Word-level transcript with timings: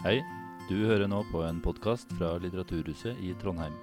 Hei, 0.00 0.22
du 0.64 0.78
hører 0.88 1.10
nå 1.12 1.18
på 1.28 1.42
en 1.44 1.58
podkast 1.60 2.08
fra 2.16 2.30
Litteraturhuset 2.40 3.18
i 3.20 3.34
Trondheim. 3.36 3.74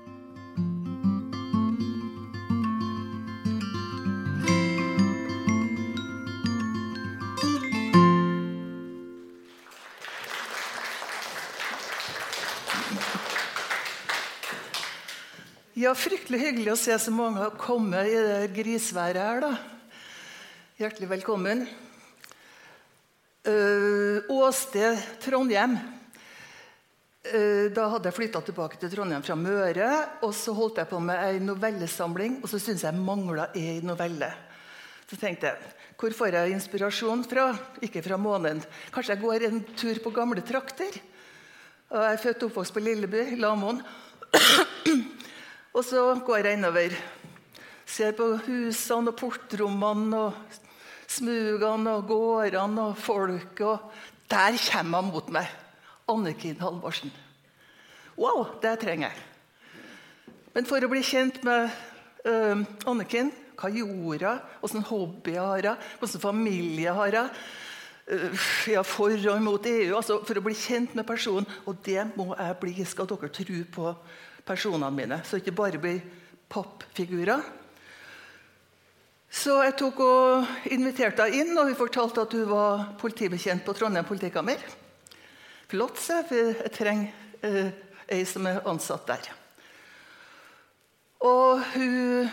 Ja, 15.77 15.91
Fryktelig 15.93 16.39
hyggelig 16.41 16.71
å 16.73 16.79
se 16.81 16.97
så 16.97 17.13
mange 17.13 17.43
har 17.43 17.53
kommet 17.61 18.09
i 18.09 18.15
det 18.17 18.55
grisværet 18.55 19.21
her. 19.21 19.43
da. 19.45 19.51
Hjertelig 20.81 21.11
velkommen. 21.13 21.61
Uh, 23.45 24.25
Åsted 24.33 24.97
Trondheim. 25.21 25.77
Uh, 27.27 27.67
da 27.73 27.87
hadde 27.91 28.07
jeg 28.07 28.15
flytta 28.15 28.41
tilbake 28.45 28.79
til 28.79 28.91
Trondheim 28.93 29.23
fra 29.25 29.35
Møre. 29.35 29.89
og 30.23 30.33
Så 30.35 30.53
holdt 30.55 30.79
jeg 30.81 30.89
på 30.89 30.99
med 31.03 31.19
ei 31.19 31.39
novellesamling, 31.43 32.39
og 32.43 32.51
så 32.51 32.59
syntes 32.59 32.85
jeg 32.85 32.95
mangla 32.95 33.49
ei 33.55 33.81
novelle. 33.83 34.29
Så 35.07 35.19
tenkte 35.19 35.51
jeg 35.51 35.75
hvor 35.97 36.13
får 36.13 36.35
jeg 36.35 36.53
inspirasjon 36.53 37.23
fra? 37.25 37.47
Ikke 37.81 38.03
fra 38.05 38.19
månen. 38.21 38.59
Kanskje 38.93 39.15
jeg 39.15 39.21
går 39.23 39.45
en 39.47 39.63
tur 39.73 39.97
på 40.03 40.11
gamle 40.13 40.43
trakter? 40.45 40.99
Jeg 41.89 42.11
er 42.11 42.21
født 42.21 42.43
og 42.43 42.51
oppvokst 42.51 42.75
på 42.75 42.83
Lilleby, 42.85 43.23
Lamoen. 43.41 43.79
Og 45.77 45.81
så 45.81 46.03
går 46.21 46.45
jeg 46.45 46.59
innover. 46.59 46.93
Ser 47.87 48.13
på 48.13 48.29
husene 48.45 49.09
og 49.09 49.17
portrommene 49.17 50.19
og 50.27 50.59
smugene 51.09 51.95
og 51.97 52.05
gårdene 52.11 52.89
og 52.91 52.99
folk. 53.01 53.63
Og 53.65 54.05
der 54.29 54.59
kommer 54.67 55.01
han 55.01 55.09
mot 55.15 55.33
meg. 55.33 55.49
Anniken 56.07 56.59
Halvorsen. 56.61 57.11
Wow, 58.17 58.45
det 58.61 58.79
trenger 58.81 59.11
jeg. 59.11 59.25
Men 60.55 60.65
for 60.65 60.81
å 60.81 60.89
bli 60.89 61.03
kjent 61.05 61.43
med 61.45 61.69
uh, 62.25 62.63
Anniken 62.89 63.29
Hva 63.57 63.69
gjorde 63.73 64.31
hun? 64.31 64.45
Hvilken 64.63 64.85
hobby 64.89 65.35
har 65.37 65.67
hun? 65.67 65.83
Hvilken 66.01 66.23
familie 66.23 66.93
har 66.97 67.17
hun? 67.19 67.41
Uh, 68.07 68.47
ja, 68.71 68.81
og 68.81 69.43
mot 69.43 69.69
EU. 69.69 69.95
altså 69.97 70.21
For 70.25 70.39
å 70.39 70.45
bli 70.45 70.55
kjent 70.57 70.95
med 70.97 71.05
personen. 71.05 71.45
Og 71.65 71.77
det 71.85 72.07
må 72.15 72.31
jeg 72.33 72.57
bli, 72.61 72.73
skal 72.85 73.09
dere 73.09 73.29
tro 73.29 73.61
på 73.75 73.93
personene 74.47 74.89
mine, 74.95 75.21
så 75.27 75.41
ikke 75.41 75.51
bare 75.51 75.79
blir 75.81 75.99
pappfigurer. 76.49 77.43
Så 79.27 79.57
jeg 79.59 79.75
tok 79.77 79.99
og 80.05 80.71
inviterte 80.71 81.27
henne 81.27 81.43
inn, 81.43 81.57
og 81.59 81.67
hun 81.67 81.77
fortalte 81.77 82.23
at 82.23 82.33
hun 82.33 82.47
var 82.47 82.85
politibetjent 83.01 83.65
på 83.65 83.75
Trondheim 83.75 84.07
politikammer. 84.07 84.61
Flott, 85.67 85.99
sa 85.99 86.21
jeg, 86.23 86.53
jeg 86.61 86.71
trenger 86.71 87.09
eh, 87.43 87.73
ei 88.15 88.21
som 88.23 88.45
er 88.47 88.61
ansatt 88.71 89.09
der. 89.09 89.25
Og 91.27 91.59
hun 91.73 92.29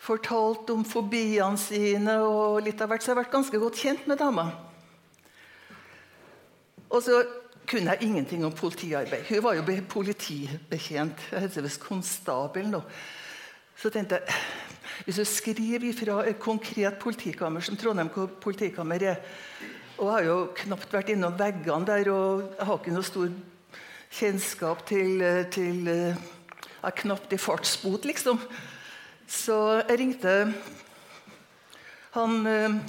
fortalte 0.00 0.74
om 0.74 0.84
fobiene 0.84 1.56
sine 1.60 2.18
og 2.26 2.60
litt 2.66 2.80
av 2.84 2.90
hvert, 2.90 3.00
så 3.00 3.12
jeg 3.12 3.14
har 3.14 3.22
vært 3.22 3.32
ganske 3.38 3.62
godt 3.62 3.80
kjent 3.80 4.10
med 4.10 4.20
dama. 4.20 4.50
Og 6.90 7.00
så 7.06 7.22
kunne 7.70 7.94
jeg 7.94 8.10
ingenting 8.10 8.44
om 8.44 8.52
politiarbeid. 8.52 9.24
Hun 9.30 9.44
var 9.44 9.56
jo 9.56 9.80
politibetjent. 9.88 11.28
Visst 11.56 11.84
konstabel 11.84 12.68
nå. 12.68 12.82
Så 13.80 13.88
tenkte 13.88 14.20
jeg 14.20 14.40
hvis 15.06 15.16
du 15.16 15.24
skriver 15.24 15.94
fra 15.96 16.16
et 16.28 16.36
konkret 16.42 16.98
politikammer, 17.00 17.64
som 17.64 17.78
Trondheim 17.80 18.10
politikammer 18.42 19.00
er 19.00 19.22
Og 20.00 20.08
har 20.08 20.24
jo 20.24 20.36
knapt 20.56 20.94
vært 20.96 21.12
innom 21.12 21.36
veggene 21.36 21.84
der, 21.88 22.08
og 22.08 22.46
jeg 22.56 22.66
har 22.66 22.78
ikke 22.80 22.94
noe 22.96 23.04
stor 23.04 23.32
kjennskap 24.16 24.84
til, 24.88 25.20
til 25.52 25.90
Jeg 25.90 26.86
er 26.88 26.96
knapt 27.02 27.34
i 27.36 27.40
fartsbot, 27.40 28.08
liksom. 28.08 28.40
Så 29.28 29.58
jeg 29.82 30.00
ringte 30.00 30.38
han 32.16 32.80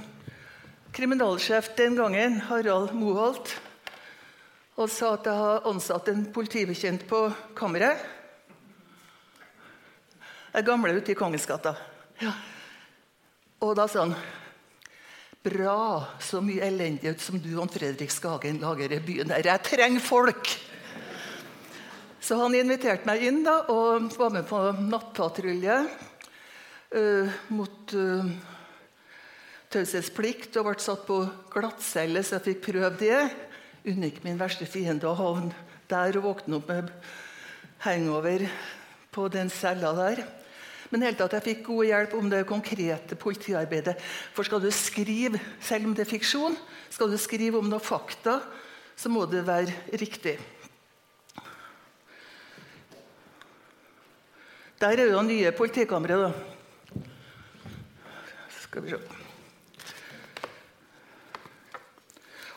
kriminalsjef 0.96 1.74
den 1.78 2.00
gangen, 2.00 2.40
Harald 2.48 2.96
Moholt 2.96 3.60
og 4.82 4.90
sa 4.90 5.14
at 5.18 5.28
jeg 5.28 5.38
har 5.38 5.68
ansatt 5.70 6.10
en 6.10 6.24
politibetjent 6.34 7.04
på 7.10 7.26
kammeret. 7.58 8.00
Jeg 10.52 10.68
gamle 10.68 10.96
ute 10.98 11.14
i 11.14 11.18
Kongensgata. 11.18 11.76
Ja. 12.22 12.34
Og 13.62 13.76
da 13.78 13.86
sa 13.92 14.08
han 14.08 14.16
Bra, 15.42 16.06
så 16.22 16.38
mye 16.38 16.62
elendighet 16.68 17.18
som 17.18 17.40
du 17.42 17.56
og 17.58 17.72
Fredrik 17.74 18.12
Skagen 18.14 18.60
lager 18.62 18.92
i 18.94 19.00
byen 19.02 19.32
her. 19.34 19.48
Jeg 19.50 19.66
trenger 19.66 20.04
folk! 20.06 20.52
Så 22.22 22.38
han 22.38 22.54
inviterte 22.54 23.10
meg 23.10 23.24
inn 23.26 23.40
da, 23.42 23.56
og 23.74 24.12
var 24.22 24.36
med 24.36 24.46
på 24.46 24.60
nattpatrulje 24.78 25.80
uh, 26.94 27.40
mot 27.58 27.96
uh, 27.98 28.30
taushetsplikt 29.74 30.60
og 30.62 30.68
ble 30.70 30.76
satt 30.86 31.08
på 31.08 31.18
glattcelle, 31.56 32.22
så 32.22 32.38
jeg 32.38 32.46
fikk 32.52 32.62
prøve 32.68 32.92
det 33.02 33.24
unngikk 33.90 34.22
min 34.28 34.38
verste 34.38 34.70
fiende 34.70 35.10
å 35.10 35.18
havne 35.18 35.58
der 35.90 36.22
og 36.22 36.28
våkne 36.28 36.60
opp 36.60 36.70
med 36.70 36.94
hangover 37.88 38.46
på 39.10 39.26
den 39.34 39.50
cella 39.50 39.90
der. 39.98 40.22
Men 40.92 41.06
helt 41.08 41.22
at 41.24 41.38
jeg 41.38 41.46
fikk 41.46 41.62
god 41.70 41.86
hjelp 41.88 42.16
om 42.20 42.30
det 42.32 42.42
konkrete 42.50 43.16
politiarbeidet. 43.16 43.96
For 44.36 44.44
skal 44.48 44.60
du 44.64 44.68
skrive, 44.76 45.40
selv 45.64 45.88
om 45.88 45.96
det 45.96 46.04
er 46.04 46.12
fiksjon, 46.12 46.58
skal 46.92 47.12
du 47.12 47.18
skrive 47.20 47.62
om 47.62 47.70
noe 47.72 47.80
fakta, 47.84 48.42
så 49.00 49.10
må 49.10 49.24
det 49.32 49.46
være 49.48 49.72
riktig. 50.02 50.36
Der 54.82 54.98
er 54.98 55.14
jo 55.14 55.24
nye 55.24 55.52
politikamre, 55.56 56.18
da. 56.18 57.02
Skal 58.64 58.84
vi 58.84 58.96
se. 58.96 59.02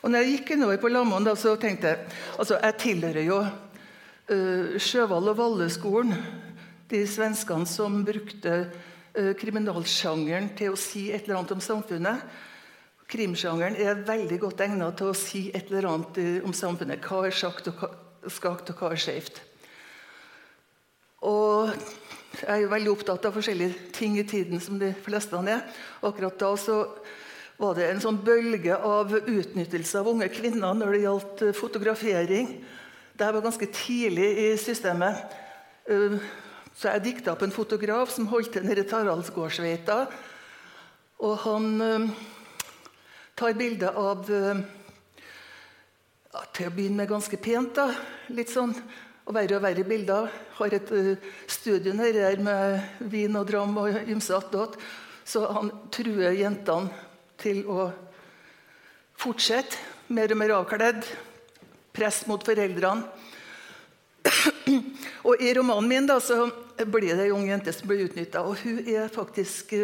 Og 0.05 0.11
når 0.13 0.21
jeg 0.21 0.33
gikk 0.35 0.51
innover 0.53 0.81
på 0.81 0.91
Lamoen, 0.93 1.29
så 1.37 1.55
tenkte 1.57 1.89
jeg 1.89 2.17
altså 2.39 2.59
Jeg 2.61 2.77
tilhører 2.81 3.25
jo 3.25 3.39
uh, 3.41 4.75
Sjøvall 4.77 5.31
og 5.33 5.39
Valle-skolen. 5.39 6.13
De 6.95 7.03
svenskene 7.11 7.67
som 7.67 8.03
brukte 8.07 8.55
uh, 9.19 9.33
kriminalsjangeren 9.41 10.53
til 10.55 10.75
å 10.75 10.79
si 10.79 11.09
et 11.11 11.27
eller 11.27 11.41
annet 11.41 11.57
om 11.57 11.65
samfunnet. 11.65 12.23
Krimsjangeren 13.11 13.75
er 13.83 14.05
veldig 14.07 14.39
godt 14.47 14.63
egnet 14.65 14.95
til 15.01 15.11
å 15.11 15.19
si 15.19 15.49
et 15.51 15.73
eller 15.73 15.91
annet 15.91 16.23
uh, 16.23 16.47
om 16.47 16.55
samfunnet. 16.55 17.03
Hva 17.03 17.25
er 17.27 17.35
sjakt 17.35 17.73
og 17.73 17.83
skakt, 18.31 18.71
og 18.71 18.81
hva 18.81 18.93
er 18.95 19.01
skjevt. 19.01 19.43
Jeg 21.25 22.51
er 22.51 22.65
jo 22.65 22.71
veldig 22.73 22.91
opptatt 22.93 23.27
av 23.29 23.37
forskjellige 23.37 23.93
ting 23.95 24.17
i 24.21 24.27
tiden, 24.29 24.61
som 24.61 24.79
de 24.81 24.91
fleste 25.05 25.39
er. 25.49 25.63
Akkurat 26.05 26.39
da 26.41 26.51
så 26.61 26.79
var 27.61 27.77
det 27.79 27.87
en 27.89 28.03
sånn 28.03 28.19
bølge 28.27 28.75
av 28.77 29.13
utnyttelse 29.15 30.01
av 30.01 30.11
unge 30.11 30.29
kvinner 30.35 30.75
når 30.75 30.97
det 30.97 31.03
gjaldt 31.05 31.45
eh, 31.47 31.55
fotografering. 31.55 32.51
Det 33.15 33.31
var 33.31 33.45
ganske 33.45 33.69
tidlig 33.71 34.31
i 34.43 34.49
systemet. 34.59 35.23
Eh, 36.75 36.81
så 36.81 36.91
jeg 36.91 37.05
dikta 37.05 37.33
opp 37.33 37.43
en 37.43 37.55
fotograf 37.55 38.11
som 38.11 38.27
holdt 38.27 38.53
til 38.53 38.65
nede 38.67 38.83
i 38.83 38.89
Taraldsgårdsveita. 38.89 40.07
Og 41.23 41.39
han 41.45 41.81
eh, 41.81 42.09
tar 43.37 43.55
bilde 43.55 43.91
av 43.91 44.31
ja, 44.31 44.55
Til 46.53 46.67
å 46.67 46.75
begynne 46.75 46.97
med 46.97 47.09
ganske 47.09 47.37
pent. 47.39 47.75
da, 47.75 47.95
Litt 48.35 48.51
sånn 48.51 48.75
og 49.25 49.33
verre 49.33 49.57
og 49.57 49.63
verre 49.63 49.85
bilder. 49.85 50.29
Har 50.59 50.75
et 50.75 50.91
studio 51.49 51.95
nedi 51.95 52.19
der 52.19 52.37
med 52.43 52.81
vin 53.09 53.37
og 53.37 53.47
dram 53.49 53.77
og 53.79 53.95
ymse 54.11 54.35
attåt. 54.37 54.77
Så 55.25 55.47
han 55.47 55.71
truer 55.95 56.35
jentene 56.37 56.91
til 57.41 57.65
å 57.71 57.93
fortsette. 59.17 59.79
Mer 60.13 60.35
og 60.35 60.39
mer 60.43 60.53
avkledd. 60.59 61.07
Press 61.95 62.27
mot 62.29 62.45
foreldrene. 62.45 63.07
Og 65.29 65.41
I 65.41 65.55
romanen 65.57 65.89
min 65.89 66.07
da, 66.09 66.19
så 66.21 66.51
blir 66.77 67.15
det 67.15 67.27
ei 67.27 67.33
ung 67.35 67.47
jente 67.49 67.73
som 67.73 67.89
blir 67.89 68.05
utnytta. 68.07 68.43
Og 68.43 68.59
hun 68.63 68.81
er 68.89 69.13
faktisk 69.13 69.75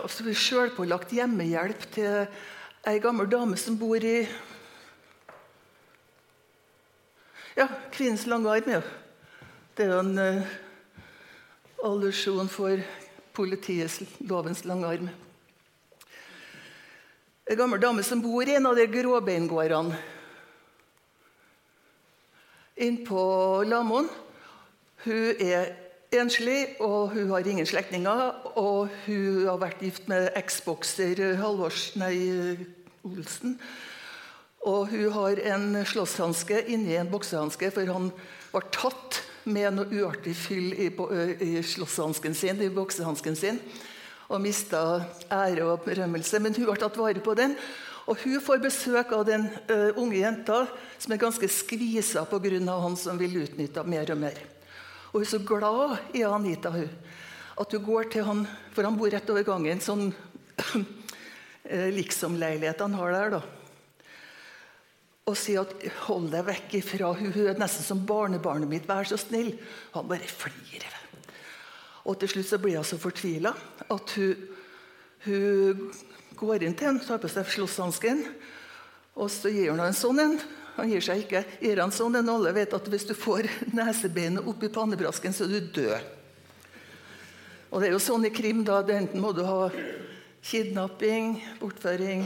altså, 0.00 0.32
sjølpålagt 0.34 1.12
hjemmehjelp 1.14 1.84
til 1.94 2.26
ei 2.88 2.98
gammel 3.02 3.28
dame 3.30 3.58
som 3.60 3.78
bor 3.78 4.00
i 4.00 4.24
Ja, 7.58 7.66
Kvinnens 7.92 8.26
lange 8.30 8.48
arm. 8.48 8.68
Ja. 8.70 8.80
Det 9.76 9.84
er 9.84 9.90
jo 9.90 9.98
en 10.00 10.18
uh, 10.18 10.52
allusjon 11.84 12.48
for 12.48 12.78
politiets 13.36 13.98
lovens 14.22 14.62
lange 14.64 14.86
arm. 14.86 15.10
En 17.50 17.58
gammel 17.58 17.82
dame 17.82 18.04
som 18.06 18.22
bor 18.22 18.46
i 18.46 18.54
en 18.54 18.70
av 18.70 18.78
de 18.78 18.86
gråbeingårdene 18.86 19.98
innpå 22.80 23.22
Lamoen. 23.68 24.08
Hun 25.04 25.40
er 25.40 25.70
enslig, 26.12 26.74
og 26.80 27.14
hun 27.14 27.30
har 27.30 27.46
ingen 27.46 27.66
slektninger. 27.66 28.20
Og 28.60 28.90
hun 29.06 29.46
har 29.46 29.60
vært 29.62 29.80
gift 29.84 30.08
med 30.10 30.28
eksbokser 30.36 31.22
Olsen. 33.04 33.56
Og 34.60 34.90
hun 34.92 35.12
har 35.14 35.40
en 35.54 35.78
slåsshanske 35.88 36.66
inni 36.68 36.98
en 37.00 37.08
boksehanske, 37.08 37.70
for 37.72 37.88
han 37.88 38.10
var 38.52 38.66
tatt 38.74 39.22
med 39.48 39.72
noe 39.72 40.02
uartig 40.02 40.34
fyll 40.36 40.74
i, 40.76 40.90
i 40.90 41.62
slåsshansken 41.64 42.36
sin, 42.36 42.60
i 42.60 42.68
boksehansken 42.68 43.38
sin. 43.40 43.62
Og 44.28 44.42
mista 44.44 45.00
ære 45.32 45.64
og 45.64 45.86
berømmelse. 45.88 46.42
Men 46.44 46.54
hun 46.58 46.68
har 46.68 46.82
tatt 46.82 47.00
vare 47.00 47.24
på 47.24 47.34
den. 47.38 47.56
Og 48.04 48.20
hun 48.20 48.40
får 48.44 48.60
besøk 48.60 49.12
av 49.16 49.24
den 49.28 49.48
uh, 49.70 49.96
unge 49.96 50.20
jenta 50.20 50.64
som 50.98 51.14
er 51.14 51.20
ganske 51.24 51.48
skvisa 51.48 52.26
pga. 52.28 52.60
han 52.68 52.96
som 52.96 53.18
vil 53.18 53.42
utnytte 53.46 53.84
mer 53.84 54.12
og 54.12 54.18
mer. 54.18 54.38
Og 55.10 55.20
hun 55.20 55.26
er 55.26 55.30
så 55.30 55.42
glad 55.42 56.16
i 56.16 56.24
Anita 56.26 56.70
hun, 56.74 56.90
at 57.60 57.72
hun 57.76 57.86
går 57.86 58.10
til 58.12 58.24
han, 58.24 58.44
for 58.74 58.86
han 58.86 58.98
bor 58.98 59.10
rett 59.10 59.30
over 59.30 59.46
gangen. 59.46 59.80
sånn 59.80 60.12
liksom-leilighet 61.98 62.80
han 62.80 62.94
har 62.94 63.12
der. 63.12 63.30
da 63.38 63.42
og 65.30 65.36
sier 65.38 65.62
at 65.62 65.74
'hold 66.06 66.30
deg 66.32 66.46
vekk 66.46 66.74
ifra 66.80 67.12
hun, 67.14 67.32
hun 67.32 67.46
er 67.46 67.58
nesten 67.58 67.86
som 67.86 68.06
barnebarnet 68.06 68.68
mitt, 68.68 68.88
vær 68.88 69.06
så 69.06 69.18
snill'. 69.20 69.58
Han 69.94 70.08
bare 70.08 70.26
flirer. 70.26 70.96
Og 72.04 72.18
til 72.18 72.28
slutt 72.28 72.48
så 72.48 72.58
blir 72.58 72.76
hun 72.76 72.84
så 72.84 72.98
fortvila 72.98 73.54
at 73.90 74.10
hun, 74.16 74.48
hun, 75.24 75.92
går 76.34 76.62
inn 76.64 76.74
til 76.74 76.86
ham, 76.86 77.00
tar 77.00 77.20
på 77.20 77.28
seg 77.28 77.44
slåsshansken, 77.46 78.24
og 79.14 79.28
så 79.30 79.52
gir 79.52 79.70
hun 79.70 79.80
en 79.84 79.94
sånn 79.94 80.18
en. 80.18 80.40
Han 80.76 80.90
gir 80.90 81.04
seg 81.04 81.24
ikke. 81.24 81.42
Gir 81.60 81.80
han 81.82 81.92
sånn 81.94 82.18
en, 82.20 82.30
Alle 82.32 82.52
vet 82.56 82.74
at 82.76 82.88
hvis 82.90 83.08
du 83.08 83.14
får 83.16 83.48
nesebeinet 83.76 84.46
opp 84.46 84.62
i 84.64 84.72
pannebrasken, 84.72 85.34
så 85.34 85.46
er 85.46 85.56
du 85.56 85.72
død. 85.80 86.16
Og 87.70 87.80
det 87.80 87.90
er 87.90 87.94
jo 87.94 88.02
sånn 88.02 88.26
i 88.26 88.32
krim. 88.34 88.64
da, 88.64 88.82
Det 88.82 88.96
Enten 88.96 89.22
må 89.22 89.32
du 89.32 89.44
ha 89.46 89.70
kidnapping, 90.42 91.36
bortføring 91.60 92.24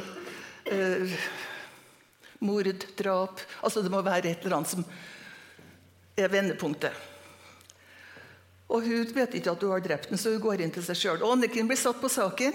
eh, 0.70 1.16
mord, 2.44 2.68
drap 2.96 3.40
altså 3.62 3.82
Det 3.82 3.90
må 3.90 4.02
være 4.04 4.30
et 4.30 4.44
eller 4.44 4.60
annet 4.60 4.70
som 4.70 4.84
er 6.16 6.30
vendepunktet. 6.30 6.92
Og 8.70 8.86
Hun 8.86 9.10
vet 9.14 9.34
ikke 9.34 9.52
at 9.52 9.62
hun 9.62 9.74
har 9.74 9.82
drept 9.84 10.08
den, 10.10 10.18
så 10.18 10.32
hun 10.32 10.42
går 10.42 10.62
inn 10.64 10.72
til 10.72 10.84
seg 10.86 10.98
sjøl. 10.98 11.24
Anniken 11.26 11.68
blir 11.68 11.78
satt 11.78 12.00
på 12.00 12.08
saken 12.10 12.54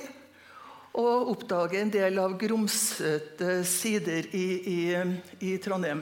og 0.97 1.29
oppdage 1.33 1.79
en 1.79 1.91
del 1.93 2.17
av 2.21 2.37
grumsete 2.39 3.59
sider 3.67 4.29
i, 4.35 4.47
i, 4.73 4.79
i 5.45 5.57
Trondheim. 5.61 6.01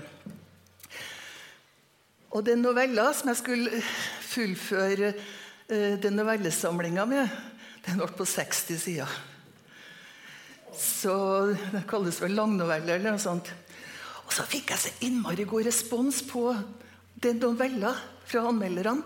Og 2.31 2.43
den 2.45 2.63
novella 2.63 3.09
som 3.15 3.31
jeg 3.31 3.39
skulle 3.39 3.81
fullføre 4.27 5.11
uh, 5.13 5.93
den 6.01 6.17
novellesamlinga 6.19 7.07
med, 7.09 7.35
den 7.87 7.99
ble 7.99 8.09
på 8.15 8.27
60 8.27 8.81
sider. 8.83 9.17
Så 10.77 11.15
det 11.71 11.85
kalles 11.89 12.19
vel 12.21 12.35
langnoveller 12.37 12.99
eller 12.99 13.15
noe 13.15 13.21
sånt. 13.23 13.49
Og 14.27 14.33
så 14.35 14.43
fikk 14.45 14.73
jeg 14.73 14.83
så 14.83 14.91
innmari 15.07 15.47
god 15.47 15.69
respons 15.69 16.19
på 16.27 16.51
den 17.23 17.39
novella 17.41 17.95
fra 18.27 18.43
anmelderne. 18.49 19.01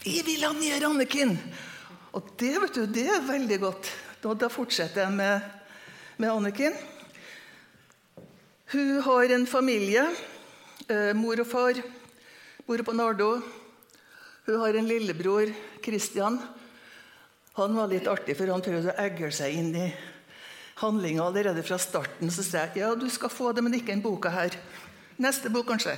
'Vi 0.00 0.22
vil 0.24 0.46
ha 0.46 0.52
mer 0.56 0.86
Anniken!' 0.88 1.36
Og 2.16 2.30
det, 2.40 2.54
vet 2.62 2.74
du, 2.74 2.86
det 2.88 3.04
er 3.06 3.26
veldig 3.26 3.58
godt. 3.60 3.90
Da, 4.20 4.34
da 4.36 4.50
fortsetter 4.52 5.06
jeg 5.06 5.16
med, 5.16 5.44
med 6.20 6.28
Anniken. 6.28 6.74
Hun 8.68 8.98
har 9.06 9.32
en 9.32 9.46
familie. 9.48 10.02
Eh, 10.92 11.14
mor 11.16 11.40
og 11.40 11.46
far 11.48 11.78
bor 12.66 12.82
på 12.84 12.92
Nardo. 12.92 13.30
Hun 14.44 14.58
har 14.60 14.76
en 14.76 14.88
lillebror, 14.90 15.48
Kristian. 15.80 16.36
Han 17.56 17.78
var 17.78 17.88
litt 17.88 18.10
artig, 18.12 18.36
for 18.36 18.52
han 18.52 18.64
prøvde 18.64 18.92
å 18.92 18.98
egle 19.06 19.30
seg 19.32 19.56
inn 19.56 19.72
i 19.72 19.86
handlinga 20.82 21.24
allerede 21.24 21.64
fra 21.64 21.78
starten. 21.80 22.28
Så 22.28 22.44
sier 22.44 22.74
jeg 22.74 22.82
ja, 22.84 22.90
du 22.92 23.08
skal 23.08 23.32
få 23.32 23.54
det, 23.56 23.64
men 23.64 23.78
ikke 23.78 23.94
en 23.96 24.04
boka 24.04 24.34
her. 24.34 24.58
Neste 25.16 25.48
bok, 25.48 25.70
kanskje. 25.72 25.96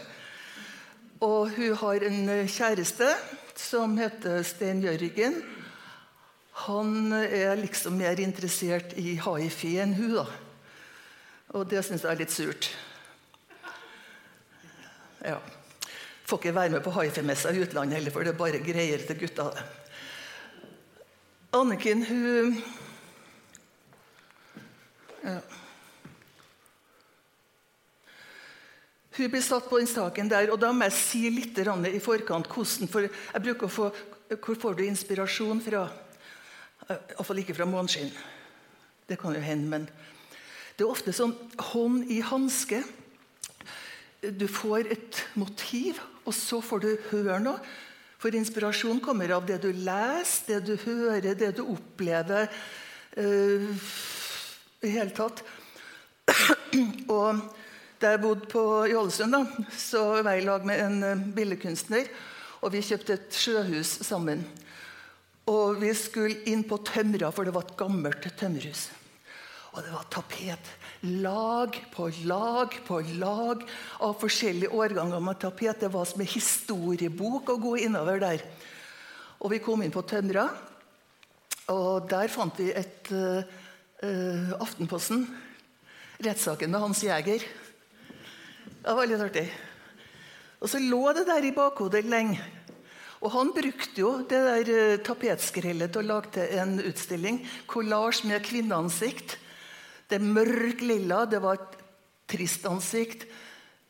Og 1.27 1.51
hun 1.59 1.75
har 1.83 2.07
en 2.07 2.23
eh, 2.37 2.47
kjæreste 2.47 3.11
som 3.59 3.99
heter 3.99 4.47
Stein 4.47 4.87
Jørgen. 4.87 5.43
Han 6.53 7.13
er 7.13 7.57
liksom 7.57 7.97
mer 7.97 8.21
interessert 8.21 8.93
i 9.01 9.17
hifi 9.17 9.77
enn 9.81 9.95
hun, 9.97 10.19
da. 10.21 10.27
Og 11.57 11.65
det 11.69 11.83
syns 11.85 12.05
jeg 12.05 12.13
er 12.13 12.21
litt 12.21 12.33
surt. 12.33 12.69
Ja. 15.25 15.39
Får 16.29 16.39
ikke 16.39 16.55
være 16.57 16.77
med 16.77 16.85
på 16.85 16.93
hifi-messa 16.97 17.53
i 17.53 17.65
utlandet 17.65 17.99
heller, 17.99 18.15
for 18.15 18.25
det 18.25 18.35
er 18.35 18.39
bare 18.39 18.63
greier 18.65 19.03
til 19.07 19.19
gutta. 19.25 19.51
Anniken, 21.53 22.05
hun 22.09 22.57
ja. 25.23 25.41
Hun 29.13 29.29
blir 29.29 29.43
satt 29.45 29.69
på 29.69 29.79
den 29.79 29.87
saken 29.87 30.31
der, 30.31 30.49
og 30.51 30.59
da 30.61 30.71
må 30.73 30.89
jeg 30.89 30.97
si 30.97 31.27
litt 31.31 31.59
i 31.59 32.01
forkant 32.01 32.49
hvordan 32.49 32.89
for 32.89 33.05
jeg 33.05 33.45
bruker 33.45 33.69
å 33.69 33.71
få, 33.71 33.91
Hvor 34.33 34.57
får 34.57 34.75
du 34.75 34.87
inspirasjon 34.87 35.61
fra? 35.61 35.91
Iallfall 37.15 37.43
ikke 37.43 37.57
fra 37.57 37.69
måneskinn. 37.69 38.13
Det 39.09 39.19
kan 39.21 39.35
jo 39.37 39.43
hende, 39.45 39.69
men 39.69 39.87
det 40.77 40.85
er 40.85 40.93
ofte 40.93 41.15
sånn 41.15 41.35
hånd 41.73 42.11
i 42.11 42.23
hanske. 42.25 42.81
Du 44.23 44.47
får 44.49 44.89
et 44.95 45.19
motiv, 45.39 45.99
og 46.25 46.35
så 46.37 46.61
får 46.65 46.85
du 46.85 46.91
høre 47.11 47.41
noe. 47.43 47.59
For 48.23 48.35
inspirasjon 48.39 49.01
kommer 49.03 49.33
av 49.35 49.49
det 49.49 49.59
du 49.65 49.73
leser, 49.75 50.61
det 50.61 50.61
du 50.69 50.77
hører, 50.85 51.35
det 51.35 51.51
du 51.59 51.65
opplever. 51.65 52.47
Uh, 53.19 53.67
i 54.83 54.93
hele 54.95 55.11
tatt. 55.15 55.43
Og 57.13 57.43
da 58.01 58.15
jeg 58.15 58.23
bodde 58.23 58.47
på, 58.51 58.63
i 58.87 58.95
Ålesund, 58.97 59.35
da, 59.35 59.67
så 59.77 60.05
var 60.23 60.37
jeg 60.37 60.45
i 60.45 60.47
lag 60.47 60.65
med 60.71 60.85
en 60.85 61.03
uh, 61.03 61.27
billedkunstner. 61.35 62.09
Og 62.63 62.73
vi 62.77 62.85
kjøpte 62.87 63.19
et 63.19 63.37
sjøhus 63.37 63.99
sammen. 64.07 64.47
Og 65.51 65.81
vi 65.81 65.91
skulle 65.99 66.45
inn 66.51 66.63
på 66.69 66.79
tømra, 66.87 67.33
for 67.35 67.47
det 67.47 67.55
var 67.55 67.67
et 67.67 67.79
gammelt 67.79 68.27
tømmerhus. 68.39 68.91
Og 69.73 69.81
det 69.81 69.93
var 69.95 70.09
tapet. 70.13 70.69
Lag 71.03 71.79
på 71.91 72.11
lag 72.29 72.75
på 72.87 73.01
lag 73.19 73.65
av 74.05 74.19
forskjellige 74.21 74.71
årganger 74.71 75.25
med 75.25 75.41
tapet. 75.41 75.81
Det 75.81 75.91
var 75.91 76.07
som 76.07 76.21
en 76.21 76.31
historiebok 76.31 77.55
å 77.55 77.59
gå 77.59 77.79
innover 77.87 78.21
der. 78.23 78.45
Og 79.43 79.51
vi 79.51 79.63
kom 79.65 79.83
inn 79.83 79.95
på 79.95 80.05
tømra, 80.07 80.47
og 81.73 82.07
der 82.11 82.31
fant 82.31 82.59
vi 82.61 82.69
et 82.75 83.11
uh, 83.15 83.43
uh, 84.05 84.53
Aftenposten. 84.63 85.25
Rettssaken 86.23 86.71
med 86.71 86.83
Hans 86.85 87.03
Jæger. 87.03 87.43
Det 88.83 88.95
var 88.95 89.09
litt 89.09 89.23
artig. 89.25 89.49
Og 90.63 90.71
så 90.71 90.79
lå 90.79 91.03
det 91.17 91.25
der 91.27 91.49
i 91.49 91.55
bakhodet 91.55 92.05
lenge. 92.07 92.39
Og 93.23 93.31
han 93.37 93.53
brukte 93.55 94.03
jo 94.03 94.17
det 94.27 94.41
der 94.49 94.71
uh, 94.73 95.03
tapetskrellet 95.07 95.93
til 95.95 96.03
å 96.03 96.09
lage 96.09 96.35
til 96.39 96.57
en 96.59 96.75
utstilling. 96.83 97.39
Kollasj 97.71 98.27
med 98.31 98.43
kvinneansikt. 98.47 99.37
Det 100.11 100.19
mørk-lilla, 100.21 101.23
det 101.31 101.41
var 101.43 101.61
et 101.61 101.79
trist 102.33 102.67
ansikt. 102.69 103.27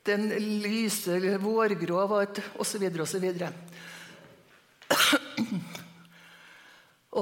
Den 0.04 0.28
lyse 0.62 1.16
vårgrå 1.40 2.06
var 2.10 2.26
et 2.26 2.42
osv. 2.60 2.84
osv. 3.04 3.26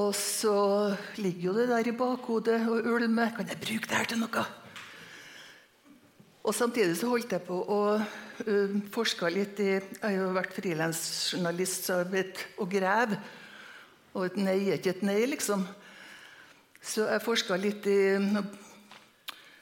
Og 0.01 0.15
så 0.15 0.57
ligger 1.19 1.45
jo 1.51 1.55
det 1.59 1.69
der 1.71 1.91
i 1.91 1.97
bakhodet 1.99 2.61
og 2.71 2.87
ulmer. 2.87 3.35
Kan 3.37 3.51
jeg 3.51 3.63
bruke 3.63 3.91
det 3.91 3.99
her 3.99 4.11
til 4.11 4.23
noe? 4.23 4.45
Og 6.41 6.55
Samtidig 6.57 6.97
så 6.97 7.11
holdt 7.11 7.35
jeg 7.35 7.45
på 7.45 7.59
å 7.69 7.81
uh, 8.01 8.77
forske 8.95 9.29
litt 9.29 9.59
i 9.61 9.75
Jeg 9.75 10.01
har 10.01 10.15
jo 10.17 10.31
vært 10.33 10.55
frilansjournalist, 10.57 11.91
og 11.93 12.71
grev. 12.73 13.13
Og 14.17 14.25
et 14.25 14.39
nei 14.41 14.57
er 14.71 14.79
ikke 14.79 14.95
et 14.95 15.05
nei, 15.05 15.19
liksom. 15.29 15.67
Så 16.81 17.05
jeg 17.05 17.23
forska 17.23 17.59
litt 17.61 17.85
i, 17.93 18.17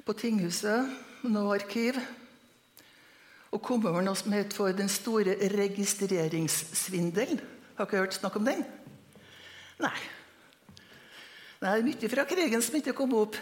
på 0.07 0.15
tinghuset, 0.15 0.87
noe 1.27 1.57
arkiv. 1.59 1.99
Og 3.51 3.63
kom 3.65 3.83
over 3.89 4.05
noe 4.05 4.17
som 4.17 4.33
het 4.37 4.55
for 4.55 4.71
Den 4.77 4.89
store 4.93 5.35
registreringssvindelen. 5.51 7.43
Har 7.75 7.91
ikke 7.91 8.05
hørt 8.05 8.15
snakk 8.15 8.39
om 8.39 8.47
den? 8.47 8.63
Nei. 9.83 9.99
Er 11.59 11.83
mye 11.83 12.11
fra 12.11 12.23
krigen 12.29 12.63
som 12.63 12.79
ikke 12.79 12.95
kom 12.95 13.19
opp. 13.19 13.35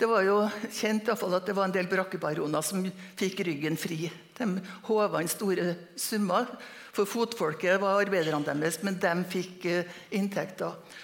Det 0.00 0.08
var 0.08 0.24
jo 0.24 0.36
kjent 0.72 1.04
i 1.04 1.10
hvert 1.10 1.20
fall, 1.20 1.34
at 1.36 1.44
det 1.44 1.54
var 1.56 1.68
en 1.68 1.74
del 1.74 1.88
brakkebaroner 1.90 2.64
som 2.64 2.86
fikk 3.20 3.42
ryggen 3.44 3.76
fri. 3.76 4.06
De 4.38 4.46
håva 4.86 5.20
inn 5.20 5.28
store 5.28 5.74
summer. 5.92 6.48
For 6.96 7.08
fotfolket 7.08 7.76
var 7.82 8.00
arbeiderne 8.00 8.40
deres, 8.48 8.80
men 8.82 8.96
de 9.00 9.12
fikk 9.28 9.66
uh, 9.68 9.98
inntekter. 10.16 10.96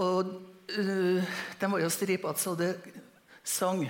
Og 0.00 0.32
uh, 0.72 1.36
de 1.60 1.70
var 1.74 1.84
jo 1.84 1.92
stripete 1.92 2.40
så 2.40 2.56
det 2.56 2.72
sang. 3.44 3.84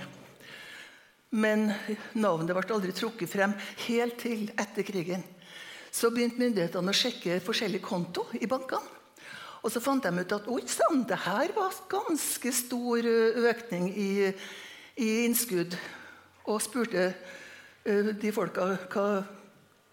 Men 1.31 1.69
navnet 2.11 2.51
ble 2.51 2.75
aldri 2.75 2.91
trukket 2.95 3.31
frem 3.31 3.55
helt 3.87 4.19
til 4.19 4.49
etter 4.59 4.83
krigen. 4.83 5.23
Så 5.91 6.11
begynte 6.11 6.43
myndighetene 6.43 6.91
å 6.91 6.95
sjekke 6.95 7.39
forskjellige 7.43 7.87
konto 7.87 8.27
i 8.35 8.51
bankene. 8.51 9.00
Og 9.61 9.69
så 9.69 9.81
fant 9.83 10.03
de 10.03 10.23
ut 10.23 10.33
at 10.33 10.49
oi 10.49 10.61
sann, 10.69 11.03
det 11.05 11.19
her 11.27 11.53
var 11.53 11.75
ganske 11.91 12.53
stor 12.55 13.05
økning 13.51 13.91
i, 13.93 14.11
i 14.97 15.09
innskudd 15.27 15.75
og 16.49 16.61
spurte 16.63 17.11
de 17.83 18.31
folka 18.33 18.71
hva, 18.89 19.05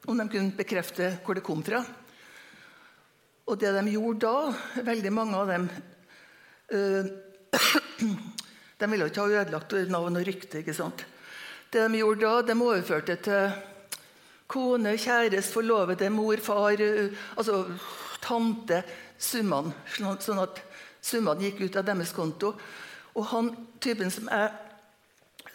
om 0.09 0.21
de 0.21 0.29
kunne 0.33 0.57
bekrefte 0.57 1.19
hvor 1.25 1.37
det 1.37 1.45
kom 1.45 1.61
fra. 1.65 1.83
Og 3.49 3.61
det 3.61 3.73
de 3.77 3.93
gjorde 3.93 4.25
da, 4.25 4.83
veldig 4.85 5.13
mange 5.13 5.37
av 5.37 5.53
dem 5.53 5.69
uh, 6.73 7.05
De 8.79 8.87
ville 8.87 9.09
ikke 9.11 9.25
ha 9.25 9.41
ødelagt 9.41 9.73
navn 9.91 10.21
og 10.21 10.27
rykte. 10.27 10.61
ikke 10.61 10.75
sant? 10.77 11.01
Det 11.73 11.83
de 11.83 11.99
gjorde 11.99 12.23
da, 12.23 12.43
de 12.47 12.55
overførte 12.63 13.17
til 13.27 13.57
kone, 14.49 14.93
kjæreste, 14.95 15.53
forlovede, 15.53 16.11
mor, 16.15 16.39
far, 16.41 16.79
altså 17.37 17.65
tante 18.23 18.83
summene. 19.19 19.75
Sånn 20.23 20.43
at 20.43 20.63
summene 21.05 21.49
gikk 21.49 21.65
ut 21.67 21.81
av 21.81 21.87
deres 21.89 22.15
konto. 22.17 22.55
Og 23.19 23.27
han 23.33 23.51
typen 23.83 24.13
som 24.15 24.31
jeg 24.31 24.53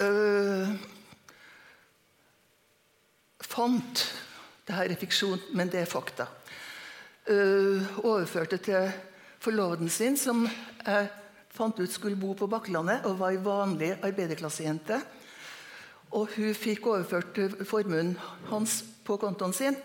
øh, 0.03 0.75
fant 3.43 4.05
det 4.63 4.75
her 4.77 4.91
er 4.91 4.99
fiksjon, 4.99 5.41
men 5.55 5.71
det 5.71 5.81
er 5.81 5.89
fakta. 5.91 6.29
Øh, 7.27 7.83
overførte 8.03 8.57
til 8.57 8.91
forloveden 9.39 9.89
sin, 9.89 10.17
som 10.17 10.45
jeg 10.85 11.09
fant 11.53 11.79
ut 11.79 11.91
skulle 11.91 12.19
bo 12.19 12.33
på 12.33 12.47
Bakklandet 12.47 13.03
og 13.05 13.19
var 13.19 13.35
ei 13.35 13.41
vanlig 13.43 13.91
arbeiderklassejente. 13.99 15.01
Og 16.13 16.29
hun 16.35 16.55
fikk 16.55 16.87
overført 16.87 17.39
formuen 17.67 18.15
hans 18.49 18.83
på 19.03 19.17
kontoen 19.17 19.53
sin. 19.53 19.75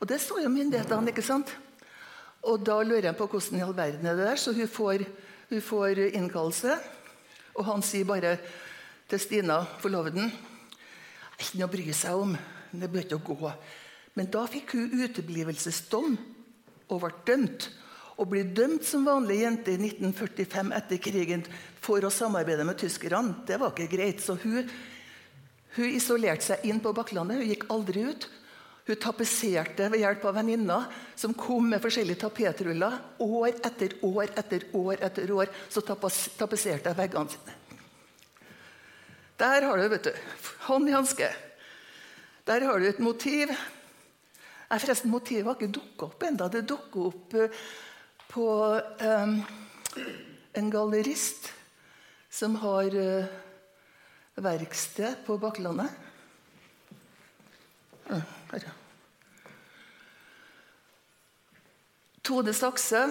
Og 0.00 0.08
det 0.08 0.20
så 0.20 0.40
jo 0.42 0.48
myndighetene. 0.48 1.08
ikke 1.08 1.22
sant? 1.22 1.56
Og 2.44 2.60
da 2.64 2.76
lurer 2.84 3.08
jeg 3.08 3.16
på 3.16 3.28
hvordan 3.30 3.58
i 3.58 3.64
all 3.64 3.76
verden 3.76 4.06
er 4.06 4.18
det 4.18 4.28
der. 4.28 4.40
Så 4.40 4.52
hun 4.52 4.68
får, 4.68 5.06
hun 5.50 5.62
får 5.64 6.02
innkallelse, 6.10 6.76
og 7.54 7.68
han 7.70 7.84
sier 7.86 8.08
bare 8.08 8.36
til 9.08 9.20
Stina, 9.20 9.62
forloveden 9.82 10.32
Ikke 11.34 11.58
noe 11.58 11.68
å 11.68 11.72
bry 11.72 11.94
seg 11.96 12.20
om. 12.26 12.36
Det 12.74 12.90
bør 12.90 13.06
ikke 13.06 13.36
gå. 13.38 13.50
Men 14.14 14.28
da 14.30 14.44
fikk 14.50 14.76
hun 14.76 15.02
uteblivelsesdom 15.02 16.14
og 16.92 17.00
ble 17.02 17.10
dømt. 17.26 17.68
Og 18.14 18.28
ble 18.30 18.44
dømt 18.54 18.86
som 18.86 19.06
vanlig 19.06 19.40
jente 19.40 19.72
i 19.74 19.80
1945 19.80 20.70
etter 20.76 21.00
krigen 21.02 21.42
for 21.82 22.04
å 22.06 22.12
samarbeide 22.14 22.66
med 22.66 22.78
tyskerne. 22.78 23.40
Det 23.46 23.58
var 23.58 23.74
ikke 23.74 23.90
greit. 23.96 24.22
Så 24.22 24.36
hun, 24.44 24.68
hun 25.74 25.90
isolerte 25.90 26.46
seg 26.46 26.68
inn 26.70 26.78
på 26.82 26.94
Bakklandet. 26.94 27.40
Hun 27.42 27.50
gikk 27.50 27.66
aldri 27.74 28.06
ut. 28.12 28.28
Hun 28.84 29.00
tapetserte 29.00 29.86
ved 29.88 30.02
hjelp 30.02 30.24
av 30.28 30.36
venninner 30.36 30.88
som 31.16 31.32
kom 31.36 31.70
med 31.72 31.80
forskjellige 31.80 32.20
tapetruller. 32.26 32.98
År 33.24 33.54
etter 33.64 33.94
år 34.04 34.34
etter 34.36 34.66
år 34.76 35.04
etter 35.08 35.32
år 35.32 35.52
så 35.72 35.80
tapetserte 35.80 36.90
jeg 36.90 36.98
veggene 36.98 37.32
sine. 37.32 37.56
Der 39.40 39.66
har 39.66 39.80
du 39.80 39.88
vet 39.88 40.10
du, 40.10 40.12
hånd 40.68 40.88
i 40.88 40.94
hanske. 40.94 41.30
Der 42.44 42.66
har 42.68 42.78
du 42.78 42.86
et 42.86 43.00
motiv. 43.02 43.50
Nei, 44.68 44.78
forresten, 44.78 45.10
Motivet 45.12 45.48
har 45.48 45.56
ikke 45.56 45.74
dukka 45.78 46.10
opp 46.10 46.22
enda. 46.28 46.50
Det 46.52 46.64
dukka 46.68 47.08
opp 47.08 47.34
eh, 47.40 47.64
på 48.28 48.46
um, 49.00 49.34
en 50.58 50.70
gallerist 50.72 51.48
som 52.32 52.56
har 52.62 52.94
uh, 52.94 53.28
verksted 54.44 55.22
på 55.26 55.38
Bakklandet. 55.40 56.03
Her. 58.08 58.66
Tone 62.24 62.54
Sakse 62.56 63.06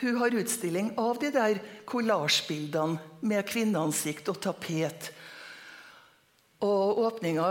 hun 0.00 0.16
har 0.16 0.34
utstilling 0.34 0.92
av 0.98 1.18
de 1.18 1.30
der 1.34 1.58
kollasjbildene 1.88 2.98
med 3.26 3.46
kvinneansikt 3.48 4.28
og 4.30 4.38
tapet. 4.42 5.10
Og 6.62 7.00
Åpninga 7.06 7.46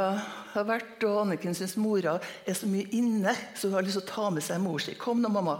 har 0.53 0.67
vært, 0.67 1.03
og 1.07 1.25
Anniken 1.25 1.55
syns 1.55 1.77
mora 1.79 2.17
er 2.47 2.55
så 2.55 2.67
mye 2.67 2.87
inne, 2.95 3.35
så 3.55 3.67
hun 3.67 3.77
har 3.77 3.87
lyst 3.87 3.99
til 3.99 4.05
å 4.05 4.11
ta 4.11 4.29
med 4.35 4.43
seg 4.43 4.59
mor 4.63 4.83
si. 4.83 4.95
Kom 4.99 5.19
nå, 5.23 5.31
mamma. 5.31 5.57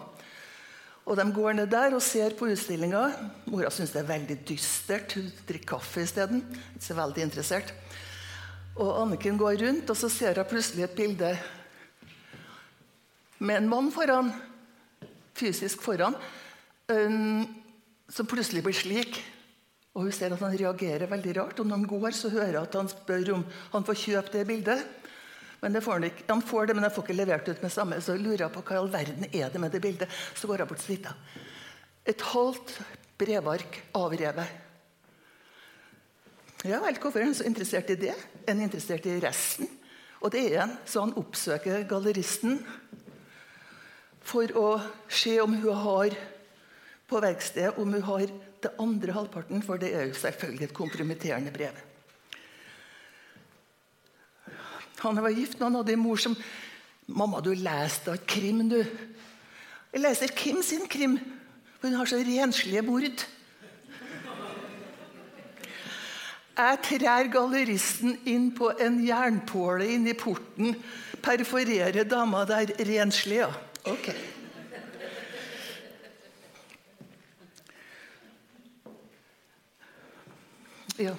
Og 1.08 1.16
De 1.16 1.24
går 1.32 1.56
ned 1.56 1.72
der 1.72 1.96
og 1.96 2.04
ser 2.04 2.36
på 2.36 2.50
utstillinga. 2.52 3.06
Mora 3.48 3.72
syns 3.72 3.94
det 3.96 4.02
er 4.02 4.10
veldig 4.10 4.38
dystert. 4.48 5.16
Hun 5.16 5.30
drikker 5.48 5.78
kaffe 5.78 6.04
isteden. 6.04 6.44
Ikke 6.76 6.84
så 6.90 6.98
veldig 6.98 7.24
interessert. 7.24 7.72
Og 8.78 8.92
Anniken 9.02 9.40
går 9.40 9.56
rundt, 9.64 9.90
og 9.90 9.98
så 9.98 10.10
ser 10.12 10.38
hun 10.38 10.46
plutselig 10.50 10.84
et 10.86 10.98
bilde 10.98 11.32
med 13.38 13.58
en 13.60 13.70
mann 13.70 13.90
foran, 13.94 14.30
fysisk 15.38 15.82
foran, 15.82 16.14
som 16.88 18.30
plutselig 18.30 18.64
blir 18.66 18.78
slik. 18.78 19.18
Og 19.98 20.06
Hun 20.06 20.14
ser 20.14 20.34
at 20.34 20.42
han 20.46 20.54
reagerer 20.54 21.10
veldig 21.10 21.34
rart. 21.40 21.60
og 21.60 21.66
Når 21.66 21.78
han 21.78 21.90
går, 21.90 22.12
så 22.14 22.30
hører 22.30 22.60
hun 22.60 22.68
at 22.68 22.78
han 22.78 22.90
spør 22.90 23.34
om 23.34 23.46
han 23.74 23.86
får 23.86 24.02
kjøpe 24.04 24.34
det 24.34 24.46
bildet. 24.48 24.86
Men 25.62 25.74
det 25.74 25.82
får 25.82 25.94
han, 25.98 26.04
ikke. 26.04 26.24
han 26.30 26.42
får 26.42 26.66
det, 26.68 26.76
men 26.76 26.84
han 26.86 26.94
får 26.94 27.04
ikke 27.04 27.18
levert 27.18 27.50
ut 27.50 27.62
med 27.62 27.74
samme. 27.74 28.02
Så 28.02 28.14
lurer 28.14 28.46
jeg 28.46 28.54
på 28.54 28.62
hva 28.62 28.76
i 28.76 28.82
all 28.84 28.94
verden 28.94 29.26
er 29.32 29.50
det 29.50 29.62
med 29.62 29.74
det 29.74 29.82
bildet. 29.82 30.10
Så 30.38 30.46
går 30.46 30.62
hun 30.62 30.70
bort 30.70 30.78
til 30.78 30.94
Svita. 30.94 31.16
Et 32.06 32.22
halvt 32.22 32.78
brevark 33.18 33.82
avrevet. 33.98 34.48
Ja 36.66 36.78
vel, 36.82 36.98
hvorfor 37.02 37.20
er 37.20 37.32
han 37.32 37.38
så 37.38 37.50
interessert 37.50 37.90
i 37.90 37.98
det? 37.98 38.14
Han 38.48 38.64
interessert 38.64 39.06
i 39.06 39.20
resten? 39.20 39.68
Og 40.24 40.32
det 40.34 40.46
er 40.48 40.64
en, 40.64 40.78
så 40.88 41.04
han 41.04 41.16
oppsøker 41.20 41.84
galleristen 41.90 42.62
for 44.28 44.52
å 44.60 44.70
se 45.08 45.38
om 45.44 45.54
hun 45.62 45.82
har 45.84 46.16
på 47.08 47.22
verkstedet 47.24 47.78
om 47.80 47.94
hun 47.94 48.04
har 48.08 48.26
det 48.64 48.74
andre 48.82 49.14
halvparten, 49.16 49.62
for 49.64 49.80
det 49.80 49.94
er 49.96 50.10
jo 50.10 50.18
selvfølgelig 50.18 50.66
et 50.68 50.76
kompromitterende 50.76 51.54
brev. 51.54 51.76
Han 55.04 55.22
var 55.22 55.36
gift 55.36 55.60
med 55.60 55.68
han 55.68 55.80
hadde 55.80 55.94
en 55.94 56.04
mor 56.04 56.18
som 56.18 56.36
'Mamma, 57.08 57.40
du 57.40 57.54
leser 57.54 58.04
da 58.06 58.18
krim, 58.18 58.70
du.' 58.70 58.84
'Jeg 59.94 60.02
leser 60.02 60.28
Kim 60.28 60.62
sin 60.64 60.88
krim, 60.88 61.20
for 61.80 61.88
hun 61.88 61.98
har 61.98 62.06
så 62.06 62.18
renslige 62.18 62.84
bord.' 62.84 63.37
Jeg 66.58 66.78
trær 66.82 67.28
galleristen 67.30 68.16
inn 68.26 68.48
på 68.58 68.72
en 68.82 68.98
jernpåle 69.06 69.86
inni 69.94 70.16
porten, 70.18 70.74
perforerer 71.22 72.08
dama 72.10 72.42
der 72.50 72.74
renslig. 72.88 73.44
Ja. 73.44 73.52
Ok. 73.86 74.10
Ja. 80.98 81.14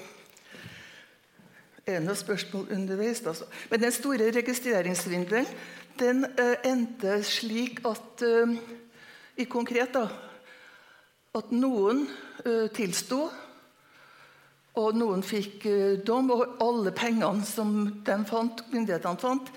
Er 1.87 2.01
det 2.01 2.05
noen 2.05 2.19
spørsmål 2.19 2.73
underveis? 2.75 3.23
Altså. 3.23 3.47
Men 3.71 3.87
den 3.87 3.95
store 3.95 4.33
registreringssvindelen 4.35 5.47
den 5.99 6.25
uh, 6.27 6.55
endte 6.67 7.21
slik 7.27 7.79
at 7.87 8.27
uh, 8.27 8.59
I 9.39 9.47
konkret 9.47 9.95
da, 9.95 10.09
at 11.39 11.55
noen 11.55 12.09
uh, 12.43 12.67
tilsto, 12.75 13.29
og 14.79 14.99
noen 14.99 15.25
fikk 15.27 15.67
dom. 16.07 16.31
Og 16.35 16.61
alle 16.65 16.93
pengene 16.97 17.47
som 17.47 17.75
fant, 18.29 18.63
myndighetene 18.73 19.21
fant, 19.21 19.51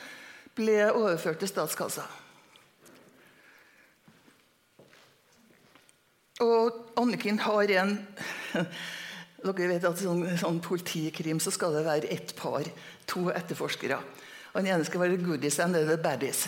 ble 0.57 0.79
overført 0.89 1.41
til 1.41 1.51
statskassa. 1.51 2.07
Og 6.41 6.97
Anniken 6.97 7.37
har 7.45 7.77
en 7.81 7.99
Dere 9.41 9.71
vet 9.71 9.85
at 9.89 9.97
sånn, 9.97 10.19
sånn 10.37 10.59
politikrim 10.61 11.39
så 11.41 11.49
skal 11.49 11.73
det 11.73 11.81
være 11.87 12.09
ett 12.13 12.35
par, 12.37 12.67
to 13.09 13.23
etterforskere. 13.33 13.97
Den 14.53 14.67
ene 14.69 14.85
skal 14.85 15.01
være 15.01 15.17
goodies 15.17 15.57
and 15.63 15.73
the 15.73 15.95
baddies. 15.97 16.43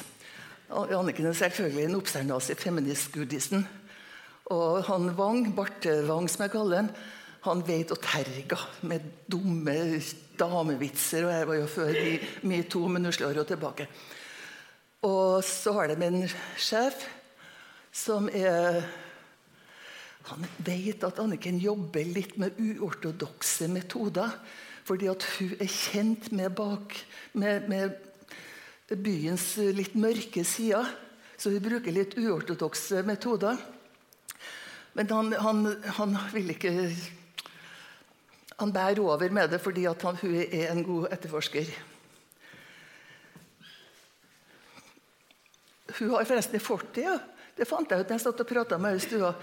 Anniken 0.70 1.25
er 1.25 1.34
selvfølgelig 1.34 1.88
en 1.88 2.36
i 2.38 2.60
feminist-goodisen. 2.60 3.65
Og 4.53 4.84
han 4.86 5.10
Wang, 5.18 5.56
Barte 5.56 6.03
Wang 6.06 6.30
som 6.30 6.46
jeg 6.46 6.53
kaller 6.53 6.84
han, 6.84 6.92
han 7.44 7.64
vet 7.68 7.92
å 7.92 8.00
terge 8.00 8.58
med 8.88 9.06
dumme 9.28 9.76
damevitser. 10.40 11.26
og 11.28 11.34
Jeg 11.34 11.48
var 11.50 11.60
jo 11.60 11.70
før 11.72 12.02
metoo, 12.48 12.88
men 12.88 13.06
hun 13.06 13.16
slår 13.16 13.40
jo 13.42 13.48
tilbake. 13.48 13.88
Og 15.04 15.44
så 15.44 15.74
har 15.76 15.92
de 15.92 16.08
en 16.08 16.22
sjef 16.56 17.04
som 17.94 18.30
er 18.32 18.84
han 20.30 20.46
vet 20.64 21.04
at 21.04 21.20
Anniken 21.20 21.58
jobber 21.60 22.08
litt 22.16 22.38
med 22.40 22.56
uortodokse 22.56 23.68
metoder. 23.68 24.32
Fordi 24.88 25.10
at 25.12 25.24
hun 25.38 25.54
er 25.60 25.72
kjent 25.72 26.30
med, 26.36 26.54
bak, 26.56 26.96
med, 27.40 27.68
med 27.72 28.96
byens 29.04 29.56
litt 29.76 29.96
mørke 30.00 30.46
sider. 30.48 30.88
Så 31.36 31.52
hun 31.52 31.64
bruker 31.64 31.96
litt 31.96 32.16
uortodokse 32.20 33.04
metoder. 33.08 33.60
Men 34.94 35.12
han, 35.12 35.34
han, 35.44 35.66
han, 35.98 36.18
vil 36.32 36.54
ikke 36.54 36.72
Han 38.63 38.72
bærer 38.72 39.01
over 39.03 39.29
med 39.29 39.51
det 39.51 39.60
fordi 39.60 39.84
han, 39.84 40.17
hun 40.22 40.36
er 40.39 40.70
en 40.72 40.84
god 40.88 41.10
etterforsker. 41.12 41.67
Hun 46.00 46.13
har 46.13 46.24
forresten 46.24 46.55
en 46.55 46.63
fortid. 46.63 47.03
Ja. 47.03 47.17
Det 47.58 47.67
fant 47.70 47.91
jeg 47.91 48.01
ut 48.01 48.08
da 48.08 48.15
jeg 48.15 48.24
satt 48.24 48.39
og 48.39 48.48
prata 48.50 48.79
med 48.79 48.93
henne 48.93 49.01
i 49.01 49.03
stua. 49.03 49.34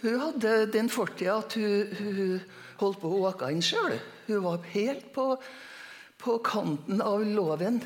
Hun 0.00 0.16
hadde 0.24 0.54
den 0.74 0.90
fortida 0.90 1.38
at 1.38 1.54
hun, 1.56 1.94
hun, 2.00 2.40
holdt 2.80 2.98
på 3.00 3.12
å 3.12 3.20
åke 3.28 3.52
inn 3.52 3.62
sjøl. 3.64 3.94
Hun 4.26 4.42
var 4.44 4.66
helt 4.74 5.06
på, 5.14 5.26
på 6.20 6.36
kanten 6.44 7.00
av 7.04 7.22
loven. 7.22 7.78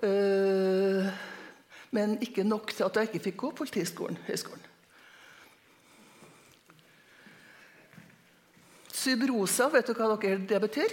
Uh, 0.00 1.06
men 1.92 2.16
ikke 2.24 2.46
nok 2.48 2.72
til 2.72 2.88
at 2.88 2.96
hun 2.96 3.10
ikke 3.10 3.24
fikk 3.28 3.38
gå 3.44 3.52
politiskolen. 3.60 4.18
høyskolen. 4.26 4.65
Subrosa, 9.06 9.68
vet 9.70 9.86
du 9.86 9.94
hva 9.94 10.16
det 10.18 10.58
betyr? 10.64 10.92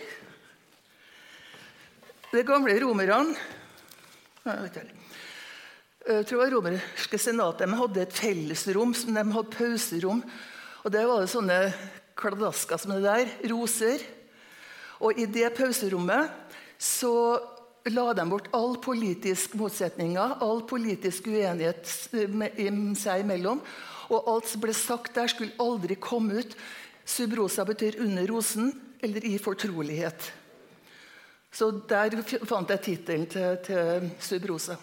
De 2.29 2.43
gamle 2.45 2.75
romerne 2.83 3.33
jeg 6.03 6.25
tror 6.27 6.43
det 6.43 6.51
romerske 6.51 7.17
senatet 7.17 7.63
de 7.63 7.79
hadde 7.79 8.01
et 8.03 8.13
fellesrom 8.13 8.91
som 8.97 9.15
de 9.15 9.23
hadde 9.23 9.55
pauserom. 9.55 10.19
Og 10.83 10.91
Der 10.91 11.07
var 11.07 11.23
det 11.23 11.31
sånne 11.31 11.57
kladasker 12.19 12.77
som 12.77 12.91
det 12.91 13.01
der, 13.07 13.31
roser. 13.49 14.03
Og 14.99 15.17
i 15.17 15.25
det 15.25 15.49
pauserommet 15.55 16.29
så 16.77 17.39
la 17.87 18.05
de 18.13 18.27
bort 18.29 18.51
all 18.53 18.75
politisk 18.83 19.55
motsetninger, 19.57 20.37
all 20.43 20.61
politisk 20.69 21.31
uenighet 21.31 21.87
seg 21.87 23.23
imellom. 23.23 23.63
Og 24.11 24.33
alt 24.35 24.51
som 24.51 24.61
ble 24.61 24.75
sagt 24.75 25.15
der, 25.15 25.31
skulle 25.31 25.55
aldri 25.57 25.97
komme 25.97 26.43
ut. 26.43 26.57
Subrosa 27.05 27.65
betyr 27.65 27.99
'under 27.99 28.27
rosen' 28.27 28.81
eller 28.99 29.25
'i 29.25 29.37
fortrolighet'. 29.37 30.31
Så 31.51 31.71
der 31.89 32.21
fant 32.45 32.69
jeg 32.69 32.81
tittelen 32.81 33.27
til, 33.27 33.57
til 33.63 34.11
Subrosa. 34.19 34.75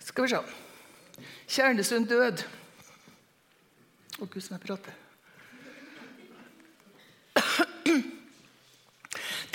Skal 0.00 0.24
vi 0.24 0.28
se 0.28 0.42
Kjernesund 1.48 2.06
død. 2.08 2.44
Å, 4.16 4.24
gud, 4.24 4.40
som 4.40 4.54
jeg 4.56 4.62
prater. 4.64 5.05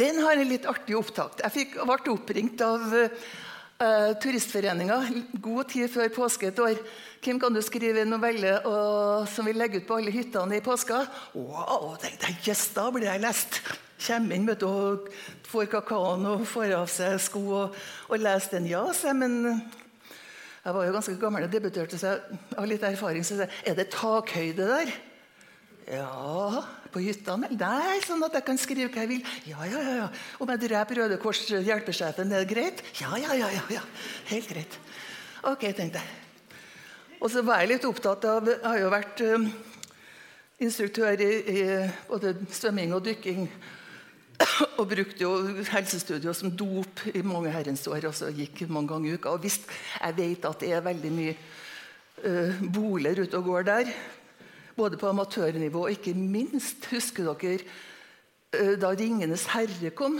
Den 0.01 0.17
har 0.24 0.39
en 0.39 0.50
litt 0.50 0.65
artig 0.70 0.96
opptakt. 0.98 1.43
Jeg 1.46 1.53
fikk, 1.53 1.77
ble 1.86 2.13
oppringt 2.15 2.62
av 2.65 2.86
uh, 2.89 4.12
Turistforeninga 4.24 4.98
god 5.43 5.70
tid 5.70 5.91
før 5.93 6.10
påske 6.15 6.50
et 6.50 6.62
år. 6.63 6.79
Hvem 7.22 7.38
kan 7.41 7.53
du 7.53 7.62
skrive 7.62 8.01
en 8.01 8.10
novelle 8.15 8.55
og, 8.65 9.27
som 9.29 9.46
vi 9.46 9.53
legger 9.53 9.84
ut 9.84 9.88
på 9.89 10.00
alle 10.00 10.13
hyttene 10.15 10.58
i 10.58 10.63
påska? 10.65 11.03
Wow, 11.38 11.93
tenkte 12.01 12.31
jeg, 12.31 12.39
yes, 12.50 12.65
da 12.74 12.88
blir 12.93 13.12
jeg 13.12 13.22
lest. 13.22 13.62
Kommer 14.01 14.39
inn 14.39 14.50
du, 14.50 14.65
og 14.65 15.12
får 15.46 15.70
kakaoen 15.75 16.25
og 16.31 16.48
får 16.50 16.74
av 16.79 16.89
seg 16.89 17.20
sko 17.22 17.43
og, 17.60 17.79
og 18.10 18.24
leser 18.24 18.58
den. 18.58 18.72
Ja, 18.72 18.81
jeg, 18.89 19.13
men 19.20 19.38
jeg 19.46 20.74
var 20.74 20.88
jo 20.88 20.96
ganske 20.98 21.17
gammel 21.22 21.46
og 21.46 21.53
debuterte, 21.53 22.01
så 22.01 22.15
jeg 22.15 22.39
har 22.58 22.74
litt 22.74 22.89
erfaring. 22.89 23.25
Så 23.27 23.38
jeg 23.38 23.46
sa, 23.46 23.62
er 23.70 23.77
det 23.77 23.91
takhøyde 23.93 24.65
der? 24.72 24.96
Ja, 25.91 26.63
på 26.92 27.02
hyttene? 27.04 27.50
Nei, 27.56 28.00
sånn 28.06 28.24
at 28.28 28.36
jeg 28.38 28.46
kan 28.48 28.60
skrive 28.60 28.90
hva 28.92 29.06
jeg 29.06 29.12
vil. 29.16 29.36
Ja, 29.50 29.66
ja, 29.70 29.82
ja. 30.02 30.08
Om 30.42 30.52
jeg 30.54 30.64
dreper 30.68 31.04
Røde 31.04 31.20
Kors 31.22 31.44
hjelpesjefen, 31.50 32.32
er 32.32 32.44
det 32.44 32.52
greit? 32.52 32.84
Ja, 33.00 33.16
ja, 33.20 33.36
ja. 33.38 33.50
ja, 33.56 33.64
ja. 33.80 33.84
Helt 34.32 34.52
greit. 34.52 34.78
Ok, 35.48 35.66
tenkte 35.74 36.02
jeg. 36.02 36.18
Og 37.22 37.30
så 37.30 37.44
var 37.46 37.62
jeg 37.62 37.76
litt 37.76 37.86
opptatt 37.86 38.26
av 38.26 38.48
Jeg 38.50 38.64
har 38.66 38.80
jo 38.82 38.90
vært 38.90 39.22
um, 39.30 39.44
instruktør 40.62 41.22
i, 41.22 41.30
i, 41.54 41.62
både 42.10 42.34
svømming 42.50 42.96
og 42.98 43.06
dykking. 43.06 43.46
Og 44.80 44.88
brukte 44.90 45.22
jo 45.22 45.36
helsestudio 45.70 46.34
som 46.34 46.50
dop 46.58 47.04
i 47.14 47.22
mange 47.22 47.54
herrens 47.54 47.86
år. 47.90 48.10
Og 48.10 48.16
så 48.18 48.32
gikk 48.34 48.64
mange 48.68 48.90
ganger 48.90 49.12
i 49.12 49.20
uka. 49.20 49.36
Og 49.36 49.46
hvis 49.46 49.60
jeg 49.68 50.18
vet 50.18 50.48
at 50.50 50.64
det 50.66 50.72
er 50.74 50.88
veldig 50.88 51.12
mye 51.14 51.36
uh, 52.26 52.66
boler 52.74 53.22
ute 53.22 53.38
og 53.38 53.51
går 53.51 53.70
der, 53.70 53.94
både 54.77 54.98
på 54.98 55.10
amatørnivå 55.10 55.86
og 55.86 55.96
ikke 55.96 56.14
minst 56.18 56.88
Husker 56.92 57.31
dere 57.34 57.60
eh, 58.53 58.75
da 58.79 58.94
'Ringenes 58.94 59.48
herre' 59.51 59.94
kom? 59.96 60.20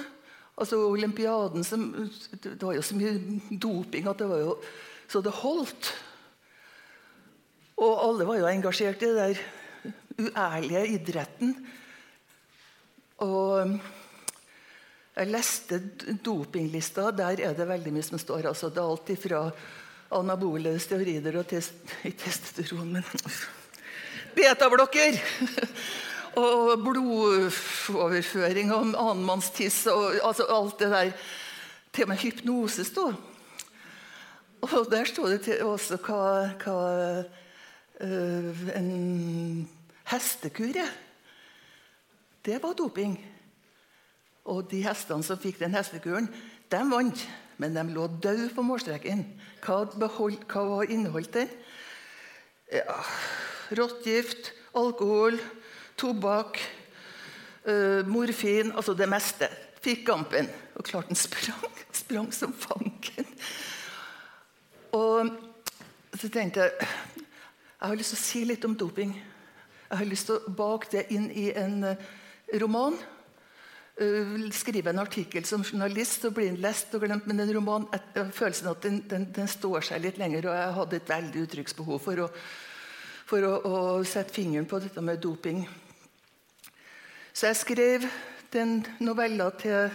Altså 0.58 0.78
Olympiaden 0.78 1.64
som, 1.64 2.10
Det 2.44 2.62
var 2.62 2.74
jo 2.74 2.82
så 2.82 2.96
mye 2.96 3.40
doping 3.52 4.08
at 4.08 4.20
det 4.20 4.30
var 4.30 4.38
jo 4.38 4.56
så 5.12 5.22
det 5.22 5.32
holdt. 5.32 5.92
Og 7.78 7.98
alle 8.00 8.28
var 8.28 8.38
jo 8.40 8.48
engasjert 8.48 9.02
i 9.02 9.10
den 9.10 9.18
der 9.18 9.42
uærlige 10.22 10.88
idretten. 10.88 11.56
Og 13.18 13.80
jeg 15.16 15.28
leste 15.28 15.82
dopinglista. 16.24 17.10
Der 17.12 17.42
er 17.44 17.58
det 17.58 17.68
veldig 17.68 17.94
mye 17.94 18.06
som 18.06 18.22
står. 18.22 18.48
Altså, 18.54 18.70
det 18.70 18.80
er 18.80 18.92
alt 18.92 19.10
ifra 19.10 19.42
anabole 20.12 20.78
steorider 20.80 21.40
og 21.40 21.48
test, 21.48 21.98
testosteron 22.04 22.94
men 22.94 23.04
betablokker. 24.36 25.20
og 26.42 26.80
blodoverføring 26.86 28.72
og 28.72 28.94
annenmannstiss 28.96 29.86
og 29.92 30.16
altså 30.24 30.48
alt 30.48 30.80
det 30.80 30.92
der. 30.92 31.12
Til 31.92 32.04
og 32.04 32.10
med 32.10 32.22
hypnose 32.24 32.86
sto. 32.88 33.12
Og 34.62 34.88
der 34.92 35.10
sto 35.10 35.26
det 35.28 35.58
også 35.66 35.98
hva, 36.06 36.22
hva 36.62 36.78
uh, 38.00 38.62
en 38.78 39.68
hestekur. 40.08 40.80
Det 42.46 42.64
var 42.64 42.78
doping. 42.78 43.18
Og 44.46 44.64
de 44.72 44.82
hestene 44.86 45.26
som 45.26 45.40
fikk 45.42 45.60
den 45.60 45.76
hestekuren, 45.76 46.30
de 46.72 46.82
vant. 46.94 47.28
Men 47.58 47.76
de 47.76 47.84
lå 47.94 48.08
døde 48.24 48.50
på 48.56 48.64
målstreken. 48.66 49.26
Hva, 49.66 49.84
hva 50.00 50.64
var 50.66 50.90
inneholdt 50.90 51.34
der? 51.36 51.52
Ja, 52.72 52.96
råttgift, 53.78 54.52
alkohol, 54.78 55.40
tobakk, 56.00 56.60
uh, 57.68 58.02
morfin 58.08 58.74
Altså 58.76 58.96
det 58.98 59.10
meste. 59.10 59.50
Fikk 59.82 60.06
gampen. 60.08 60.50
Og 60.76 60.86
klart 60.86 61.10
den 61.10 61.20
sprang. 61.20 61.72
Sprang 62.02 62.32
som 62.34 62.54
fanken. 62.54 63.28
Og 64.96 65.32
så 66.18 66.30
tenkte 66.30 66.68
jeg 66.68 66.90
jeg 67.82 67.90
har 67.90 67.98
lyst 67.98 68.14
til 68.14 68.20
å 68.20 68.22
si 68.22 68.40
litt 68.46 68.66
om 68.68 68.76
doping. 68.78 69.16
Jeg 69.90 69.98
har 69.98 70.06
lyst 70.06 70.28
til 70.30 70.38
å 70.38 70.52
bake 70.54 70.92
det 70.92 71.08
inn 71.16 71.32
i 71.34 71.48
en 71.58 71.80
uh, 71.82 72.04
roman. 72.62 72.94
Uh, 73.98 74.36
skrive 74.54 74.94
en 74.94 75.02
artikkel 75.02 75.48
som 75.50 75.66
journalist 75.66 76.28
og 76.30 76.36
bli 76.38 76.52
lest 76.62 76.94
og 76.94 77.08
glemt. 77.08 77.26
Men 77.26 77.42
en 77.42 77.54
roman, 77.58 77.88
jeg, 77.90 78.28
følelsen 78.38 78.70
at 78.70 78.86
den, 78.86 79.00
den, 79.10 79.26
den, 79.34 79.50
står 79.50 79.88
seg 79.90 80.06
litt 80.06 80.22
lenger, 80.22 80.46
og 80.52 80.60
jeg 80.60 80.76
hadde 80.78 81.00
et 81.00 81.10
veldig 81.10 81.48
uttrykksbehov 81.48 82.06
for 82.06 82.22
å 82.28 82.30
for 83.32 83.48
å, 83.48 83.52
å, 83.64 83.76
sette 84.04 84.36
fingeren 84.36 84.68
på 84.68 84.82
dette 84.84 85.02
med 85.04 85.22
doping. 85.24 85.64
Så 87.32 87.48
jeg 87.48 87.60
skrev 87.62 88.08
den 88.52 88.82
novella 89.00 89.48
til, 89.56 89.94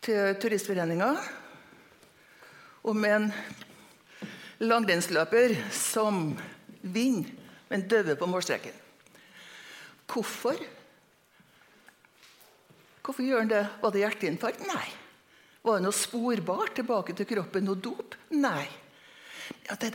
til 0.00 0.38
Turistforeninga 0.40 1.10
om 2.88 3.04
en 3.04 3.28
langrennsløper 4.64 5.58
som 5.76 6.30
vinner, 6.80 7.28
men 7.68 7.84
døver 7.88 8.16
på 8.16 8.28
målstreken. 8.30 8.80
Hvorfor? 10.08 10.56
Hvorfor 13.02 13.26
gjør 13.26 13.44
han 13.44 13.52
det? 13.52 13.66
Var 13.82 13.92
det 13.92 14.06
hjerteinfarkt? 14.06 14.64
Nei. 14.72 14.86
Var 15.62 15.78
det 15.78 15.84
noe 15.84 15.96
sporbart 15.96 16.78
tilbake 16.80 17.16
til 17.16 17.28
kroppen? 17.28 17.68
Noe 17.68 17.80
dop? 17.80 18.16
Nei 18.32 18.81
at 19.70 19.80
det 19.80 19.92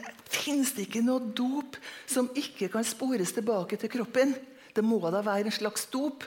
det 0.77 0.85
ikke 0.85 1.03
noe 1.03 1.31
dop 1.35 1.77
som 2.07 2.29
ikke 2.37 2.69
kan 2.71 2.85
spores 2.87 3.33
tilbake 3.35 3.77
til 3.79 3.91
kroppen. 3.91 4.33
Det 4.73 4.83
må 4.85 4.99
da 5.11 5.21
være 5.25 5.49
en 5.49 5.55
slags 5.55 5.87
dop. 5.91 6.23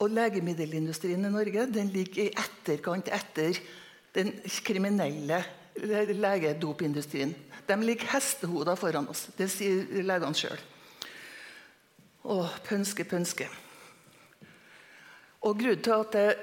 Og 0.00 0.12
legemiddelindustrien 0.14 1.24
i 1.24 1.32
Norge 1.32 1.66
den 1.68 1.90
ligger 1.92 2.28
i 2.28 2.32
etterkant 2.32 3.10
etter 3.12 3.58
den 4.16 4.32
kriminelle 4.64 5.42
legedopindustrien. 5.76 7.34
De 7.66 7.76
ligger 7.84 8.14
hestehoder 8.14 8.78
foran 8.80 9.08
oss. 9.10 9.26
Det 9.36 9.50
sier 9.52 10.02
legene 10.04 10.36
sjøl. 10.36 10.62
Å, 12.24 12.44
pønske, 12.66 13.04
pønske. 13.08 13.48
Og 15.40 15.56
Grunnen 15.56 15.84
til 15.84 15.94
at 15.96 16.16
jeg 16.18 16.38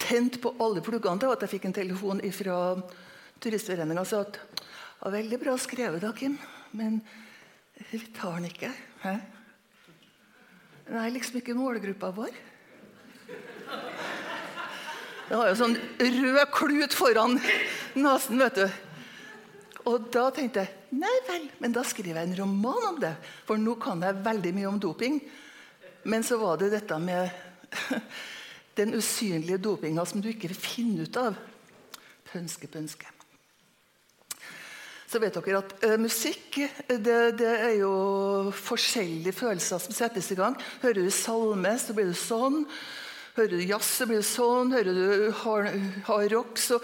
tente 0.00 0.40
på 0.42 0.52
alle 0.62 0.82
pluggene, 0.82 1.22
var 1.22 1.38
at 1.38 1.46
jeg 1.46 1.56
fikk 1.56 1.68
en 1.68 1.78
telefon 1.80 2.22
fra 2.34 2.58
Turistforeninga 3.40 4.04
sa 4.04 4.20
at 4.26 4.36
var 5.00 5.14
veldig 5.16 5.38
bra 5.40 5.56
skrevet, 5.60 6.02
da, 6.02 6.12
Kim, 6.16 6.36
men 6.76 7.00
vi 7.90 8.00
tar 8.16 8.36
den 8.36 8.50
ikke. 8.50 8.72
Hæ? 9.02 9.14
Den 10.86 10.98
er 11.00 11.12
liksom 11.14 11.38
ikke 11.40 11.56
målgruppa 11.56 12.10
vår. 12.12 12.34
Den 15.30 15.38
har 15.38 15.48
jo 15.48 15.58
sånn 15.60 15.76
rød 16.00 16.40
klut 16.52 16.96
foran 16.98 17.38
nesen, 17.94 18.40
vet 18.42 18.58
du. 18.58 18.66
Og 19.88 20.08
da 20.12 20.26
tenkte 20.34 20.64
jeg 20.64 20.98
nei 21.00 21.12
vel, 21.28 21.46
men 21.62 21.72
da 21.72 21.84
skriver 21.86 22.20
jeg 22.20 22.28
en 22.28 22.40
roman 22.42 22.88
om 22.90 22.98
det. 23.00 23.14
For 23.46 23.60
nå 23.60 23.76
kan 23.80 24.02
jeg 24.04 24.20
veldig 24.26 24.52
mye 24.56 24.68
om 24.68 24.82
doping. 24.82 25.20
Men 26.10 26.26
så 26.26 26.40
var 26.40 26.58
det 26.60 26.72
dette 26.74 26.98
med 27.00 27.30
Den 28.80 28.94
usynlige 28.96 29.58
dopinga 29.60 30.04
som 30.08 30.22
du 30.22 30.30
ikke 30.30 30.48
vil 30.50 30.58
finne 30.58 31.04
ut 31.04 31.16
av. 31.20 31.38
Pønske, 32.30 32.68
pønske. 32.70 33.19
Så 35.10 35.18
vet 35.18 35.34
dere 35.34 35.58
at 35.58 35.72
uh, 35.82 35.96
Musikk 35.98 36.60
det, 36.86 37.18
det, 37.40 37.50
er 37.50 37.72
jo 37.80 37.94
forskjellige 38.54 39.34
følelser 39.34 39.82
som 39.82 39.94
settes 39.94 40.28
i 40.30 40.36
gang. 40.38 40.54
Hører 40.84 41.02
du 41.02 41.10
salme, 41.10 41.72
så 41.82 41.96
blir 41.96 42.12
du 42.12 42.14
sånn. 42.14 42.62
Hører 43.34 43.56
du 43.56 43.64
jazz, 43.64 43.88
så 43.98 44.06
blir 44.06 44.22
du 44.22 44.28
sånn. 44.28 44.70
Hører 44.70 44.94
du 44.94 45.32
hard, 45.42 45.74
hard 46.06 46.36
rock, 46.36 46.62
så 46.62 46.78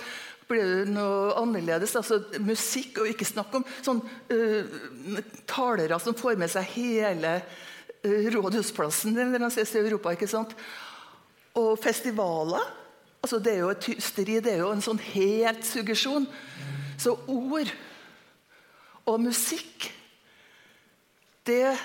blir 0.51 0.67
du 0.67 0.93
noe 0.97 1.37
annerledes. 1.39 1.95
Altså 2.03 2.19
musikk, 2.43 2.99
og 2.99 3.13
ikke 3.13 3.31
snakk 3.31 3.55
om 3.61 3.69
sånn 3.79 4.03
uh, 4.03 5.23
talere 5.47 6.03
som 6.03 6.19
får 6.19 6.43
med 6.43 6.51
seg 6.51 6.67
hele 6.75 7.39
uh, 7.39 8.29
Rådhusplassen 8.35 9.15
eller 9.23 9.47
i 9.55 9.83
Europa. 9.85 10.19
ikke 10.19 10.35
sant? 10.35 10.59
Og 11.55 11.77
festivaler. 11.79 12.75
altså 13.23 13.39
Det 13.39 13.55
er 13.55 13.63
jo 13.63 13.75
et 13.77 13.93
hysteri, 13.95 14.41
det 14.43 14.57
er 14.59 14.65
jo 14.67 14.75
en 14.75 14.83
sånn 14.83 15.03
helt 15.15 15.63
suggesjon. 15.63 16.27
Så 16.99 17.15
ord 17.31 17.71
og 19.07 19.21
musikk 19.23 19.91
det, 21.47 21.77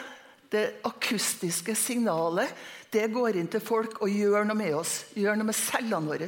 det 0.49 0.65
akustiske 0.87 1.75
signalet 1.77 2.49
det 2.91 3.05
går 3.13 3.37
inn 3.39 3.47
til 3.51 3.63
folk 3.63 4.01
og 4.01 4.11
gjør 4.11 4.47
noe 4.47 4.57
med 4.57 4.73
oss. 4.75 5.05
Gjør 5.15 5.37
noe 5.39 5.47
med 5.47 5.55
cellene 5.55 6.11
våre. 6.11 6.27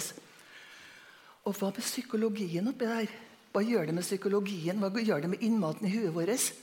Og 1.44 1.58
hva 1.58 1.72
med 1.74 1.84
psykologien 1.84 2.70
oppi 2.72 2.88
der? 2.88 3.16
Hva 3.54 3.64
gjør 3.66 3.90
det 3.90 3.96
med 3.98 4.06
psykologien? 4.06 4.80
Hva 4.80 5.02
gjør 5.04 5.26
det 5.26 5.32
med 5.34 5.44
innmaten 5.44 5.90
i 5.90 5.92
huet 5.98 6.14
vårt? 6.16 6.54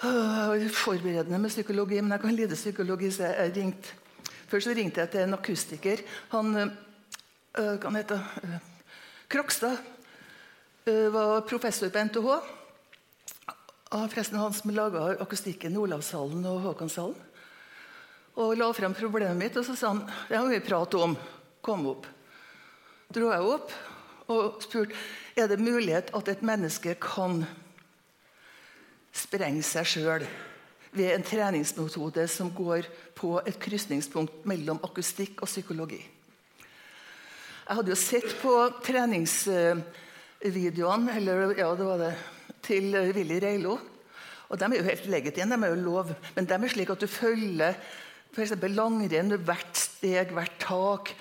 Forberedende 0.00 1.40
med 1.42 1.50
psykologi, 1.52 1.98
men 2.00 2.14
jeg 2.14 2.22
kan 2.22 2.36
lide 2.36 2.56
psykologi. 2.56 3.10
så 3.10 3.32
jeg 3.32 3.56
ringte. 3.56 3.96
Først 4.48 4.64
så 4.64 4.74
ringte 4.74 5.00
jeg 5.00 5.10
til 5.10 5.20
en 5.20 5.34
akustiker. 5.34 6.04
Han 6.30 6.56
øh, 6.56 6.70
Hva 7.82 7.90
heter 7.96 8.20
øh, 8.44 8.58
Krokstad. 9.28 9.76
Øh, 10.90 11.12
var 11.12 11.40
professor 11.40 11.88
på 11.88 12.04
NTH. 12.04 12.28
Forresten 13.90 14.38
han 14.38 14.54
som 14.54 14.72
laga 14.74 15.02
akustikken 15.22 15.76
i 15.76 15.78
Olavshallen 15.78 16.46
og 16.50 16.62
Håkonshallen. 16.64 17.18
Og 18.40 18.56
la 18.58 18.70
frem 18.74 18.94
problemet 18.96 19.38
mitt, 19.38 19.58
og 19.58 19.66
så 19.66 19.76
sa 19.76 19.92
han 19.92 20.02
det 20.30 20.38
har 20.38 20.48
vi 20.50 20.60
pratet 20.64 20.98
om. 20.98 21.16
Kom 21.62 21.86
opp. 21.90 22.08
Dro 23.12 23.30
jeg 23.30 23.46
opp 23.54 23.74
og 24.30 24.62
spurte 24.64 24.96
er 25.38 25.50
det 25.50 25.60
mulighet 25.60 26.10
at 26.16 26.30
et 26.32 26.42
menneske 26.46 26.94
kan 27.02 27.42
sprenge 29.12 29.62
seg 29.66 29.86
sjøl 29.90 30.26
ved 30.94 31.12
en 31.12 31.26
treningsmetode 31.26 32.26
som 32.30 32.50
går 32.54 32.88
på 33.18 33.36
et 33.44 33.58
krysningspunkt 33.62 34.46
mellom 34.48 34.80
akustikk 34.86 35.42
og 35.42 35.50
psykologi. 35.50 36.00
Jeg 37.66 37.78
hadde 37.78 37.92
jo 37.92 37.98
sett 37.98 38.32
på 38.40 38.54
treningsvideoene 40.40 41.16
eller, 41.16 41.54
ja, 41.58 41.70
det 41.76 41.86
var 41.86 41.98
det, 42.00 42.14
til 42.62 42.94
Willy 43.14 43.40
Reilo. 43.42 43.78
Og 44.48 44.58
De 44.58 44.64
er 44.64 44.76
jo 44.76 44.84
helt 44.88 45.06
legitime, 45.06 45.56
de 45.56 45.64
er 45.64 45.74
jo 45.74 45.82
lov. 45.84 46.14
Men 46.34 46.46
de 46.46 46.54
er 46.54 46.68
slik 46.68 46.90
at 46.90 47.00
du 47.00 47.06
følger 47.06 47.74
f.eks. 48.34 48.52
langrenn 48.62 49.36
hvert 49.36 49.76
steg, 49.76 50.32
hvert 50.32 50.58
tak. 50.58 51.14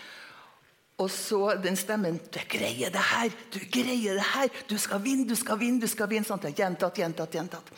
Og 1.00 1.10
så 1.10 1.56
den 1.64 1.76
stemmen 1.76 2.20
'Du 2.20 2.40
greier 2.50 2.90
det 2.90 3.00
her! 3.00 3.30
Du 3.54 3.60
greier 3.72 4.14
det 4.14 4.26
her! 4.36 4.50
Du 4.70 4.78
skal 4.78 5.04
vinne! 5.04 5.30
Du 5.30 5.36
skal 5.36 5.60
vinne!' 5.60 5.82
du 5.82 5.88
skal 5.88 6.10
vinne, 6.10 6.26
sånn, 6.26 6.54
Gjentatt, 6.54 6.98
gjentatt, 6.98 7.32
gjentatt. 7.32 7.72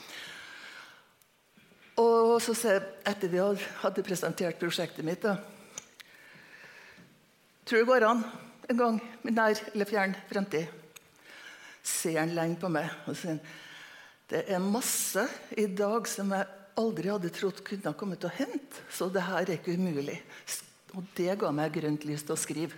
Og 1.97 2.41
så 2.41 2.53
ser 2.53 2.73
jeg, 2.73 2.83
etter 3.05 3.27
vi 3.27 3.37
hadde 3.83 4.03
presentert 4.03 4.59
prosjektet 4.59 5.05
mitt 5.05 5.21
da, 5.21 5.37
Tror 7.65 7.77
det 7.77 7.87
går 7.87 8.03
an 8.03 8.23
en 8.69 8.77
gang 8.77 9.01
i 9.23 9.31
nær 9.31 9.59
eller 9.73 9.85
fjern 9.85 10.15
fremtid. 10.27 10.80
Ser 11.83 12.19
han 12.21 12.35
lenge 12.37 12.59
på 12.61 12.69
meg 12.71 12.89
og 13.09 13.17
sier 13.17 13.41
det 14.31 14.45
er 14.47 14.61
masse 14.63 15.25
i 15.59 15.65
dag 15.67 16.05
som 16.07 16.29
jeg 16.31 16.47
aldri 16.79 17.09
hadde 17.11 17.31
trodd 17.35 17.57
kunne 17.67 17.91
kommet 17.99 18.21
til 18.21 18.29
å 18.29 18.37
hente, 18.37 18.85
så 18.87 19.09
det 19.11 19.25
her 19.27 19.43
er 19.43 19.57
ikke 19.57 19.75
umulig. 19.75 20.21
Og 20.95 21.03
det 21.17 21.35
ga 21.41 21.51
meg 21.55 21.73
grønt 21.75 22.05
lys 22.07 22.23
til 22.23 22.37
å 22.37 22.39
skrive. 22.39 22.77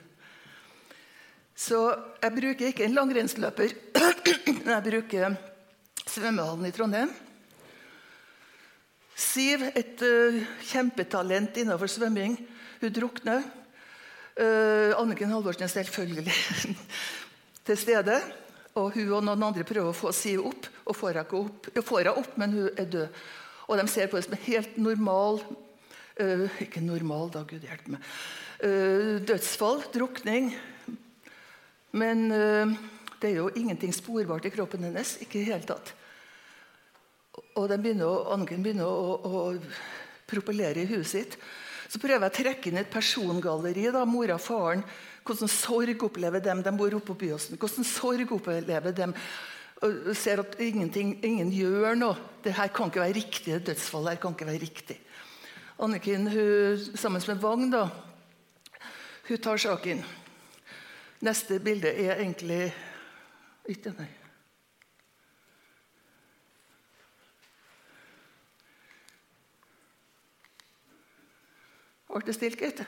Så 1.53 1.77
jeg 2.23 2.33
bruker 2.33 2.71
ikke 2.71 2.87
en 2.87 2.97
langrennsløper, 2.97 3.75
men 4.49 4.71
jeg 4.73 4.85
bruker 4.87 5.37
svømmehallen 6.09 6.65
i 6.65 6.73
Trondheim. 6.73 7.13
Siv, 9.13 9.61
et 9.77 10.01
uh, 10.01 10.39
kjempetalent 10.71 11.59
innenfor 11.61 11.91
svømming, 11.91 12.39
hun 12.81 12.93
drukner. 12.97 13.45
Uh, 14.33 14.97
Anniken 14.97 15.29
Halvorsen 15.29 15.67
er 15.67 15.75
selvfølgelig 15.75 16.33
til 17.69 17.77
stede. 17.77 18.17
Og 18.79 18.95
hun 18.95 19.11
og 19.13 19.25
noen 19.25 19.45
andre 19.45 19.65
prøver 19.67 19.91
å 19.91 19.95
få 19.95 20.11
Siv 20.15 20.47
opp, 20.49 20.67
og 20.89 20.97
får 20.97 21.19
henne 21.21 21.39
opp. 21.39 21.67
henne 22.07 22.15
opp, 22.23 22.37
men 22.41 22.55
hun 22.57 22.69
er 22.71 22.89
død. 22.89 23.19
Og 23.69 23.79
de 23.79 23.85
ser 23.91 24.09
på 24.09 24.17
det 24.17 24.25
som 24.25 24.33
en 24.35 24.45
helt 24.47 24.77
normal 24.81 25.39
uh, 26.19 26.61
Ikke 26.63 26.81
normal, 26.83 27.29
da, 27.33 27.45
gud 27.47 27.63
hjelpe 27.63 27.95
meg. 27.95 28.09
dødsfall, 29.27 29.83
drukning, 29.93 30.51
men 31.93 32.25
uh, 32.31 32.73
det 33.21 33.31
er 33.31 33.37
jo 33.39 33.51
ingenting 33.55 33.93
sporbart 33.95 34.47
i 34.49 34.53
kroppen 34.53 34.83
hennes. 34.87 35.17
ikke 35.21 35.39
i 35.39 35.47
hele 35.47 35.67
tatt. 35.67 35.93
Og 37.57 37.69
begynner 37.81 38.09
å, 38.09 38.37
begynner 38.37 38.89
å, 38.89 39.13
å 39.23 39.43
propellere 40.29 40.83
i 40.83 40.89
huet 40.89 41.07
sitt. 41.07 41.37
Så 41.89 42.01
prøver 42.01 42.25
jeg 42.25 42.33
å 42.33 42.37
trekke 42.39 42.69
inn 42.69 42.81
et 42.81 42.91
persongalleri. 42.91 43.85
da, 43.93 44.03
Mora 44.05 44.39
faren. 44.41 44.83
Hvordan 45.23 45.47
sorg 45.51 46.03
opplever 46.03 46.43
dem? 46.43 46.61
De 46.63 46.71
bor 46.75 46.95
oppe 46.97 47.11
på 47.13 47.19
Byåsen. 47.23 47.57
Hvordan 47.57 47.87
sorg 47.87 48.31
opplever 48.35 48.91
dem? 48.95 49.15
Og 49.83 50.15
ser 50.15 50.39
at 50.43 50.55
ingen 50.59 51.51
gjør 51.51 51.95
noe. 51.99 52.15
Det 52.43 52.55
her 52.55 52.71
kan 52.75 52.91
ikke 52.91 53.03
være 53.03 53.17
riktig. 53.19 53.53
Det 53.53 53.67
dødsfallet 53.71 54.15
her 54.15 54.21
kan 54.23 54.35
ikke 54.35 54.47
være 54.47 54.63
riktig. 54.63 54.99
Anniken 55.83 56.27
hun, 56.31 56.83
sammen 56.95 57.23
med 57.27 57.39
Vagn 57.41 57.71
da, 57.73 57.87
hun 59.27 59.39
tar 59.41 59.57
saken. 59.57 60.03
Neste 61.23 61.59
bilde 61.63 61.87
er 61.87 62.19
egentlig 62.19 62.67
ikke 63.71 63.95
nei. 63.97 64.09
Ble 72.13 72.21
det 72.27 72.35
stilt, 72.37 72.59
gitt? 72.61 72.83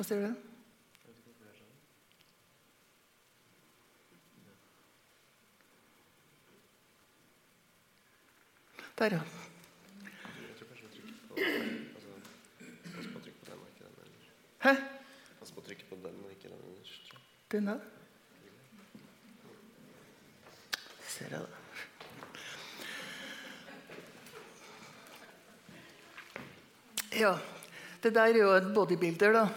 Hva 0.00 0.04
sier 0.08 0.22
du? 0.24 0.32
Der, 8.96 9.12
ja. 9.12 9.20
Hæ? 14.64 14.72
Pass 15.36 15.52
på 15.52 15.60
å 15.60 15.68
trykke 15.68 15.84
på 15.92 16.00
den 16.00 16.16
og 16.24 16.32
ikke 16.32 16.48
den 16.48 16.64
underst. 16.64 17.12
Den, 17.52 17.68
da? 17.68 17.76
Ser 21.12 21.28
jeg 21.28 21.44
det. 21.44 21.52
Ja. 27.20 27.36
Det 28.00 28.16
der 28.16 28.32
er 28.32 28.46
jo 28.46 28.54
et 28.56 28.72
bodybuilder, 28.72 29.44
da. 29.44 29.48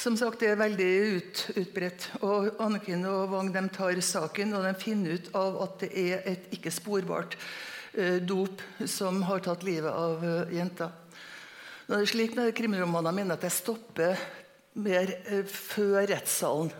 Som 0.00 0.14
sagt, 0.16 0.40
det 0.40 0.48
er 0.54 0.60
veldig 0.60 0.92
ut, 1.16 1.46
utbredt. 1.60 2.06
Og 2.24 2.54
Anniken 2.62 3.04
og 3.10 3.34
Wang 3.34 3.50
de 3.52 3.66
tar 3.68 3.98
saken 4.00 4.54
og 4.56 4.64
de 4.64 4.76
finner 4.80 5.18
ut 5.18 5.34
av 5.36 5.58
at 5.66 5.82
det 5.84 5.90
er 5.92 6.22
et 6.30 6.54
ikke 6.56 6.72
sporbart 6.72 7.36
Eh, 7.92 8.22
dop 8.22 8.62
som 8.86 9.22
har 9.26 9.40
tatt 9.42 9.64
livet 9.66 9.90
av 9.90 10.22
eh, 10.22 10.52
jenta. 10.54 10.92
Nå 11.88 11.98
er 11.98 12.06
slik 12.06 12.36
når 12.38 12.52
krimromanene 12.54 13.16
mener 13.16 13.34
at 13.34 13.46
jeg 13.48 13.56
stopper 13.56 14.20
mer 14.78 15.10
eh, 15.24 15.42
før 15.42 16.06
rettssalen. 16.06 16.70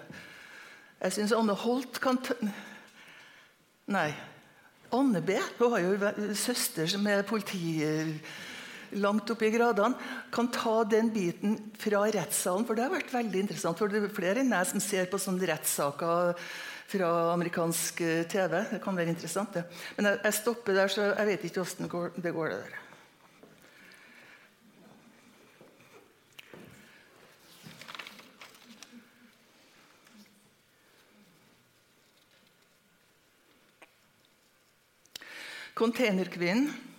Jeg 1.01 1.17
syns 1.17 1.35
Anne 1.35 1.57
Holt 1.65 1.99
kan 2.03 2.21
ta 2.23 2.37
Nei. 3.91 4.13
Anne 4.95 5.19
B. 5.23 5.35
Hun 5.59 5.73
har 5.73 5.83
jo 5.83 6.35
søster 6.39 6.87
som 6.91 7.03
er 7.11 7.27
politi 7.27 7.81
langt 8.99 9.31
opp 9.31 9.43
i 9.47 9.53
gradene, 9.55 9.95
kan 10.33 10.51
ta 10.55 10.83
den 10.85 11.13
biten 11.15 11.57
fra 11.79 12.03
rettssalen. 12.11 12.67
For 12.67 12.79
det 12.79 12.87
har 12.87 12.95
vært 12.95 13.15
veldig 13.15 13.45
interessant. 13.47 13.79
For 13.79 13.91
det 13.91 14.03
er 14.03 14.13
flere 14.15 14.43
enn 14.43 14.51
meg 14.51 14.69
som 14.71 14.83
ser 14.83 15.11
på 15.11 15.21
sånne 15.21 15.49
rettssaker 15.53 16.35
fra 16.91 17.09
amerikansk 17.37 18.01
eh, 18.03 18.27
TV. 18.31 18.61
Det 18.73 18.83
kan 18.83 18.99
være 18.99 19.15
interessant, 19.15 19.55
det. 19.55 19.67
Men 19.97 20.11
jeg, 20.11 20.23
jeg 20.27 20.39
stopper 20.43 20.79
der, 20.83 20.93
så 20.93 21.11
jeg 21.13 21.33
vet 21.33 21.51
ikke 21.51 21.65
åssen 21.65 21.87
det 21.87 21.93
går, 21.95 22.15
det 22.19 22.35
der. 22.35 22.79
Containerkvinnen 35.81 36.90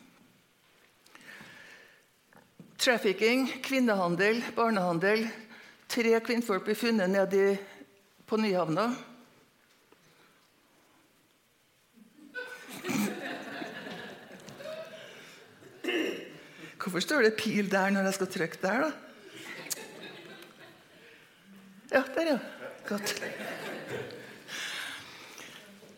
Trafficking, 2.82 3.46
kvinnehandel, 3.62 4.40
barnehandel. 4.56 5.28
Tre 5.88 6.20
kvinnfolk 6.26 6.64
blir 6.66 6.76
funnet 6.76 7.12
nede 7.14 7.58
på 8.26 8.40
Nyhavna. 8.42 8.88
Hvorfor 16.82 17.04
står 17.06 17.28
det 17.28 17.36
pil 17.38 17.70
der 17.70 17.94
når 17.94 18.08
jeg 18.10 18.16
skal 18.18 18.32
trykke 18.34 18.58
der, 18.64 18.82
da? 18.82 18.90
Ja, 21.92 22.02
der, 22.16 22.32
ja. 22.32 22.40
Godt. 22.90 23.14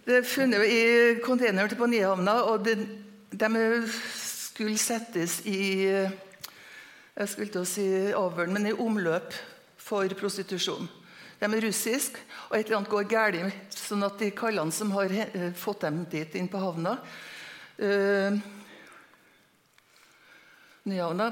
Det 0.03 0.17
er 0.19 0.27
funnet 0.27 0.67
i 0.67 0.83
containeren 1.23 1.77
på 1.79 1.87
Nyhavna, 1.87 2.35
og 2.51 2.67
de, 2.67 2.75
de 3.31 3.87
skulle 3.87 4.77
settes 4.77 5.39
i 5.47 5.87
jeg 7.13 7.29
skulle 7.29 7.53
til 7.53 7.61
å 7.61 7.69
si 7.69 7.87
over, 8.17 8.49
men 8.49 8.65
i 8.65 8.73
omløp 8.73 9.35
for 9.77 10.09
prostitusjon. 10.17 10.87
De 11.37 11.49
er 11.49 11.65
russiske, 11.65 12.21
og 12.49 12.55
et 12.57 12.65
eller 12.65 12.79
annet 12.79 12.91
går 12.93 13.09
galt, 13.11 13.75
sånn 13.77 14.05
at 14.07 14.17
de 14.21 14.31
kallene 14.33 14.73
som 14.73 14.93
har 14.95 15.13
fått 15.59 15.83
dem 15.85 16.03
dit 16.09 16.37
inn 16.39 16.47
på 16.49 16.61
havna 16.61 16.95
øh, 17.83 18.37
Nyhavna 20.83 21.29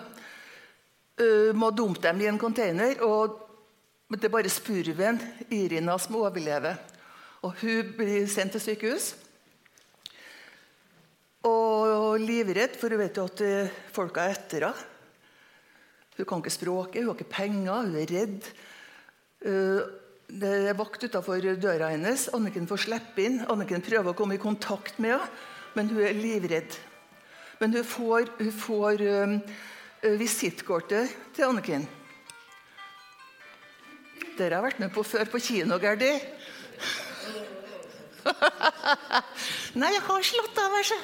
øh, 1.20 1.50
må 1.56 1.72
dumpe 1.76 2.04
dem 2.06 2.22
i 2.24 2.30
en 2.30 2.40
container. 2.40 3.02
og 3.04 3.40
Det 4.12 4.28
er 4.28 4.36
bare 4.36 4.52
spurven, 4.52 5.20
Irina, 5.50 5.98
som 6.00 6.20
overlever. 6.22 6.78
Og 7.42 7.58
Hun 7.64 7.92
blir 7.98 8.30
sendt 8.32 8.56
til 8.56 8.64
sykehus. 8.64 9.16
Og 11.48 12.20
livredd, 12.22 12.78
for 12.78 12.94
hun 12.94 13.02
vet 13.02 13.18
jo 13.18 13.26
at 13.26 13.44
folka 13.96 14.28
er 14.28 14.38
etter 14.38 14.70
henne. 14.70 14.91
Hun 16.22 16.30
kan 16.30 16.44
ikke 16.44 16.54
språket, 16.54 17.02
hun 17.02 17.10
har 17.10 17.18
ikke 17.18 17.34
penger, 17.34 17.74
hun 17.82 17.96
er 17.98 18.12
redd. 18.14 18.52
Det 20.32 20.52
er 20.70 20.78
vakt 20.78 21.04
utafor 21.04 21.42
døra 21.60 21.90
hennes. 21.92 22.30
Anniken 22.38 22.70
får 22.70 22.86
slippe 22.86 23.26
inn. 23.26 23.42
Anniken 23.50 23.82
prøver 23.84 24.14
å 24.14 24.18
komme 24.18 24.38
i 24.38 24.42
kontakt 24.42 25.00
med 25.02 25.18
henne, 25.18 25.28
men 25.74 25.90
hun 25.90 26.04
er 26.06 26.14
livredd. 26.16 26.78
Men 27.62 27.74
hun 27.76 27.86
får, 27.86 28.30
hun 28.38 28.54
får 28.54 29.02
um, 29.02 29.34
visittkortet 30.22 31.12
til 31.36 31.46
Anniken. 31.50 31.84
Dere 34.38 34.56
har 34.58 34.66
vært 34.66 34.80
med 34.82 34.94
på 34.94 35.04
før 35.06 35.26
på 35.30 35.40
kino, 35.44 35.78
Gerdi. 35.82 36.14
Nei, 39.82 39.92
jeg 39.98 40.04
har 40.08 40.22
slått 40.26 40.58
av, 40.62 40.72
altså. 40.80 40.98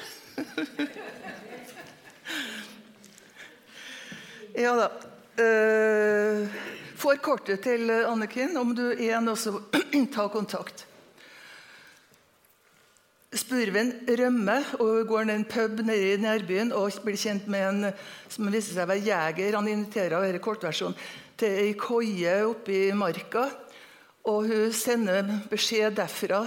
ja 4.64 4.72
da. 4.78 5.07
Uh, 5.38 6.48
får 6.98 7.20
kortet 7.22 7.62
til 7.62 7.90
Anniken. 7.94 8.56
Om 8.58 8.74
du 8.74 8.88
igjen 8.90 9.30
også 9.30 9.60
tar 10.14 10.32
kontakt. 10.34 10.82
Spurven 13.28 13.92
rømmer 14.08 14.64
og 14.80 15.06
går 15.06 15.28
ned 15.28 15.36
en 15.36 15.44
pub 15.46 15.82
nede 15.84 16.14
i 16.14 16.20
nærbyen 16.20 16.72
og 16.72 16.96
blir 17.04 17.18
kjent 17.20 17.46
med 17.46 17.66
en 17.68 17.90
som 18.32 18.48
viser 18.48 18.72
seg 18.72 18.86
å 18.86 18.90
være 18.90 19.04
jeger. 19.04 19.58
Han 19.60 19.68
inviterer 19.68 20.16
å 20.16 20.22
være 20.24 20.40
kortversjon 20.42 20.96
til 21.38 21.58
ei 21.60 21.74
koie 21.78 22.38
oppe 22.48 22.74
i 22.88 22.96
marka. 22.96 23.44
Og 24.32 24.48
hun 24.48 24.72
sender 24.74 25.28
beskjed 25.52 26.00
derfra 26.00 26.40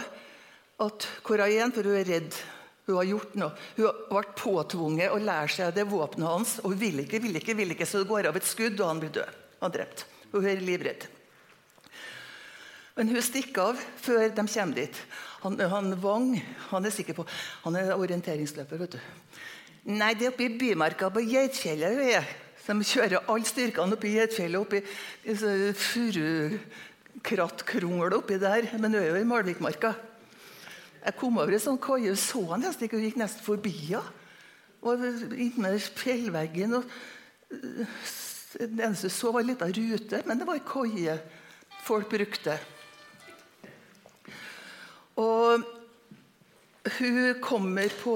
at 0.81 1.07
hvor 1.21 1.39
er 1.39 1.53
igjen, 1.53 1.71
for 1.71 1.85
hun 1.85 1.99
er 2.01 2.09
redd. 2.09 2.41
Hun 2.87 2.97
har 2.97 3.07
gjort 3.07 3.35
noe. 3.37 3.51
Hun 3.77 3.85
vært 4.11 4.35
påtvunget 4.39 5.13
å 5.13 5.19
lære 5.21 5.49
seg 5.53 5.75
det 5.75 5.85
våpenet 5.89 6.27
hans. 6.27 6.59
Og 6.63 6.67
hun 6.73 6.81
vil 6.81 6.99
ikke, 7.03 7.21
vil 7.23 7.35
ikke, 7.37 7.55
vil 7.57 7.71
ikke, 7.75 7.87
så 7.87 7.97
det 8.01 8.09
går 8.09 8.27
av 8.31 8.37
et 8.39 8.47
skudd, 8.47 8.79
og 8.79 8.87
han 8.89 9.01
blir 9.03 9.13
død. 9.21 9.31
Han 9.61 9.73
drept. 9.73 10.05
Hun 10.31 10.47
er 10.47 10.63
livredd. 10.63 11.01
Men 12.97 13.05
hun 13.11 13.21
stikker 13.23 13.61
av 13.71 13.77
før 14.03 14.29
de 14.29 14.43
kommer 14.43 14.75
dit. 14.81 14.95
Han, 15.41 15.53
han 15.71 15.87
Wang 16.03 16.27
han 16.69 16.85
er 16.85 16.93
sikker 16.93 17.13
på 17.17 17.23
Han 17.63 17.75
er 17.79 17.95
orienteringsløper. 17.95 18.77
vet 18.77 18.91
du. 18.97 19.01
Nei, 19.89 20.13
det 20.13 20.25
er 20.27 20.31
oppe 20.33 20.45
i 20.45 20.57
Bymarka, 20.57 21.09
på 21.09 21.21
Geitfjellet 21.25 21.95
hun 21.97 22.05
er. 22.05 22.25
De 22.61 22.73
kjører 22.85 23.25
alle 23.25 23.45
styrkene 23.49 23.93
oppe 23.95 24.07
i 24.07 24.17
Geitfjellet, 24.19 24.61
opp 24.61 24.73
i 24.77 24.81
Furukrattkrongel 25.85 28.13
oppi 28.19 28.35
der. 28.41 28.63
Men 28.77 28.93
hun 28.93 29.01
er 29.01 29.07
jo 29.09 29.17
i 29.17 29.31
Malvikmarka. 29.31 29.91
Jeg 31.01 31.17
kom 31.17 31.39
over 31.41 31.55
en 31.55 31.63
sånn 31.63 31.79
koie, 31.81 32.13
så 32.19 32.43
han 32.51 32.61
nesten 32.61 32.85
ikke, 32.85 32.99
hun 32.99 33.07
gikk 33.07 33.21
nesten 33.21 33.45
forbi 33.45 33.73
henne. 33.89 34.17
Og 34.81 35.01
innmed 35.37 35.77
fjellveggen. 35.97 36.73
og 36.79 36.87
Det 37.51 38.69
eneste 38.69 39.09
jeg 39.09 39.13
så, 39.13 39.31
var 39.33 39.43
en 39.43 39.51
liten 39.51 39.73
rute, 39.77 40.21
men 40.25 40.39
det 40.39 40.47
var 40.47 40.57
en 40.57 40.65
kaie 40.65 41.17
folk 41.85 42.09
brukte. 42.09 42.57
Og 45.21 45.65
hun 46.97 47.41
kommer 47.41 47.93
på 48.01 48.15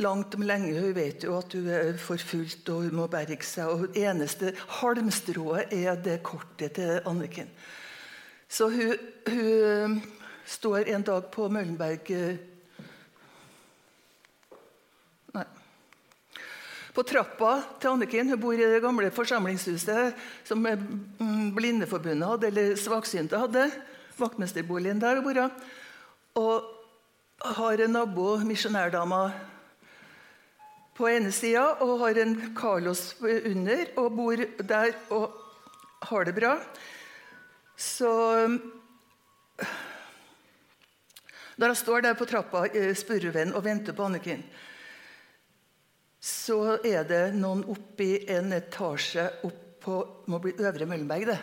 langt 0.00 0.34
om 0.34 0.44
lenge. 0.44 0.76
Hun 0.80 0.94
vet 0.96 1.24
jo 1.24 1.36
at 1.38 1.52
hun 1.56 1.68
er 1.72 1.96
forfulgt 2.00 2.68
og 2.72 2.86
hun 2.86 2.96
må 3.00 3.08
berge 3.12 3.44
seg. 3.46 3.68
Og 3.68 3.88
det 3.94 4.04
eneste 4.08 4.54
halmstrået 4.80 5.72
er 5.76 6.00
det 6.00 6.20
kortet 6.26 6.76
til 6.78 7.00
Anniken. 7.08 7.50
Så 8.50 8.68
hun, 8.72 8.96
hun 9.28 10.00
står 10.46 10.88
en 10.88 11.04
dag 11.06 11.28
på 11.32 11.48
Møllenberg 11.52 12.10
Nei. 15.34 15.44
På 16.94 17.04
trappa 17.06 17.52
til 17.80 17.92
Anniken 17.92 18.32
Hun 18.32 18.42
bor 18.42 18.56
i 18.56 18.72
det 18.74 18.82
gamle 18.84 19.12
forsamlingshuset 19.14 20.18
som 20.48 20.66
Blindeforbundet 21.56 22.28
hadde, 22.28 22.50
eller 22.50 22.74
svaksynte 22.80 23.38
hadde. 23.40 23.68
Vaktmesterboligen 24.18 25.00
der 25.00 25.20
hun 25.20 25.28
bor. 25.28 25.44
Og 26.40 26.76
har 27.56 27.80
en 27.80 27.96
nabo, 27.96 28.34
misjonærdama, 28.44 29.30
på 31.00 31.08
ene 31.08 31.30
sida 31.32 31.62
og 31.80 31.96
har 32.02 32.18
en 32.20 32.34
Carlos 32.56 33.14
under 33.24 33.86
og 34.00 34.10
bor 34.18 34.42
der 34.68 34.92
og 35.08 35.32
har 36.10 36.26
det 36.28 36.34
bra. 36.36 36.58
Så 37.80 38.10
Når 41.60 41.74
jeg 41.74 41.80
står 41.82 42.04
der 42.06 42.16
på 42.16 42.24
trappa 42.24 42.64
Spurven 42.96 43.50
og 43.52 43.64
venter 43.66 43.92
på 43.96 44.06
Anniken, 44.08 44.42
så 46.20 46.78
er 46.80 47.04
det 47.08 47.24
noen 47.36 47.66
oppi 47.68 48.14
en 48.32 48.54
etasje 48.56 49.26
opp 49.44 49.66
på 49.80 49.96
må 50.28 50.40
bli 50.40 50.54
Øvre 50.60 50.88
Møllenberg. 50.88 51.28
det 51.28 51.38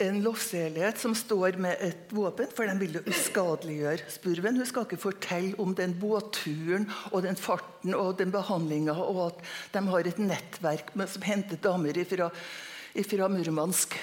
en 0.00 0.22
loftsleilighet 0.24 0.98
som 0.98 1.14
står 1.14 1.58
med 1.60 1.80
et 1.84 2.12
våpen, 2.14 2.48
for 2.54 2.64
de 2.64 2.76
vil 2.80 2.94
jo 2.98 3.02
uskadeliggjøre 3.10 4.06
spurven. 4.08 4.56
Hun 4.56 4.68
skal 4.68 4.86
ikke 4.86 5.00
fortelle 5.02 5.58
om 5.60 5.74
den 5.76 5.92
båtturen 6.00 6.86
og 7.10 7.22
den 7.26 7.36
farten 7.36 7.94
og 7.94 8.16
den 8.18 8.32
behandlinga, 8.32 8.94
og 8.96 9.26
at 9.26 9.42
de 9.74 9.82
har 9.90 10.08
et 10.08 10.22
nettverk 10.22 10.94
som 11.04 11.26
henter 11.26 11.60
damer 11.60 12.00
fra 12.08 13.28
Murmansk. 13.28 13.98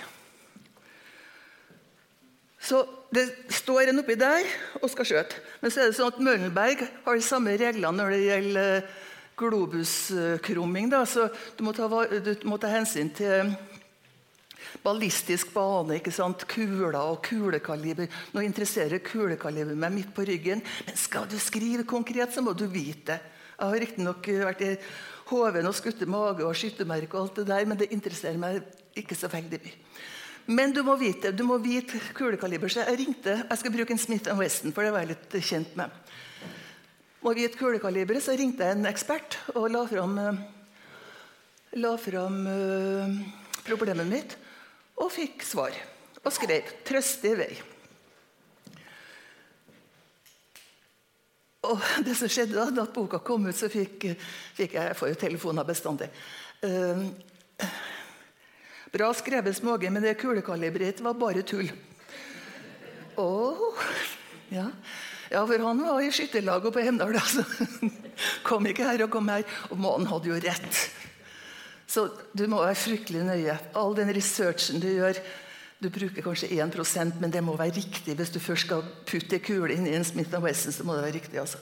Så 2.60 2.82
det 3.13 3.28
står 3.54 3.91
en 3.91 4.02
oppi 4.02 4.17
der 4.20 4.48
og 4.82 4.89
skal 4.91 5.08
skjøte. 5.08 5.41
Men 5.62 5.72
så 5.72 5.84
er 5.84 5.91
det 5.91 5.98
sånn 5.98 6.12
at 6.12 6.22
Møllenberg 6.24 6.84
har 7.06 7.20
de 7.20 7.26
samme 7.26 7.54
reglene 7.60 7.93
når 7.96 8.13
det 8.15 8.24
gjelder 8.26 8.88
globuskrumming. 9.38 10.91
Så 11.06 11.30
du 11.58 11.63
må, 11.65 11.74
ta, 11.78 11.88
du 11.88 12.48
må 12.50 12.58
ta 12.62 12.72
hensyn 12.74 13.12
til 13.15 13.54
ballistisk 14.84 15.54
bane, 15.54 16.00
ikke 16.00 16.13
sant? 16.13 16.46
kuler 16.50 16.98
og 17.00 17.22
kulekaliber. 17.26 18.10
Nå 18.34 18.43
interesserer 18.46 19.04
kulekaliber 19.06 19.78
meg 19.78 19.96
midt 19.96 20.13
på 20.15 20.26
ryggen. 20.28 20.63
Men 20.88 21.00
skal 21.00 21.30
du 21.30 21.38
skrive 21.41 21.86
konkret, 21.88 22.34
så 22.34 22.43
må 22.43 22.56
du 22.58 22.67
vite 22.67 23.13
det. 23.13 23.22
Jeg 23.58 23.74
har 23.74 23.82
riktignok 23.82 24.28
vært 24.38 24.60
i 24.62 24.76
hoven 25.32 25.65
og 25.65 25.74
skutt 25.74 26.04
mage 26.06 26.46
og 26.46 26.54
skyttermerke, 26.54 27.15
og 27.17 27.24
alt 27.24 27.39
det 27.39 27.48
der, 27.50 27.65
men 27.65 27.80
det 27.80 27.88
interesserer 27.89 28.38
meg 28.38 28.62
ikke 28.98 29.17
så 29.17 29.30
veldig 29.32 29.60
mye. 29.63 29.87
Men 30.48 30.72
du 30.72 30.80
må 30.88 30.96
vite 30.96 31.34
du 31.36 31.44
må 31.44 31.58
vite 31.60 32.00
kulekaliber. 32.16 32.72
Så 32.72 32.86
jeg 32.86 33.02
ringte 33.02 33.36
Jeg 33.42 33.60
skal 33.60 33.74
bruke 33.74 33.94
en 33.94 34.00
Smith 34.00 34.32
Weston, 34.40 34.74
for 34.74 34.86
det 34.86 34.94
var 34.96 35.04
jeg 35.04 35.14
litt 35.16 35.40
kjent 35.44 35.76
med. 35.80 35.92
Må 37.24 37.34
vite 37.36 37.60
kulekaliber, 37.60 38.20
så 38.24 38.38
ringte 38.38 38.64
jeg 38.64 38.78
en 38.78 38.88
ekspert 38.88 39.40
og 39.56 39.68
la 39.74 39.82
fram, 39.90 40.14
la 41.82 41.96
fram 42.00 42.38
uh, 42.48 43.18
problemet 43.68 44.08
mitt. 44.08 44.38
Og 45.04 45.12
fikk 45.12 45.44
svar. 45.44 45.76
Og 46.24 46.32
skrev 46.34 46.72
'Trøstig 46.86 47.36
vei'. 47.40 47.58
Og 51.68 51.84
det 52.06 52.16
som 52.16 52.32
skjedde 52.32 52.56
da, 52.56 52.70
da 52.72 52.86
boka 52.88 53.20
kom 53.20 53.50
ut, 53.50 53.56
så 53.56 53.68
fikk, 53.68 54.06
fikk 54.56 54.78
jeg, 54.78 54.88
jeg 54.88 54.96
får 54.96 55.12
jo 55.12 55.20
telefoner 55.20 55.68
bestandig. 55.68 56.08
Uh, 56.64 57.10
bra 58.93 59.12
skrevet, 59.13 59.58
Småge, 59.58 59.91
men 59.91 60.04
det 60.04 60.17
kulekaliberet 60.21 61.02
var 61.06 61.17
bare 61.17 61.43
tull. 61.47 61.71
Oh, 63.17 63.73
ja. 64.54 64.69
Ja, 65.30 65.41
for 65.47 65.60
han 65.60 65.82
var 65.84 66.02
i 66.02 66.12
skytterlaget 66.12 66.73
på 66.73 66.84
Hemdal. 66.86 67.17
Altså. 67.19 67.43
Kom 68.47 68.67
ikke 68.69 68.86
her 68.88 69.04
og 69.04 69.12
kom 69.12 69.28
her. 69.32 69.43
Og 69.71 69.80
mannen 69.82 70.08
hadde 70.08 70.30
jo 70.30 70.38
rett. 70.39 70.80
Så 71.88 72.08
du 72.36 72.45
må 72.47 72.62
være 72.63 72.80
fryktelig 72.80 73.26
nøye. 73.28 73.58
All 73.76 73.95
den 73.97 74.12
researchen 74.15 74.82
du 74.84 74.89
gjør 74.91 75.19
Du 75.78 75.91
bruker 75.93 76.23
kanskje 76.26 76.47
1% 76.58 77.19
men 77.21 77.32
det 77.32 77.43
må 77.45 77.54
være 77.54 77.76
riktig. 77.76 78.15
Hvis 78.17 78.32
du 78.34 78.39
først 78.41 78.65
skal 78.65 78.86
putte 79.06 79.38
kule 79.45 79.76
inn 79.76 79.86
i 79.86 79.93
en 79.93 80.08
Smith 80.08 80.34
Wesson, 80.41 80.73
så 80.73 80.84
må 80.84 80.95
det 80.95 81.04
være 81.06 81.19
riktig. 81.19 81.38
altså. 81.39 81.60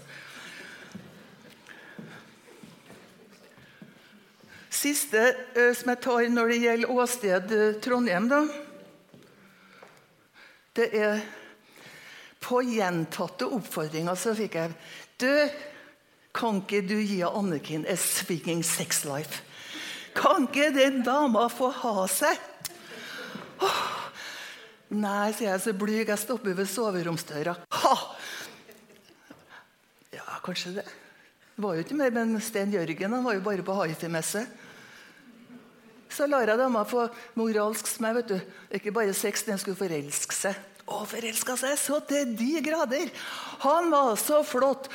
Siste 4.76 5.22
som 5.78 5.92
jeg 5.94 6.02
tar 6.04 6.28
når 6.34 6.52
det 6.52 6.60
gjelder 6.66 6.92
åsted 6.92 7.54
Trondheim, 7.84 8.28
da, 8.32 8.42
det 10.76 10.90
er 11.00 11.24
På 12.44 12.60
gjentatte 12.62 13.48
oppfordringer 13.56 14.18
så 14.20 14.36
fikk 14.36 14.58
jeg 14.60 14.74
Du, 15.22 15.32
kan 16.36 16.60
ikke 16.60 16.82
du 16.84 16.98
gi 17.00 17.22
Anniken 17.24 17.88
a 17.88 17.96
swinging 17.96 18.64
sex 18.68 19.06
life? 19.08 19.40
Kan 20.16 20.50
ikke 20.50 20.74
den 20.76 21.02
dama 21.08 21.48
få 21.52 21.72
ha 21.72 22.04
seg? 22.12 22.40
Oh. 23.64 23.96
Nei, 24.96 25.32
sier 25.34 25.50
jeg 25.50 25.64
så 25.64 25.74
blyg. 25.76 26.08
Jeg 26.08 26.22
stopper 26.22 26.54
ved 26.56 26.70
soveromsdøra. 26.70 27.56
Ha! 27.80 27.96
Ja, 30.14 30.38
kanskje 30.46 30.76
det. 30.78 30.86
Det 31.56 31.64
var 31.64 31.76
jo 31.76 31.86
ikke 31.86 31.98
mer, 31.98 32.14
men 32.16 32.36
Sten 32.44 32.74
Jørgen 32.76 33.16
han 33.16 33.26
var 33.26 33.38
jo 33.38 33.44
bare 33.44 33.66
på 33.66 33.76
hifi-messe. 33.82 34.44
Så 36.12 36.28
lar 36.30 36.48
jeg 36.48 36.60
dama 36.60 36.86
få 36.88 37.08
moralsk 37.38 37.88
smell. 37.90 38.22
vet 38.22 38.32
du. 38.34 38.40
Ikke 38.78 38.94
bare 38.96 39.14
sex, 39.14 39.44
den 39.44 39.60
skulle 39.62 39.80
forelske 39.80 40.36
seg. 40.36 40.56
Å, 40.86 41.02
forelska 41.10 41.58
seg 41.58 41.78
så 41.82 42.00
til 42.06 42.36
de 42.38 42.62
grader! 42.66 43.10
Han 43.66 43.90
var 43.94 44.16
så 44.22 44.44
flott! 44.46 44.90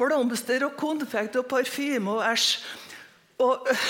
Blomster 0.00 0.64
og 0.64 0.78
konfekt 0.80 1.36
og 1.36 1.48
parfyme 1.48 2.14
og 2.16 2.22
æsj. 2.24 2.62
Og 3.44 3.68
øh, 3.68 3.86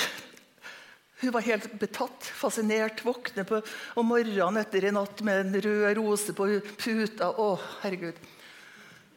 hun 1.20 1.35
var 1.35 1.44
helt 1.46 1.68
betatt, 1.78 2.26
fascinert. 2.38 3.02
Våkne 3.06 3.44
på 3.46 3.61
om 3.98 4.11
morgenen 4.11 4.59
etter 4.62 4.88
en 4.88 4.98
natt 4.98 5.22
med 5.26 5.44
en 5.44 5.62
rød 5.66 5.98
rose 5.98 6.35
på 6.35 6.48
puta. 6.80 7.30
Å, 7.30 7.52
herregud. 7.85 8.18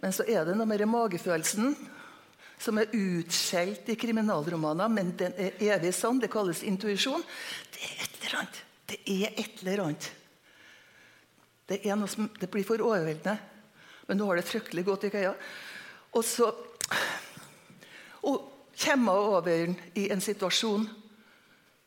Men 0.04 0.14
så 0.14 0.26
er 0.28 0.46
det 0.46 0.58
noe 0.58 0.70
med 0.70 0.84
magefølelsen 0.90 1.74
som 2.64 2.80
er 2.80 2.92
utskjelt 2.96 3.90
i 3.92 3.98
kriminalromaner, 4.00 4.92
men 4.92 5.12
den 5.20 5.36
er 5.36 5.58
evig 5.74 5.92
sann. 5.96 6.22
Det 6.22 6.32
kalles 6.32 6.64
intuisjon. 6.64 7.24
Det 7.74 7.84
er 7.84 8.04
et 8.06 8.20
eller 8.22 8.38
annet. 8.40 8.62
Det 8.88 9.00
er 9.04 9.34
et 9.34 9.64
eller 9.64 9.84
annet. 9.88 10.10
Det, 11.68 11.80
er 11.84 12.00
noe 12.00 12.12
som, 12.12 12.30
det 12.40 12.50
blir 12.52 12.66
for 12.68 12.84
overveldende. 12.84 13.36
Men 14.08 14.20
nå 14.20 14.28
har 14.30 14.40
det 14.40 14.48
fryktelig 14.48 14.86
godt 14.88 15.08
i 15.08 15.14
køya. 15.14 15.34
Og 16.14 16.26
så 16.28 16.50
og 18.24 18.50
kommer 18.80 19.20
hun 19.20 19.36
over 19.38 19.74
i 20.00 20.10
en 20.12 20.22
situasjon 20.24 20.86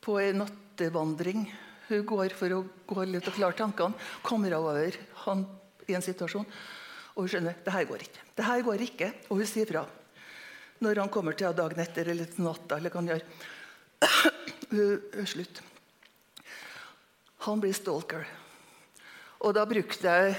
på 0.04 0.18
en 0.20 0.42
nattevandring. 0.44 1.46
Hun 1.88 2.08
går 2.08 2.34
for 2.36 2.52
å 2.52 2.64
gå 2.88 3.06
litt 3.08 3.28
og 3.30 3.36
klare 3.36 3.56
tankene. 3.56 4.08
Kommer 4.26 4.52
hun 4.52 4.60
over 4.60 4.98
han 5.24 5.46
i 5.88 5.96
en 5.96 6.04
situasjon. 6.04 6.46
Og 7.16 7.24
hun 7.24 7.32
skjønner 7.32 7.62
det 7.64 7.72
her 7.72 7.86
går 7.88 8.04
ikke. 8.04 8.26
Det 8.36 8.44
her 8.44 8.66
går 8.66 8.84
ikke, 8.90 9.12
Og 9.30 9.40
hun 9.40 9.48
sier 9.48 9.68
fra 9.68 9.86
når 10.84 11.02
han 11.02 11.12
kommer 11.12 11.36
til 11.36 11.54
dagen 11.56 11.80
etter 11.82 12.10
eller 12.12 12.28
til 12.30 12.44
natta. 12.46 12.76
eller 12.76 12.92
hva 12.92 13.02
han 13.02 13.12
gjør. 13.14 13.24
Slutt. 15.32 15.62
Han 17.46 17.62
blir 17.62 17.76
stalker. 17.76 18.26
Og 19.44 19.54
da 19.54 19.66
brukte 19.68 20.10
jeg 20.10 20.36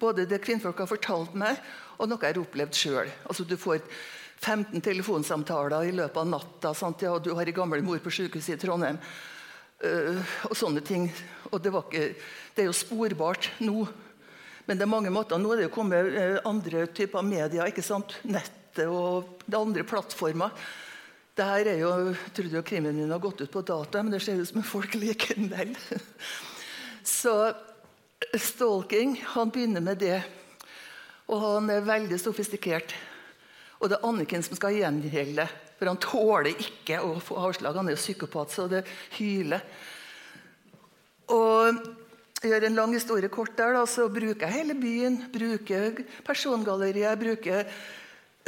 både 0.00 0.26
det 0.28 0.42
kvinnfolk 0.44 0.78
har 0.82 0.90
fortalt 0.90 1.34
meg, 1.38 1.58
og 1.96 2.08
noe 2.08 2.20
jeg 2.22 2.34
har 2.34 2.42
opplevd 2.42 2.76
sjøl. 2.76 3.10
Altså, 3.28 3.44
du 3.48 3.56
får 3.60 3.82
15 4.42 4.82
telefonsamtaler 4.84 5.88
i 5.88 5.94
løpet 5.96 6.20
av 6.20 6.28
natta. 6.28 6.74
Sant? 6.76 7.04
Ja, 7.04 7.16
du 7.18 7.32
har 7.34 7.48
en 7.48 7.56
gammel 7.56 7.84
mor 7.84 8.00
på 8.04 8.12
sykehuset 8.12 8.56
i 8.56 8.60
Trondheim. 8.60 8.98
Uh, 9.84 10.20
og 10.48 10.56
sånne 10.56 10.80
ting. 10.84 11.08
Og 11.50 11.60
det, 11.60 11.72
ikke, 11.72 12.04
det, 12.54 12.62
er 12.62 12.68
jo 12.70 12.76
sporbart 12.76 13.50
nå. 13.64 13.86
Men 14.66 14.78
det 14.78 14.86
er 14.86 14.92
mange 14.92 15.12
måter. 15.12 15.40
Nå 15.40 15.52
er 15.52 15.60
det 15.60 15.68
jo 15.68 15.74
kommet 15.76 16.12
uh, 16.16 16.38
andre 16.48 16.86
typer 16.96 17.24
medier. 17.24 17.68
ikke 17.68 17.84
sant? 17.84 18.18
Nett 18.28 18.65
nettet 18.76 18.88
og 18.88 19.40
det 19.46 19.56
andre 19.56 19.84
plattformer. 19.84 20.50
Her 21.36 21.66
er 21.68 21.78
jo, 21.80 21.90
jeg 22.14 22.32
trodde 22.32 22.56
jo 22.56 22.64
krimen 22.64 22.96
min 22.96 23.10
har 23.10 23.20
gått 23.20 23.42
ut 23.42 23.52
på 23.52 23.62
data, 23.62 24.02
men 24.02 24.12
det 24.12 24.22
ser 24.22 24.40
ut 24.40 24.48
som 24.48 24.62
folk 24.62 24.94
likevel. 24.94 25.76
Så 27.04 27.52
stalking 28.32 29.20
han 29.34 29.50
begynner 29.50 29.80
med 29.80 29.98
det. 29.98 30.22
Og 31.28 31.40
han 31.42 31.70
er 31.70 31.84
veldig 31.84 32.18
sofistikert. 32.18 32.94
Og 33.80 33.90
det 33.90 33.98
er 33.98 34.06
Anniken 34.08 34.42
som 34.42 34.56
skal 34.56 34.78
gjengjelde. 34.78 35.44
For 35.76 35.90
han 35.90 36.00
tåler 36.00 36.56
ikke 36.56 37.02
å 37.04 37.18
få 37.20 37.36
avslag. 37.36 37.76
Han 37.76 37.90
er 37.90 37.96
jo 37.96 38.00
psykopat, 38.00 38.54
så 38.54 38.64
det 38.70 38.86
hyler. 39.18 39.60
Og 41.28 41.76
gjør 42.46 42.64
en 42.64 42.78
lang 42.78 42.94
historie 42.96 43.28
kort 43.28 43.58
der, 43.58 43.76
da, 43.76 43.84
så 43.84 44.08
bruker 44.08 44.46
jeg 44.46 44.56
hele 44.56 44.78
byen. 44.78 45.20
Bruker 45.34 46.00
persongalleriet, 46.24 47.20
bruker 47.20 47.68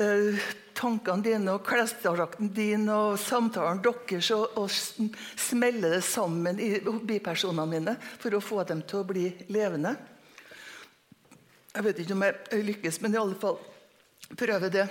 uh, 0.00 0.48
tankene 0.78 1.24
dine 1.24 1.54
og 1.56 1.64
klesdrakten 1.66 2.52
din 2.54 2.87
og 2.92 3.18
samtalen 3.20 3.80
deres 3.82 4.30
og, 4.34 4.58
og 4.58 4.70
smelle 4.70 5.90
det 5.96 6.04
sammen 6.06 6.61
i 6.62 6.76
bipersonene 6.80 7.66
mine 7.70 7.96
for 8.18 8.37
å 8.37 8.42
få 8.44 8.62
dem 8.68 8.84
til 8.87 9.02
å 9.02 9.08
bli 9.08 9.26
levende. 9.50 9.96
Jeg 11.74 11.84
vet 11.84 11.98
ikke 12.02 12.14
om 12.16 12.24
jeg 12.26 12.64
lykkes, 12.70 13.00
men 13.02 13.14
i 13.14 13.20
alle 13.20 13.38
fall 13.38 13.58
prøve 14.38 14.70
det. 14.72 14.87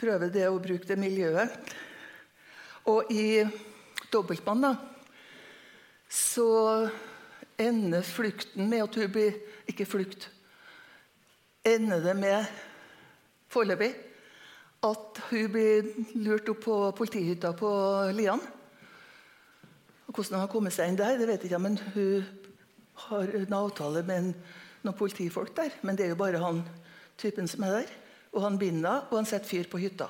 Prøve 0.00 0.30
det 0.32 0.48
å 0.48 0.58
bruke 0.60 0.88
det 0.88 0.96
miljøet. 1.00 1.52
Og 2.88 3.10
i 3.12 3.44
dobbeltmann 4.10 4.64
da, 4.64 4.72
så 6.10 6.48
ender 7.60 8.02
flukten 8.06 8.68
med 8.68 8.86
at 8.86 8.98
hun 8.98 9.12
blir 9.12 9.38
Ikke 9.70 9.86
flukt. 9.86 10.24
Ender 11.62 12.00
det 12.02 12.14
med 12.18 12.69
foreløpig 13.50 13.90
at 14.86 15.20
hun 15.28 15.50
blir 15.52 15.88
lurt 16.24 16.48
opp 16.48 16.62
på 16.64 16.76
politihytta 16.96 17.52
på 17.58 17.70
Lian. 18.16 18.40
Og 20.08 20.14
hvordan 20.14 20.38
hun 20.38 20.44
har 20.44 20.52
kommet 20.52 20.74
seg 20.74 20.90
inn 20.90 20.98
der, 20.98 21.18
det 21.20 21.28
vet 21.28 21.44
jeg 21.44 21.50
ikke, 21.50 21.62
men 21.62 21.76
hun 21.94 22.24
har 23.06 23.34
en 23.36 23.58
avtale 23.60 24.02
med 24.06 24.32
noen 24.82 24.96
politifolk 24.96 25.52
der. 25.58 25.76
Men 25.84 25.98
det 25.98 26.06
er 26.06 26.14
jo 26.14 26.20
bare 26.22 26.40
han 26.42 26.64
typen 27.20 27.48
som 27.50 27.66
er 27.66 27.80
der. 27.80 27.92
Og 28.32 28.44
han 28.46 28.58
binder 28.58 29.06
og 29.10 29.20
han 29.20 29.28
setter 29.28 29.50
fyr 29.50 29.68
på 29.70 29.82
hytta. 29.82 30.08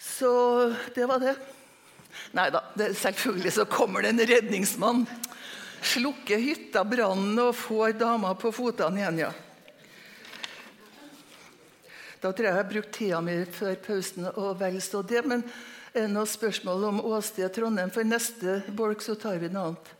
Så 0.00 0.30
det 0.94 1.06
var 1.08 1.22
det. 1.22 1.34
Nei 2.36 2.48
da, 2.52 2.62
selvfølgelig 2.76 3.52
så 3.56 3.66
kommer 3.70 4.04
det 4.04 4.14
en 4.14 4.26
redningsmann. 4.28 5.04
Slukker 5.80 6.42
hytta 6.42 6.84
brannen 6.84 7.38
og 7.40 7.54
får 7.56 7.96
dama 7.98 8.34
på 8.38 8.52
fotene 8.54 9.00
igjen. 9.00 9.24
ja. 9.26 9.30
Da 12.20 12.32
tror 12.32 12.44
jeg 12.44 12.52
jeg 12.52 12.58
har 12.58 12.68
brukt 12.68 12.90
tida 12.92 13.18
mi 13.24 13.34
før 13.48 13.78
pausen 13.80 14.26
og 14.34 14.58
vel 14.60 14.76
så 14.84 15.00
det. 15.00 15.22
Men 15.24 15.40
er 15.94 16.04
det 16.04 16.12
noe 16.12 16.28
spørsmål 16.28 16.82
om 16.90 16.98
åsted 17.08 17.48
Trondheim? 17.54 17.88
For 17.94 18.04
neste 18.04 18.58
bolk 18.76 19.00
så 19.00 19.14
tar 19.16 19.38
vi 19.40 19.48
noe 19.48 19.70
annet. 19.70 19.94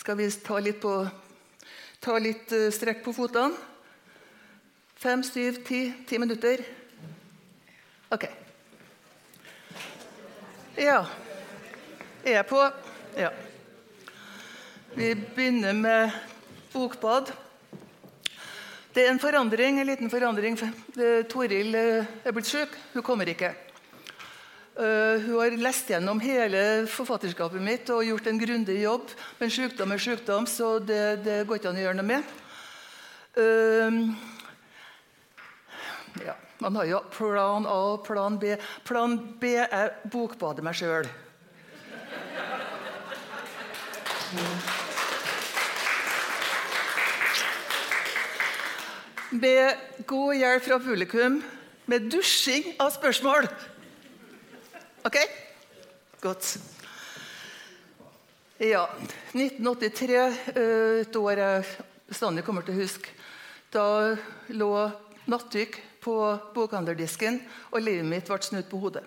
Skal 0.00 0.16
vi 0.18 0.26
ta 0.42 0.56
litt, 0.58 0.80
på, 0.82 0.94
ta 2.02 2.16
litt 2.18 2.50
uh, 2.56 2.66
strekk 2.74 3.04
på 3.04 3.12
fotene? 3.14 3.54
Fem, 4.98 5.22
syv, 5.24 5.60
ti? 5.68 5.84
Ti 6.08 6.18
minutter? 6.18 6.64
OK. 8.10 8.26
Ja. 10.80 11.04
Er 12.24 12.40
jeg 12.40 12.48
på? 12.50 12.64
Ja. 13.16 13.30
Vi 14.96 15.12
begynner 15.14 15.78
med 15.78 16.18
bokbad. 16.72 17.30
Det 18.90 19.04
er 19.04 19.12
en 19.12 19.20
forandring, 19.22 19.78
en 19.78 19.86
liten 19.86 20.10
forandring. 20.10 20.56
Toril 21.30 21.74
eh, 21.78 22.08
er 22.26 22.34
blitt 22.34 22.48
syk. 22.50 22.72
Hun 22.94 23.04
kommer 23.06 23.28
ikke. 23.30 23.52
Uh, 24.80 25.20
hun 25.26 25.36
har 25.36 25.54
lest 25.60 25.90
gjennom 25.92 26.22
hele 26.22 26.86
forfatterskapet 26.88 27.60
mitt 27.62 27.90
og 27.92 28.02
gjort 28.06 28.26
en 28.30 28.40
grundig 28.40 28.80
jobb. 28.80 29.12
Men 29.38 29.52
sykdom 29.52 29.94
er 29.94 30.02
sykdom, 30.02 30.46
så 30.48 30.78
det, 30.82 31.22
det 31.26 31.38
går 31.46 31.60
ikke 31.60 31.70
an 31.70 31.78
å 31.78 31.84
gjøre 31.84 31.98
noe 32.00 32.08
med. 32.10 32.36
Ja, 36.24 36.34
man 36.58 36.80
har 36.80 36.90
jo 36.90 37.00
plan 37.14 37.68
A 37.70 37.78
og 37.92 38.02
plan 38.08 38.38
B. 38.42 38.56
Plan 38.88 39.18
B 39.38 39.54
er 39.62 39.94
bokbade 40.10 40.66
meg 40.66 40.74
sjøl. 40.80 41.06
Med 49.30 49.76
god 50.06 50.34
hjelp 50.34 50.64
fra 50.64 50.78
publikum 50.82 51.40
med 51.86 52.08
dusjing 52.10 52.72
av 52.82 52.90
spørsmål. 52.94 53.46
OK? 55.06 55.16
Godt. 56.20 56.56
Ja. 58.60 58.88
1983, 59.32 60.16
eh, 60.18 61.00
et 61.00 61.16
år 61.16 61.38
jeg 61.38 61.64
bestandig 62.10 62.44
kommer 62.44 62.66
til 62.66 62.74
å 62.74 62.82
huske. 62.82 63.14
Da 63.72 64.16
lå 64.50 64.72
Nattdykk 65.30 65.78
på 66.02 66.16
bokhandlerdisken, 66.54 67.38
og 67.70 67.84
livet 67.84 68.08
mitt 68.08 68.26
ble 68.26 68.40
snudd 68.42 68.66
på 68.66 68.80
hodet. 68.82 69.04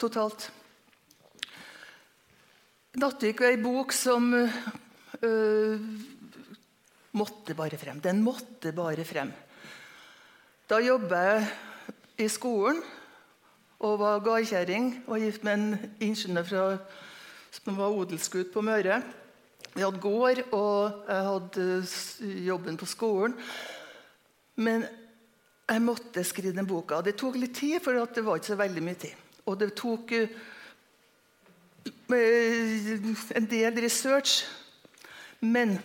Totalt. 0.00 0.48
Nattdykk 2.96 3.44
er 3.44 3.52
ei 3.52 3.60
bok 3.60 3.92
som 3.92 4.32
øh, 4.32 5.76
måtte 7.16 7.56
bare 7.58 7.78
frem. 7.80 8.00
Den 8.00 8.22
måtte 8.22 8.72
bare 8.76 9.04
frem. 9.04 9.32
Da 10.70 10.78
jobba 10.82 11.20
jeg 11.26 11.46
i 12.22 12.28
skolen 12.30 12.82
og 13.80 13.98
var 13.98 14.22
gardkjerring. 14.24 14.92
Var 15.06 15.22
gift 15.24 15.44
med 15.44 15.54
en 15.54 15.94
ingeniør 16.00 16.46
fra, 16.46 16.64
som 17.50 17.78
var 17.78 17.96
odelsgutt 17.96 18.52
på 18.54 18.62
Møre. 18.62 19.00
Vi 19.74 19.82
hadde 19.82 20.02
gård, 20.02 20.42
og 20.52 21.04
jeg 21.08 21.26
hadde 21.26 21.86
jobben 22.46 22.76
på 22.78 22.86
skolen. 22.86 23.34
Men 24.56 24.84
jeg 25.70 25.82
måtte 25.82 26.24
skrive 26.26 26.56
den 26.56 26.66
boka. 26.66 27.00
Det 27.02 27.16
tok 27.18 27.38
litt 27.38 27.54
tid, 27.54 27.78
for 27.82 27.94
det 27.94 28.24
var 28.26 28.40
ikke 28.40 28.52
så 28.52 28.58
veldig 28.58 28.82
mye 28.82 28.98
tid. 28.98 29.14
Og 29.46 29.58
det 29.60 29.72
tok 29.78 30.12
uh, 30.12 30.28
en 33.38 33.46
del 33.50 33.78
research. 33.82 34.44
Men 35.40 35.78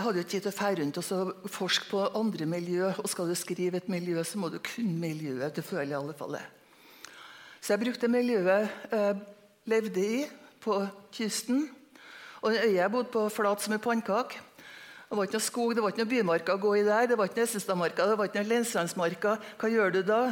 jeg 0.00 0.06
hadde 0.06 0.16
jo 0.16 0.24
ikke 0.24 0.32
tid 0.32 0.44
til 0.46 0.48
å 0.48 0.56
fære 0.56 0.76
rundt 0.78 0.98
og 0.98 1.50
forske 1.52 1.88
på 1.90 1.98
andre 2.16 2.46
miljø. 2.48 2.86
Og 3.02 3.08
skal 3.12 3.28
du 3.28 3.34
skrive 3.36 3.76
et 3.76 3.88
miljø, 3.92 4.22
så 4.24 4.38
må 4.40 4.48
du 4.48 4.56
kunne 4.64 4.96
miljøet. 4.96 5.52
Du 5.52 5.60
føler 5.60 5.90
i 5.92 5.96
alle 5.98 6.14
fall 6.16 6.38
det. 6.38 6.44
Så 7.60 7.74
jeg 7.74 7.82
brukte 7.82 8.08
miljøet 8.08 8.70
jeg 8.88 9.18
levde 9.68 10.00
i, 10.00 10.22
på 10.64 10.78
kysten. 11.12 11.66
Og 12.40 12.54
den 12.54 12.62
øya 12.62 12.78
jeg 12.78 12.92
bodde 12.94 13.12
på, 13.12 13.26
flat 13.28 13.60
som 13.60 13.74
en 13.76 13.82
pannekake. 13.84 14.40
Det 15.10 15.18
var 15.18 15.28
ikke 15.28 15.36
noe 15.36 15.44
skog, 15.50 15.74
det 15.76 15.84
var 15.84 15.92
ikke 15.92 16.02
noe 16.06 16.12
bymarka 16.14 16.56
å 16.56 16.62
gå 16.64 16.72
i 16.78 16.86
der. 16.88 17.10
Det 17.10 17.20
var 17.20 17.28
ikke 17.28 17.42
noe 17.42 17.50
Essestadmarka, 17.50 18.08
det 18.08 18.16
var 18.22 18.30
ikke 18.30 18.40
noe 18.40 18.50
Lenslandsmarka. 18.54 19.36
Hva 19.60 19.72
gjør 19.74 19.94
du 19.98 20.00
da? 20.14 20.22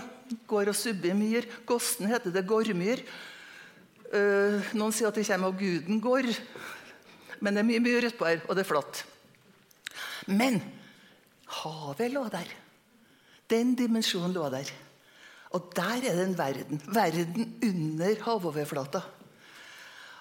Går 0.49 0.73
og 0.73 0.81
subber 0.81 1.19
myr. 1.19 1.51
Gossen 1.69 2.09
heter 2.09 2.33
det 2.33 2.47
gårdmyr. 2.49 3.05
Uh, 4.09 4.65
noen 4.73 4.97
sier 4.97 5.13
at 5.13 5.21
det 5.21 5.29
kommer 5.29 5.53
av 5.53 5.61
guden 5.61 6.01
gård. 6.01 6.33
Men 7.45 7.53
det 7.53 7.67
er 7.67 7.71
mye 7.75 7.85
myr 7.85 8.09
utpå 8.15 8.33
her, 8.33 8.45
og 8.49 8.57
det 8.57 8.65
er 8.65 8.73
flatt. 8.73 9.05
Men 10.29 10.61
havet 11.63 12.13
lå 12.13 12.27
der. 12.33 12.51
Den 13.49 13.73
dimensjonen 13.79 14.35
lå 14.37 14.49
der. 14.53 14.71
Og 15.57 15.71
der 15.77 15.97
er 15.97 16.03
det 16.05 16.27
en 16.27 16.39
verden. 16.39 16.83
Verden 16.93 17.55
under 17.65 18.25
havoverflata. 18.27 19.01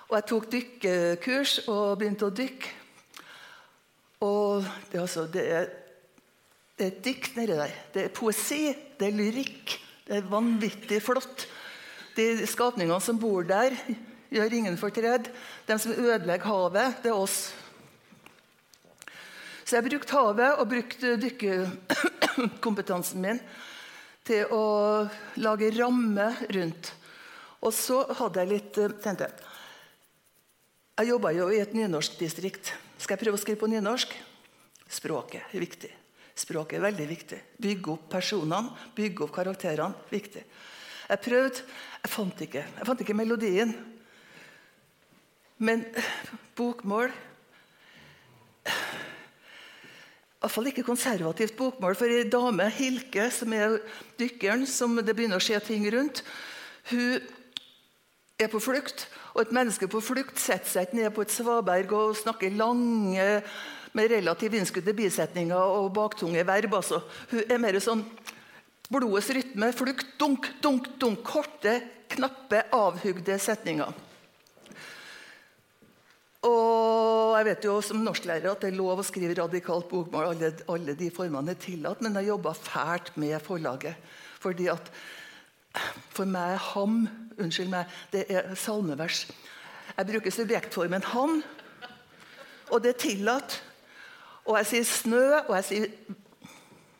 Og 0.07 0.15
jeg 0.15 0.27
tok 0.29 0.45
dykkekurs 0.51 1.57
og 1.67 1.97
begynte 1.99 2.29
å 2.29 2.35
dykke. 2.35 2.69
Og 4.23 4.63
det, 4.91 5.01
altså, 5.01 5.27
er, 5.27 5.67
det 6.77 6.85
er 6.85 6.93
et 6.93 7.03
dikt 7.03 7.35
nedi 7.37 7.57
der. 7.59 7.75
Det 7.93 8.05
er 8.07 8.15
poesi, 8.15 8.71
det 8.97 9.09
er 9.09 9.17
lyrikk. 9.19 9.75
Det 10.07 10.21
er 10.21 10.29
vanvittig 10.31 11.01
flott. 11.03 11.43
De 12.15 12.47
skapningene 12.49 13.03
som 13.03 13.19
bor 13.19 13.43
der, 13.45 13.75
gjør 14.31 14.55
ingen 14.55 14.79
fortred. 14.79 15.27
De 15.67 15.77
som 15.79 15.91
ødelegger 15.91 16.47
havet, 16.47 17.03
det 17.03 17.11
er 17.11 17.19
oss. 17.19 17.51
Så 19.67 19.75
jeg 19.75 19.83
brukte 19.83 20.15
havet 20.15 20.61
og 20.61 20.69
brukte 20.71 21.17
dykkekompetansen 21.19 23.19
min 23.19 23.41
til 24.27 24.47
å 24.55 24.63
lage 25.43 25.73
ramme 25.75 26.27
rundt. 26.55 26.93
Og 27.67 27.73
så 27.75 27.97
hadde 28.15 28.45
jeg 28.45 28.51
litt 28.53 28.79
eh, 28.79 28.95
tenkte 29.03 29.27
Jeg 29.27 29.43
jeg 30.97 31.11
jobba 31.11 31.29
jo 31.35 31.49
i 31.51 31.59
et 31.59 31.75
nynorskdistrikt. 31.75 32.71
Skal 32.95 33.17
jeg 33.17 33.21
prøve 33.25 33.35
å 33.35 33.41
skrive 33.41 33.59
på 33.59 33.67
nynorsk? 33.69 34.15
Språket 34.87 35.51
er 35.51 35.59
viktig. 35.59 35.91
Språket 36.37 36.79
er 36.79 36.87
veldig 36.87 37.07
viktig. 37.11 37.39
Bygge 37.59 37.91
opp 37.91 38.07
personene, 38.15 38.71
bygge 38.95 39.27
opp 39.27 39.35
karakterene. 39.35 39.99
Viktig. 40.09 40.45
Jeg 41.07 41.23
prøvde, 41.27 41.67
jeg 42.05 42.15
fant 42.15 42.37
ikke, 42.47 42.63
jeg 42.63 42.87
fant 42.87 43.03
ikke 43.03 43.19
melodien. 43.19 43.75
Men 45.59 45.83
bokmål 46.55 47.11
Iallfall 50.37 50.69
ikke 50.69 50.85
konservativt 50.85 51.55
bokmål. 51.57 51.95
For 51.97 52.13
ei 52.13 52.27
dame, 52.29 52.69
Hilke, 52.77 53.31
som 53.33 53.53
er 53.57 53.79
dykkeren, 54.19 54.67
som 54.69 54.93
det 55.01 55.15
begynner 55.17 55.41
å 55.41 55.43
skje 55.43 55.59
ting 55.65 55.87
rundt, 55.93 56.21
hun 56.91 57.17
er 58.37 58.51
på 58.51 58.61
flukt. 58.61 59.07
Og 59.33 59.41
et 59.43 59.55
menneske 59.55 59.89
på 59.89 60.01
flukt 60.01 60.37
setter 60.41 60.69
seg 60.69 60.87
ikke 60.87 60.99
ned 60.99 61.11
på 61.15 61.25
et 61.25 61.33
svaberg 61.33 61.93
og 61.97 62.15
snakker 62.21 62.53
lange 62.57 63.27
med 63.97 64.11
relativt 64.13 64.59
innskutte 64.59 64.93
bisetninger 64.93 65.57
og 65.57 65.89
baktunge 65.97 66.45
verb. 66.45 66.77
Altså. 66.77 67.01
Hun 67.31 67.41
er 67.49 67.61
mer 67.61 67.79
sånn 67.81 68.05
blodets 68.93 69.31
rytme, 69.33 69.71
flukt, 69.73 70.13
dunk, 70.21 70.51
dunk, 70.61 70.91
dunk. 71.01 71.23
Korte, 71.25 71.79
knappe, 72.13 72.61
avhugde 72.77 73.39
setninger. 73.41 74.06
Og 76.47 77.35
jeg 77.37 77.47
vet 77.49 77.67
jo 77.67 77.75
som 77.85 78.01
norsklærer 78.05 78.49
at 78.51 78.63
det 78.63 78.71
er 78.71 78.79
lov 78.79 79.01
å 79.01 79.05
skrive 79.05 79.35
radikalt 79.37 79.89
bokmål. 79.91 80.31
Alle, 80.31 80.51
alle 80.71 80.95
de 80.97 81.11
formene 81.13 81.53
er 81.53 81.61
tillatt, 81.61 82.01
men 82.03 82.15
jeg 82.19 82.31
jobba 82.31 82.55
fælt 82.57 83.13
med 83.19 83.37
forlaget. 83.45 83.99
Fordi 84.41 84.69
at 84.71 84.91
for 86.15 86.29
meg 86.29 86.55
er 86.55 86.63
ham 86.71 87.01
unnskyld 87.37 87.69
meg, 87.71 87.97
det 88.13 88.25
er 88.33 88.53
salmevers. 88.57 89.27
Jeg 89.97 90.07
bruker 90.07 90.31
subjektformen 90.31 91.03
'han', 91.03 91.43
og 92.71 92.83
det 92.83 92.89
er 92.89 92.99
tillatt. 92.99 93.63
Og 94.45 94.57
jeg 94.57 94.65
sier 94.65 94.83
'snø', 94.83 95.47
og 95.47 95.55
jeg 95.55 95.63
sier 95.63 95.87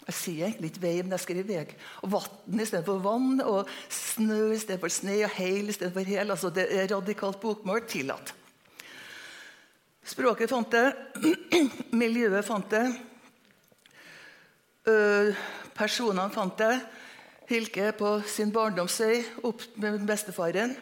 jeg 0.07 0.15
sier 0.15 0.45
egentlig 0.45 0.69
ikke 0.71 0.81
vei, 0.81 1.01
men 1.01 1.11
jeg 1.11 1.19
skriver 1.19 1.43
vei. 1.43 1.75
Og 2.01 2.11
vann 2.11 2.61
istedenfor 2.63 3.01
vann, 3.03 3.41
og 3.43 3.67
snø 3.91 4.53
istedenfor 4.55 4.87
sne, 4.87 5.17
og 5.25 5.33
heil 5.35 5.67
istedenfor 5.67 6.07
hel. 6.07 6.31
Altså, 6.31 6.49
det 6.49 6.67
er 6.71 6.87
radikalt 6.95 7.41
bokmål 7.43 7.83
tillatt. 7.91 8.31
Språket 10.07 10.49
fant 10.49 10.71
det. 10.71 10.93
Miljøet 12.01 12.45
fant 12.47 12.71
det. 12.71 12.85
Personene 15.75 16.29
fant 16.31 16.55
det. 16.61 16.77
Hilke 17.49 17.91
på 17.95 18.13
sin 18.27 18.53
barndomsøy 18.55 19.43
opp 19.47 19.65
med 19.83 20.05
bestefaren. 20.07 20.77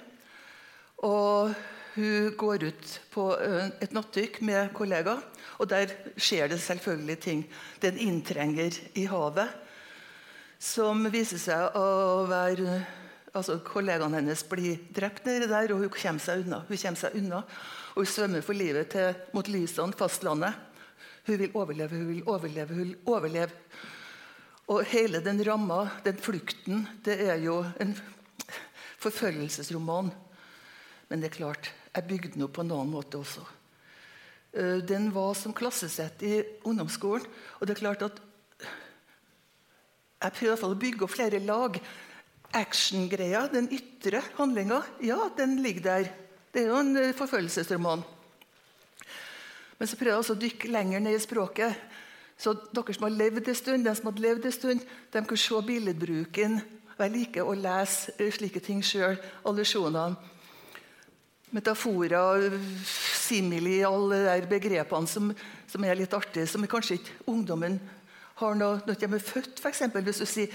Og 1.06 1.56
hun 1.96 2.36
går 2.38 2.68
ut 2.70 2.94
på 3.14 3.26
et 3.82 3.96
nattdykk 3.98 4.42
med 4.46 4.74
kollegaer. 4.78 5.24
Og 5.58 5.70
der 5.74 5.94
skjer 6.18 6.52
det 6.52 6.62
selvfølgelig 6.62 7.20
ting. 7.24 7.46
Det 7.82 7.90
er 7.90 7.96
en 7.96 8.08
inntrenger 8.12 8.78
i 8.94 9.08
havet 9.10 9.62
som 10.62 11.02
viser 11.12 11.42
seg 11.42 11.76
å 11.78 11.88
være 12.30 12.78
altså 13.36 13.58
Kollegaene 13.68 14.22
hennes 14.22 14.46
blir 14.48 14.80
drept 14.96 15.26
nedi 15.28 15.50
der, 15.52 15.74
og 15.74 15.82
hun 15.84 15.92
kommer 15.92 16.24
seg 16.24 16.46
unna. 16.46 16.62
Hun 16.70 16.80
kommer 16.80 17.02
seg 17.02 17.18
unna, 17.20 17.42
og 17.96 18.04
hun 18.04 18.12
svømmer 18.12 18.44
for 18.44 18.58
livet 18.58 18.90
til, 18.92 19.16
mot 19.32 19.48
lysene, 19.48 19.96
fastlandet. 19.96 20.58
Hun 21.26 21.40
vil 21.40 21.54
overleve, 21.56 21.96
hun 21.96 22.10
vil 22.10 22.26
overleve, 22.28 22.74
hun 22.76 22.82
vil 22.84 22.98
overleve. 23.08 23.52
Og 24.68 24.84
hele 24.92 25.22
den 25.24 25.40
ramma, 25.48 25.86
den 26.04 26.18
flukten, 26.20 26.84
det 27.06 27.16
er 27.24 27.40
jo 27.40 27.62
en 27.80 27.96
forfølgelsesroman. 29.00 30.12
Men 31.08 31.22
det 31.22 31.30
er 31.30 31.38
klart, 31.38 31.72
jeg 31.96 32.08
bygde 32.10 32.34
den 32.34 32.44
opp 32.44 32.58
på 32.58 32.66
en 32.66 32.74
annen 32.76 32.92
måte 32.92 33.22
også. 33.22 33.46
Eh, 34.52 34.82
den 34.84 35.08
var 35.16 35.32
som 35.40 35.56
klassesett 35.56 36.24
i 36.26 36.42
ungdomsskolen. 36.68 37.24
Og 37.60 37.68
det 37.68 37.78
er 37.78 37.84
klart 37.84 38.04
at 38.10 38.20
jeg 40.26 40.36
prøver 40.42 40.68
å 40.68 40.82
bygge 40.84 41.06
opp 41.06 41.16
flere 41.16 41.40
lag. 41.40 41.80
Actiongreia, 42.56 43.46
den 43.52 43.72
ytre 43.72 44.24
handlinga, 44.36 44.82
ja, 45.04 45.30
den 45.38 45.60
ligger 45.64 45.88
der. 45.90 46.14
Det 46.56 46.62
er 46.64 46.70
jo 46.72 46.78
en 46.80 46.96
eh, 46.96 47.12
forfølgelsesroman. 47.12 48.00
Men 49.76 49.90
så 49.92 49.98
prøver 50.00 50.14
jeg 50.14 50.22
også 50.22 50.36
å 50.38 50.40
dykke 50.40 50.70
lenger 50.72 51.02
ned 51.04 51.18
i 51.18 51.20
språket. 51.20 51.76
Så 52.40 52.56
dere 52.72 52.96
som 52.96 53.04
har 53.10 53.18
levd 53.18 53.50
en 53.52 53.58
stund, 53.60 53.84
de 53.84 53.92
som 53.98 54.08
hadde 54.08 54.24
levd 54.24 54.48
en 54.48 54.56
stund, 54.56 54.80
de 55.12 55.24
kunne 55.28 55.44
se 55.44 55.60
billedbruken. 55.68 56.56
Jeg 56.96 57.12
liker 57.12 57.44
å 57.44 57.60
lese 57.60 58.16
slike 58.38 58.64
ting 58.64 58.80
sjøl. 58.80 59.20
Allusjonene. 59.44 60.16
Metaforer, 61.52 62.56
simili, 62.88 63.84
alle 63.84 64.24
de 64.24 64.48
begrepene 64.56 65.08
som, 65.12 65.36
som, 65.68 65.84
er 65.84 66.00
litt 66.00 66.16
artige, 66.16 66.48
som 66.48 66.64
kanskje 66.72 66.96
ikke 67.02 67.12
ungdommen 67.32 67.80
har 68.40 68.56
noe, 68.56 68.80
når 68.88 68.96
de 68.96 69.12
er 69.12 69.20
født, 69.24 69.60
f.eks. 69.60 69.82
Hvis 69.92 70.24
du 70.24 70.28
sier 70.28 70.48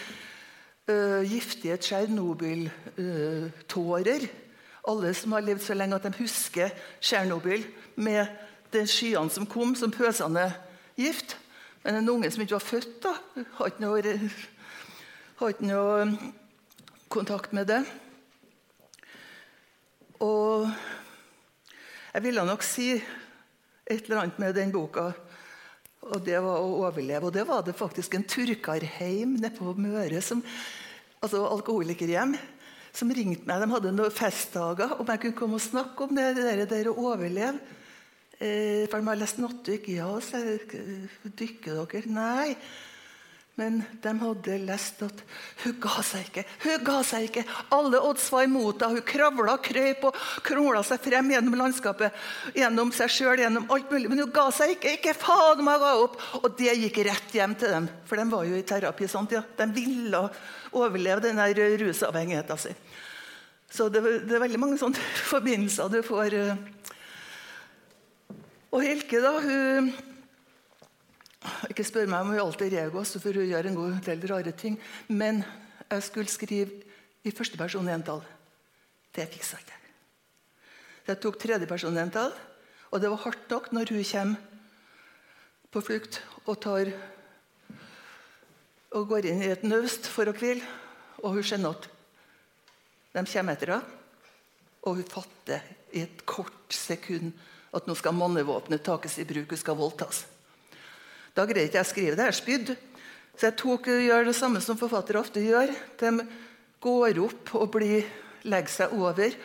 uh, 0.89 1.21
giftige 1.29 1.77
Tsjernobyl-tårer. 1.77 4.23
Uh, 4.25 4.50
alle 4.89 5.13
som 5.15 5.33
har 5.37 5.45
levd 5.45 5.63
så 5.65 5.77
lenge 5.77 5.97
at 5.99 6.07
de 6.07 6.13
husker 6.21 6.73
Tsjernobyl 7.01 7.65
med 8.01 8.27
de 8.73 8.85
skyene 8.89 9.33
som 9.33 9.49
kom 9.51 9.75
som 9.77 9.93
pøsende 9.93 10.47
gift. 10.99 11.37
Men 11.85 12.01
en 12.01 12.13
unge 12.13 12.31
som 12.31 12.45
ikke 12.45 12.59
var 12.59 12.65
født, 12.65 12.93
da, 13.05 13.15
har 13.57 13.71
ikke 13.71 13.85
noe, 13.85 14.15
har 15.41 15.53
ikke 15.53 15.69
noe 15.69 16.03
um, 16.05 16.15
kontakt 17.09 17.55
med 17.57 17.71
det. 17.73 17.83
Og 20.21 20.69
Jeg 22.11 22.23
ville 22.25 22.43
nok 22.43 22.65
si 22.67 22.89
et 23.87 24.09
eller 24.09 24.25
annet 24.25 24.39
med 24.43 24.55
den 24.55 24.73
boka. 24.75 25.13
Og 26.11 26.25
det 26.27 26.41
var 26.43 26.59
å 26.59 26.73
overleve. 26.81 27.29
Og 27.29 27.35
det 27.35 27.45
var 27.47 27.63
det 27.63 27.77
faktisk 27.79 28.17
en 28.17 28.27
turkarheim 28.27 29.37
nede 29.39 29.53
på 29.55 29.75
Møre, 29.79 30.19
som, 30.21 30.43
altså 31.23 31.45
alkoholikerhjem, 31.47 32.35
som 32.97 33.11
ringte 33.15 33.47
meg. 33.49 33.63
De 33.63 33.71
hadde 33.75 33.95
noen 33.95 34.15
festdager 34.15 34.97
om 34.99 35.13
jeg 35.13 35.25
kunne 35.25 35.39
komme 35.39 35.59
og 35.61 35.65
snakke 35.65 36.07
om 36.07 36.15
det, 36.17 36.31
der, 36.39 36.65
der 36.71 36.91
å 36.91 36.99
overleve. 37.11 37.79
Eh, 38.41 38.87
for 38.89 39.01
de 39.01 39.11
har 39.11 39.21
lest 39.21 39.41
nattdykk. 39.41 39.91
Ja, 39.99 40.13
så 40.25 40.41
dykker 41.37 41.83
dere? 41.85 42.07
Nei. 42.09 42.55
Men 43.61 43.83
de 44.01 44.13
hadde 44.23 44.55
lest 44.65 45.03
at 45.05 45.19
hun 45.65 45.75
ga 45.83 46.01
seg 46.07 46.31
ikke. 46.31 46.45
Hun 46.63 46.85
ga 46.87 47.01
seg 47.05 47.27
ikke. 47.27 47.43
Alle 47.77 48.01
odds 48.09 48.31
var 48.33 48.47
imot 48.47 48.81
henne. 48.81 49.01
Hun 49.03 49.09
kravla, 49.11 49.59
krøp 49.61 50.07
og 50.09 50.21
krongla 50.47 50.81
seg 50.87 51.03
frem 51.05 51.29
gjennom 51.35 51.59
landskapet. 51.61 52.17
Gjennom 52.57 52.95
seg 52.97 53.13
sjøl, 53.13 53.43
gjennom 53.43 53.69
alt 53.75 53.93
mulig. 53.93 54.09
Men 54.09 54.23
hun 54.25 54.33
ga 54.33 54.47
seg 54.57 54.79
ikke. 54.79 54.95
Ikke 54.97 55.17
faen 55.19 55.61
om 55.61 55.69
jeg 55.69 55.83
ga 55.85 55.93
opp! 56.07 56.17
Og 56.41 56.49
det 56.63 56.79
gikk 56.87 57.03
rett 57.11 57.37
hjem 57.37 57.59
til 57.61 57.75
dem. 57.77 57.91
For 58.09 58.17
de 58.17 58.27
var 58.33 58.49
jo 58.49 58.57
i 58.57 58.65
terapi. 58.73 59.11
sant? 59.13 59.37
Ja? 59.37 59.45
De 59.61 59.69
ville 59.77 60.25
overleve 60.73 61.25
denne 61.25 61.47
rusavhengigheten 61.81 62.59
sin. 62.59 62.77
Så 63.71 63.89
det, 63.89 64.03
det, 64.03 64.35
er 64.35 64.43
veldig 64.43 64.61
mange 64.61 64.79
sånne 64.81 64.99
forbindelser 65.33 65.91
du 65.93 66.01
får. 66.07 66.35
eh. 66.35 66.57
Og 68.71 68.85
Hilke, 68.87 69.19
da, 69.23 69.33
hun 69.43 69.91
ikke 71.71 71.87
spør 71.87 72.11
meg 72.11 72.23
om 72.23 72.35
hun 72.35 72.43
alltid 72.43 72.75
er 72.75 72.87
ego, 72.89 73.03
for 73.03 73.39
hun 73.39 73.49
gjør 73.49 73.71
en 73.71 73.79
god 73.79 73.97
del 74.07 74.27
rare 74.31 74.53
ting. 74.53 74.77
Men 75.09 75.43
jeg 75.89 76.07
skulle 76.07 76.31
skrive 76.31 76.83
i 77.27 77.33
første 77.35 77.59
person 77.59 77.89
entall. 77.89 78.23
Det 79.15 79.27
fiksa 79.33 79.59
jeg. 79.59 79.67
ikke. 79.67 79.77
jeg 81.09 81.21
tok 81.21 81.39
tredje 81.39 81.67
person 81.67 81.97
entall, 81.99 82.33
og 82.91 83.01
det 83.01 83.11
var 83.11 83.25
hardt 83.25 83.51
nok 83.51 83.73
når 83.73 83.91
hun 83.91 84.05
kommer 84.05 84.37
på 85.71 85.81
flukt 85.81 86.21
og 86.47 86.61
tar 86.63 86.91
og 88.91 89.09
går 89.11 89.31
inn 89.31 89.43
i 89.45 89.53
et 89.53 89.63
naust 89.67 90.09
for 90.11 90.31
å 90.31 90.35
hvile, 90.35 90.67
og 91.23 91.37
hun 91.37 91.47
skjønner 91.47 91.77
at 91.77 91.89
de 93.15 93.25
kommer 93.27 93.57
etter 93.57 93.75
henne. 93.75 93.97
Og 94.81 94.97
hun 94.97 95.09
fatter 95.11 95.65
i 95.93 96.05
et 96.07 96.23
kort 96.25 96.73
sekund 96.73 97.35
at 97.77 97.87
nå 97.87 97.95
skal 97.99 98.17
mannevåpenet 98.17 98.83
takes 98.87 99.19
i 99.21 99.27
bruk, 99.29 99.53
hun 99.53 99.61
skal 99.61 99.77
voldtas. 99.79 100.25
Da 101.37 101.45
greide 101.47 101.69
ikke 101.69 101.79
jeg 101.79 101.87
å 101.87 101.91
skrive 101.91 102.17
det. 102.19 102.29
Jeg 102.31 102.39
spydde. 102.41 102.77
Så 103.37 103.47
jeg 103.47 103.59
tok, 103.61 103.91
gjør 103.93 104.27
det 104.27 104.37
samme 104.37 104.63
som 104.65 104.79
forfattere 104.81 105.21
ofte 105.21 105.43
gjør. 105.45 105.71
De 106.01 106.27
går 106.83 107.21
opp 107.23 107.55
og 107.61 107.69
blir, 107.77 108.09
legger 108.49 108.73
seg 108.73 108.97
over 108.97 109.37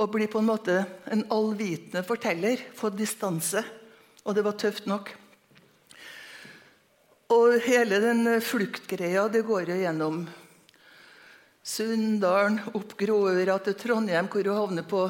og 0.00 0.12
blir 0.12 0.30
på 0.32 0.40
en 0.40 0.48
måte 0.48 0.76
en 1.12 1.24
allvitende 1.32 2.02
forteller. 2.06 2.60
Få 2.76 2.92
distanse. 2.92 3.64
Og 4.26 4.36
det 4.36 4.44
var 4.44 4.58
tøft 4.60 4.90
nok. 4.90 5.14
Og 7.30 7.60
hele 7.62 8.00
den 8.02 8.26
fluktgreia 8.42 9.28
det 9.30 9.44
går 9.46 9.68
jo 9.70 9.76
gjennom 9.78 10.24
Sunndalen, 11.62 12.56
opp 12.74 12.96
Gråøra 12.98 13.60
til 13.62 13.76
Trondheim, 13.78 14.26
hvor 14.32 14.48
hun 14.48 14.56
havner 14.56 14.86
på 14.88 15.04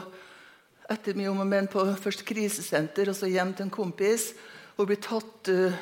etter 0.91 1.17
mye 1.17 1.31
om 1.31 1.41
og 1.41 1.49
men 1.49 1.71
på 1.71 1.87
først 2.03 2.27
krisesenter 2.29 3.09
og 3.09 3.17
så 3.17 3.31
hjem 3.31 3.55
til 3.55 3.69
en 3.69 3.73
kompis. 3.73 4.35
Hun 4.77 4.91
blir 4.91 5.01
tatt 5.01 5.49
uh, 5.49 5.81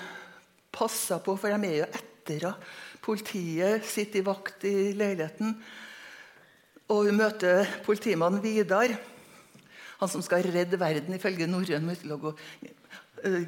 passa 0.71 1.19
på, 1.25 1.35
for 1.35 1.51
de 1.51 1.73
er 1.73 1.81
jo 1.81 1.91
etter 1.91 2.45
henne. 2.45 2.55
Politiet 3.03 3.87
sitter 3.89 4.21
i 4.21 4.27
vakt 4.27 4.67
i 4.69 4.93
leiligheten. 4.93 5.55
Og 6.93 7.09
hun 7.09 7.19
møter 7.19 7.67
politimannen 7.87 8.43
Vidar, 8.45 8.93
han 9.99 10.11
som 10.13 10.23
skal 10.23 10.45
redde 10.53 10.79
verden 10.79 11.17
ifølge 11.17 11.49
norrøn 11.49 11.89
mytologi. 11.89 12.37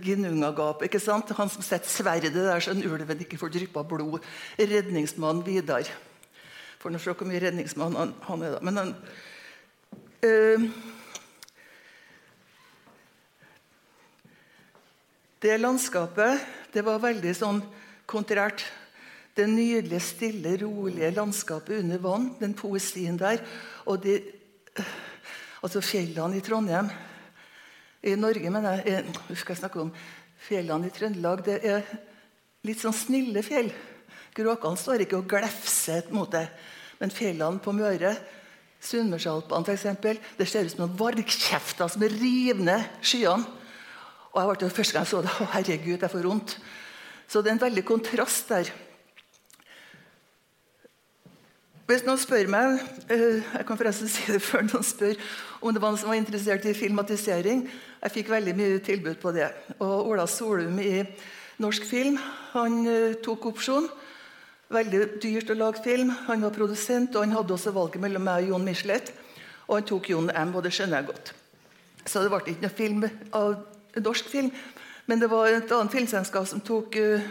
Ginnungagap, 0.03 0.85
ikke 0.87 1.01
sant? 1.03 1.33
Han 1.39 1.51
som 1.53 1.65
setter 1.65 1.91
sverdet 1.91 2.33
der 2.35 2.63
så 2.63 2.75
en 2.75 2.85
ulven 2.87 3.25
ikke 3.25 3.39
får 3.41 3.53
dryppa 3.55 3.85
blod. 3.87 4.25
Redningsmannen 4.59 5.45
Vidar. 5.47 5.89
Får 6.81 6.95
nå 6.95 7.01
se 7.03 7.13
hvor 7.13 7.29
mye 7.29 7.43
redningsmann 7.43 7.99
han, 7.99 8.15
han 8.25 8.43
er, 8.47 8.57
da. 8.57 8.61
Men 8.65 8.81
han 8.81 8.95
øh, 10.25 10.71
Det 15.41 15.57
landskapet 15.57 16.43
det 16.75 16.83
var 16.85 17.01
veldig 17.01 17.31
sånn 17.33 17.63
kontrært. 18.09 18.67
Det 19.33 19.47
nydelige, 19.49 20.03
stille, 20.05 20.53
rolige 20.61 21.09
landskapet 21.17 21.81
under 21.81 22.03
vann, 22.03 22.27
den 22.41 22.53
poesien 22.55 23.17
der. 23.17 23.41
Og 23.89 24.03
de, 24.05 24.19
altså 25.65 25.81
fjellene 25.81 26.37
i 26.37 26.45
Trondheim 26.45 26.91
I 28.01 28.17
Norge, 28.17 28.49
mener 28.53 28.81
jeg 28.87 29.05
Nå 29.11 29.37
skal 29.37 29.55
jeg 29.55 29.61
snakke 29.61 29.83
om 29.83 29.93
fjellene 30.41 30.89
i 30.89 30.93
Trøndelag. 30.95 31.43
Det 31.45 31.59
er 31.69 31.85
litt 32.65 32.81
sånn 32.81 32.97
snille 32.97 33.43
fjell. 33.45 33.69
Gråkene 34.37 34.81
står 34.81 35.05
ikke 35.05 35.19
og 35.21 35.29
glefser 35.29 36.09
mot 36.15 36.31
det. 36.33 36.47
Men 37.01 37.13
fjellene 37.13 37.61
på 37.61 37.75
Møre, 37.77 38.15
Sunnmørsalpene 38.81 39.69
f.eks., 39.69 40.21
det 40.39 40.47
ser 40.49 40.65
ut 40.65 40.73
som 40.73 40.87
noen 40.87 40.97
vargkjefter 40.97 41.91
som 41.93 42.05
river 42.07 42.63
ned 42.65 43.03
skyene. 43.05 43.45
Og 44.31 44.39
jeg 44.41 44.49
ble, 44.49 44.71
Første 44.79 44.97
gang 44.97 45.05
jeg 45.05 45.13
så 45.13 45.21
det, 45.27 45.35
å 45.37 45.51
herregud, 45.57 46.01
jeg 46.01 46.13
får 46.13 46.29
vondt. 46.31 46.57
Så 47.29 47.43
det 47.43 47.51
er 47.51 47.59
en 47.59 47.65
veldig 47.67 47.85
kontrast 47.85 48.49
der. 48.49 48.71
Hvis 51.91 52.05
noen 52.07 52.21
spør 52.23 52.47
meg 52.47 52.77
eh, 53.11 53.41
Jeg 53.43 53.65
kan 53.67 53.79
forresten 53.79 54.07
si 54.11 54.23
det 54.31 54.39
før 54.45 54.63
noen 54.63 54.85
spør 54.87 55.17
om 55.59 55.75
det 55.75 55.81
var 55.83 55.91
noen 55.91 55.99
som 55.99 56.13
var 56.13 56.21
interessert 56.21 56.69
i 56.71 56.75
filmatisering. 56.77 57.65
Jeg 57.99 58.13
fikk 58.15 58.31
veldig 58.31 58.53
mye 58.55 58.77
tilbud 58.87 59.19
på 59.19 59.33
det. 59.35 59.49
Og 59.83 60.13
Ola 60.13 60.29
Solum 60.31 60.79
i 60.79 61.03
Norsk 61.61 61.89
Film 61.89 62.15
han 62.53 62.79
eh, 62.87 63.17
tok 63.25 63.49
opsjon. 63.51 63.89
Veldig 64.71 65.03
dyrt 65.21 65.51
å 65.51 65.59
lage 65.59 65.83
film. 65.83 66.15
Han 66.29 66.47
var 66.47 66.55
produsent, 66.55 67.17
og 67.19 67.27
han 67.27 67.35
hadde 67.35 67.57
også 67.57 67.75
valget 67.75 68.05
mellom 68.07 68.23
meg 68.29 68.47
og 68.47 68.55
Jon 68.55 68.71
Michelet. 68.71 69.11
Og 69.67 69.81
han 69.81 69.91
tok 69.91 70.13
Jon 70.13 70.31
M., 70.31 70.55
og 70.55 70.63
det 70.63 70.73
skjønner 70.77 71.03
jeg 71.03 71.11
godt. 71.11 71.35
Så 72.07 72.23
det 72.23 72.31
ble 72.31 72.41
ikke 72.45 72.69
noe 72.69 72.79
film 72.79 73.09
av 73.35 73.99
norsk 73.99 74.31
film. 74.31 74.55
Men 75.11 75.27
det 75.27 75.33
var 75.35 75.51
et 75.51 75.75
annet 75.75 75.99
filmselskap 75.99 76.47
som 76.47 76.63
tok, 76.63 77.03
uh, 77.03 77.31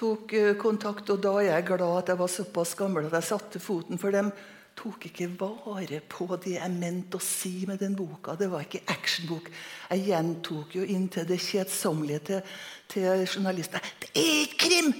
tok 0.00 0.32
uh, 0.32 0.54
kontakt. 0.60 1.10
Og 1.12 1.20
da 1.22 1.34
er 1.40 1.50
jeg 1.50 1.68
glad 1.72 1.98
at 1.98 2.12
jeg 2.12 2.20
var 2.20 2.32
såpass 2.32 2.72
gammel 2.78 3.08
at 3.08 3.18
jeg 3.18 3.28
satte 3.28 3.62
foten. 3.62 4.00
For 4.00 4.14
dem 4.14 4.32
tok 4.78 5.04
ikke 5.10 5.28
vare 5.40 6.00
på 6.08 6.28
det 6.40 6.54
jeg 6.56 6.72
mente 6.72 7.18
å 7.18 7.24
si 7.24 7.66
med 7.68 7.82
den 7.82 7.96
boka. 7.98 8.36
Det 8.40 8.48
var 8.52 8.64
ikke 8.64 8.86
actionbok. 8.94 9.50
Jeg 9.90 10.06
gjentok 10.08 10.78
jo 10.78 10.86
inntil 10.88 11.28
det 11.28 11.40
kjedsommelige 11.44 12.24
til, 12.30 12.56
til 12.94 13.26
journalister. 13.26 13.84
Det 14.00 14.14
er 14.14 14.32
ikke 14.46 14.64
krim! 14.64 14.90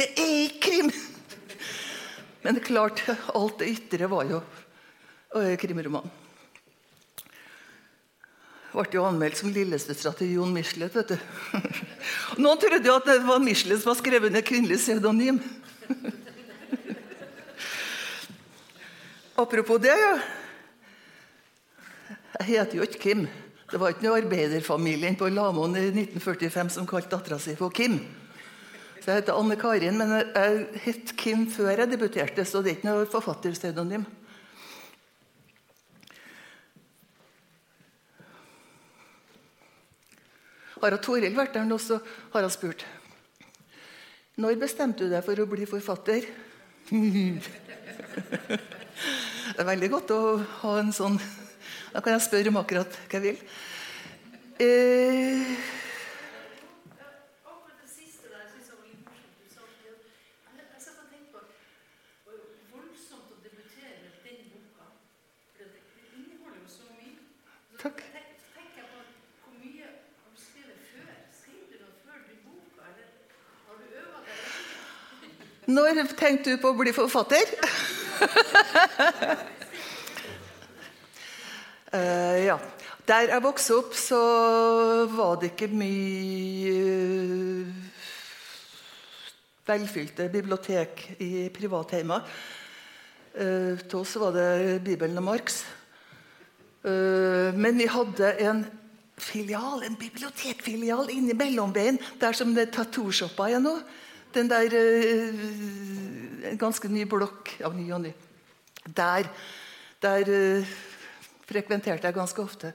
Det 0.00 0.08
er 0.16 0.34
ikke 0.46 0.64
krim! 0.70 0.90
Men 2.46 2.62
klart, 2.64 3.04
alt 3.36 3.60
det 3.60 3.68
ytre 3.74 4.08
var 4.08 4.24
jo 4.30 4.40
uh, 4.40 5.54
krimroman 5.60 6.08
ble 8.70 8.86
jo 8.94 9.04
anmeldt 9.08 9.38
som 9.40 9.50
lillesøstera 9.50 10.12
til 10.18 10.36
Jon 10.36 10.52
Michelet. 10.54 10.94
vet 10.94 11.08
du. 11.10 11.18
Noen 12.42 12.60
trodde 12.62 12.86
jo 12.86 12.94
at 13.00 13.08
det 13.08 13.18
var 13.26 13.42
Michelet 13.42 13.82
som 13.82 13.90
var 13.90 13.98
skrevet 13.98 14.30
under 14.30 14.44
kvinnelig 14.46 14.78
pseudonym. 14.78 15.38
Apropos 19.42 19.78
det, 19.82 19.96
ja. 19.96 20.14
Jeg 22.40 22.46
heter 22.52 22.78
jo 22.78 22.86
ikke 22.86 23.02
Kim. 23.02 23.26
Det 23.70 23.78
var 23.78 23.92
ikke 23.92 24.06
noe 24.06 24.18
arbeiderfamilien 24.20 25.16
på 25.18 25.28
Lamoen 25.30 25.76
i 25.78 25.88
1945 25.90 26.72
som 26.76 26.86
kalte 26.88 27.10
dattera 27.12 27.38
si 27.42 27.54
for 27.58 27.74
Kim. 27.74 27.98
Så 29.00 29.10
Jeg 29.10 29.22
heter 29.22 29.38
Anne 29.38 29.56
Karin, 29.56 29.96
men 29.98 30.12
jeg 30.20 30.66
het 30.84 31.12
Kim 31.16 31.46
før 31.50 31.72
jeg 31.72 31.90
debuterte, 31.90 32.44
så 32.44 32.60
det 32.60 32.70
er 32.70 32.76
ikke 32.78 32.90
noe 32.90 33.06
forfatterpseudonym. 33.08 34.04
Har 40.80 40.96
Toril 41.04 41.36
vært 41.36 41.54
der 41.58 41.66
nå, 41.68 41.76
så 41.78 41.98
har 42.32 42.46
hun 42.46 42.52
spurt 42.52 42.86
Når 44.40 44.56
bestemte 44.60 45.04
du 45.04 45.12
deg 45.12 45.24
for 45.26 45.36
å 45.36 45.48
bli 45.50 45.66
forfatter? 45.68 46.24
det 49.50 49.58
er 49.60 49.68
veldig 49.68 49.90
godt 49.92 50.14
å 50.16 50.20
ha 50.62 50.72
en 50.80 50.92
sånn 50.96 51.18
Da 51.92 52.00
kan 52.00 52.16
jeg 52.16 52.24
spørre 52.24 52.48
om 52.52 52.58
akkurat 52.62 52.96
hva 53.10 53.18
jeg 53.18 53.24
vil. 53.26 53.38
Eh, 54.62 55.52
Takk. 67.80 68.02
Når 75.70 76.00
tenkte 76.18 76.56
du 76.56 76.58
på 76.58 76.72
å 76.72 76.78
bli 76.78 76.90
forfatter? 76.94 77.50
uh, 81.94 82.38
ja. 82.48 82.56
Der 83.06 83.30
jeg 83.30 83.42
vokste 83.42 83.76
opp, 83.78 83.94
så 83.98 84.18
var 85.10 85.38
det 85.40 85.52
ikke 85.52 85.68
mye 85.74 86.74
eh, 86.74 87.70
velfylte 89.66 90.28
bibliotek 90.30 91.06
i 91.22 91.48
privatheimer. 91.54 92.26
Uh, 93.34 93.78
til 93.78 93.98
oss 94.02 94.16
var 94.18 94.34
det 94.34 94.82
Bibelen 94.86 95.22
og 95.22 95.26
Marx. 95.30 95.62
Uh, 96.82 97.54
men 97.54 97.78
vi 97.78 97.86
hadde 97.90 98.34
en 98.42 98.66
filial, 99.20 99.82
en 99.86 99.98
bibliotekfilial 99.98 101.10
inni 101.14 101.34
mellomveien, 101.38 101.98
der 102.18 102.34
som 102.34 102.54
det 102.58 102.72
tattoo-shoppa 102.74 103.52
er 103.54 103.62
nå. 103.62 103.78
Den 104.34 104.50
der 104.50 104.74
uh, 104.74 106.50
En 106.50 106.58
ganske 106.58 106.88
ny 106.88 107.04
blokk. 107.08 107.54
Ja, 107.60 107.68
ny 107.74 107.90
og 107.92 108.00
ny. 108.04 108.12
Der, 108.96 109.26
der 110.00 110.30
frekventerte 111.46 112.08
jeg 112.08 112.16
ganske 112.16 112.42
ofte. 112.42 112.72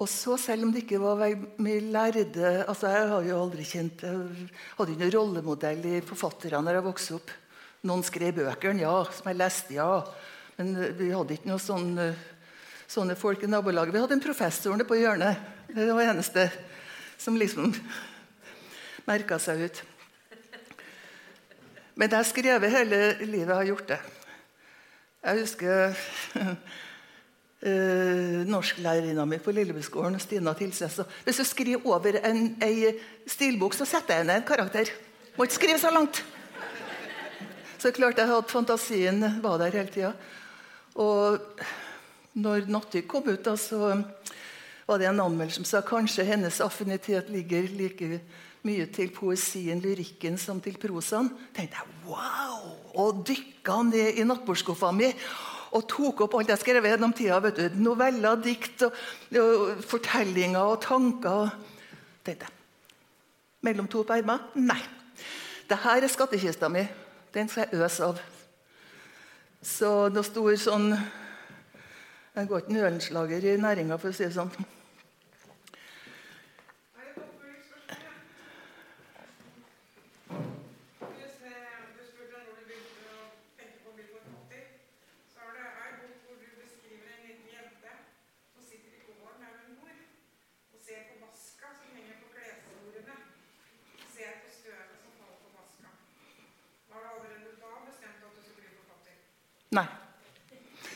Og 0.00 0.08
så, 0.08 0.36
selv 0.40 0.64
om 0.64 0.72
det 0.72 0.86
ikke 0.86 1.00
var 1.02 1.20
mye 1.60 1.80
lærde 1.92 2.64
altså 2.64 2.88
Jeg 2.88 3.08
har 3.10 3.26
jo 3.26 3.40
aldri 3.42 3.66
kjent, 3.68 4.00
jeg 4.00 4.46
hadde 4.78 4.94
ikke 4.94 5.02
noen 5.02 5.14
rollemodell 5.16 5.84
i 5.90 6.00
forfatterne 6.00 6.62
da 6.64 6.78
jeg 6.78 6.86
vokste 6.86 7.16
opp. 7.18 7.34
Noen 7.84 8.04
skrev 8.04 8.32
bøkene, 8.38 8.84
ja. 8.86 8.94
Som 9.12 9.28
jeg 9.28 9.40
leste, 9.40 9.76
ja. 9.76 9.90
Men 10.56 10.72
vi 10.96 11.10
hadde 11.12 11.36
ikke 11.36 11.50
noe 11.50 11.60
sånn, 11.60 11.92
sånne 12.88 13.16
folk 13.16 13.44
i 13.44 13.50
nabolaget. 13.50 13.92
Vi 13.92 14.02
hadde 14.02 14.16
en 14.16 14.24
professor 14.24 14.84
på 14.88 14.98
hjørnet. 15.00 15.46
Det 15.68 15.88
var 15.88 16.02
det 16.02 16.10
eneste 16.14 16.48
som 17.20 17.36
liksom 17.40 17.72
merka 19.10 19.40
seg 19.40 19.66
ut. 19.68 19.84
Men 22.00 22.08
jeg 22.08 22.16
har 22.16 22.24
skrevet 22.24 22.72
hele 22.72 22.98
livet. 23.28 23.50
Jeg 23.50 23.56
har 23.56 23.66
gjort 23.68 23.88
det. 23.90 23.98
Jeg 25.20 25.40
husker 25.42 25.98
uh, 27.66 28.38
norsklærerinna 28.48 29.26
mi 29.28 29.36
på 29.44 29.52
Lillebyskolen, 29.52 30.16
Stina 30.22 30.54
Tilsnes. 30.56 30.96
Hvis 31.26 31.42
du 31.42 31.44
skriver 31.44 31.84
over 31.84 32.16
en, 32.24 32.56
ei 32.64 32.94
stilbok, 33.28 33.76
så 33.76 33.84
setter 33.84 34.16
jeg 34.16 34.30
ned 34.30 34.40
en 34.40 34.48
karakter. 34.48 34.88
Må 35.36 35.44
ikke 35.44 35.58
skrive 35.58 35.76
så 35.82 35.92
langt. 35.92 36.24
Så 37.76 37.92
klart 37.92 38.16
jeg 38.16 38.32
hadde 38.32 38.48
fantasien 38.48 39.20
var 39.44 39.60
der 39.60 39.76
hele 39.76 39.92
tida. 39.92 40.16
Og 40.94 41.36
når 42.32 42.64
'Natty' 42.64 43.04
kom 43.06 43.28
ut, 43.28 43.44
da, 43.44 43.56
så 43.60 44.02
var 44.88 44.98
det 44.98 45.06
en 45.06 45.20
anmelder 45.20 45.52
som 45.52 45.68
sa 45.68 45.84
kanskje 45.84 46.24
hennes 46.24 46.60
affinitet 46.64 47.28
ligger 47.28 47.68
like 47.76 48.20
mye 48.66 48.86
til 48.92 49.10
poesien, 49.14 49.80
lyrikken, 49.80 50.36
som 50.38 50.60
til 50.60 50.76
prosaen. 50.80 51.30
tenkte 51.56 51.80
jeg, 51.80 51.96
wow! 52.06 52.66
Og 53.00 53.24
dykka 53.26 53.82
ned 53.88 54.20
i 54.20 54.26
nattbordskuffa 54.26 54.92
mi 54.92 55.08
og 55.70 55.86
tok 55.88 56.24
opp 56.26 56.34
alt 56.34 56.50
jeg 56.50 56.58
skrev 56.58 56.86
gjennom 56.88 57.12
tida. 57.14 57.38
vet 57.38 57.56
du, 57.56 57.82
Noveller, 57.82 58.40
dikt, 58.42 58.82
og, 58.82 58.96
og 59.38 59.84
fortellinger 59.86 60.60
og 60.60 60.80
tanker. 60.82 61.52
Tenkte 62.26 62.48
jeg. 62.48 62.56
Mellom 63.62 63.86
to 63.92 64.02
permer? 64.08 64.50
Nei. 64.56 64.80
Dette 65.70 65.94
er 65.94 66.08
skattkista 66.08 66.68
mi. 66.68 66.82
Den 67.34 67.48
skal 67.48 67.68
jeg 67.70 67.84
øse 67.84 68.04
av. 68.04 68.20
Så 69.62 70.08
det 70.08 70.24
sto 70.24 70.48
sånn 70.56 70.94
Jeg 72.30 72.48
går 72.48 72.62
ikke 72.62 72.72
nølenslager 72.72 73.44
i 73.44 73.56
næringa, 73.60 73.98
for 73.98 74.10
å 74.10 74.16
si 74.16 74.24
det 74.24 74.32
sånn. 74.32 74.52
Nei. 99.70 99.86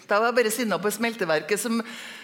Da 0.05 0.19
var 0.21 0.29
jeg 0.29 0.37
bare 0.37 0.53
sinna 0.53 0.77
på 0.81 0.91
smelteverket 0.93 1.61
som 1.61 1.79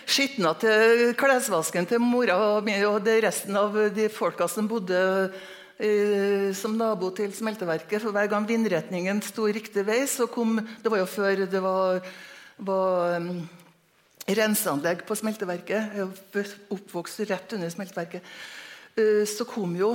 skitna 0.09 0.53
til 0.61 1.15
klesvasken 1.19 1.87
til 1.89 2.03
mora 2.03 2.37
mi 2.65 2.75
og 2.85 3.01
det 3.07 3.21
resten 3.25 3.57
av 3.57 3.77
de 3.97 4.09
folka 4.13 4.49
som 4.51 4.69
bodde 4.69 4.99
uh, 5.31 6.51
som 6.57 6.77
nabo 6.77 7.09
til 7.17 7.33
smelteverket. 7.33 8.03
For 8.03 8.13
hver 8.13 8.29
gang 8.29 8.49
vindretningen 8.49 9.23
sto 9.25 9.47
riktig 9.49 9.87
vei, 9.89 10.03
så 10.05 10.29
kom 10.29 10.59
Det 10.61 10.93
var 10.93 11.01
jo 11.01 11.09
før 11.09 11.47
det 11.47 11.63
var, 11.65 12.05
var 12.59 13.17
um, 13.17 13.49
renseanlegg 14.29 15.07
på 15.09 15.17
smelteverket. 15.17 15.97
Jeg 15.97 16.51
oppvokst 16.77 17.25
rett 17.31 17.55
under 17.57 17.73
smelteverket. 17.73 18.35
Uh, 18.99 19.25
så 19.25 19.47
kom 19.49 19.73
jo 19.79 19.95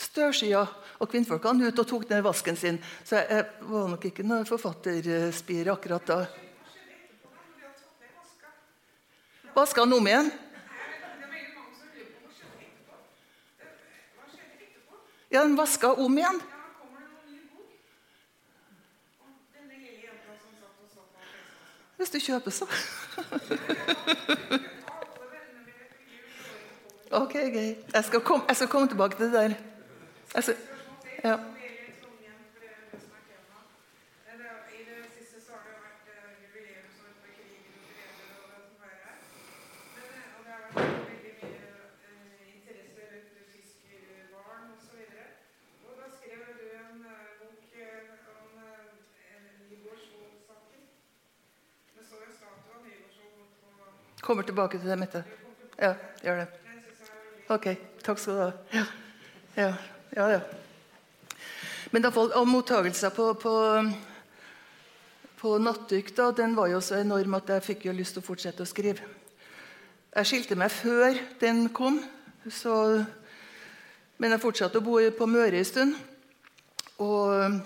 størskia 0.00 0.62
og 1.00 1.10
kvinnfolkene 1.10 1.72
ut 1.72 1.82
og 1.82 1.90
tok 1.90 2.06
ned 2.12 2.22
vasken 2.22 2.56
sin. 2.56 2.78
Så 3.02 3.18
jeg 3.18 3.48
var 3.66 3.90
nok 3.90 4.06
ikke 4.12 4.24
noe 4.24 4.46
forfatterspire 4.46 5.74
akkurat 5.74 6.06
da. 6.06 6.20
Vaska 9.60 9.80
han 9.80 9.92
om 9.92 10.06
igjen? 10.06 10.30
Ja, 15.28 15.42
den 15.42 15.56
vaska 15.56 15.92
om 15.92 16.18
igjen. 16.18 16.40
Hvis 21.96 22.10
du 22.10 22.18
kjøper, 22.20 22.50
så. 22.50 22.64
ok, 27.20 27.32
gøy. 27.32 27.76
Jeg 27.92 28.04
skal, 28.04 28.20
jeg 28.48 28.56
skal 28.56 28.68
komme 28.68 28.88
tilbake 28.88 29.16
til 29.16 29.26
det 29.26 29.32
der. 29.32 29.54
Altså, 30.34 30.54
ja. 31.24 31.36
Kommer 54.30 54.44
tilbake 54.46 54.78
til 54.78 54.86
det, 54.86 54.94
Mette. 54.94 55.20
Ja, 55.74 55.88
gjør 56.22 56.36
det. 56.38 56.44
Ok, 57.50 57.64
takk 57.98 58.20
skal 58.22 58.36
du 58.36 58.42
ha. 58.44 58.50
Ja, 58.70 58.84
ja, 59.56 59.70
ja. 60.14 60.26
ja. 60.36 61.40
Men 61.90 62.06
om 62.14 62.48
mottagelsen 62.48 63.10
på, 63.10 63.26
på, 63.42 63.54
på 65.40 65.56
Nattdykk 65.58 66.14
da, 66.14 66.28
den 66.30 66.54
var 66.54 66.70
jo 66.70 66.78
så 66.78 67.00
enorm 67.00 67.34
at 67.40 67.50
jeg 67.56 67.66
fikk 67.72 67.88
jo 67.88 67.96
lyst 67.98 68.14
til 68.14 68.22
å 68.22 68.28
fortsette 68.28 68.62
å 68.62 68.70
skrive. 68.70 69.02
Jeg 70.14 70.30
skilte 70.30 70.60
meg 70.62 70.70
før 70.78 71.18
den 71.42 71.66
kom, 71.74 71.98
så, 72.46 73.02
men 74.14 74.36
jeg 74.36 74.44
fortsatte 74.46 74.78
å 74.78 74.86
bo 74.92 75.02
på 75.10 75.26
Møre 75.26 75.58
en 75.58 75.70
stund. 75.72 75.98
Og 77.02 77.58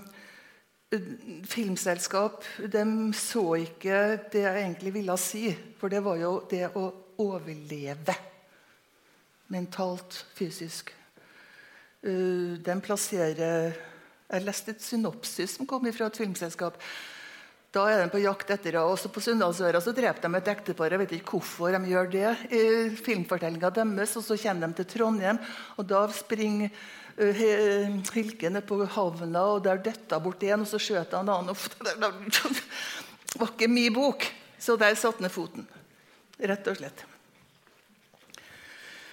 filmselskap 1.48 2.44
de 2.58 2.84
så 3.16 3.44
ikke 3.62 4.02
det 4.32 4.44
jeg 4.44 4.60
egentlig 4.62 4.94
ville 4.98 5.16
si. 5.20 5.48
For 5.80 5.92
det 5.92 6.02
var 6.04 6.20
jo 6.20 6.36
det 6.50 6.66
å 6.74 6.86
overleve 7.22 8.16
mentalt, 9.54 10.24
fysisk. 10.34 10.92
De 12.04 12.60
den 12.64 12.80
plasserer 12.84 13.74
jeg 14.34 14.44
leste 14.44 14.72
et 14.74 14.82
synopsis 14.82 15.58
som 15.58 15.68
kom 15.68 15.84
fra 15.92 16.08
et 16.08 16.18
filmselskap. 16.18 16.78
Da 17.74 17.84
er 17.90 18.04
de 18.04 18.10
på 18.12 18.22
jakt 18.22 18.50
etter 18.54 18.76
henne. 18.76 18.94
Også 18.94 19.10
på 19.12 19.22
Sunndalsøra 19.22 19.80
drev 19.94 20.20
de 20.22 20.30
et 20.38 20.50
ektepar. 20.52 20.94
Jeg 20.94 21.02
vet 21.02 21.14
ikke 21.16 21.36
hvorfor 21.36 21.74
de 21.74 21.90
gjør 21.90 22.10
det. 22.10 22.30
i 22.50 22.90
filmfortellinga 22.94 23.70
deres, 23.70 24.16
og 24.16 24.22
Så 24.22 24.36
kommer 24.36 24.68
de 24.68 24.74
til 24.74 24.86
Trondheim, 24.86 25.38
og 25.76 25.86
da 25.86 26.06
springer 26.08 26.70
uh, 27.18 28.12
Hilke 28.14 28.50
ned 28.50 28.66
på 28.68 28.80
havna, 28.96 29.42
og 29.54 29.64
der 29.66 29.82
detta 29.82 30.20
bort 30.22 30.42
en, 30.46 30.64
og 30.64 30.70
så 30.70 30.80
skjøt 30.82 31.14
han 31.16 31.28
en 31.28 31.34
annen. 31.38 31.54
Det 33.34 33.40
var 33.40 33.50
ikke 33.50 33.70
min 33.70 33.94
bok. 33.94 34.26
Så 34.58 34.76
der 34.78 34.94
satte 34.94 35.24
han 35.24 35.32
foten. 35.32 35.66
Rett 36.38 36.68
og 36.70 36.78
slett. 36.78 37.02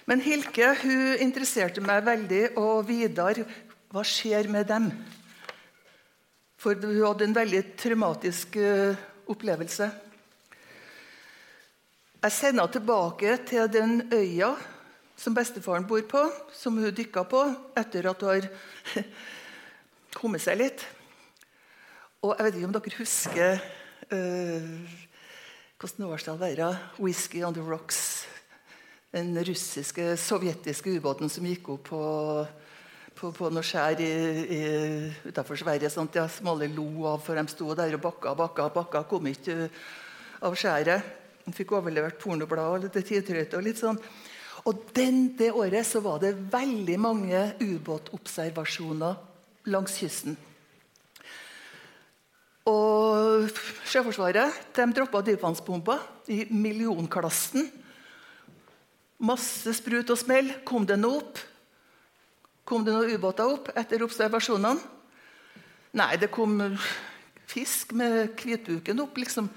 Men 0.06 0.22
Hilke 0.22 0.72
hun 0.82 1.18
interesserte 1.22 1.82
meg 1.84 2.04
veldig, 2.06 2.42
og 2.58 2.86
Vidar 2.88 3.42
hva 3.92 4.04
skjer 4.06 4.48
med 4.50 4.70
dem? 4.70 4.88
For 6.62 6.78
hun 6.78 7.02
hadde 7.02 7.26
en 7.28 7.36
veldig 7.36 7.62
traumatisk 7.78 8.56
uh, 8.62 8.94
opplevelse. 9.30 9.90
Jeg 12.22 12.34
sender 12.36 12.70
tilbake 12.70 13.34
til 13.50 13.66
den 13.74 14.04
øya 14.14 14.52
som 15.22 15.34
bestefaren 15.34 15.86
bor 15.86 16.02
på, 16.10 16.24
som 16.54 16.78
hun 16.82 16.90
dykka 16.94 17.22
på 17.30 17.44
etter 17.78 18.08
at 18.10 18.24
hun 18.24 18.32
har 18.32 18.48
kommet 20.18 20.42
seg 20.42 20.58
litt. 20.58 20.82
Og 22.22 22.34
jeg 22.34 22.46
vet 22.46 22.58
ikke 22.58 22.68
om 22.68 22.74
dere 22.74 22.98
husker 22.98 23.62
uh, 24.10 24.98
hvordan 25.78 26.10
årstall 26.10 26.38
være 26.38 26.68
'Whisky 26.98 27.42
on 27.46 27.54
the 27.54 27.62
Rocks'. 27.62 28.26
den 29.12 29.36
russiske, 29.44 30.16
sovjetiske 30.16 30.90
ubåten 30.96 31.28
som 31.28 31.44
gikk 31.44 31.68
opp 31.68 31.88
på, 31.90 32.02
på, 33.14 33.32
på 33.36 33.50
noe 33.52 33.62
skjær 33.62 34.00
utafor 35.28 35.56
Sverige. 35.56 35.90
Sånt, 35.90 36.14
Ja, 36.16 36.28
Smålig 36.28 36.70
lo 36.74 37.06
av, 37.06 37.20
for 37.20 37.36
de 37.36 37.44
sto 37.48 37.74
der 37.74 37.94
og 37.94 38.00
bakka 38.00 38.34
bakka. 38.34 38.70
bakka, 38.72 39.02
Kom 39.04 39.26
ikke 39.26 39.68
av 40.40 40.56
skjæret. 40.56 41.02
De 41.44 41.52
fikk 41.52 41.72
overlevert 41.76 42.18
pornoblad 42.18 42.72
og 42.72 42.80
litt 42.86 43.04
tidtrøyte 43.06 43.58
og 43.58 43.66
litt 43.66 43.78
sånn. 43.78 44.00
Og 44.68 44.78
den, 44.94 45.32
det 45.38 45.50
året 45.50 45.86
så 45.88 46.00
var 46.04 46.20
det 46.22 46.36
veldig 46.52 46.98
mange 47.02 47.42
ubåtobservasjoner 47.58 49.14
langs 49.72 49.96
kysten. 49.98 50.36
Og 52.70 53.50
Sjøforsvaret 53.90 54.60
de 54.76 54.86
droppa 54.94 55.22
dypvannsbomber 55.26 55.98
i 56.30 56.44
millionklassen. 56.54 57.66
Masse 59.22 59.74
sprut 59.74 60.10
og 60.14 60.18
smell. 60.18 60.52
Kom 60.66 60.86
det 60.86 60.98
noe 61.00 61.18
opp? 61.22 61.42
Kom 62.62 62.86
det 62.86 62.94
noen 62.94 63.10
ubåter 63.18 63.50
opp 63.50 63.72
etter 63.74 64.04
observasjonene? 64.06 64.78
Nei, 65.98 66.14
det 66.16 66.30
kom 66.32 66.54
fisk 67.50 67.90
med 67.98 68.32
hvitbuken 68.38 69.02
opp, 69.02 69.18
liksom. 69.18 69.50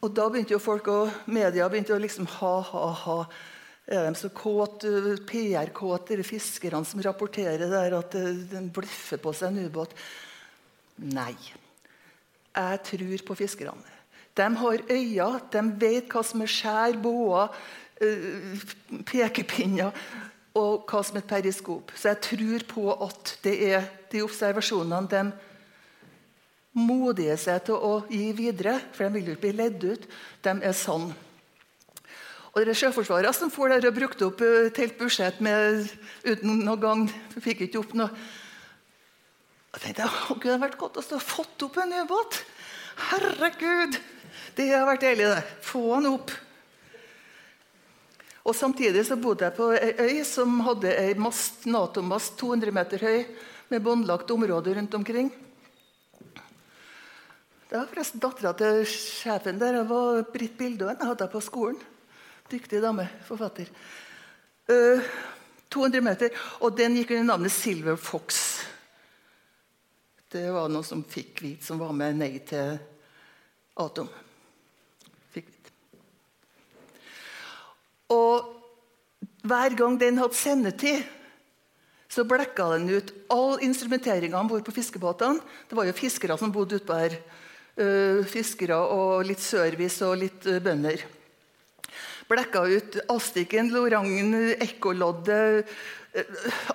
Og 0.00 0.12
da 0.16 0.30
begynte 0.30 0.54
jo 0.54 0.62
folk 0.62 0.86
og 0.88 1.26
media 1.28 1.66
begynte 1.68 1.92
å 1.92 2.00
liksom 2.00 2.28
ha, 2.38 2.54
ha, 2.70 2.84
ha. 3.02 3.16
Er 3.90 4.06
de 4.06 4.14
så 4.14 4.28
kåt, 4.30 4.84
PR-kåte, 5.26 6.20
fiskerne 6.22 6.86
som 6.86 7.02
rapporterer 7.02 7.66
der 7.72 7.96
at 7.98 8.14
den 8.52 8.68
bløffer 8.70 9.18
på 9.18 9.32
seg 9.34 9.50
en 9.50 9.66
ubåt? 9.66 9.96
Nei. 11.10 11.34
Jeg 12.54 12.82
tror 12.86 13.24
på 13.26 13.38
fiskerne. 13.38 13.98
De 14.38 14.46
har 14.56 14.82
øyne, 14.90 15.40
de 15.52 15.62
vet 15.82 16.10
hva 16.10 16.22
som 16.24 16.42
er 16.42 16.50
skjær, 16.50 16.98
båer, 17.02 17.50
eh, 18.00 18.62
pekepinner 19.06 19.90
og 20.54 20.86
hva 20.86 21.02
som 21.04 21.18
er 21.18 21.24
et 21.24 21.30
periskop. 21.30 21.90
Så 21.94 22.12
jeg 22.12 22.20
tror 22.28 22.66
på 22.70 22.84
at 22.94 23.38
det 23.42 23.56
er 23.72 23.88
de 24.12 24.22
observasjonene 24.22 25.10
de 25.10 25.24
modige 26.78 27.36
seg 27.36 27.64
til 27.66 27.74
å 27.74 28.04
gi 28.10 28.30
videre, 28.38 28.78
for 28.92 29.04
de 29.04 29.18
vil 29.18 29.32
jo 29.32 29.36
ikke 29.36 29.48
bli 29.48 29.56
ledd 29.58 29.84
ut, 29.84 30.06
de 30.46 30.54
er 30.62 30.76
sann. 30.76 31.10
Og 32.60 32.66
det 32.68 32.74
er 32.74 32.76
Sjøforsvaret 32.82 33.32
som 33.32 33.48
får 33.48 33.72
der 33.72 33.88
og 33.88 33.96
brukte 33.96 34.26
opp 34.26 34.42
et 34.44 34.76
helt 34.82 34.98
budsjett 35.00 35.38
uten 35.40 36.58
noen 36.60 36.82
gang 36.82 37.04
Fikk 37.40 37.64
ikke 37.64 37.80
opp 37.80 37.94
noe 37.96 38.10
jeg 39.70 39.94
tenkte 39.94 40.06
Gud, 40.10 40.40
det 40.42 40.50
hadde 40.50 40.62
vært 40.64 40.78
godt 40.80 40.96
å 40.98 41.18
få 41.22 41.44
opp 41.62 41.76
en 41.78 41.92
ubåt. 42.02 42.40
Herregud! 43.06 43.98
Det 44.58 44.66
har 44.72 44.82
vært 44.88 45.04
deilig. 45.04 45.28
Få 45.62 45.82
han 45.94 46.08
opp. 46.10 46.32
Og 48.42 48.56
Samtidig 48.56 49.04
så 49.06 49.14
bodde 49.20 49.46
jeg 49.46 49.54
på 49.54 49.68
ei 49.76 49.92
øy 49.94 50.24
som 50.26 50.58
hadde 50.66 50.90
ei 50.90 51.14
Nato-mast 51.14 52.34
200 52.42 52.74
meter 52.74 53.06
høy 53.06 53.22
med 53.70 53.86
båndlagt 53.86 54.34
område 54.34 54.74
rundt 54.74 54.98
omkring. 54.98 55.30
Det 57.70 57.78
var 57.78 57.86
forresten 57.86 58.18
dattera 58.18 58.56
til 58.58 58.82
sjefen 58.90 59.62
der. 59.62 59.78
Det 59.78 59.86
var 59.86 60.24
Britt 60.34 60.58
Bildøen. 60.58 60.98
Jeg 60.98 61.12
hadde 61.12 61.30
på 61.30 61.46
skolen. 61.46 61.78
Dyktig 62.50 62.80
dame. 62.82 63.06
Forfatter. 63.26 63.68
Uh, 64.70 64.74
eh, 64.74 65.10
200 65.70 66.02
meter. 66.02 66.34
Og 66.64 66.74
den 66.76 66.96
gikk 66.98 67.12
under 67.14 67.28
navnet 67.34 67.54
Silver 67.54 67.96
Fox. 67.96 68.40
Det 70.30 70.46
var 70.50 70.70
noen 70.70 70.86
som 70.86 71.02
fikk 71.06 71.42
hvit, 71.42 71.62
som 71.62 71.78
var 71.78 71.94
med 71.94 72.18
nei 72.18 72.32
til 72.46 72.76
Atom. 73.78 74.10
Fikk 75.34 75.46
hvit. 75.50 75.70
Og 78.14 78.50
hver 79.46 79.74
gang 79.78 79.98
den 79.98 80.18
hadde 80.18 80.38
sendetid, 80.38 81.06
så 82.10 82.26
blekka 82.26 82.66
den 82.74 82.90
ut 82.90 83.12
all 83.30 83.62
instrumenteringa 83.62 84.38
om 84.38 84.50
bord 84.50 84.66
på 84.66 84.74
fiskebåtene. 84.74 85.38
Det 85.70 85.78
var 85.78 85.86
jo 85.86 85.94
fiskere 85.94 86.38
som 86.38 86.50
bodde 86.54 86.80
utpå 86.82 86.98
her. 86.98 87.14
Uh, 87.78 88.26
fiskere 88.26 88.74
og 88.74 89.22
litt 89.24 89.40
service 89.40 90.02
og 90.02 90.18
litt 90.18 90.46
uh, 90.50 90.58
bønder. 90.62 91.06
Blekka 92.30 92.62
ut 92.70 92.98
astikken, 93.10 93.72
lorangen, 93.74 94.34
ekkoloddet 94.62 95.66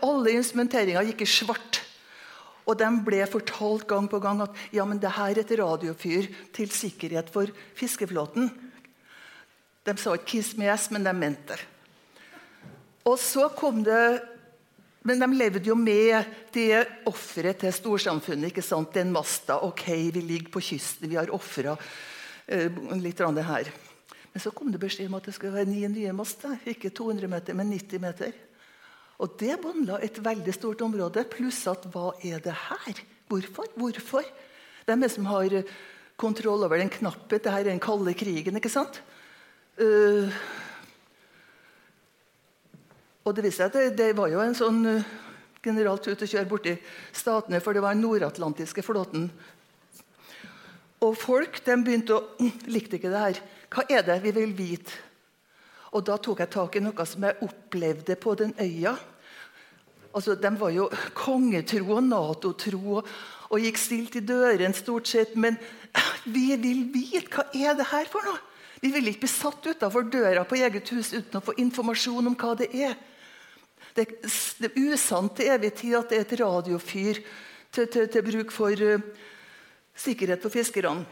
Alle 0.03 0.35
instrumenteringer 0.35 1.07
gikk 1.09 1.23
i 1.23 1.27
svart. 1.27 1.81
Og 2.65 2.77
de 2.79 2.87
ble 3.05 3.21
fortalt 3.29 3.85
gang 3.87 4.07
på 4.09 4.19
gang 4.23 4.41
at 4.45 4.55
ja, 4.73 4.85
men 4.87 4.99
det 5.01 5.13
her 5.15 5.35
er 5.35 5.43
et 5.43 5.53
radiofyr 5.59 6.29
til 6.55 6.71
sikkerhet 6.73 7.29
for 7.33 7.51
fiskeflåten. 7.77 8.49
De 9.85 9.93
sa 10.01 10.15
ikke 10.15 10.25
'kiss 10.25 10.57
me 10.57 10.65
ass', 10.65 10.89
men 10.91 11.03
de 11.03 11.13
mente 11.13 11.53
det. 11.53 11.59
Og 13.05 13.19
så 13.19 13.49
kom 13.53 13.83
det 13.83 14.21
Men 15.05 15.19
de 15.19 15.27
levde 15.37 15.69
jo 15.69 15.75
med 15.75 16.25
det 16.51 16.87
offeret 17.05 17.59
til 17.61 17.71
storsamfunnet. 17.71 18.47
ikke 18.47 18.61
sant? 18.61 18.89
Den 18.93 19.11
masta. 19.11 19.61
Ok, 19.61 19.85
vi 19.87 20.21
ligger 20.21 20.49
på 20.49 20.59
kysten, 20.59 21.09
vi 21.09 21.15
har 21.15 21.29
ofra 21.29 21.77
eh, 22.47 22.71
litt 22.97 23.21
av 23.21 23.35
det 23.35 23.43
her. 23.45 23.69
Men 24.35 24.43
så 24.43 24.51
kom 24.51 24.67
det 24.67 24.81
beskjed 24.81 25.07
om 25.07 25.13
at 25.15 25.29
det 25.29 25.31
skulle 25.37 25.55
være 25.55 25.71
ni 25.71 25.85
nye 25.87 26.11
master. 26.11 26.57
Ikke 26.67 26.89
200 26.91 27.29
meter, 27.31 27.55
men 27.55 27.69
90 27.71 28.01
meter. 28.03 28.33
Og 29.23 29.37
det 29.39 29.55
båndla 29.63 30.01
et 30.03 30.19
veldig 30.19 30.51
stort 30.51 30.83
område. 30.83 31.23
Pluss 31.31 31.61
at 31.71 31.87
hva 31.93 32.09
er 32.19 32.43
det 32.43 32.51
her? 32.65 32.99
Hvorfor? 33.31 33.71
Hvorfor? 33.79 34.27
Det 34.83 34.91
er 34.91 35.07
som 35.07 35.31
har 35.31 35.55
kontroll 36.19 36.67
over 36.67 36.83
den 36.83 36.91
knappen. 36.91 37.29
Dette 37.31 37.47
er 37.47 37.63
den 37.63 37.79
kalde 37.79 38.11
krigen, 38.11 38.59
ikke 38.59 38.73
sant? 38.75 38.99
Uh, 39.79 40.27
og 43.23 43.39
det 43.39 43.47
viste 43.47 43.63
seg 43.63 43.71
at 43.71 43.79
det, 43.79 43.87
det, 44.03 44.11
var 44.19 44.35
jo 44.35 44.43
en 44.43 44.55
sånn 44.55 44.83
uh, 44.99 45.09
general 45.63 46.03
tut 46.03 46.27
å 46.27 46.27
kjøre 46.27 46.51
borti 46.51 46.75
statene, 47.15 47.63
for 47.63 47.71
det 47.71 47.87
var 47.87 47.95
den 47.95 48.03
nordatlantiske 48.03 48.83
flåten. 48.83 49.29
Og 51.07 51.15
folk 51.19 51.63
de 51.63 51.83
begynte 51.87 52.19
å 52.19 52.23
uh, 52.35 52.63
likte 52.67 52.99
ikke 52.99 53.15
det 53.15 53.27
her. 53.29 53.45
Hva 53.73 53.85
er 53.89 54.05
det 54.05 54.21
vi 54.23 54.33
vil 54.35 54.53
vite? 54.55 55.03
Og 55.95 56.03
da 56.03 56.17
tok 56.19 56.41
jeg 56.43 56.51
tak 56.51 56.75
i 56.75 56.83
noe 56.83 57.05
som 57.07 57.23
jeg 57.23 57.39
opplevde 57.45 58.17
på 58.19 58.33
den 58.35 58.51
øya. 58.59 58.95
Altså, 60.15 60.35
De 60.35 60.51
var 60.59 60.71
jo 60.71 60.89
kongetro 61.15 61.97
og 61.97 62.03
Nato-tro 62.03 62.99
og, 62.99 63.59
gikk 63.61 63.79
stilt 63.79 64.15
i 64.19 64.23
døren 64.25 64.75
stort 64.75 65.07
sett. 65.07 65.35
Men 65.35 65.57
vi 66.25 66.55
vil 66.59 66.85
vite 66.91 67.31
hva 67.31 67.47
er 67.53 67.75
det 67.79 67.87
her 67.91 68.11
for 68.11 68.27
noe. 68.27 68.39
Vi 68.83 68.91
vil 68.91 69.07
ikke 69.07 69.23
bli 69.23 69.31
satt 69.31 69.65
utafor 69.65 70.07
døra 70.11 70.43
på 70.45 70.59
eget 70.59 70.89
hus 70.91 71.13
uten 71.15 71.39
å 71.39 71.43
få 71.43 71.55
informasjon 71.63 72.27
om 72.27 72.35
hva 72.37 72.53
det 72.59 72.69
er. 72.75 72.95
Det 73.95 74.07
er 74.67 74.75
usant 74.91 75.31
til 75.37 75.53
evig 75.53 75.71
tid 75.79 75.95
at 75.95 76.11
det 76.11 76.17
er 76.19 76.25
et 76.25 76.39
radiofyr 76.41 77.21
til, 77.71 77.87
til, 77.87 78.09
til 78.11 78.25
bruk 78.27 78.51
for 78.51 78.75
uh, 78.75 79.05
sikkerhet 79.95 80.43
for 80.43 80.51
fiskerne. 80.51 81.05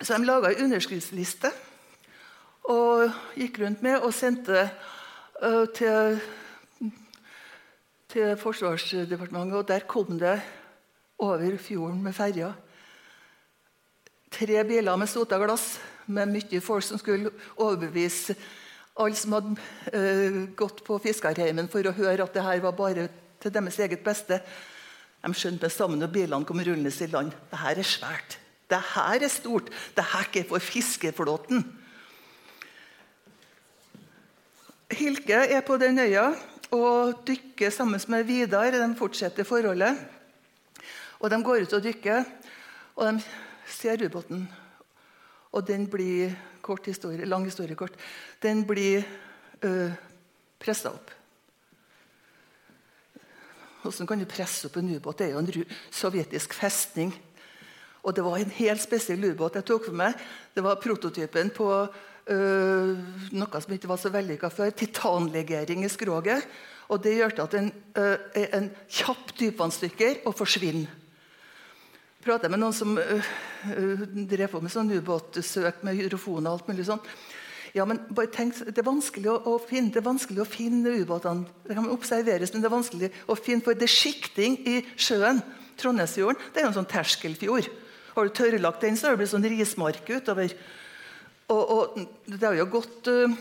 Så 0.00 0.16
de 0.16 0.28
laga 0.28 0.50
ei 0.52 0.60
underskriftsliste 0.64 1.52
og 2.72 3.08
gikk 3.38 3.62
rundt 3.62 3.82
med 3.82 4.02
og 4.02 4.12
sendte 4.14 4.66
uh, 5.42 5.64
til, 5.74 6.20
til 8.12 8.36
Forsvarsdepartementet. 8.36 9.56
Og 9.56 9.68
der 9.68 9.88
kom 9.88 10.18
det 10.20 10.40
over 11.18 11.56
fjorden 11.56 12.02
med 12.04 12.12
ferja 12.12 12.52
tre 14.36 14.62
biler 14.68 14.96
med 14.98 15.08
sota 15.10 15.38
glass 15.40 15.76
med 16.06 16.30
mye 16.30 16.60
folk 16.62 16.84
som 16.84 17.00
skulle 17.00 17.32
overbevise 17.56 18.36
alle 18.96 19.18
som 19.18 19.34
hadde 19.36 19.56
uh, 19.92 20.40
gått 20.56 20.82
på 20.86 20.96
Fiskarheimen 21.04 21.68
for 21.72 21.84
å 21.84 21.94
høre 21.96 22.24
at 22.24 22.36
det 22.36 22.44
her 22.46 22.62
var 22.64 22.76
bare 22.78 23.08
til 23.42 23.52
deres 23.52 23.76
eget 23.84 24.04
beste. 24.04 24.38
De 25.20 25.32
skjønte 25.36 25.66
med 25.66 25.74
sammen 25.74 26.00
når 26.00 26.12
bilene 26.14 26.48
kom 26.48 26.62
rullende 26.62 26.92
i 26.92 27.08
land. 27.12 27.34
Det 27.50 27.60
her 27.60 27.82
er 27.82 27.88
svært. 27.88 28.38
Det 28.70 28.82
her 28.94 29.22
er 29.22 29.28
stort. 29.28 29.70
Det 29.96 30.04
her 30.04 30.28
er 30.34 30.48
for 30.48 30.58
fiskeflåten. 30.58 31.64
Hilke 34.90 35.32
er 35.34 35.60
på 35.66 35.76
den 35.76 35.98
øya 35.98 36.32
og 36.70 37.22
dykker 37.26 37.70
sammen 37.70 38.00
med 38.08 38.24
Vidar. 38.24 38.70
De 38.70 38.94
fortsetter 38.98 39.44
forholdet. 39.44 39.96
Og 41.18 41.30
De 41.30 41.42
går 41.44 41.62
ut 41.62 41.72
og 41.72 41.82
dykker, 41.82 42.24
og 42.96 43.12
de 43.12 43.22
ser 43.66 44.04
ubåten. 44.04 44.48
Og 45.52 45.66
den 45.66 45.86
blir 45.90 46.30
kort 46.62 46.86
historie, 46.86 47.24
lang 47.24 47.44
historie 47.44 47.76
den 48.42 48.66
blir 48.66 49.02
pressa 50.60 50.90
opp. 50.90 51.10
Hvordan 53.82 54.06
kan 54.06 54.18
du 54.18 54.26
presse 54.26 54.66
opp 54.66 54.76
en 54.76 54.96
ubåt? 54.96 55.18
Det 55.18 55.26
er 55.26 55.32
jo 55.32 55.38
en 55.38 55.64
sovjetisk 55.90 56.54
festning. 56.54 57.14
Og 58.06 58.14
det 58.14 58.22
var 58.22 58.38
en 58.38 58.52
helt 58.58 58.82
spesiell 58.82 59.24
ubåt 59.32 59.58
jeg 59.58 59.66
tok 59.66 59.88
for 59.88 59.98
meg. 59.98 60.14
Det 60.54 60.62
var 60.62 60.78
prototypen 60.78 61.50
på 61.54 61.70
øh, 61.82 62.92
noe 63.34 63.62
som 63.62 63.74
ikke 63.74 63.90
var 63.90 63.98
så 63.98 64.12
vellykka 64.14 64.50
før. 64.54 64.70
Titanlegering 64.70 65.82
i 65.82 65.90
skroget. 65.90 66.46
Og 66.86 67.02
det 67.02 67.16
gjør 67.16 67.34
at 67.42 67.56
en 67.58 67.72
er 67.98 68.52
en 68.54 68.68
kjapp 68.86 69.34
dypvannsdykker 69.40 70.22
og 70.28 70.36
forsvinner. 70.38 70.92
Prater 72.26 72.50
med 72.50 72.58
noen 72.58 72.74
som 72.74 72.94
øh, 72.98 73.26
drev 74.26 74.50
på 74.50 74.60
med 74.62 74.72
sånn 74.74 74.90
ubåtsøk 74.94 75.82
med 75.86 75.98
hydrofon 75.98 76.46
og 76.46 76.56
alt 76.56 76.70
mulig 76.70 76.86
sånt. 76.88 77.06
Ja, 77.76 77.84
men 77.86 78.00
bare 78.08 78.30
tenk, 78.32 78.56
Det 78.66 78.80
er 78.80 78.86
vanskelig 78.86 79.28
å, 79.30 79.36
å 79.52 79.58
finne 79.62 79.92
det 79.92 80.00
er 80.00 80.06
vanskelig 80.08 80.42
å 80.42 80.48
finne 80.48 80.94
ubåtene. 81.02 81.46
Det 81.66 81.76
kan 81.76 81.90
observeres, 81.92 82.54
men 82.54 82.62
det 82.62 82.70
er 82.70 82.74
vanskelig 82.74 83.10
å 83.28 83.36
finne, 83.38 83.62
for 83.62 83.78
det 83.78 83.86
er 83.86 83.94
skikting 83.94 84.56
i 84.66 84.78
sjøen. 84.96 85.42
Trondheimsfjorden 85.76 86.40
det 86.54 86.62
er 86.62 86.64
jo 86.64 86.70
en 86.70 86.78
sånn 86.78 86.88
terskelfjord. 86.88 87.68
Har 88.16 88.24
du 88.24 88.32
tørrlagt 88.32 88.80
den, 88.80 88.96
så 88.96 89.06
har 89.06 89.12
det 89.12 89.20
blitt 89.20 89.32
sånn 89.34 89.44
rismark 89.44 90.08
utover. 90.08 90.52
Og, 91.52 91.72
og 91.76 91.98
det 92.32 92.40
har 92.40 92.56
jo 92.56 92.64
gått, 92.72 93.10
uh, 93.12 93.34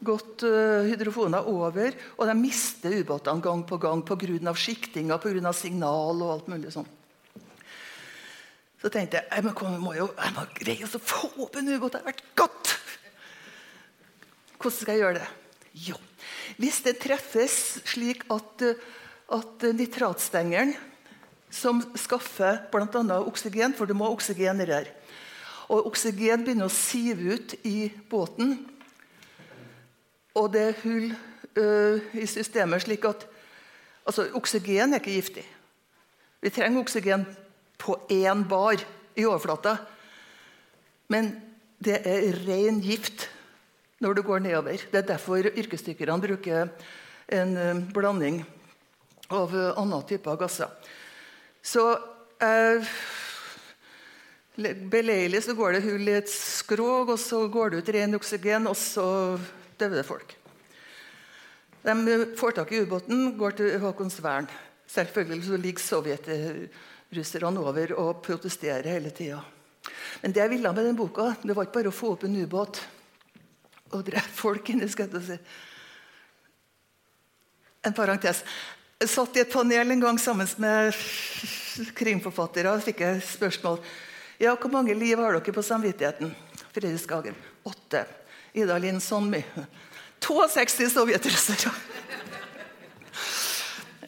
gått 0.00 0.46
uh, 0.48 0.86
hydrofoner 0.88 1.44
over, 1.50 1.92
og 2.16 2.30
de 2.30 2.36
mister 2.38 2.96
ubåtene 2.96 3.44
gang 3.44 3.66
på 3.68 3.78
gang 3.82 4.00
pga. 4.00 4.54
skiktinga, 4.56 5.18
pga. 5.20 5.52
signal 5.52 6.22
og 6.24 6.32
alt 6.38 6.48
mulig 6.48 6.72
sånn. 6.72 6.88
Så 8.80 8.90
tenkte 8.92 9.20
jeg 9.20 9.28
jeg 9.28 9.44
må, 9.44 9.52
må 9.80 9.92
jo, 9.96 10.08
jeg 10.16 10.34
må 10.38 10.46
greie 10.56 10.88
å 10.88 11.04
få 11.12 11.30
opp 11.44 11.60
en 11.60 11.68
ubåt. 11.68 11.92
Det 11.92 12.00
har 12.00 12.08
vært 12.08 12.24
godt! 12.36 12.72
Hvordan 14.56 14.78
skal 14.78 14.94
jeg 14.94 15.04
gjøre 15.04 15.20
det? 15.20 15.28
Jo, 15.84 16.00
hvis 16.56 16.80
det 16.86 16.96
treffes 17.02 17.60
slik 17.84 18.24
at, 18.32 18.66
at 19.36 19.68
nitratstengeren 19.76 20.72
som 21.54 21.80
skaffer 21.98 22.64
bl.a. 22.72 23.18
oksygen, 23.22 23.76
for 23.78 23.86
du 23.86 23.94
må 23.94 24.08
ha 24.08 24.14
oksygen 24.16 24.62
i 24.64 24.68
der, 24.68 24.90
og 25.70 25.86
oksygen 25.88 26.42
begynner 26.44 26.68
å 26.68 26.74
sive 26.74 27.36
ut 27.38 27.54
i 27.64 27.88
båten, 28.10 28.58
og 30.34 30.50
det 30.50 30.64
er 30.66 30.80
hull 30.82 31.12
øh, 31.54 32.02
i 32.18 32.26
systemet 32.26 32.82
slik 32.82 33.06
at 33.06 33.22
altså, 34.02 34.26
Oksygen 34.34 34.92
er 34.92 34.98
ikke 34.98 35.14
giftig. 35.14 35.44
Vi 36.42 36.50
trenger 36.50 36.82
oksygen 36.82 37.22
på 37.78 37.96
én 38.10 38.42
bar 38.48 38.82
i 39.14 39.24
overflata. 39.24 39.76
Men 41.08 41.30
det 41.78 42.00
er 42.08 42.34
ren 42.48 42.80
gift 42.82 43.28
når 44.02 44.18
du 44.18 44.22
går 44.26 44.42
nedover. 44.44 44.82
Det 44.90 45.00
er 45.00 45.08
derfor 45.08 45.46
yrkesdykkerne 45.46 46.20
bruker 46.20 46.68
en 47.32 47.56
uh, 47.56 47.82
blanding 47.94 48.42
av 49.30 49.54
uh, 49.54 49.72
andre 49.80 50.02
typer 50.08 50.36
gasser. 50.40 50.68
Så 51.64 51.84
uh, 51.96 52.94
Beleilig 54.90 55.40
så 55.42 55.56
går 55.58 55.74
det 55.74 55.84
hull 55.88 56.08
i 56.08 56.18
et 56.20 56.30
skrog, 56.30 57.10
og 57.10 57.18
så 57.18 57.40
går 57.50 57.72
det 57.72 57.82
ut 57.82 57.92
ren 57.96 58.14
oksygen, 58.14 58.68
og 58.70 58.76
så 58.78 59.06
dør 59.80 59.96
det 59.96 60.04
folk. 60.06 60.36
De 61.84 62.18
får 62.38 62.54
tak 62.60 62.70
i 62.72 62.84
ubåten, 62.84 63.32
går 63.38 63.56
til 63.58 63.74
Håkonsvern. 63.82 64.46
Selvfølgelig 64.86 65.48
så 65.48 65.58
ligger 65.58 65.82
Sovjet 65.82 66.30
russerne 67.14 67.60
over 67.60 67.96
og 67.98 68.22
protesterer 68.22 68.86
hele 68.94 69.10
tida. 69.10 69.40
Men 70.22 70.32
det 70.32 70.40
jeg 70.40 70.52
ville 70.54 70.72
med 70.72 70.86
den 70.86 70.96
boka, 70.96 71.32
det 71.42 71.56
var 71.56 71.66
ikke 71.66 71.80
bare 71.80 71.90
å 71.90 71.96
få 71.96 72.14
opp 72.14 72.24
en 72.24 72.38
ubåt 72.38 72.80
og 73.94 74.06
drepe 74.06 74.32
folk 74.34 74.70
inni 74.72 74.88
skal 74.90 75.12
jeg 75.12 75.26
si. 75.26 75.36
En 77.84 77.94
parentes. 77.96 78.40
Jeg 79.04 79.10
satt 79.12 79.34
i 79.36 79.42
et 79.42 79.50
panel 79.52 79.90
en 79.92 80.00
gang 80.00 80.16
sammen 80.16 80.48
med 80.56 80.96
krimforfattere. 81.98 82.70
og 82.72 82.80
fikk 82.80 83.02
jeg 83.04 83.20
spørsmål. 83.28 83.82
Ja, 84.40 84.54
Hvor 84.56 84.70
mange 84.72 84.94
liv 84.94 85.18
har 85.20 85.36
dere 85.36 85.52
på 85.52 85.62
samvittigheten? 85.62 86.30
Fredrik 86.72 87.02
Skagen. 87.02 87.36
Åtte. 87.64 88.06
Ida 88.54 88.78
Linn 88.78 89.00
Sonmy. 89.00 89.42
62 90.20 90.88
sovjetrussere. 90.94 91.74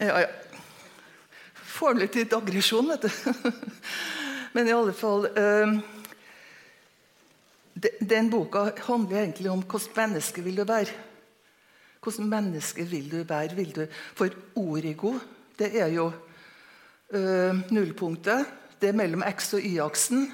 Ja, 0.00 0.20
ja 0.24 0.26
får 1.76 1.94
litt 2.00 2.32
aggresjon, 2.32 2.88
vet 2.88 3.02
du. 3.02 3.10
Men 4.52 4.68
i 4.68 4.72
alle 4.72 4.92
fall 4.96 5.26
øh, 5.26 5.76
Den 8.00 8.30
boka 8.32 8.70
handler 8.86 9.26
egentlig 9.26 9.50
om 9.52 9.60
hvordan 9.60 9.92
menneske 9.96 10.40
vil 10.40 10.56
du 10.56 10.64
være. 10.64 10.96
Hvordan 12.06 12.30
menneske 12.30 12.86
vil 12.86 13.10
du 13.10 13.18
være? 13.26 13.56
Vil 13.58 13.74
du, 13.74 13.82
for 14.14 14.30
origo, 14.62 15.16
det 15.58 15.72
er 15.80 15.90
jo 15.94 16.12
øh, 17.10 17.72
nullpunktet. 17.74 18.46
Det 18.80 18.92
er 18.92 18.98
mellom 18.98 19.24
X 19.26 19.52
og 19.58 19.66
Y-aksen. 19.66 20.28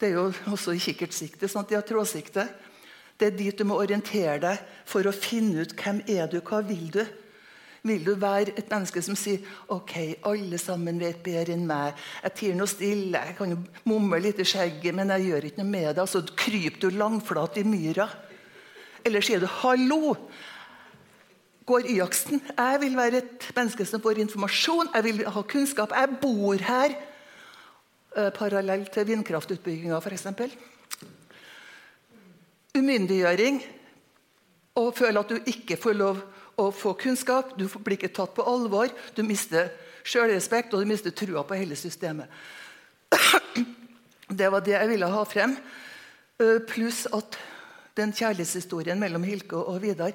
Det 0.00 0.10
er 0.10 0.18
jo 0.18 0.32
også 0.52 0.74
i 0.76 0.82
kikkertsikte. 0.82 1.48
Sånn 1.48 1.64
de 1.70 1.78
har 1.78 1.86
trådsikte. 1.88 2.46
Det 3.16 3.30
er 3.30 3.36
dit 3.38 3.58
du 3.58 3.64
må 3.64 3.78
orientere 3.80 4.38
deg 4.42 4.62
for 4.88 5.06
å 5.06 5.14
finne 5.14 5.64
ut 5.64 5.74
hvem 5.78 6.02
er 6.10 6.28
du 6.28 6.40
hva 6.42 6.60
vil 6.66 6.88
du 6.92 7.02
vil 7.82 8.04
du 8.06 8.12
være 8.14 8.54
et 8.54 8.68
menneske 8.70 9.02
som 9.02 9.16
sier 9.18 9.42
ok, 9.72 9.94
alle 10.30 10.58
sammen 10.60 11.00
vet 11.02 11.22
bedre 11.24 11.56
enn 11.56 11.64
meg. 11.66 11.98
Jeg 12.22 12.36
tier 12.38 12.58
noe 12.58 12.70
stille, 12.70 13.18
jeg 13.18 13.36
kan 13.38 13.54
jo 13.54 13.58
mumle 13.90 14.20
litt 14.22 14.38
i 14.42 14.46
skjegget, 14.46 14.94
men 14.94 15.10
jeg 15.16 15.30
gjør 15.30 15.48
ikke 15.48 15.62
noe 15.62 15.72
med 15.72 15.88
det. 15.98 16.06
Så 16.10 16.22
kryper 16.30 16.78
du 16.84 16.98
langflat 16.98 17.58
i 17.58 17.66
myra. 17.66 18.06
Eller 19.02 19.24
sier 19.26 19.42
du 19.42 19.48
hallo. 19.50 20.14
Går 21.66 21.86
Y-aksen. 21.94 22.42
Jeg 22.56 22.80
vil 22.82 22.96
være 22.96 23.22
et 23.22 23.48
menneske 23.56 23.86
som 23.86 24.02
får 24.02 24.18
informasjon, 24.24 24.90
jeg 24.94 25.04
vil 25.04 25.22
ha 25.30 25.42
kunnskap. 25.42 25.94
Jeg 25.94 26.18
bor 26.22 26.64
her. 26.68 26.96
Eh, 28.16 28.30
parallelt 28.34 28.90
til 28.92 29.06
vindkraftutbygginga, 29.06 30.00
f.eks. 30.00 30.26
Umyndiggjøring. 32.74 33.62
Og 34.74 34.94
føle 34.96 35.20
at 35.20 35.30
du 35.30 35.38
ikke 35.46 35.78
får 35.80 35.96
lov 35.96 36.20
å 36.60 36.70
få 36.74 36.94
kunnskap, 37.00 37.54
du 37.56 37.66
blir 37.80 37.96
ikke 37.96 38.12
tatt 38.12 38.34
på 38.36 38.44
alvor, 38.48 38.92
du 39.16 39.22
mister 39.24 39.70
sjølrespekt 40.04 40.74
og 40.74 40.82
du 40.82 40.88
mister 40.88 41.14
trua 41.14 41.44
på 41.46 41.56
hele 41.56 41.76
systemet. 41.78 42.28
Det 44.32 44.48
var 44.48 44.62
det 44.64 44.72
jeg 44.72 44.88
ville 44.88 45.08
ha 45.12 45.22
frem. 45.28 45.52
Eh, 46.40 46.58
pluss 46.64 47.04
at 47.12 47.36
den 47.98 48.12
kjærlighetshistorien 48.16 49.00
mellom 49.00 49.24
Hilke 49.26 49.56
og 49.56 49.82
Vidar 49.82 50.12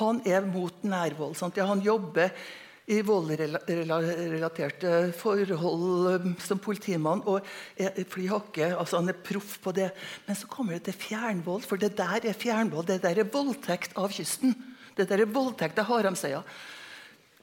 Han 0.00 0.20
er 0.26 0.40
mot 0.46 0.84
nærvold. 0.84 1.56
Ja, 1.56 1.66
han 1.66 1.82
jobber 1.82 2.30
i 2.86 3.00
voldrelaterte 3.02 5.10
forhold 5.18 6.12
eh, 6.12 6.26
som 6.38 6.58
politimann. 6.62 7.22
og 7.26 7.40
er 7.76 7.90
hakke, 8.30 8.78
altså 8.78 8.96
Han 8.98 9.08
er 9.08 9.12
proff 9.12 9.58
på 9.60 9.72
det. 9.72 9.90
Men 10.26 10.36
så 10.36 10.46
kommer 10.46 10.72
det 10.74 10.82
til 10.84 10.94
fjernvold, 10.94 11.62
for 11.62 11.76
det 11.76 11.96
der 11.96 12.20
er 12.22 12.32
fjernvold. 12.32 12.86
Det 12.86 13.02
der 13.02 13.18
er 13.18 13.30
voldtekt 13.32 13.92
av 13.96 14.12
kysten. 14.12 14.54
Det 14.96 15.08
der 15.08 15.20
er 15.20 15.26
voldtekt 15.26 15.78
av 15.78 15.84
Haramsøya. 15.90 16.42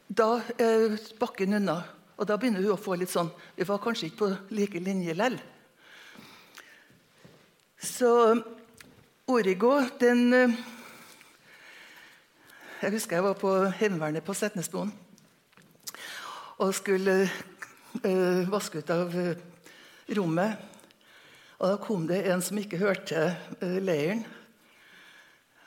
Da 0.07 0.41
eh, 0.57 0.97
bakker 1.19 1.45
hun 1.45 1.53
unna. 1.59 1.83
Og 2.17 2.27
da 2.29 2.37
begynner 2.37 2.61
hun 2.61 2.71
å 2.75 2.79
få 2.79 2.95
litt 2.95 3.09
sånn 3.09 3.31
Vi 3.57 3.63
var 3.65 3.79
kanskje 3.81 4.05
ikke 4.07 4.21
på 4.21 4.37
like 4.53 4.79
linje 4.79 5.13
lell. 5.17 5.39
Så 7.83 8.09
Origo, 9.23 9.77
den 10.01 10.33
eh, 10.35 10.51
Jeg 12.81 12.91
husker 12.91 13.15
jeg 13.15 13.23
var 13.23 13.37
på 13.39 13.53
Heimevernet 13.79 14.25
på 14.27 14.35
Setnesmoen 14.35 14.91
og 16.59 16.73
skulle 16.75 17.15
uh, 17.23 18.51
vaske 18.51 18.83
ut 18.83 18.91
av 18.93 19.15
uh, 19.15 19.31
rommet. 20.19 20.59
Og 21.55 21.71
da 21.71 21.79
kom 21.81 22.03
det 22.11 22.19
en 22.27 22.43
som 22.43 22.59
ikke 22.59 22.81
hørte 22.83 23.23
uh, 23.63 23.79
leiren, 23.79 24.25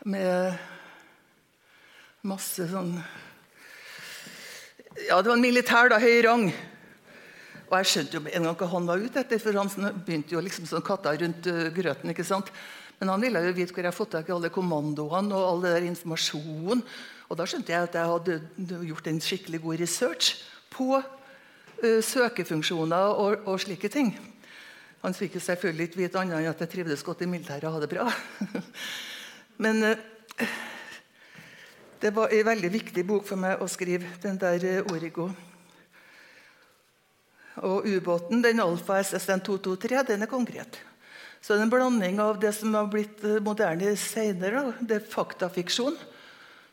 med 0.04 0.60
masse 2.28 2.68
sånn 2.70 2.94
Ja, 5.08 5.16
det 5.16 5.32
var 5.32 5.34
en 5.34 5.48
militær, 5.48 5.88
da, 5.90 5.98
høy 6.00 6.22
rang. 6.28 6.50
Og 7.66 7.78
jeg 7.80 7.88
skjønte 7.88 8.20
jo 8.20 8.26
en 8.28 8.50
gang 8.50 8.56
hva 8.60 8.74
han 8.76 8.88
var 8.92 9.00
ute 9.00 9.24
etter, 9.24 9.40
for 9.40 9.56
han 9.56 9.96
begynte 10.04 10.36
jo 10.36 10.44
liksom 10.44 10.68
sånn 10.68 10.84
katta 10.84 11.16
rundt 11.16 11.48
grøten. 11.72 12.12
ikke 12.12 12.24
sant? 12.24 12.52
Men 13.00 13.12
han 13.12 13.20
ville 13.20 13.42
jo 13.44 13.52
vite 13.56 13.74
hvor 13.74 13.82
jeg 13.82 13.90
hadde 13.90 13.98
fått 13.98 14.14
tak 14.14 14.30
i 14.30 14.34
alle 14.34 14.52
kommandoene 14.52 15.36
og 15.36 15.48
all 15.50 15.64
den 15.66 15.90
informasjonen. 15.90 16.82
Og 17.26 17.38
da 17.38 17.46
skjønte 17.48 17.74
jeg 17.74 17.88
at 17.88 17.98
jeg 17.98 18.12
hadde 18.12 18.86
gjort 18.86 19.10
en 19.10 19.20
skikkelig 19.22 19.60
god 19.64 19.82
research 19.82 20.36
på 20.72 20.88
uh, 20.96 22.00
søkefunksjoner 22.04 23.18
og, 23.18 23.42
og, 23.44 23.58
slike 23.60 23.90
ting. 23.92 24.14
Han 25.02 25.14
fikk 25.14 25.36
jo 25.36 25.42
selvfølgelig 25.44 25.90
ikke 25.90 26.02
vite 26.04 26.22
annet 26.22 26.38
enn 26.38 26.52
at 26.54 26.62
jeg 26.64 26.72
trivdes 26.72 27.04
godt 27.06 27.26
i 27.26 27.30
militæret 27.30 27.68
og 27.68 27.76
hadde 27.76 27.88
det 27.88 27.98
bra. 27.98 28.06
Men 29.64 29.82
uh, 29.90 30.46
det 32.00 32.14
var 32.16 32.32
en 32.32 32.48
veldig 32.48 32.72
viktig 32.72 33.04
bok 33.08 33.28
for 33.28 33.40
meg 33.40 33.60
å 33.60 33.68
skrive, 33.70 34.16
den 34.22 34.40
der 34.40 34.64
uh, 34.80 34.94
Origo. 34.94 35.28
Og 37.66 37.86
ubåten, 37.88 38.42
den 38.44 38.60
Alfa 38.60 39.00
SSN 39.00 39.40
223, 39.44 40.02
den 40.12 40.24
er 40.24 40.30
konkret. 40.30 40.76
Så 41.40 41.54
det 41.54 41.60
er 41.60 41.66
en 41.66 41.72
blanding 41.72 42.20
av 42.22 42.40
det 42.42 42.52
som 42.56 42.74
har 42.74 42.88
blitt 42.90 43.22
eh, 43.24 43.38
moderne 43.44 43.92
senere. 44.00 44.72
Det 44.80 44.98
er 44.98 45.10
faktafiksjon. 45.12 45.96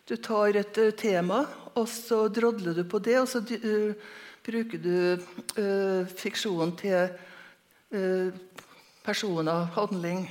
Du 0.10 0.16
tar 0.20 0.58
et 0.60 0.80
uh, 0.82 0.90
tema, 1.00 1.46
og 1.80 1.86
så 1.88 2.26
drodler 2.28 2.76
du 2.76 2.84
på 2.90 3.00
det, 3.00 3.16
og 3.22 3.30
så 3.32 3.40
uh, 3.40 3.94
bruker 4.44 4.82
du 4.84 4.98
uh, 5.60 6.10
fiksjonen 6.20 6.76
til 6.80 7.22
personer, 9.06 9.68
handling. 9.76 10.26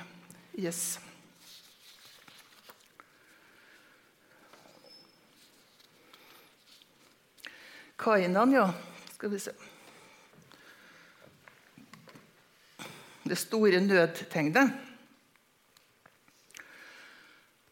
Yes. 0.59 0.99
Kainan, 8.03 8.53
ja. 8.53 8.73
Skal 9.15 9.31
vi 9.31 9.39
se. 9.39 9.72
Det 13.23 13.39
store 13.39 13.81
nødtegnet. 13.81 14.73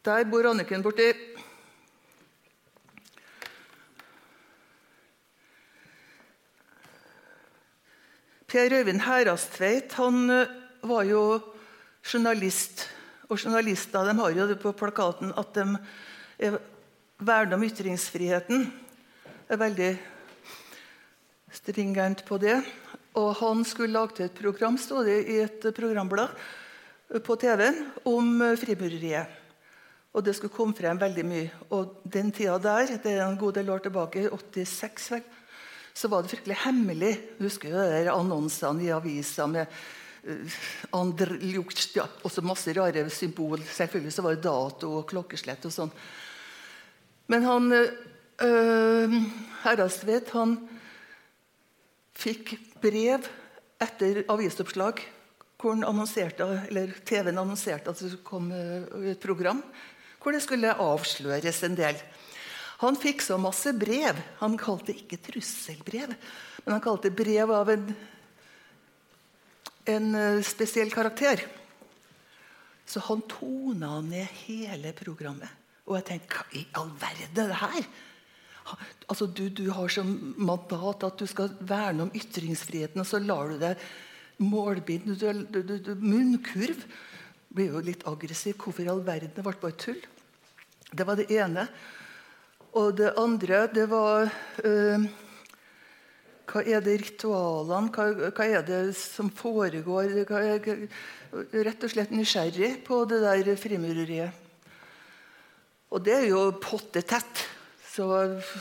Der 0.05 0.23
bor 0.23 0.47
Anniken 0.49 0.83
borti. 0.83 1.11
Per 8.47 8.73
Øyvind 8.73 9.01
Herastveit 9.05 9.93
han 9.93 10.29
eh, 10.29 10.47
var 10.83 11.03
jo 11.03 11.39
journalist. 12.03 12.89
Og 13.29 13.39
journalister 13.39 14.03
de 14.03 14.17
har 14.17 14.29
jo 14.35 14.47
det 14.47 14.59
på 14.59 14.73
plakaten 14.75 15.31
at 15.37 15.53
de 15.55 15.77
er 16.39 16.57
verner 17.19 17.55
om 17.55 17.63
ytringsfriheten. 17.63 18.65
er 19.49 19.61
veldig 19.61 19.91
stringent 21.51 22.25
på 22.25 22.37
det. 22.37 22.57
Og 23.19 23.33
han 23.41 23.65
skulle 23.67 23.91
lage 23.91 24.23
et 24.23 24.35
program, 24.37 24.77
stod 24.79 25.05
det 25.09 25.19
i 25.27 25.41
et 25.43 25.65
programblad 25.75 26.31
på 27.25 27.35
TV-en, 27.35 27.81
om 28.07 28.39
frimureriet. 28.55 29.39
Og 30.11 30.23
det 30.23 30.35
skulle 30.35 30.53
komme 30.53 30.75
frem 30.75 30.99
veldig 30.99 31.23
mye. 31.27 31.49
Og 31.75 32.01
den 32.03 32.31
tida 32.35 32.57
der, 32.59 32.97
det 33.03 33.15
er 33.15 33.25
en 33.25 33.39
god 33.39 33.55
del 33.59 33.71
år 33.71 33.83
tilbake, 33.83 34.27
86 34.31 35.11
vel, 35.15 35.25
så 35.93 36.07
var 36.11 36.23
det 36.23 36.31
fryktelig 36.31 36.59
hemmelig. 36.63 37.11
Husker 37.39 37.71
du 37.71 37.79
de 37.79 38.11
annonsene 38.11 38.85
i 38.85 38.91
avisa 38.95 39.47
med 39.51 39.67
uh, 40.23 40.57
Andr 40.95 41.35
ja, 41.95 42.07
også 42.23 42.43
masse 42.47 42.71
rare 42.75 43.09
symbol. 43.11 43.59
Selvfølgelig 43.59 44.15
så 44.15 44.23
var 44.23 44.35
det 44.35 44.45
dato 44.47 44.93
og 44.99 45.07
klokkeslett 45.11 45.67
og 45.67 45.75
sånn. 45.75 45.91
Men 47.31 47.47
han 47.47 47.71
uh, 47.75 49.17
Herredsvedt, 49.63 50.31
han 50.35 50.57
fikk 52.15 52.55
brev 52.81 53.27
etter 53.81 54.23
avisoppslag 54.31 55.01
hvor 55.61 55.77
TV-en 55.77 57.37
annonserte 57.37 57.91
at 57.91 57.99
det 57.99 58.11
skulle 58.11 58.25
komme 58.25 58.57
et 59.11 59.21
program 59.21 59.61
hvor 60.21 60.35
det 60.35 60.43
skulle 60.43 60.73
avsløres 60.73 61.63
en 61.65 61.77
del. 61.77 61.97
Han 62.81 62.97
fikk 62.97 63.23
så 63.25 63.37
masse 63.41 63.73
brev. 63.77 64.17
Han 64.41 64.57
kalte 64.57 64.91
det 64.91 65.03
ikke 65.03 65.21
trusselbrev, 65.29 66.13
men 66.65 66.75
han 66.75 66.83
kalte 66.83 67.09
det 67.09 67.17
brev 67.17 67.53
av 67.53 67.69
en, 67.73 67.87
en 69.89 70.07
eh, 70.17 70.43
spesiell 70.45 70.93
karakter. 70.93 71.43
Så 72.85 73.01
han 73.05 73.21
tona 73.29 73.99
ned 74.05 74.29
hele 74.45 74.93
programmet. 74.97 75.49
Og 75.85 75.97
jeg 75.99 76.07
tenkte 76.09 76.37
hva 76.37 76.57
i 76.57 76.65
all 76.77 76.89
verden 77.01 77.43
er 77.43 77.53
det 77.53 77.61
her? 77.61 77.91
Altså, 79.09 79.27
du, 79.27 79.49
du, 79.49 79.65
har 79.73 79.91
som 79.91 80.11
mandat 80.37 81.03
at 81.03 81.19
du 81.19 81.27
skal 81.27 81.51
verne 81.59 82.05
om 82.05 82.11
ytringsfriheten, 82.15 83.01
og 83.01 83.07
så 83.07 83.19
lar 83.19 83.51
du 83.51 83.57
deg 83.61 83.81
målbind, 84.41 85.09
du, 85.19 85.61
du, 85.61 85.77
du, 85.77 85.95
munnkurv 85.99 86.85
blir 87.51 87.73
jo 87.73 87.81
litt 87.83 88.05
aggressiv. 88.07 88.55
Hvorfor 88.57 88.85
i 88.85 88.91
all 88.91 89.03
verden? 89.05 89.33
Det 89.35 89.43
ble 89.45 89.57
bare 89.61 89.79
tull. 89.79 89.99
Det 90.91 91.07
var 91.07 91.19
det 91.19 91.27
ene. 91.35 91.67
Og 92.79 92.95
det 92.95 93.11
andre, 93.19 93.65
det 93.73 93.87
var 93.91 94.31
øh, 94.63 95.07
Hva 96.51 96.63
er 96.63 96.83
det 96.83 96.97
ritualene? 97.01 97.91
Hva, 97.91 98.31
hva, 98.31 98.47
er 98.47 98.63
det 98.67 98.81
som 98.95 99.29
foregår? 99.31 100.15
Er, 100.39 100.87
rett 101.67 101.83
og 101.83 101.91
slett 101.91 102.11
nysgjerrig 102.15 102.77
på 102.87 103.03
det 103.07 103.21
der 103.23 103.55
frimureriet. 103.59 104.47
Og 105.91 106.03
det 106.03 106.15
er 106.15 106.29
jo 106.31 106.45
pottetett. 106.63 107.43
Så 107.91 108.05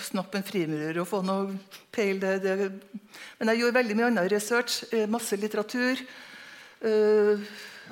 snapp 0.09 0.35
en 0.35 0.43
frimurer 0.43 0.97
og 0.99 1.07
få 1.07 1.21
noe 1.23 1.53
peil. 1.95 2.19
Det, 2.19 2.41
det. 2.43 2.55
Men 3.39 3.53
jeg 3.53 3.61
gjorde 3.61 3.77
veldig 3.77 3.97
mye 3.99 4.09
annen 4.09 4.31
research. 4.33 4.81
Eh, 4.91 5.07
masse 5.11 5.39
litteratur. 5.39 6.03
Uh, 6.81 7.39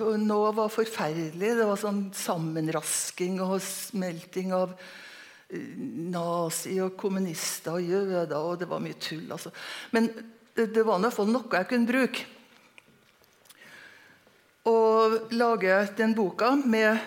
og 0.03 0.16
nå 0.18 0.39
var 0.57 0.72
forferdelig. 0.72 1.53
Det 1.61 1.68
var 1.68 1.78
sånn 1.78 2.09
sammenrasking 2.16 3.39
og 3.45 3.61
smelting 3.62 4.51
av 4.57 4.72
uh, 4.74 5.70
nazi 6.11 6.74
og 6.82 6.99
kommunister 6.99 7.78
og 7.78 7.86
jøder. 7.86 8.34
Og 8.41 8.59
det 8.59 8.70
var 8.72 8.82
mye 8.82 8.99
tull. 8.99 9.28
Altså. 9.30 9.55
Men 9.95 10.11
det, 10.59 10.82
var 10.82 10.99
i 10.99 11.07
hvert 11.07 11.18
fall 11.20 11.30
noe 11.30 11.62
jeg 11.62 11.70
kunne 11.70 11.93
bruke. 11.93 12.26
Å 14.66 14.76
lage 15.39 15.80
den 16.03 16.18
boka 16.18 16.57
med 16.59 16.99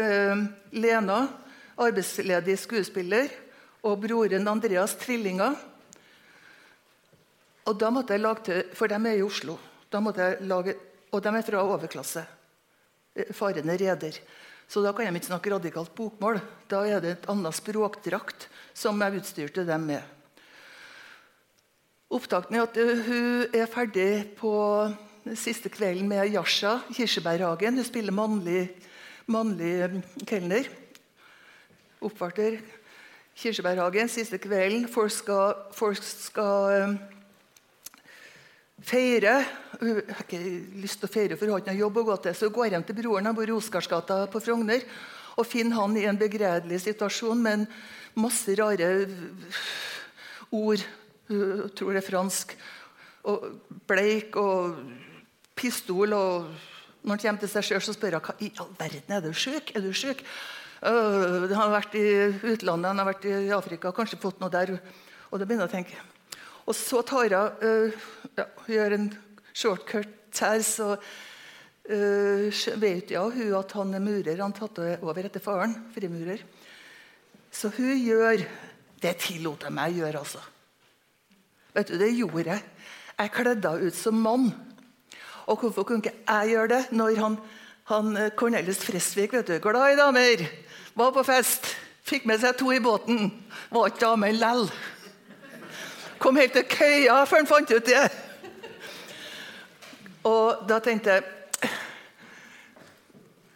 uh, 0.00 0.46
Lena, 0.72 1.24
arbeidsledig 1.76 2.62
skuespiller, 2.64 3.28
og 3.84 4.00
broren 4.00 4.48
Andreas 4.48 4.96
trillinger. 5.00 5.56
Og 7.64 7.76
da 7.80 7.90
måtte 7.92 8.16
jeg 8.16 8.24
lage 8.24 8.44
til, 8.44 8.64
For 8.74 8.88
de 8.88 8.94
er 8.94 9.18
i 9.18 9.22
Oslo. 9.22 9.58
Lage 9.92 10.74
og 11.12 11.22
de 11.22 11.30
er 11.30 11.46
fra 11.46 11.62
overklasse. 11.62 12.24
Faren 13.14 13.34
farende 13.38 13.76
reder. 13.78 14.18
Så 14.66 14.82
da 14.82 14.92
kan 14.92 15.06
de 15.06 15.20
ikke 15.20 15.30
snakke 15.30 15.52
radikalt 15.52 15.94
bokmål. 15.94 16.40
Da 16.68 16.82
er 16.88 17.00
det 17.00 17.10
et 17.12 17.28
annet 17.30 17.54
språkdrakt 17.54 18.48
som 18.74 19.00
jeg 19.00 19.20
utstyrte 19.20 19.64
dem 19.68 19.86
med. 19.86 20.02
Opptakten 22.10 22.56
er 22.56 22.66
at 22.66 22.76
eh, 22.78 23.04
hun 23.06 23.54
er 23.54 23.70
ferdig 23.70 24.34
på 24.38 24.52
siste 25.38 25.70
kvelden 25.72 26.08
med 26.08 26.34
Yasha 26.34 26.80
Kirsebærhagen. 26.92 27.78
Hun 27.78 27.86
spiller 27.86 28.14
mannlig, 28.14 28.68
mannlig 29.26 29.74
eh, 29.86 30.00
kelner. 30.26 30.68
Oppvarter 32.04 32.58
Kirsebærhagen 33.34 34.08
siste 34.08 34.38
kvelden. 34.38 34.86
Folk 34.88 35.10
skal, 35.10 35.54
folk 35.74 36.02
skal 36.02 36.98
feire. 38.84 39.34
Hun 39.80 40.00
har 40.08 40.22
ikke 40.22 40.42
lyst 40.82 41.00
til 41.02 41.08
å 41.08 41.12
feire, 41.12 41.38
for 41.38 41.48
hun 41.48 41.56
har 41.56 41.64
ikke 41.64 41.74
noe 41.74 41.82
jobb 41.82 41.98
å 42.00 42.06
gå 42.10 42.16
til. 42.24 42.36
Så 42.36 42.48
hun 42.48 42.56
går 42.58 42.76
hjem 42.76 42.86
til 42.86 42.98
broren, 43.00 43.28
han 43.28 43.36
bor 43.36 43.50
i 43.50 43.56
Oscarsgata 43.56 44.20
på 44.30 44.42
Frogner, 44.44 44.86
og 45.34 45.48
finner 45.50 45.80
han 45.80 45.96
i 45.98 46.06
en 46.06 46.20
begredelig 46.20 46.84
situasjon 46.84 47.42
med 47.42 47.66
masse 48.22 48.54
rare 48.60 48.90
ord. 50.54 50.84
Hun 51.26 51.70
tror 51.74 51.94
det 51.94 52.04
er 52.04 52.06
fransk. 52.06 52.54
Og 53.30 53.48
bleik 53.88 54.36
og 54.36 54.76
pistol. 55.56 56.12
og 56.12 56.50
når 57.02 57.16
han 57.16 57.22
kommer 57.22 57.40
til 57.40 57.50
seg 57.50 57.66
sjøl, 57.66 57.82
spør 57.96 58.18
han 58.18 58.24
hva 58.24 58.34
i 58.40 58.52
all 58.62 58.70
verden 58.78 59.16
er 59.16 59.24
du 59.24 59.32
syk. 59.36 59.74
Er 59.74 59.82
du 59.84 59.92
syk? 59.96 60.22
Uh, 60.84 61.46
han 61.48 61.56
har 61.56 61.70
vært 61.78 61.94
i 61.96 62.08
utlandet, 62.52 62.90
han 62.90 63.00
har 63.00 63.08
vært 63.08 63.24
i 63.30 63.52
Afrika, 63.56 63.92
kanskje 63.96 64.20
fått 64.20 64.42
noe 64.42 64.52
der. 64.52 64.74
Og 65.30 65.40
da 65.40 65.46
begynner 65.46 65.64
jeg 65.64 65.72
å 65.72 65.76
tenke 65.78 66.02
og 66.64 66.72
så 66.76 67.02
tar 67.04 67.34
hun 67.34 67.60
uh, 67.60 68.04
ja, 68.38 68.46
gjør 68.72 68.96
en 68.96 69.08
shortcut 69.52 70.40
her, 70.40 70.62
så 70.64 70.94
uh, 70.96 72.62
vet 72.80 73.12
ja, 73.12 73.24
hun 73.28 73.56
at 73.58 73.74
han 73.76 73.92
er 73.96 74.04
murer. 74.04 74.40
Han 74.40 74.56
tatt 74.56 74.80
over 74.80 75.28
etter 75.28 75.44
faren. 75.44 75.76
Frimurer. 75.94 76.44
Så 77.54 77.70
hun 77.76 77.92
gjør 78.00 78.46
Det 79.04 79.12
tillot 79.20 79.66
jeg 79.66 79.74
meg 79.76 79.92
å 79.92 79.98
gjøre, 79.98 80.20
altså. 80.22 80.40
Vet 81.74 81.90
du, 81.90 81.98
Det 82.00 82.08
gjorde 82.14 82.54
jeg. 82.54 82.62
Jeg 83.18 83.32
kledde 83.34 83.72
henne 83.74 83.90
ut 83.90 83.98
som 83.98 84.16
mann. 84.16 84.46
Og 85.44 85.60
hvorfor 85.60 85.84
kunne 85.84 86.00
ikke 86.00 86.16
jeg 86.24 86.54
gjøre 86.54 86.70
det 86.72 86.82
når 86.96 87.18
han, 87.20 87.36
han 87.90 88.16
Cornelis 88.38 88.80
Fresvik, 88.80 89.36
vet 89.36 89.50
du, 89.52 89.58
glad 89.60 89.92
i 89.92 89.98
damer, 90.00 90.46
var 90.94 91.14
på 91.14 91.24
fest, 91.26 91.66
fikk 92.06 92.26
med 92.30 92.42
seg 92.42 92.56
to 92.58 92.72
i 92.74 92.82
båten, 92.82 93.30
var 93.72 93.90
ikke 93.90 94.04
damer 94.06 94.34
lell. 94.36 94.68
Kom 96.22 96.38
helt 96.38 96.54
til 96.56 96.66
køya 96.70 97.24
før 97.28 97.42
han 97.42 97.50
fant 97.50 97.72
ut 97.74 97.88
det. 97.88 98.04
Og 100.24 100.64
da 100.68 100.78
tenkte 100.80 101.18
jeg 101.18 101.30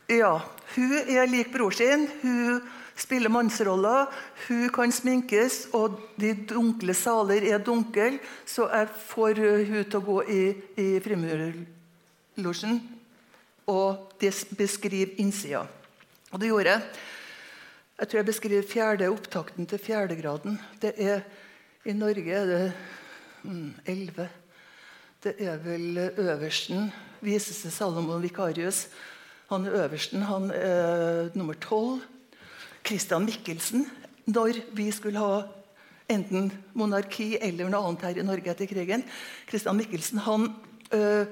Ja, 0.08 0.38
hun 0.74 0.92
er 0.96 1.28
lik 1.28 1.50
bror 1.52 1.72
sin. 1.76 2.06
Hun 2.22 2.62
spiller 2.96 3.28
mannsroller. 3.28 4.06
Hun 4.46 4.68
kan 4.72 4.92
sminkes, 4.92 5.66
og 5.76 5.98
de 6.20 6.32
dunkle 6.48 6.94
saler 6.96 7.44
er 7.52 7.60
dunkle. 7.60 8.18
Så 8.48 8.68
jeg 8.72 8.88
får 9.10 9.42
hun 9.68 9.84
til 9.84 9.98
å 10.00 10.06
gå 10.06 10.22
i, 10.32 10.42
i 10.80 10.88
frimurlosjen. 11.04 12.80
og 13.68 14.16
beskriver 14.56 15.20
innsida. 15.20 15.66
Og 16.32 16.40
det 16.40 16.48
gjorde 16.48 16.70
jeg. 16.70 16.82
Jeg 17.98 18.08
tror 18.08 18.18
jeg 18.20 18.26
beskriver 18.28 18.62
fjerde 18.62 19.06
opptakten 19.10 19.66
til 19.66 19.80
fjerdegraden. 19.82 20.58
Det 20.78 20.92
er 21.02 21.24
i 21.82 21.92
Norge 21.92 22.30
er 22.30 22.44
det 22.46 22.72
mm, 23.42 23.72
elleve. 23.90 24.28
Det 25.24 25.32
er 25.42 25.56
vel 25.58 25.98
øversten, 26.14 26.92
viseste 27.20 27.72
Salomon 27.74 28.22
Vikarius. 28.22 28.84
Han 29.50 29.66
er 29.66 29.74
øversten, 29.82 30.22
han 30.22 30.46
er 30.54 31.34
nummer 31.34 31.58
tolv. 31.58 32.04
Christian 32.86 33.26
Michelsen. 33.26 33.88
Når 34.30 34.60
vi 34.78 34.90
skulle 34.94 35.18
ha 35.18 35.42
enten 36.08 36.52
monarki 36.78 37.34
eller 37.42 37.66
noe 37.66 37.82
annet 37.82 38.06
her 38.06 38.20
i 38.20 38.24
Norge 38.24 38.52
etter 38.52 38.70
krigen 38.70 39.02
Christian 39.48 39.76
Michelsen 39.76 40.22
han 40.24 40.46
ø, 40.94 41.24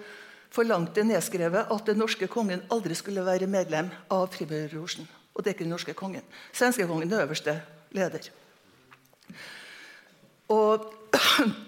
forlangte 0.52 1.04
nedskrevet 1.06 1.70
at 1.72 1.86
den 1.86 2.02
norske 2.02 2.26
kongen 2.26 2.66
aldri 2.74 2.98
skulle 2.98 3.24
være 3.24 3.46
medlem 3.46 3.88
av 4.10 4.26
Friburgerlosjen. 4.34 5.06
Og 5.36 5.44
det 5.44 5.50
er 5.50 5.54
ikke 5.54 5.66
den 5.66 5.74
norske 5.74 5.94
kongen. 5.96 6.24
Svenskekongen 6.56 7.12
er 7.12 7.26
øverste 7.26 7.58
leder. 7.92 8.30
Og 10.48 10.92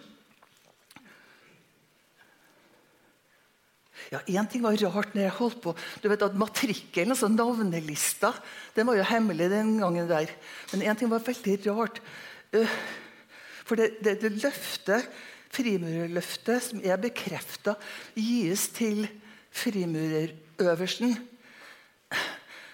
Ja, 4.09 4.23
Én 4.25 4.47
ting 4.49 4.63
var 4.65 4.73
rart 4.89 5.13
når 5.13 5.23
jeg 5.23 5.37
holdt 5.37 5.61
på. 5.61 5.75
Du 6.01 6.09
vet 6.09 6.23
at 6.25 6.37
Matrikkelen, 6.39 7.13
altså 7.13 7.29
navnelista, 7.29 8.31
den 8.73 8.89
var 8.89 8.97
jo 8.97 9.05
hemmelig 9.05 9.51
den 9.53 9.75
gangen 9.83 10.09
der. 10.09 10.33
Men 10.73 10.83
én 10.83 10.97
ting 10.97 11.11
var 11.11 11.21
veldig 11.27 11.59
rart. 11.77 12.01
Uh, 12.57 12.65
for 13.69 13.77
det, 13.77 13.99
det, 14.01 14.17
det 14.23 14.33
løftet, 14.41 15.11
frimurerløftet, 15.53 16.63
som 16.63 16.81
er 16.81 16.97
bekrefta, 16.97 17.77
gis 18.17 18.69
til 18.73 19.05
frimurerøversten. 19.53 21.13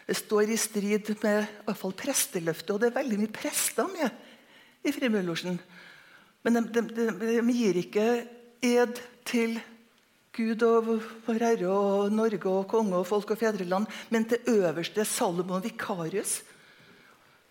Står 0.04 0.50
i 0.52 0.56
strid 0.60 1.14
med 1.22 1.44
i 1.46 1.64
hvert 1.64 1.80
fall 1.80 1.94
presteløftet, 1.96 2.74
og 2.74 2.82
det 2.82 2.90
er 2.90 2.98
veldig 2.98 3.20
mye 3.22 3.32
prester 3.32 3.88
med 3.88 4.84
i 4.84 4.92
Frimurlosjen. 4.92 5.56
Men 6.44 6.58
de, 6.60 6.82
de, 6.82 7.06
de, 7.16 7.38
de 7.40 7.54
gir 7.56 7.78
ikke 7.80 8.08
ed 8.64 9.00
til 9.24 9.56
Gud 10.34 10.64
og 10.66 10.90
vår 11.28 11.38
Herre 11.38 11.70
og 11.70 12.12
Norge 12.12 12.50
og 12.50 12.66
konge 12.68 12.98
og 12.98 13.06
folk 13.06 13.32
og 13.32 13.40
fedreland, 13.40 13.86
men 14.10 14.26
til 14.28 14.42
øverste 14.50 15.06
Salomon 15.06 15.62
Vikarius. 15.62 16.42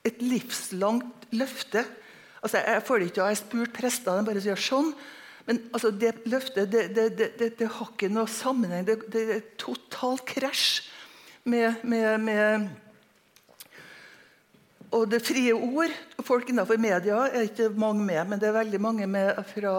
Et 0.03 0.21
livslangt 0.21 1.29
løfte. 1.31 1.85
Altså, 2.43 2.59
jeg 2.59 2.83
får 2.83 2.99
det 2.99 3.05
ikke, 3.07 3.21
jeg 3.21 3.31
har 3.31 3.39
spurt 3.39 3.75
prestene, 3.77 4.19
de 4.19 4.27
bare 4.27 4.43
sier 4.43 4.59
sånn. 4.59 4.91
Men 5.47 5.61
altså, 5.71 5.93
det 5.95 6.11
løftet 6.27 6.71
det, 6.71 6.83
det, 6.95 7.05
det, 7.39 7.53
det, 7.59 7.69
har 7.77 7.93
ikke 7.93 8.11
noe 8.11 8.27
sammenheng. 8.27 8.85
Det, 8.87 9.23
er 9.23 9.45
totalt 9.59 10.25
krasj 10.27 10.83
med, 11.43 11.83
med, 11.83 12.19
med 12.19 12.69
og 14.93 15.09
det 15.09 15.23
frie 15.25 15.53
ord 15.53 15.93
Folk 16.23 16.49
innenfor 16.51 16.77
media 16.79 17.25
er 17.27 17.47
ikke 17.49 17.71
mange 17.75 18.05
med, 18.05 18.21
men 18.29 18.39
det 18.39 18.47
er 18.47 18.59
veldig 18.59 18.79
mange 18.81 19.07
med 19.09 19.39
fra 19.49 19.73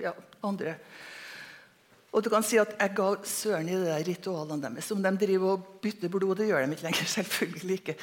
ja, 0.00 0.10
andre. 0.42 0.74
Og 2.14 2.22
du 2.22 2.28
kan 2.30 2.44
si 2.46 2.58
at 2.62 2.76
jeg 2.78 2.94
ga 2.94 3.08
søren 3.26 3.68
i 3.68 3.74
de 3.74 3.88
der 3.88 4.02
ritualene 4.06 4.62
deres. 4.62 4.90
Om 4.94 5.02
de 5.02 5.10
driver 5.18 5.56
og 5.56 5.64
bytter 5.82 6.10
blod, 6.10 6.36
det 6.38 6.46
gjør 6.46 6.62
de 6.62 6.76
ikke 6.76 6.86
lenger. 6.86 7.08
selvfølgelig 7.16 7.78
ikke. 7.80 7.96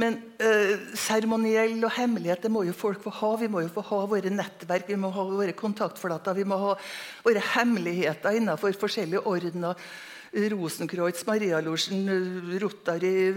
Men 0.00 0.18
eh, 0.36 0.74
seremoniell 1.00 1.78
og 1.80 1.94
hemmelighet 1.96 2.44
det 2.44 2.52
må 2.52 2.66
jo 2.68 2.76
folk 2.76 3.00
få 3.04 3.12
ha. 3.22 3.34
Vi 3.40 3.48
må 3.52 3.64
jo 3.64 3.72
få 3.72 3.84
ha 3.88 4.02
våre 4.08 4.32
nettverk, 4.32 4.88
vi 4.88 5.00
må 5.00 5.12
ha 5.16 5.24
våre 5.28 5.56
kontaktflater, 5.56 6.36
vi 6.36 6.44
må 6.48 6.60
ha 6.60 6.74
våre 7.24 7.44
hemmeligheter 7.54 8.36
innenfor 8.40 8.76
forskjellige 8.84 9.24
ordener. 9.28 9.80
Rosenkreutz, 10.34 11.22
Marialosjen, 11.28 12.08
Rotary, 12.60 13.34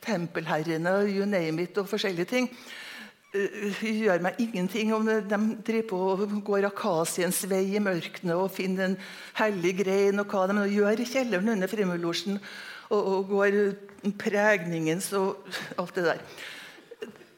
Tempelherrene, 0.00 0.94
you 1.12 1.26
name 1.26 1.62
it, 1.62 1.76
og 1.78 1.88
forskjellige 1.90 2.28
ting. 2.30 2.48
Uh, 3.36 3.82
gjør 3.84 4.22
meg 4.24 4.38
ingenting 4.40 4.94
om 4.96 5.04
de 5.04 5.38
driver 5.66 5.88
på 5.90 5.98
og 6.14 6.30
går 6.46 6.70
akasiens 6.70 7.42
vei 7.50 7.66
i 7.76 7.82
mørkene 7.84 8.38
og 8.40 8.54
finner 8.54 8.86
en 8.86 8.96
hellig 9.36 9.74
grein 9.82 10.22
og 10.22 10.32
hva 10.32 10.46
de 10.48 10.64
gjør 10.72 11.02
i 11.04 11.08
kjelleren 11.10 11.52
under 11.52 11.68
Frimurlosjen. 11.68 12.40
Og, 12.88 13.02
og, 13.02 13.28
går 13.28 13.58
pregningens 14.16 15.10
og 15.12 15.44
alt 15.76 15.98
det 15.98 16.06
der. 16.06 16.22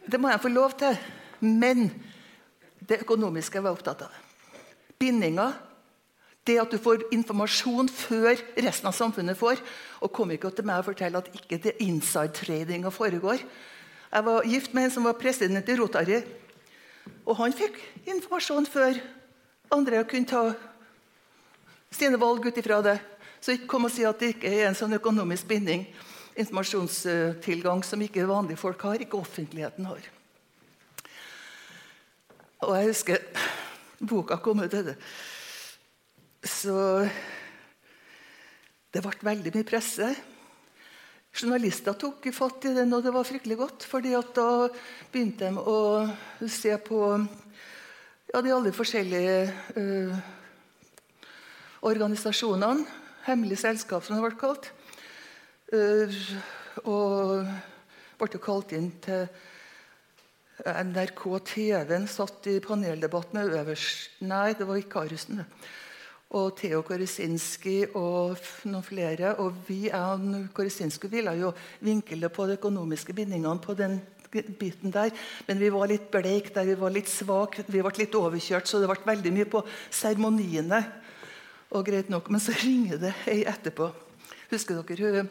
Det 0.07 0.21
må 0.23 0.31
jeg 0.31 0.43
få 0.45 0.53
lov 0.55 0.77
til. 0.79 0.95
Men 1.43 1.89
det 2.87 3.03
økonomiske 3.03 3.59
jeg 3.59 3.66
var 3.66 3.75
opptatt 3.75 4.07
av. 4.07 4.14
Bindinga. 5.01 5.51
Det 6.51 6.59
at 6.59 6.72
du 6.72 6.80
får 6.82 7.05
informasjon 7.14 7.88
før 7.94 8.34
resten 8.59 8.88
av 8.90 8.96
samfunnet 8.96 9.38
får. 9.38 9.61
Og 10.03 10.11
kom 10.14 10.32
ikke 10.34 10.51
til 10.51 10.66
meg 10.66 10.82
og 10.82 10.88
fortell 10.90 11.18
at 11.20 11.30
ikke 11.36 11.61
det 11.62 11.76
inside 11.84 12.34
tradinga 12.34 12.90
foregår. 12.90 13.42
Jeg 14.11 14.26
var 14.26 14.48
gift 14.51 14.74
med 14.74 14.88
en 14.88 14.94
som 14.96 15.07
var 15.07 15.18
president 15.20 15.68
i 15.70 15.76
Rotary. 15.78 16.24
Og 17.22 17.36
han 17.38 17.55
fikk 17.55 17.78
informasjon 18.11 18.66
før 18.66 18.98
andre 19.70 20.03
kunne 20.11 20.26
ta 20.26 20.42
sine 21.94 22.18
valg 22.18 22.46
ut 22.46 22.59
ifra 22.59 22.80
det. 22.82 22.98
Så 23.40 23.55
ikke 23.55 23.70
kom 23.70 23.86
og 23.86 23.94
si 23.94 24.05
at 24.07 24.18
det 24.20 24.34
ikke 24.34 24.51
er 24.51 24.68
en 24.68 24.78
sånn 24.78 24.98
økonomisk 24.98 25.46
binding, 25.48 25.86
informasjonstilgang, 26.34 27.84
som 27.86 28.03
ikke 28.03 28.26
vanlige 28.28 28.61
folk 28.61 28.82
har, 28.84 29.01
ikke 29.01 29.20
offentligheten 29.20 29.86
har. 29.88 30.11
Og 32.66 32.74
jeg 32.76 32.90
husker 32.90 33.22
boka 34.01 34.36
kom 34.42 34.61
ut 34.64 34.74
Så 36.41 36.74
det 38.91 39.03
ble 39.05 39.12
veldig 39.22 39.53
mye 39.55 39.66
presse. 39.68 40.09
Journalister 41.30 41.95
tok 41.95 42.26
fatt 42.34 42.64
i 42.66 42.72
den, 42.74 42.91
og 42.97 43.05
det 43.05 43.12
var 43.14 43.28
fryktelig 43.28 43.59
godt. 43.61 43.84
fordi 43.86 44.16
Da 44.34 44.68
begynte 45.12 45.51
de 45.51 45.59
å 45.61 46.49
se 46.49 46.76
på 46.78 47.01
ja, 48.32 48.41
de 48.41 48.53
alle 48.53 48.72
forskjellige 48.72 49.53
uh, 49.76 50.16
organisasjonene. 51.82 52.86
Hemmelige 53.26 53.61
selskap, 53.61 54.05
som 54.05 54.16
det 54.16 54.24
ble 54.24 54.41
kalt. 54.41 54.72
Uh, 55.70 56.09
og 56.88 57.47
ble 58.18 58.41
kalt 58.43 58.72
inn 58.72 58.91
til 59.05 59.28
NRK 60.66 61.22
TV-en. 61.53 62.09
Satt 62.11 62.49
i 62.51 62.59
paneldebatt 62.64 63.36
med 63.36 63.55
øverst 63.61 64.18
Nei, 64.24 64.55
det 64.59 64.66
var 64.66 64.80
Ikarusen. 64.80 65.45
Og 66.31 66.53
Theo 66.61 66.85
Koresinski 66.87 67.89
og 67.99 68.39
noen 68.70 68.87
flere. 68.87 69.35
Og 69.43 69.64
vi 69.66 69.89
og 69.91 70.26
Korysinski 70.55 71.11
ville 71.11 71.35
jo 71.41 71.51
vinkle 71.83 72.31
på 72.31 72.47
de 72.47 72.59
økonomiske 72.59 73.14
bindingene 73.16 73.59
på 73.62 73.74
den 73.74 73.99
biten 74.31 74.93
der. 74.95 75.11
Men 75.49 75.59
vi 75.59 75.72
var 75.74 75.91
litt 75.91 76.07
bleik 76.12 76.53
der, 76.55 76.68
vi 76.68 76.76
var 76.78 76.93
litt 76.95 77.11
svak, 77.11 77.59
vi 77.66 77.83
ble 77.83 77.93
litt 77.99 78.14
overkjørt. 78.14 78.70
Så 78.70 78.78
det 78.78 78.91
ble 78.91 79.03
veldig 79.07 79.33
mye 79.35 79.49
på 79.51 79.64
seremoniene. 79.91 80.85
Og 81.70 81.87
greit 81.87 82.09
nok, 82.11 82.31
Men 82.31 82.41
så 82.41 82.53
ringer 82.64 82.99
det 82.99 83.14
ei 83.26 83.45
etterpå. 83.45 83.91
Husker 84.51 84.83
dere 84.83 85.07
hun 85.07 85.28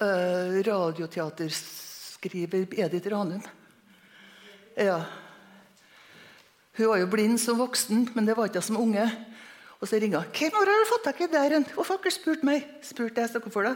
uh, 0.00 0.62
radioteaterskriver 0.64 2.66
Edith 2.76 3.08
Ranum? 3.08 3.42
Ja. 4.76 5.04
Hun 6.78 6.92
var 6.92 7.00
jo 7.00 7.08
blind 7.10 7.40
som 7.42 7.58
voksen, 7.58 8.04
men 8.14 8.26
det 8.28 8.36
var 8.38 8.46
ikke 8.46 8.62
som 8.62 8.78
unge. 8.78 9.02
Og 9.80 9.88
så 9.90 9.98
ringer 9.98 10.22
hun. 10.22 10.30
'Hvem 10.30 10.54
har 10.54 10.64
du 10.66 10.86
fått 10.86 11.04
tak 11.04 11.20
i 11.20 11.26
der?' 11.26 11.64
'Hvorfor 11.74 11.98
har 11.98 11.98
ikke 11.98 12.14
spurt 12.14 12.42
meg?' 12.42 12.66
spurte 12.82 13.20
jeg. 13.20 13.30
Så 13.30 13.40
hvorfor 13.42 13.62
da? 13.62 13.74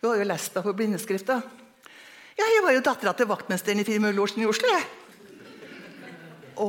Hun 0.00 0.10
har 0.10 0.18
jo 0.18 0.24
lest 0.28 0.54
deg 0.54 0.62
på 0.62 0.76
blindeskrifta. 0.76 1.40
'Ja, 2.36 2.44
jeg 2.44 2.64
var 2.64 2.72
jo 2.72 2.80
dattera 2.80 3.12
til 3.16 3.26
vaktmesteren 3.26 3.80
i 3.80 3.84
Firmølosjen 3.84 4.42
i 4.42 4.46
Oslo.' 4.46 4.68
jeg. 4.68 4.84
'Å, 6.56 6.68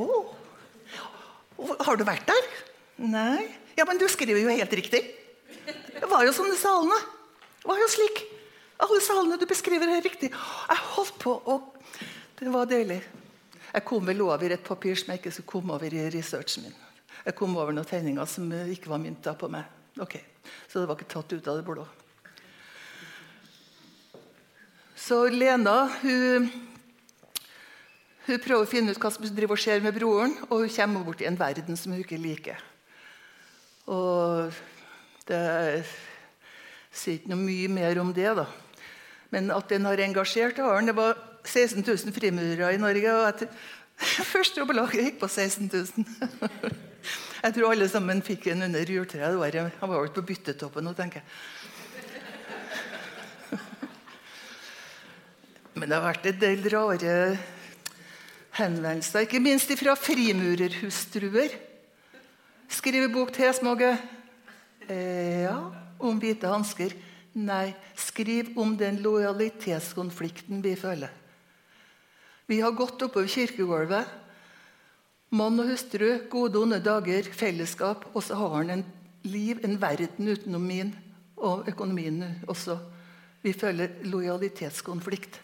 har 1.84 1.96
du 1.96 2.04
vært 2.04 2.26
der?' 2.26 2.48
'Nei.' 2.98 3.52
'Ja, 3.76 3.84
men 3.84 3.98
du 3.98 4.08
skriver 4.08 4.40
jo 4.40 4.48
helt 4.48 4.72
riktig.' 4.72 5.04
Det 6.00 6.08
var 6.08 6.24
jo 6.24 6.32
som 6.32 6.48
de 6.48 6.56
salene. 6.56 6.96
Det 7.60 7.68
var 7.68 7.76
jo 7.76 7.88
slik. 7.88 8.24
Alle 8.80 9.00
salene 9.00 9.38
du 9.38 9.46
beskriver, 9.46 9.88
er 9.88 10.04
riktig. 10.04 10.30
Jeg 10.30 10.78
holdt 10.96 11.18
på, 11.18 11.32
og 11.44 11.76
det 12.38 12.52
var 12.52 12.64
deilig. 12.64 13.02
Jeg 13.76 13.84
kom 13.84 14.06
vel 14.08 14.22
over 14.24 14.48
et 14.54 14.62
papir 14.64 14.96
som 14.96 15.10
jeg 15.12 15.20
ikke 15.20 15.34
skulle 15.36 15.50
komme 15.50 15.74
over 15.74 15.92
i 15.92 16.06
researchen 16.08 16.64
min. 16.64 16.76
Jeg 17.26 17.36
kom 17.36 17.56
over 17.58 17.74
noen 17.76 17.84
tegninger 17.84 18.28
som 18.30 18.48
ikke 18.72 18.88
var 18.88 19.02
mynta 19.02 19.34
på 19.36 19.50
meg. 19.52 19.66
Ok, 20.00 20.16
Så 20.68 20.80
det 20.80 20.88
var 20.88 20.96
ikke 20.96 21.12
tatt 21.12 21.32
ut 21.32 21.48
av 21.48 21.58
det 21.58 21.64
blå. 21.66 21.84
Så 24.96 25.28
Lena 25.28 25.90
hun, 26.00 26.48
hun 28.26 28.40
prøver 28.40 28.64
å 28.64 28.70
finne 28.70 28.96
ut 28.96 29.00
hva 29.02 29.12
som 29.12 29.28
driver 29.28 29.58
og 29.58 29.60
skjer 29.60 29.84
med 29.84 29.96
broren, 29.96 30.32
og 30.48 30.64
hun 30.64 30.72
kommer 30.72 31.04
bort 31.04 31.20
i 31.20 31.28
en 31.28 31.36
verden 31.38 31.76
som 31.76 31.92
hun 31.92 32.00
ikke 32.00 32.20
liker. 32.20 32.64
Og 33.92 34.56
det 35.28 35.84
sier 36.96 37.20
ikke 37.20 37.34
noe 37.34 37.44
mye 37.44 37.68
mer 37.68 38.00
om 38.00 38.16
det. 38.16 38.32
da. 38.40 38.48
Men 39.36 39.52
at 39.52 39.68
den 39.68 39.84
har 39.84 40.00
engasjert, 40.00 40.64
har. 40.64 40.80
Det 40.80 40.96
var 40.96 41.18
16 41.46 41.82
000 41.86 42.14
frimurere 42.14 42.74
i 42.74 42.80
Norge. 42.82 43.14
og 43.14 43.40
jeg, 43.40 43.48
Første 44.34 44.60
jobbelaget 44.60 45.04
gikk 45.04 45.20
på 45.22 45.28
16 45.28 45.70
000. 45.72 45.76
Jeg 47.46 47.54
tror 47.54 47.70
alle 47.70 47.86
sammen 47.88 48.22
fikk 48.24 48.48
en 48.50 48.64
under 48.66 48.90
juletreet. 48.90 49.36
Han 49.78 49.90
var 49.90 50.00
vel 50.00 50.10
på 50.10 50.24
byttetoppen 50.26 50.84
nå, 50.84 50.92
tenker 50.98 51.20
jeg. 51.20 51.26
Men 55.78 55.86
det 55.86 55.94
har 55.94 56.06
vært 56.08 56.26
en 56.26 56.40
del 56.40 56.60
rare 56.72 57.12
henvendelser, 58.56 59.20
ikke 59.26 59.42
minst 59.44 59.70
fra 59.78 59.94
frimurerhustruer. 60.00 61.54
Skriver 62.72 63.12
bok 63.12 63.30
til 63.36 63.54
Småge. 63.54 63.92
Eh, 64.88 65.44
ja, 65.44 65.58
om 66.02 66.18
hvite 66.18 66.50
hansker. 66.50 66.96
Nei, 67.36 67.74
skriv 68.00 68.56
om 68.58 68.74
den 68.80 68.98
lojalitetskonflikten 69.04 70.64
vi 70.64 70.74
føler. 70.80 71.12
Vi 72.46 72.60
har 72.60 72.74
gått 72.78 73.02
oppover 73.02 73.26
kirkegulvet. 73.30 74.06
Mann 75.34 75.58
og 75.58 75.72
hustru, 75.72 76.06
gode 76.30 76.60
onde 76.62 76.78
dager, 76.82 77.26
fellesskap. 77.34 78.06
Og 78.14 78.22
så 78.22 78.38
har 78.38 78.54
han 78.60 78.70
en 78.70 78.84
liv, 79.26 79.58
en 79.66 79.74
verden 79.82 80.30
utenom 80.30 80.62
min, 80.62 80.92
og 81.36 81.66
økonomien 81.68 82.22
også. 82.46 82.78
Vi 83.42 83.52
føler 83.52 83.98
lojalitetskonflikt. 84.06 85.40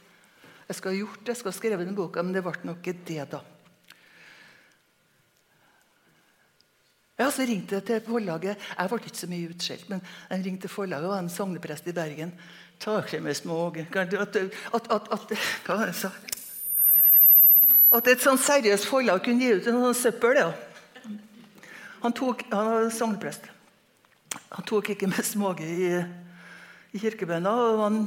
Jeg 0.68 0.78
skal 0.78 0.94
ha 0.94 1.00
gjort 1.00 1.18
det, 1.20 1.34
jeg 1.34 1.40
skal 1.40 1.52
ha 1.52 1.58
skrevet 1.58 1.88
den 1.88 1.98
boka, 1.98 2.22
men 2.22 2.34
det 2.34 2.44
ble 2.46 2.54
nok 2.64 2.86
ikke 2.86 3.02
det, 3.08 3.24
da. 3.34 3.42
Ja, 7.18 7.30
Så 7.30 7.44
ringte 7.46 7.76
jeg 7.76 7.84
til 7.86 8.00
forlaget. 8.06 8.58
Jeg 8.78 8.90
ble 8.90 8.98
ikke 8.98 9.18
så 9.18 9.28
mye 9.30 9.50
utskjelt, 9.52 9.88
men 9.90 10.00
jeg 10.30 10.44
ringte 10.46 10.70
forlaget 10.70 11.10
og 11.10 11.18
en 11.18 11.30
sogneprest 11.30 11.86
i 11.86 11.94
Bergen. 11.94 12.32
Tak 12.80 13.12
med 13.22 13.34
småge 13.34 13.86
at, 13.94 14.14
at, 14.14 14.36
at, 14.74 14.88
at, 14.90 15.34
Hva 15.66 15.76
var 15.76 15.86
det 15.86 15.92
jeg 15.92 16.00
sa? 16.00 16.10
At 17.92 18.08
et 18.08 18.22
sånn 18.24 18.40
seriøst 18.40 18.86
forlag 18.88 19.20
kunne 19.24 19.44
gi 19.44 19.58
ut 19.58 19.66
en 19.68 19.82
sånn 19.84 19.98
søppel. 19.98 20.38
ja. 20.40 20.52
Han, 22.02 22.14
tok, 22.16 22.46
han 22.50 22.70
var 22.70 22.88
sogneprest. 22.90 23.44
Han 24.56 24.64
tok 24.66 24.88
ikke 24.94 25.10
med 25.12 25.22
småge 25.26 25.66
i, 25.68 25.90
i 26.96 27.02
kirkebønna. 27.02 27.52
og 27.52 27.82
han 27.84 28.00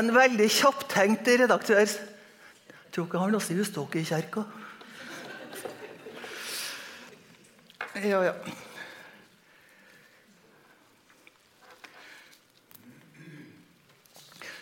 En 0.00 0.14
veldig 0.14 0.46
kjapptenkt 0.54 1.28
redaktør. 1.42 1.82
Jeg 1.82 2.94
tror 2.94 3.06
ikke 3.06 3.18
han 3.18 3.28
har 3.28 3.34
noe 3.34 3.58
husstokk 3.58 3.98
i 3.98 4.06
kirka. 4.06 4.46
Ja, 8.00 8.22
ja. 8.22 8.34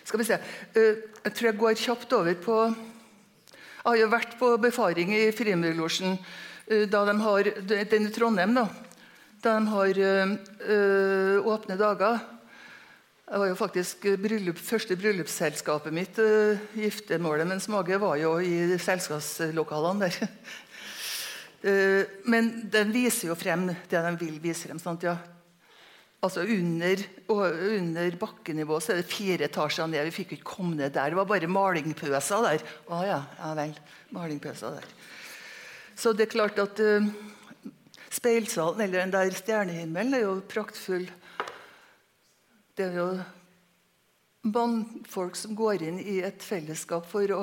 Skal 0.08 0.18
vi 0.18 0.24
se 0.24 0.38
eh, 0.40 0.94
Jeg 1.24 1.32
tror 1.36 1.46
jeg 1.50 1.58
går 1.60 1.74
kjapt 1.76 2.12
over 2.16 2.38
på 2.40 2.62
Jeg 3.78 3.92
har 3.92 3.98
jo 4.00 4.06
vært 4.10 4.32
på 4.40 4.48
befaring 4.58 5.12
i 5.14 5.28
Frimurlosjen 5.30 6.16
eh, 6.66 6.88
da 6.90 7.04
de 7.06 7.12
har 7.22 7.50
den 7.62 8.08
i 8.08 8.10
Trondheim. 8.10 8.56
da, 8.56 8.66
Da 9.40 9.54
de 9.60 9.70
har 9.70 10.00
øh, 10.02 11.46
åpne 11.46 11.76
dager. 11.78 12.18
Jeg 13.30 13.38
var 13.38 13.46
jo 13.46 13.54
faktisk 13.54 14.02
bryllup, 14.18 14.58
Første 14.58 14.96
bryllupsselskapet 14.96 15.94
mitt, 15.94 16.18
øh, 16.18 16.58
giftermålet 16.74 17.46
mens 17.46 17.68
mage, 17.68 18.00
var 18.00 18.16
jo 18.16 18.38
i 18.40 18.78
selskapslokalene 18.78 20.10
der. 20.10 20.28
men 22.32 22.70
den 22.72 22.92
viser 22.92 23.28
jo 23.28 23.34
frem 23.34 23.68
det 23.68 24.02
de 24.02 24.16
vil 24.18 24.42
vise 24.42 24.66
frem. 24.66 24.78
Sant, 24.78 25.02
ja? 25.02 25.16
Altså 26.18 26.42
under, 26.42 27.02
under, 27.30 28.16
bakkenivå 28.18 28.80
så 28.82 28.92
er 28.92 29.00
det 29.00 29.10
fire 29.10 29.46
etasjer 29.46 29.86
ned. 29.86 30.08
Vi 30.08 30.16
fikk 30.16 30.32
ikke 30.34 30.50
komme 30.56 30.74
ned 30.74 30.90
der. 30.96 31.12
Det 31.12 31.18
var 31.20 31.28
bare 31.30 31.50
malingpøser 31.50 32.42
der. 32.42 32.64
Å 32.90 33.02
ja, 33.06 33.20
ja 33.38 33.52
vel. 33.54 33.76
Malingpøser 34.16 34.80
der. 34.80 34.88
Så 35.98 36.14
det 36.14 36.26
er 36.26 36.34
klart 36.34 36.58
at 36.62 36.82
uh, 36.82 37.06
speilsalen, 38.10 38.82
eller 38.82 39.04
den 39.04 39.14
der 39.14 39.38
stjernehimmelen, 39.38 40.18
er 40.18 40.24
jo 40.26 40.34
praktfull. 40.50 41.06
Det 42.74 42.88
er 42.88 42.98
jo 42.98 43.08
mannfolk 44.48 45.38
som 45.38 45.54
går 45.58 45.86
inn 45.86 46.02
i 46.02 46.18
et 46.26 46.42
fellesskap 46.42 47.06
for 47.10 47.34
å 47.34 47.42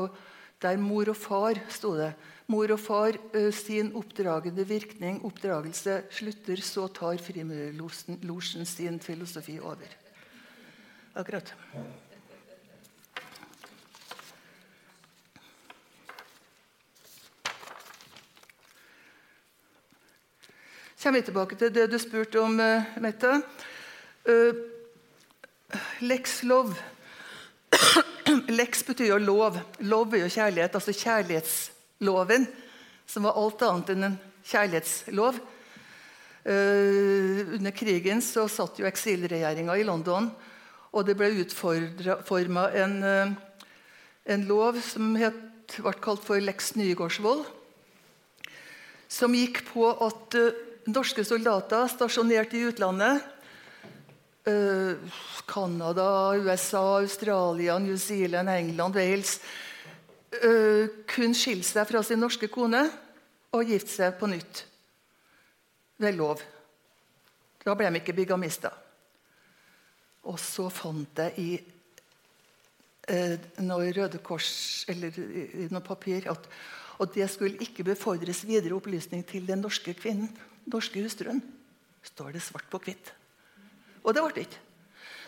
Der 0.63 0.77
mor 0.79 1.09
og 1.11 1.17
far, 1.19 1.57
sto 1.69 1.91
det. 1.97 2.13
Mor 2.45 2.69
og 2.75 2.79
far 2.79 3.15
sin 3.57 3.87
oppdragende 3.97 4.67
virkning, 4.69 5.17
oppdragelse, 5.25 6.03
slutter, 6.13 6.61
så 6.61 6.85
tar 6.93 7.17
Frimurlosjen 7.17 8.67
sin 8.69 8.99
filosofi 9.01 9.57
over. 9.59 9.89
Akkurat. 11.17 11.53
Kommer 21.05 21.19
vi 21.19 21.25
tilbake 21.25 21.55
til 21.55 21.69
det 21.73 21.85
du 21.89 21.99
spurte 22.01 22.41
om, 22.41 22.55
Mette. 23.01 23.35
Lex 26.01 26.43
love. 26.43 26.73
Lex 28.49 28.81
betyr 28.85 29.11
jo 29.11 29.17
lov. 29.21 29.59
Lov 29.85 30.13
er 30.13 30.23
jo 30.25 30.33
kjærlighet, 30.33 30.77
altså 30.77 30.93
kjærlighetsloven, 31.99 32.47
som 33.05 33.23
var 33.23 33.37
alt 33.37 33.61
annet 33.61 33.89
enn 33.93 34.03
en 34.03 34.17
kjærlighetslov. 34.45 35.39
Uh, 36.45 37.55
under 37.55 37.71
krigen 37.73 38.21
så 38.21 38.47
satt 38.47 38.77
jo 38.79 38.85
eksilregjeringa 38.85 39.77
i 39.77 39.85
London, 39.85 40.29
og 40.93 41.05
det 41.05 41.15
ble 41.17 41.31
utforma 41.41 42.69
en, 42.77 43.03
uh, 43.03 43.31
en, 44.25 44.45
lov 44.45 44.77
som 44.81 45.15
het, 45.17 45.33
ble 45.81 45.93
kalt 45.97 46.21
for 46.21 46.37
Lex 46.37 46.75
Nygaardsvold, 46.77 47.45
som 49.09 49.33
gikk 49.33 49.63
på 49.71 49.89
at 49.89 50.37
uh, 50.37 50.51
norske 50.85 51.25
soldater 51.25 51.87
stasjonert 51.89 52.53
i 52.53 52.67
utlandet 52.69 53.31
Canada, 55.47 56.35
USA, 56.37 56.99
Australia, 56.99 57.79
New 57.79 57.97
Zealand, 57.97 58.47
England, 58.47 58.93
Wales 58.93 59.39
uh, 60.43 60.87
kunne 61.09 61.37
skille 61.37 61.65
seg 61.65 61.87
fra 61.89 62.01
sin 62.03 62.21
norske 62.21 62.49
kone 62.51 62.83
og 63.55 63.69
gifte 63.69 63.93
seg 63.93 64.17
på 64.19 64.29
nytt 64.31 64.65
ved 66.01 66.17
lov. 66.17 66.41
Da 67.65 67.75
ble 67.77 67.89
de 67.89 68.01
ikke 68.01 68.17
bygamister. 68.17 68.73
Og 70.25 70.39
så 70.41 70.67
fant 70.73 71.21
jeg 71.21 71.35
i 71.41 71.49
uh, 73.11 73.35
noe 73.65 73.91
Røde 73.95 74.21
Kors 74.25 74.85
eller 74.91 75.15
i 75.15 75.69
noe 75.71 75.85
papir 75.85 76.29
at 76.31 76.49
og 76.95 77.11
det 77.11 77.27
skulle 77.31 77.59
ikke 77.59 77.83
befordres 77.83 78.45
videre 78.47 78.75
opplysning 78.77 79.25
til 79.27 79.47
den 79.47 79.59
norske 79.63 79.93
kvinnen, 79.97 80.29
norske 80.71 81.01
hustruen. 81.03 81.41
Står 82.05 82.35
det 82.35 82.43
svart 82.45 82.69
på 82.71 82.79
hvitt. 82.85 83.11
Og 84.05 84.15
det 84.15 84.23
ble 84.23 84.35
det 84.35 84.45
ikke. 84.47 84.61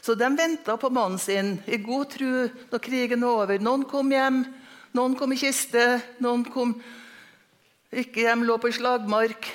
Så 0.01 0.15
de 0.15 0.29
venta 0.37 0.77
på 0.79 0.91
mannen 0.93 1.19
sin 1.19 1.57
i 1.67 1.79
god 1.83 2.13
tro 2.13 2.31
når 2.71 2.83
krigen 2.83 3.25
var 3.25 3.43
over. 3.43 3.59
Noen 3.59 3.83
kom 3.89 4.11
hjem, 4.13 4.45
noen 4.97 5.15
kom 5.17 5.33
i 5.33 5.39
kiste, 5.39 5.83
noen 6.23 6.45
kom 6.49 6.73
ikke 7.93 8.25
hjem, 8.25 8.45
lå 8.47 8.57
på 8.61 8.71
slagmark. 8.75 9.49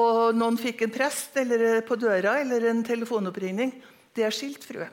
Og 0.00 0.34
noen 0.34 0.58
fikk 0.58 0.86
en 0.86 0.94
prest 0.94 1.36
eller 1.38 1.82
på 1.86 1.98
døra 2.00 2.38
eller 2.40 2.70
en 2.70 2.82
telefonoppringning. 2.86 3.74
Det 4.14 4.24
er 4.26 4.34
skiltfrue. 4.34 4.88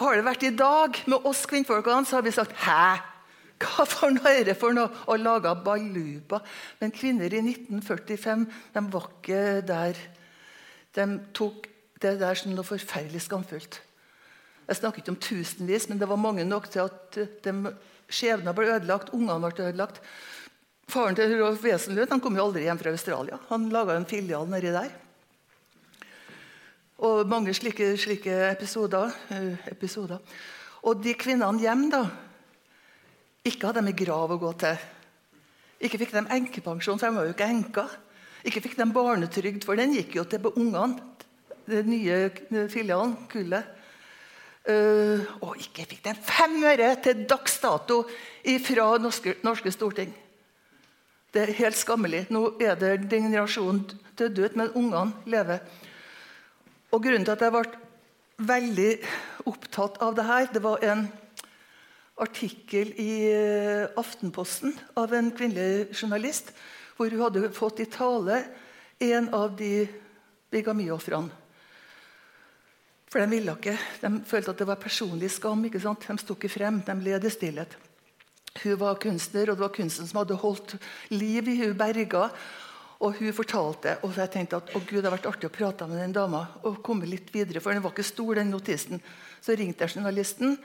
Har 0.00 0.16
det 0.16 0.24
vært 0.24 0.44
i 0.48 0.56
dag 0.56 0.96
med 1.12 1.26
oss 1.28 1.44
kvinnfolkene, 1.48 2.08
så 2.08 2.16
har 2.16 2.22
vi 2.24 2.32
sagt 2.32 2.56
'hæ'? 2.56 3.02
Hva 3.60 3.84
for 3.84 4.08
noe 4.08 4.30
er 4.32 4.44
det 4.44 4.56
for 4.56 4.72
noe? 4.72 4.88
Og 5.06 5.20
laga 5.20 5.54
baluba. 5.54 6.40
Men 6.80 6.90
kvinner 6.90 7.28
i 7.28 7.42
1945 7.44 8.46
de 8.74 8.80
var 8.92 9.10
ikke 9.10 9.60
der. 9.68 9.94
De 10.96 11.20
tok 11.34 11.68
det 12.00 12.20
der 12.20 12.34
som 12.34 12.52
noe 12.52 12.64
forferdelig 12.64 13.20
skamfullt. 13.20 13.82
Jeg 14.70 14.78
snakker 14.78 15.02
ikke 15.02 15.10
om 15.10 15.18
tusenvis, 15.18 15.88
men 15.90 15.98
det 15.98 16.06
var 16.06 16.18
mange 16.20 16.44
nok 16.46 16.68
til 16.70 16.84
at 16.86 17.16
de 17.42 17.72
skjebner 18.06 18.54
ble 18.54 18.68
ødelagt. 18.76 19.08
Ungene 19.16 19.50
ble 19.50 19.64
ødelagt. 19.66 19.98
Faren 20.90 21.16
til 21.18 21.32
Rolf 21.40 21.64
Wesenlund 21.64 22.22
kom 22.22 22.36
jo 22.38 22.44
aldri 22.44 22.68
hjem 22.68 22.78
fra 22.78 22.92
Australia. 22.94 23.38
Han 23.48 23.66
laga 23.74 23.96
en 23.98 24.06
filial 24.06 24.46
nedi 24.50 24.70
der. 24.74 24.92
Og 27.02 27.26
mange 27.26 27.54
slike, 27.56 27.96
slike 27.98 28.36
episoder, 28.52 29.10
uh, 29.32 29.66
episoder, 29.72 30.22
Og 30.82 31.02
de 31.02 31.14
kvinnene 31.14 31.60
hjem, 31.60 31.90
da 31.90 32.06
Ikke 33.44 33.66
hadde 33.66 33.82
de 33.86 33.96
grav 34.04 34.30
å 34.30 34.38
gå 34.38 34.52
til. 34.60 34.78
Ikke 35.80 35.98
fikk 35.98 36.12
de 36.12 36.24
enkepensjon, 36.36 36.98
for 36.98 37.08
de 37.08 37.16
var 37.16 37.26
jo 37.26 37.34
ikke 37.34 37.50
enker. 37.50 37.98
Ikke 38.44 38.60
fikk 38.60 38.76
de 38.76 38.86
barnetrygd, 38.92 39.64
for 39.64 39.74
den 39.74 39.94
gikk 39.96 40.14
jo 40.14 40.24
til 40.24 40.46
ungene. 40.54 41.00
Den 41.66 41.90
nye 41.90 42.68
filialen, 42.68 43.16
kullet. 43.32 43.79
Uh, 44.70 45.24
og 45.42 45.58
ikke 45.58 45.88
fikk 45.90 46.04
den 46.04 46.18
fem 46.22 46.58
øre 46.62 46.92
til 47.02 47.24
dags 47.26 47.56
dato 47.62 48.04
fra 48.66 48.86
norske, 49.02 49.34
norske, 49.42 49.72
storting. 49.74 50.12
Det 51.34 51.42
er 51.42 51.56
helt 51.58 51.78
skammelig. 51.78 52.26
Nå 52.30 52.56
er 52.62 52.76
det 52.78 53.08
den 53.10 53.28
generasjonen 53.28 53.84
til 54.18 54.44
ut, 54.44 54.56
men 54.58 54.70
ungene 54.78 55.30
lever. 55.30 55.64
Og 56.90 57.02
Grunnen 57.02 57.26
til 57.26 57.34
at 57.34 57.42
jeg 57.46 57.54
ble 57.54 57.64
veldig 58.50 58.90
opptatt 59.50 59.98
av 60.02 60.14
det 60.16 60.26
her, 60.26 60.48
det 60.54 60.62
var 60.64 60.84
en 60.86 61.06
artikkel 62.20 62.92
i 63.00 63.12
Aftenposten 63.98 64.74
av 64.98 65.12
en 65.16 65.30
kvinnelig 65.32 65.96
journalist 65.96 66.52
hvor 66.96 67.08
hun 67.08 67.22
hadde 67.24 67.52
fått 67.56 67.80
i 67.80 67.88
tale 67.88 68.42
en 69.00 69.30
av 69.32 69.54
de 69.56 69.86
bigamiofrene. 70.52 71.39
For 73.10 73.18
de 73.18 73.26
ville 73.26 73.52
ikke. 73.58 73.74
De 74.04 74.10
følte 74.26 74.52
at 74.52 74.60
det 74.62 74.68
var 74.68 74.78
personlig 74.78 75.32
skam. 75.34 75.64
ikke 75.66 75.82
sant? 75.82 76.06
De 76.06 76.18
sto 76.22 76.36
ikke 76.38 76.52
frem. 76.52 76.80
De 76.86 76.94
led 77.02 77.24
i 77.26 77.32
stillhet. 77.32 77.74
Hun 78.62 78.78
var 78.78 78.98
kunstner, 79.02 79.50
og 79.50 79.58
det 79.58 79.64
var 79.64 79.74
kunsten 79.74 80.06
som 80.06 80.20
hadde 80.20 80.38
holdt 80.38 80.76
liv 81.10 81.48
i 81.48 81.56
hun 81.64 81.76
berga. 81.78 82.28
Og 83.00 83.16
hun 83.16 83.32
fortalte, 83.32 83.96
og 84.04 84.14
jeg 84.14 84.30
tenkte 84.30 84.58
at 84.60 84.70
å 84.76 84.82
Gud, 84.84 85.00
det 85.00 85.08
har 85.08 85.14
vært 85.14 85.26
artig 85.30 85.48
å 85.48 85.54
prate 85.54 85.86
med 85.88 86.02
den 86.02 86.12
dama. 86.12 86.46
og 86.62 86.82
komme 86.82 87.06
litt 87.06 87.32
videre, 87.32 87.60
For 87.60 87.72
den 87.72 87.82
var 87.82 87.90
ikke 87.90 88.04
stor, 88.04 88.34
den 88.34 88.50
notisen. 88.50 89.00
Så 89.40 89.56
ringte 89.56 89.84
jeg 89.84 89.96
journalisten 89.96 90.58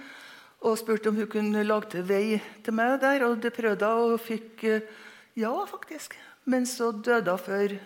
og 0.62 0.78
spurte 0.78 1.10
om 1.10 1.16
hun 1.16 1.28
kunne 1.28 1.64
lage 1.64 1.92
til 1.92 2.04
vei 2.04 2.42
til 2.64 2.74
meg 2.74 3.00
der. 3.02 3.24
Og 3.26 3.42
det 3.42 3.54
prøvde 3.54 3.86
hun, 3.86 4.14
og 4.14 4.20
fikk 4.20 4.64
eh, 4.64 4.82
ja, 5.36 5.54
faktisk. 5.66 6.14
Men 6.46 6.66
så 6.66 6.92
døde 6.92 7.32
hun 7.32 7.40
før 7.40 7.78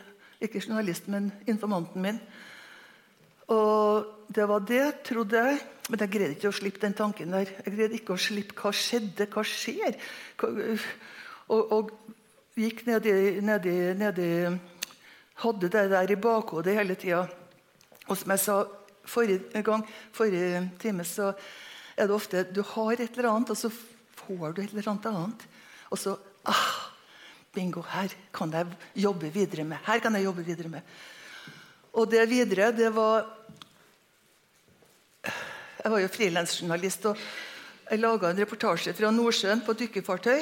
ikke 0.41 0.63
journalisten, 0.67 1.13
men 1.13 1.31
informanten 1.47 2.01
min. 2.01 2.19
Og 3.47 4.18
det 4.29 4.45
var 4.45 4.61
det, 4.61 4.85
trodde 5.07 5.41
jeg. 5.41 5.59
Men 5.89 6.03
jeg 6.03 6.11
greide 6.13 6.35
ikke 6.35 6.51
å 6.51 6.53
slippe 6.53 6.81
den 6.83 6.93
tanken 6.93 7.33
der. 7.33 7.49
Jeg 7.65 7.73
greide 7.73 7.97
ikke 7.97 8.13
å 8.13 8.21
slippe 8.21 8.53
hva 8.59 8.71
skjedde, 8.75 9.25
hva 9.33 9.43
skjer? 9.47 9.97
Og, 11.49 11.71
og 11.73 11.93
gikk 12.59 12.83
nedi, 12.89 13.13
nedi, 13.45 13.77
nedi 13.97 14.29
Hadde 15.39 15.69
det 15.71 15.85
der 15.87 16.11
i 16.11 16.17
bakhodet 16.19 16.73
hele 16.75 16.97
tida. 16.99 17.21
Og 18.11 18.17
som 18.19 18.33
jeg 18.33 18.41
sa 18.43 18.55
forrige 19.07 19.61
gang, 19.63 19.85
forrige 20.11 20.65
time, 20.81 21.05
så 21.07 21.29
er 21.95 22.09
det 22.09 22.15
ofte 22.15 22.43
du 22.51 22.59
har 22.73 22.99
et 22.99 23.15
eller 23.15 23.29
annet, 23.31 23.53
og 23.53 23.57
så 23.57 23.71
får 23.71 24.57
du 24.57 24.59
et 24.61 24.73
eller 24.73 24.89
annet 24.91 25.07
annet. 25.13 25.45
Og 25.95 26.01
så 26.01 26.17
ah, 26.43 26.91
Bingo, 27.55 27.85
her 27.87 28.11
kan 28.35 28.51
jeg 28.51 28.67
jobbe 29.05 29.31
videre 29.31 29.63
med. 29.63 29.79
Her 29.87 30.03
kan 30.03 30.19
jeg 30.19 30.27
jobbe 30.27 30.43
videre 30.43 30.73
med. 30.75 30.99
Og 31.95 32.11
det 32.11 32.27
videre, 32.29 32.73
det 32.75 32.91
var 32.93 33.23
Jeg 35.79 35.91
var 35.93 36.01
jo 36.03 36.07
frilansjournalist, 36.11 37.05
og 37.07 37.19
jeg 37.89 38.01
laga 38.01 38.29
en 38.29 38.39
reportasje 38.41 38.91
fra 38.97 39.11
Nordsjøen 39.15 39.61
på 39.63 39.75
dykkerfartøy. 39.79 40.41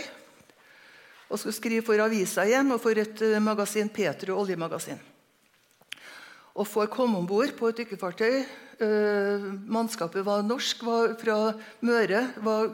Og 1.29 1.37
skulle 1.37 1.53
skrive 1.53 1.83
for 1.85 2.01
avisa 2.01 2.45
igjen 2.47 2.71
og 2.73 2.79
for 2.81 2.97
et 2.97 3.21
eh, 3.21 3.37
magasin, 3.43 3.91
Petro 3.93 4.37
oljemagasin. 4.41 4.97
Og 6.57 6.65
får 6.65 6.89
komme 6.89 7.19
om 7.19 7.27
bord 7.29 7.53
på 7.57 7.69
et 7.69 7.83
dykkerfartøy. 7.83 8.39
Uh, 8.77 9.41
mannskapet 9.73 10.21
var 10.25 10.43
norsk, 10.45 10.83
var 10.85 11.15
fra 11.17 11.35
Møre. 11.85 12.19
var 12.45 12.71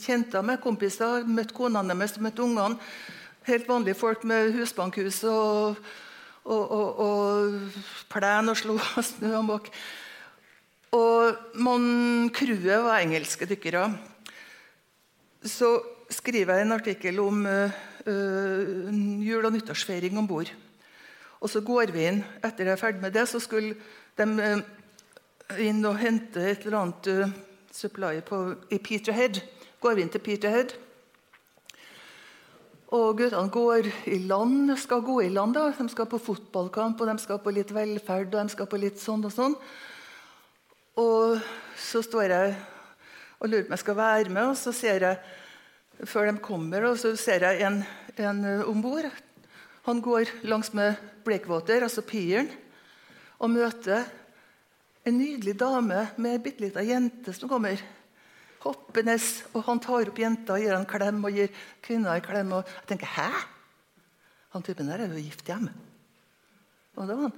Kjente 0.00 0.40
med 0.44 0.60
kompiser, 0.64 1.24
møtte 1.28 1.56
konene 1.56 1.92
deres, 1.92 2.16
møtte 2.20 2.44
ungene. 2.44 2.76
Helt 3.48 3.68
vanlige 3.68 3.96
folk 3.96 4.24
med 4.28 4.52
husbankhus 4.56 5.22
og, 5.28 5.80
og, 6.44 6.64
og, 6.64 7.00
og 7.04 7.80
plen 8.12 8.52
og 8.52 8.60
slo 8.60 8.76
snø 9.10 9.34
og 9.40 9.48
måk. 9.52 9.72
Og 10.96 11.58
man, 11.60 12.30
Crue 12.32 12.78
var 12.84 13.02
engelske 13.02 13.48
dykkere. 13.48 13.90
Så 15.44 15.74
skriver 16.10 16.56
jeg 16.56 16.66
en 16.66 16.76
artikkel 16.78 17.20
om 17.20 17.44
uh, 17.44 17.76
uh, 18.08 18.88
jul- 19.20 19.44
og 19.44 19.52
nyttårsfeiring 19.52 20.16
om 20.18 20.28
bord. 20.28 20.50
Og 21.40 21.52
så 21.52 21.60
går 21.60 21.92
vi 21.92 22.06
inn. 22.08 22.22
Etter 22.40 22.64
jeg 22.64 22.74
er 22.74 22.80
ferdig 22.80 23.04
med 23.04 23.12
det, 23.14 23.26
så 23.28 23.40
skulle 23.42 23.76
de 24.18 24.26
uh, 24.40 25.60
inn 25.60 25.84
og 25.84 26.00
hente 26.00 26.40
et 26.40 26.64
eller 26.64 26.80
annet 26.80 27.36
supply 27.72 28.18
på, 28.24 28.42
i 28.72 28.80
Peterhead. 28.80 29.42
Går 29.80 29.94
vi 29.94 30.06
inn 30.06 30.12
til 30.12 30.24
Peterhead. 30.24 30.72
Og 32.96 33.18
guttene 33.18 33.52
går 33.52 33.90
i 34.08 34.22
land, 34.24 34.72
skal 34.80 35.04
gå 35.04 35.20
i 35.26 35.28
land. 35.28 35.54
da. 35.54 35.68
De 35.76 35.88
skal 35.92 36.08
på 36.08 36.18
fotballkamp, 36.18 37.00
og 37.00 37.12
de 37.12 37.18
skal 37.20 37.40
på 37.44 37.52
litt 37.52 37.72
velferd 37.76 38.32
og 38.32 38.40
de 38.40 38.54
skal 38.56 38.66
på 38.70 38.80
litt 38.80 39.00
sånn 39.02 39.26
og 39.28 39.34
sånn. 39.34 39.56
Og 40.98 41.38
så 41.78 42.02
står 42.02 42.32
jeg 42.32 42.54
og 43.38 43.50
lurer 43.50 43.66
på 43.66 43.70
om 43.70 43.76
jeg 43.76 43.84
skal 43.84 43.98
være 43.98 44.32
med, 44.34 44.50
og 44.50 44.56
så 44.58 44.72
ser 44.74 45.04
jeg 45.06 46.08
før 46.10 46.30
de 46.30 46.38
kommer, 46.42 46.88
og 46.88 46.98
så 46.98 47.14
ser 47.18 47.46
jeg 47.46 47.62
en, 47.66 47.82
en 48.18 48.40
om 48.66 48.82
bord. 48.82 49.06
Han 49.86 50.00
går 50.02 50.32
langs 50.50 50.72
med 50.74 50.98
Blakewater, 51.24 51.84
altså 51.86 52.02
piren, 52.02 52.50
og 53.38 53.50
møter 53.54 54.08
en 55.06 55.16
nydelig 55.18 55.54
dame 55.60 56.02
med 56.18 56.34
ei 56.34 56.42
bitte 56.42 56.64
lita 56.64 56.82
jente 56.84 57.32
som 57.32 57.48
kommer 57.50 57.78
hoppende. 58.64 59.14
Og 59.54 59.62
han 59.68 59.80
tar 59.82 60.10
opp 60.10 60.18
jenta, 60.18 60.56
og 60.56 60.64
gir 60.64 60.74
en 60.74 60.88
klem 60.88 61.22
og 61.24 61.38
gir 61.38 61.54
kvinna 61.84 62.16
en 62.16 62.26
klem. 62.26 62.52
Og 62.52 62.66
jeg 62.66 62.88
tenker 62.90 63.06
'hæ?' 63.06 63.46
Han 64.50 64.62
typen 64.62 64.88
der 64.88 64.98
er 64.98 65.08
jo 65.08 65.22
gift 65.22 65.46
hjemme. 65.46 65.72
Og 66.96 67.08
det 67.08 67.16
var 67.16 67.22
han. 67.22 67.32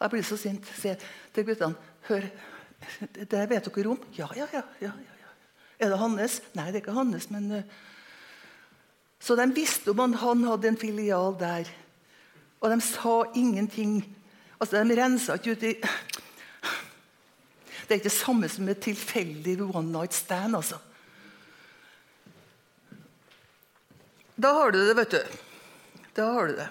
Jeg 0.00 0.10
blir 0.10 0.22
så 0.22 0.36
sint. 0.38 0.66
Sier 0.78 0.96
til 1.34 1.44
guttene 1.44 1.74
'Hør, 2.08 2.24
det 3.14 3.50
vet 3.50 3.64
dere 3.74 3.90
om?' 3.90 4.04
'Ja, 4.14 4.28
ja, 4.36 4.46
ja.' 4.52 4.62
ja, 4.80 4.92
ja. 4.94 5.30
Er 5.78 5.88
det 5.88 5.98
hans? 5.98 6.42
Nei, 6.54 6.66
det 6.66 6.74
er 6.74 6.82
ikke 6.86 6.92
hans. 6.92 7.30
men... 7.30 7.52
Uh... 7.52 7.62
Så 9.20 9.34
de 9.36 9.46
visste 9.54 9.90
om 9.90 9.98
han, 9.98 10.14
han 10.14 10.44
hadde 10.46 10.68
en 10.68 10.76
filial 10.78 11.34
der. 11.40 11.68
Og 12.60 12.70
de 12.70 12.80
sa 12.80 13.24
ingenting. 13.34 14.16
Altså, 14.60 14.84
De 14.84 15.02
rensa 15.02 15.34
ikke 15.38 15.50
ut 15.50 15.60
Det 17.88 17.94
er 17.94 17.94
ikke 17.98 18.10
det 18.10 18.12
samme 18.12 18.48
som 18.48 18.68
et 18.68 18.80
tilfeldig 18.84 19.62
one 19.62 19.92
night 19.92 20.14
stand. 20.14 20.56
altså. 20.56 20.78
Da 24.36 24.52
har 24.52 24.70
du 24.70 24.78
det, 24.86 24.96
vet 24.96 25.10
du. 25.10 25.22
Da 26.16 26.24
har 26.32 26.46
du 26.46 26.56
det. 26.56 26.68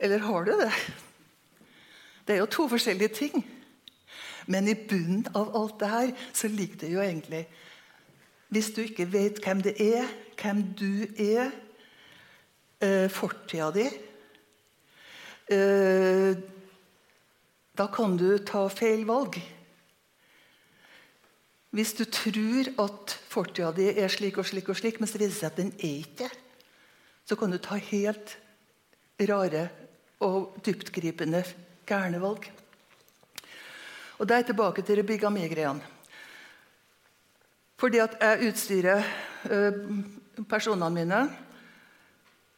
Eller 0.00 0.18
har 0.18 0.44
du 0.44 0.50
det? 0.60 0.72
Det 2.30 2.36
er 2.36 2.44
jo 2.44 2.52
to 2.54 2.68
forskjellige 2.70 3.10
ting. 3.10 3.40
Men 4.46 4.68
i 4.70 4.76
bunnen 4.78 5.24
av 5.34 5.48
alt 5.58 5.80
det 5.80 5.86
her 5.90 6.10
så 6.30 6.46
ligger 6.46 6.76
det 6.78 6.90
jo 6.92 7.00
egentlig 7.02 7.40
Hvis 8.54 8.68
du 8.74 8.80
ikke 8.84 9.08
vet 9.10 9.40
hvem 9.42 9.62
det 9.62 9.72
er, 9.82 10.06
hvem 10.38 10.60
du 10.78 11.06
er, 11.18 11.50
eh, 12.80 13.10
fortida 13.10 13.70
di 13.74 13.86
eh, 15.50 16.36
Da 17.74 17.86
kan 17.86 18.14
du 18.16 18.38
ta 18.38 18.68
feil 18.68 19.02
valg. 19.06 19.40
Hvis 21.70 21.92
du 21.98 22.04
tror 22.04 22.70
at 22.84 23.16
fortida 23.28 23.72
di 23.72 23.88
er 23.90 24.08
slik 24.08 24.38
og 24.38 24.46
slik, 24.46 24.68
og 24.68 24.76
slik, 24.76 25.00
men 25.00 25.08
så 25.08 25.18
viser 25.18 25.30
det 25.30 25.40
seg 25.40 25.50
at 25.50 25.58
den 25.58 25.72
er 25.78 25.98
ikke 25.98 26.28
det, 26.28 26.30
så 27.26 27.36
kan 27.36 27.50
du 27.50 27.58
ta 27.58 27.74
helt 27.74 28.38
rare 29.18 29.68
og 30.20 30.54
dyptgripende 30.66 31.42
gærne 31.90 32.22
valg. 32.22 32.46
Og 34.18 34.28
er 34.30 34.42
jeg 34.42 34.50
tilbake 34.52 34.82
til 34.86 35.02
bigami-greiene. 35.02 35.82
Fordi 37.80 37.98
at 37.98 38.16
jeg 38.20 38.48
utstyrer 38.48 39.02
øh, 39.50 39.72
personene 40.48 40.94
mine. 40.94 41.20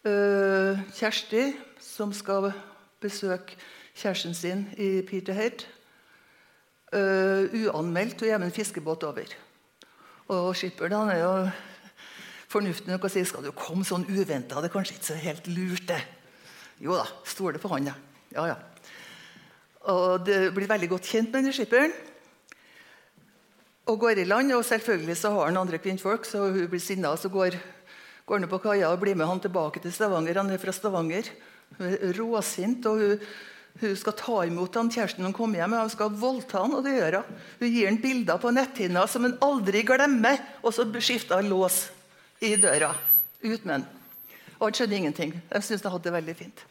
Øh, 0.04 0.78
Kjersti, 0.94 1.52
som 1.80 2.12
skal 2.12 2.52
besøke 3.00 3.56
kjæresten 3.94 4.34
sin 4.34 4.68
i 4.76 5.02
Peterhead. 5.06 5.66
Uh, 6.92 7.48
uanmeldt 7.56 8.20
og 8.20 8.28
hjemme 8.28 8.46
en 8.46 8.52
fiskebåt 8.52 9.02
over. 9.02 9.30
Og 10.28 10.56
skipperen 10.56 11.08
er 11.08 11.22
jo 11.22 11.30
fornuftig 12.52 12.90
nok 12.90 13.06
å 13.08 13.10
si 13.12 13.22
skal 13.24 13.46
du 13.46 13.52
komme 13.56 13.86
sånn 13.88 14.04
uventa. 14.10 14.60
Det 14.60 14.68
er 14.68 14.74
kanskje 14.74 14.98
ikke 14.98 15.08
så 15.08 15.16
helt 15.22 15.48
lurt, 15.48 15.86
det. 15.88 16.02
Jo 16.84 16.98
da, 16.98 17.06
stoler 17.24 17.62
på 17.62 17.70
han, 17.72 17.88
ja. 17.88 17.94
ja, 18.34 18.44
ja. 18.52 18.58
Og 19.90 20.28
blir 20.54 20.70
veldig 20.70 20.88
godt 20.92 21.08
kjent 21.10 21.32
med 21.32 21.40
denne 21.40 21.54
skipperen. 21.56 21.94
Og 23.90 23.98
går 23.98 24.22
i 24.22 24.26
land, 24.28 24.52
og 24.54 24.64
selvfølgelig 24.64 25.16
så 25.18 25.32
har 25.34 25.48
han 25.48 25.58
andre 25.58 25.80
kvinnfolk, 25.82 26.26
så 26.28 26.44
hun 26.52 26.68
blir 26.70 26.82
sinna. 26.82 27.16
Så 27.18 27.32
går, 27.32 27.56
går 28.26 28.38
han 28.38 28.50
på 28.50 28.60
kaia 28.62 28.92
og 28.92 29.00
blir 29.02 29.18
med 29.18 29.26
han 29.26 29.42
tilbake 29.42 29.82
til 29.82 29.94
Stavanger. 29.94 30.38
Han 30.38 30.54
er 30.54 30.62
fra 30.62 30.74
Stavanger. 30.74 31.32
Hun 31.78 31.96
er 31.96 32.14
råsint. 32.20 32.86
og 32.86 33.00
hun 33.00 33.26
hun 33.80 33.94
skal 33.96 34.14
ta 34.18 34.42
imot 34.44 34.74
han, 34.76 34.90
kjæresten 34.92 35.24
hun 35.24 35.34
kommer 35.36 35.62
hjem, 35.62 35.74
og 35.76 35.86
hun 35.86 35.94
skal 35.94 36.16
voldta 36.20 36.60
han, 36.64 36.74
og 36.76 36.84
det 36.84 36.92
gjør 36.98 37.18
hun. 37.20 37.38
Hun 37.62 37.72
gir 37.72 37.88
han 37.88 38.00
bilder 38.02 38.42
på 38.42 38.52
netthinna 38.52 39.06
som 39.08 39.24
hun 39.26 39.38
aldri 39.42 39.82
glemmer, 39.88 40.42
og 40.62 40.74
så 40.76 40.86
skifter 41.00 41.40
han 41.40 41.48
lås 41.48 41.86
i 42.44 42.54
døra. 42.60 42.92
Ut 43.42 43.64
med 43.64 43.78
han. 43.78 43.86
Og 44.58 44.68
han 44.68 44.76
skjønner 44.76 45.00
ingenting. 45.00 45.34
Jeg 45.50 45.66
syns 45.66 45.86
han 45.86 45.96
hadde 45.96 46.10
det 46.10 46.14
veldig 46.18 46.36
fint. 46.38 46.64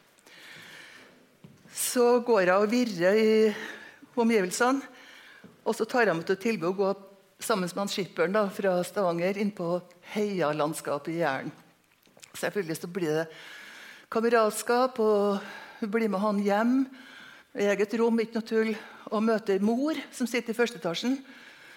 Så 1.82 2.20
går 2.22 2.52
hun 2.52 2.58
og 2.60 2.70
virrer 2.70 3.18
i 3.18 3.54
omgivelsene, 4.14 4.86
og 5.66 5.74
så 5.74 5.86
tar 5.90 6.12
hun 6.12 6.20
mot 6.20 6.30
et 6.30 6.42
tilbud 6.42 6.70
å 6.70 6.78
gå 6.78 6.92
sammen 7.42 7.66
med 7.66 7.82
han 7.82 7.90
skipperen 7.90 8.38
fra 8.54 8.76
Stavanger 8.86 9.40
inn 9.42 9.50
på 9.56 9.80
heialandskapet 10.14 11.16
i 11.16 11.22
Jæren. 11.24 11.50
Selvfølgelig 12.38 12.78
så 12.78 12.90
blir 12.92 13.18
det 13.18 13.26
kameratskap. 14.14 15.00
og 15.00 15.40
hun 15.82 15.90
blir 15.90 16.10
med 16.10 16.22
han 16.22 16.40
hjem, 16.46 16.74
eget 17.58 17.94
rom, 17.98 18.20
ikke 18.22 18.38
noe 18.38 18.46
tull, 18.46 18.76
og 19.10 19.24
møter 19.26 19.64
mor, 19.66 19.98
som 20.14 20.30
sitter 20.30 20.54
i 20.54 20.58
første 20.58 20.78
etasjen, 20.78 21.18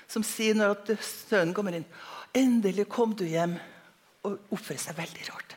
som 0.07 0.23
sier 0.23 0.55
når 0.55 0.99
sønnen 1.01 1.55
kommer 1.57 1.73
inn 1.73 1.87
'Endelig 2.35 2.89
kom 2.89 3.15
du 3.17 3.25
hjem.' 3.25 3.61
Og 4.25 4.39
oppfører 4.51 4.81
seg 4.81 4.97
veldig 4.97 5.25
rart. 5.29 5.57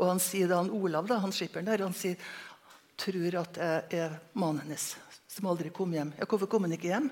Og 0.00 0.08
han 0.08 0.20
sier 0.20 0.48
da, 0.48 0.56
han 0.56 0.70
Olav, 0.70 1.06
da, 1.06 1.18
han 1.20 1.32
skipperen 1.32 1.66
der, 1.66 1.82
han 1.84 1.92
sier, 1.92 2.16
tror 3.00 3.36
at 3.40 3.60
jeg 3.60 4.02
er 4.04 4.18
mannen 4.36 4.64
hennes 4.66 4.92
som 5.30 5.46
aldri 5.46 5.70
kom 5.74 5.92
hjem. 5.94 6.12
Ja, 6.18 6.26
hvorfor 6.26 6.50
kom 6.50 6.66
han 6.66 6.74
ikke 6.74 6.90
hjem? 6.90 7.08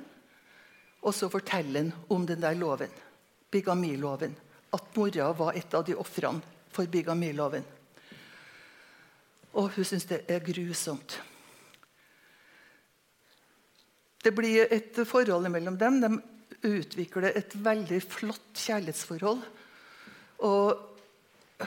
Og 1.06 1.14
så 1.14 1.30
forteller 1.30 1.86
han 1.86 1.92
om 2.12 2.26
den 2.26 2.42
der 2.42 2.56
loven, 2.58 2.92
bigamiloven. 3.50 4.34
At 4.74 4.96
mora 4.98 5.30
var 5.32 5.56
et 5.56 5.74
av 5.74 5.86
de 5.86 5.96
ofrene 5.96 6.42
for 6.74 6.90
bigamiloven. 6.90 7.64
Og 9.56 9.70
hun 9.76 9.86
syns 9.86 10.04
det 10.10 10.24
er 10.28 10.44
grusomt. 10.44 11.16
Det 14.22 14.34
blir 14.34 14.66
et 14.74 14.98
forhold 15.08 15.48
mellom 15.48 15.78
dem. 15.78 16.00
De 16.02 16.10
utvikler 16.68 17.38
et 17.38 17.54
veldig 17.54 18.00
flott 18.02 18.60
kjærlighetsforhold. 18.66 19.40
Og 20.44 21.64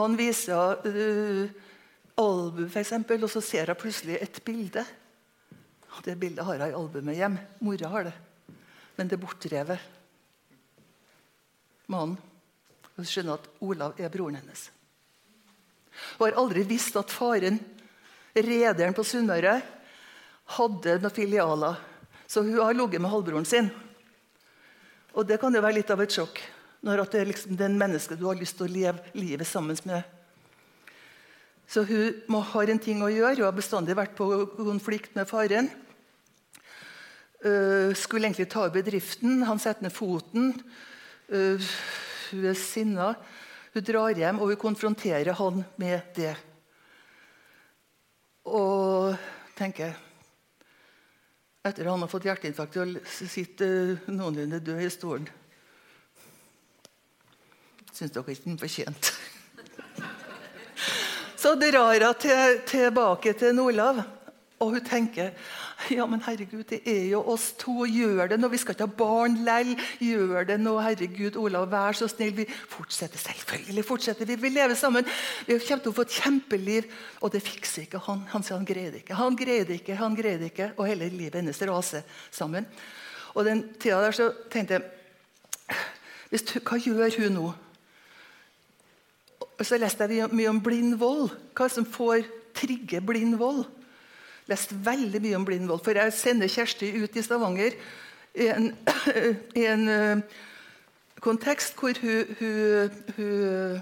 han 0.00 0.16
viser 0.18 0.80
uh, 0.88 1.63
album, 2.20 2.68
f.eks., 2.68 2.92
og 2.94 3.30
så 3.30 3.42
ser 3.42 3.72
hun 3.72 3.80
plutselig 3.80 4.18
et 4.20 4.40
bilde. 4.44 4.84
Og 5.94 6.04
det 6.06 6.16
bildet 6.18 6.44
har 6.44 6.58
hun 6.58 6.68
i 6.68 6.76
albumet 6.76 7.18
hjem. 7.18 7.38
Mora 7.64 7.90
har 7.92 8.08
det. 8.08 8.14
Men 8.96 9.10
det 9.10 9.16
er 9.16 9.24
bortrevet. 9.24 9.90
Mannen. 11.90 12.18
Hun 12.94 13.06
skjønner 13.08 13.40
at 13.40 13.48
Olav 13.66 13.98
er 13.98 14.10
broren 14.12 14.38
hennes. 14.38 14.68
Hun 16.18 16.28
har 16.28 16.38
aldri 16.38 16.62
visst 16.66 16.94
at 16.98 17.10
faren, 17.10 17.58
rederen 18.34 18.94
på 18.94 19.02
Sunnmøre, 19.06 19.56
hadde 20.58 20.98
noen 21.02 21.14
filialer. 21.14 21.80
Så 22.26 22.44
hun 22.46 22.60
har 22.60 22.76
ligget 22.76 23.02
med 23.02 23.10
halvbroren 23.10 23.48
sin. 23.48 23.70
Og 25.14 25.26
det 25.26 25.40
kan 25.42 25.54
jo 25.54 25.62
være 25.62 25.80
litt 25.80 25.90
av 25.94 26.02
et 26.02 26.14
sjokk 26.14 26.42
når 26.84 27.00
det 27.08 27.20
er 27.20 27.28
liksom 27.30 27.56
den 27.56 27.78
mennesket 27.80 28.18
du 28.20 28.26
har 28.28 28.36
lyst 28.36 28.58
til 28.58 28.66
å 28.66 28.74
leve 28.74 29.14
livet 29.16 29.48
sammen 29.48 29.78
med. 29.88 30.02
Så 31.70 31.84
hun 31.88 32.20
må, 32.30 32.40
har 32.52 32.70
en 32.70 32.82
ting 32.82 33.02
å 33.02 33.10
gjøre. 33.12 33.40
Hun 33.40 33.48
har 33.48 33.56
bestandig 33.56 33.96
vært 33.98 34.16
på 34.18 34.28
konflikt 34.58 35.16
med 35.16 35.28
faren. 35.30 35.70
Uh, 37.44 37.92
skulle 37.96 38.28
egentlig 38.28 38.48
ta 38.52 38.66
bedriften. 38.72 39.42
Han 39.48 39.60
setter 39.60 39.86
ned 39.86 39.94
foten. 39.94 40.52
Uh, 41.28 41.72
hun 42.30 42.48
er 42.50 42.58
sinna. 42.58 43.12
Hun 43.74 43.84
drar 43.84 44.16
hjem, 44.16 44.40
og 44.40 44.52
hun 44.52 44.60
konfronterer 44.60 45.34
han 45.40 45.64
med 45.80 46.14
det. 46.16 46.34
Og 48.44 49.14
tenker 49.56 49.94
Etter 51.64 51.86
at 51.86 51.94
han 51.94 52.02
har 52.04 52.10
fått 52.12 52.26
hjerteinfarkt 52.28 52.76
og 52.82 52.98
sitter 53.08 53.94
noenlunde 54.12 54.60
død 54.60 54.82
i 54.84 54.90
stolen 54.92 55.30
Syns 57.94 58.12
dere 58.12 58.34
ikke 58.34 58.50
den 58.50 58.58
fortjent? 58.60 59.12
Så 61.44 61.50
drar 61.60 62.00
hun 62.00 62.14
til, 62.16 62.60
tilbake 62.64 63.34
til 63.36 63.58
Olav, 63.60 63.98
og 64.64 64.70
hun 64.72 64.84
tenker 64.84 65.34
ja, 65.92 66.06
men 66.08 66.22
herregud, 66.24 66.62
det 66.70 66.78
er 66.88 67.10
jo 67.10 67.18
oss 67.28 67.50
to. 67.60 67.84
Gjør 67.84 68.30
det 68.30 68.38
nå. 68.40 68.48
Vi 68.48 68.60
skal 68.62 68.72
ikke 68.72 68.86
ha 68.86 68.96
barn 68.96 69.34
lell. 69.44 69.74
Gjør 70.00 70.46
det 70.48 70.56
nå, 70.62 70.78
herregud. 70.80 71.36
Olav, 71.36 71.66
vær 71.68 71.98
så 71.98 72.08
snill. 72.08 72.32
Vi 72.38 72.46
fortsetter 72.48 73.20
selvfølgelig. 73.20 73.84
fortsetter 73.84 74.30
Vi 74.30 74.38
vil 74.40 74.56
leve 74.56 74.78
sammen. 74.78 75.04
Vi 75.44 75.58
kommer 75.66 75.84
til 75.84 75.92
å 75.92 75.96
få 75.98 76.06
et 76.06 76.16
kjempeliv. 76.16 76.88
Og 77.20 77.34
det 77.34 77.42
fikser 77.44 77.84
ikke 77.84 78.00
han. 78.06 78.22
Han 78.32 78.46
sier 78.46 78.56
han 78.56 78.70
greide 78.70 79.02
ikke. 79.02 79.18
Han 79.18 79.36
greide 79.36 79.76
ikke, 79.76 79.98
han 80.00 80.16
greide 80.16 80.48
ikke. 80.48 80.70
Og 80.78 80.88
hele 80.88 81.10
livet 81.12 81.42
hennes 81.42 81.60
raser 81.68 82.06
sammen. 82.32 82.70
Og 83.34 83.44
den 83.44 83.66
tida 83.76 84.00
der 84.06 84.16
så 84.16 84.30
tenkte 84.54 84.80
jeg 84.80 86.64
Hva 86.64 86.80
gjør 86.80 87.20
hun 87.20 87.36
nå? 87.36 87.52
Og 89.58 89.66
så 89.66 89.78
leste 89.78 90.08
jeg 90.10 90.30
mye 90.34 90.50
om 90.50 90.60
blind 90.62 90.96
vold. 90.98 91.30
Hva 91.54 91.68
som 91.70 91.86
får 91.86 92.26
trigge 92.56 93.02
blind 93.04 93.36
vold. 93.38 93.64
Leste 94.50 94.76
veldig 94.86 95.22
mye 95.24 95.38
om 95.38 95.46
blind 95.46 95.68
vold. 95.70 95.82
For 95.84 95.96
jeg 95.96 96.14
sender 96.16 96.50
Kjersti 96.50 96.90
ut 97.00 97.16
i 97.16 97.24
Stavanger 97.24 97.76
i 98.34 98.50
en, 98.50 98.72
i 99.60 99.66
en 99.70 99.88
uh, 99.88 100.42
kontekst 101.22 101.78
hvor 101.78 101.96
hun, 102.02 102.34
hun, 102.40 102.90
hun, 103.16 103.80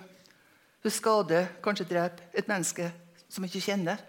hun 0.85 0.94
skader, 0.94 1.49
kanskje 1.65 1.89
dreper, 1.89 2.28
et 2.35 2.49
menneske 2.49 2.93
som 3.28 3.43
hun 3.43 3.51
ikke 3.51 3.66
kjenner. 3.73 4.01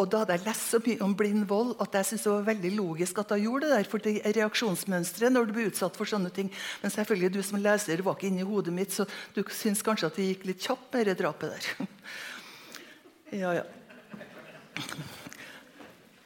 Og 0.00 0.08
Da 0.08 0.22
hadde 0.22 0.32
jeg 0.38 0.46
lest 0.46 0.70
så 0.72 0.78
mye 0.80 1.02
om 1.04 1.12
blind 1.16 1.42
vold 1.48 1.74
at 1.84 1.98
jeg 1.98 2.08
synes 2.08 2.22
det 2.24 2.32
var 2.32 2.46
veldig 2.46 2.70
logisk 2.72 3.18
at 3.20 3.34
jeg 3.34 3.44
gjorde 3.44 3.66
det 3.66 3.74
der. 3.74 3.88
For 3.90 4.00
det 4.00 4.14
er 4.24 4.36
reaksjonsmønsteret 4.38 5.34
når 5.34 5.48
du 5.48 5.52
blir 5.56 5.68
utsatt 5.68 5.96
for 5.98 6.08
sånne 6.08 6.30
ting. 6.32 6.48
Men 6.80 6.94
selvfølgelig 6.94 7.34
du 7.34 7.42
som 7.44 7.60
leser 7.60 8.00
var 8.06 8.16
ikke 8.16 8.30
inni 8.30 8.46
hodet 8.48 8.72
mitt, 8.72 8.94
så 8.96 9.04
du 9.36 9.42
syns 9.52 9.84
kanskje 9.84 10.08
at 10.08 10.16
det 10.16 10.28
gikk 10.30 10.46
litt 10.48 10.64
kjapt 10.64 10.94
med 10.96 11.10
det 11.10 11.16
drapet 11.20 11.52
der. 11.52 11.90
ja, 13.42 13.52
ja. 13.60 13.66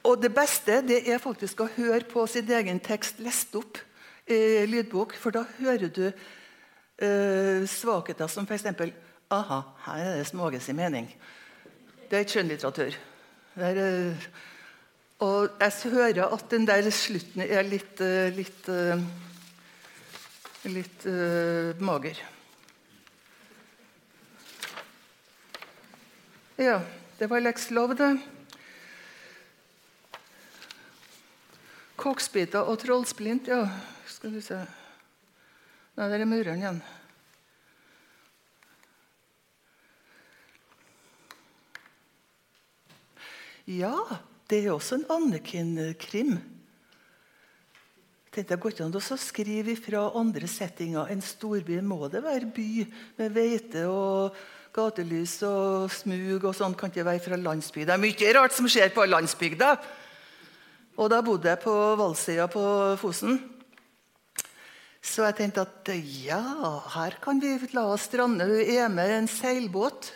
Og 0.04 0.20
det 0.22 0.30
beste 0.36 0.78
det 0.86 1.00
er 1.10 1.22
faktisk 1.22 1.64
å 1.64 1.70
høre 1.74 2.04
på 2.06 2.26
sin 2.30 2.50
egen 2.54 2.78
tekst 2.84 3.18
lest 3.24 3.56
opp 3.58 3.80
i 4.30 4.38
lydbok, 4.68 5.16
for 5.18 5.34
da 5.34 5.42
hører 5.56 5.90
du 5.90 6.04
eh, 6.06 7.64
svakheter 7.68 8.30
som 8.30 8.46
f.eks.: 8.46 8.92
Aha, 9.34 9.60
her 9.88 10.04
er 10.04 10.20
det 10.20 10.28
småges 10.30 10.68
i 10.70 10.76
mening. 10.76 11.10
Det 12.06 12.20
er 12.20 12.22
ikke 12.22 12.36
skjønnlitteratur. 12.36 13.00
Der, 13.54 13.76
eh, 13.78 14.16
og 15.22 15.48
jeg 15.60 15.92
hører 15.92 16.32
at 16.34 16.50
den 16.50 16.66
der 16.66 16.88
slutten 16.90 17.44
er 17.44 17.62
litt 17.62 18.00
eh, 18.02 18.34
litt, 18.34 18.66
eh, 18.68 18.98
litt 20.66 21.06
uh, 21.06 21.70
mager. 21.78 22.18
Ja, 26.58 26.80
det 27.18 27.28
var 27.30 27.44
Lex 27.44 27.68
Love, 27.70 27.94
det. 27.98 28.10
Koksbiter 32.00 32.66
og 32.66 32.80
trollsplint, 32.82 33.52
ja. 33.54 33.68
Skal 34.10 34.34
vi 34.34 34.42
se 34.42 34.58
Nei, 35.94 36.08
der 36.10 36.24
er 36.24 36.26
mureren 36.26 36.58
igjen. 36.58 36.82
Ja, 43.64 43.96
det 44.50 44.58
er 44.60 44.74
også 44.74 44.98
en 44.98 45.06
Anniken-krim. 45.08 46.36
Det 48.34 48.58
går 48.60 48.74
ikke 48.74 48.84
an 48.84 48.96
å 48.98 49.16
skrive 49.16 49.76
fra 49.78 50.02
andre 50.18 50.48
settinger 50.50 51.08
enn 51.12 51.22
storby. 51.24 51.78
Må 51.80 52.10
det 52.12 52.20
være 52.24 52.50
by 52.52 52.68
med 53.20 53.32
veite 53.32 53.86
og 53.88 54.34
gatelys 54.74 55.38
og 55.46 55.86
smug 55.94 56.42
og 56.42 56.52
sånn? 56.58 56.74
Kan 56.76 56.92
ikke 56.92 57.06
være 57.06 57.22
fra 57.24 57.38
landsby. 57.40 57.86
Det 57.86 57.94
er 57.94 58.02
mye 58.02 58.32
rart 58.36 58.56
som 58.56 58.68
skjer 58.68 58.92
på 58.92 59.06
landsbygda. 59.06 59.70
Og 60.98 61.08
da 61.10 61.22
bodde 61.24 61.48
jeg 61.48 61.62
på 61.62 61.74
Valsøya 62.02 62.48
på 62.50 62.64
Fosen. 63.00 63.38
Så 65.04 65.24
jeg 65.28 65.38
tenkte 65.38 65.64
at 65.64 65.88
ja, 66.26 66.42
her 66.98 67.16
kan 67.22 67.40
vi 67.40 67.54
la 67.72 67.86
oss 67.94 68.10
strande. 68.10 68.44
Hun 68.50 68.76
er 68.76 68.92
med 68.92 69.14
en 69.22 69.30
seilbåt 69.30 70.10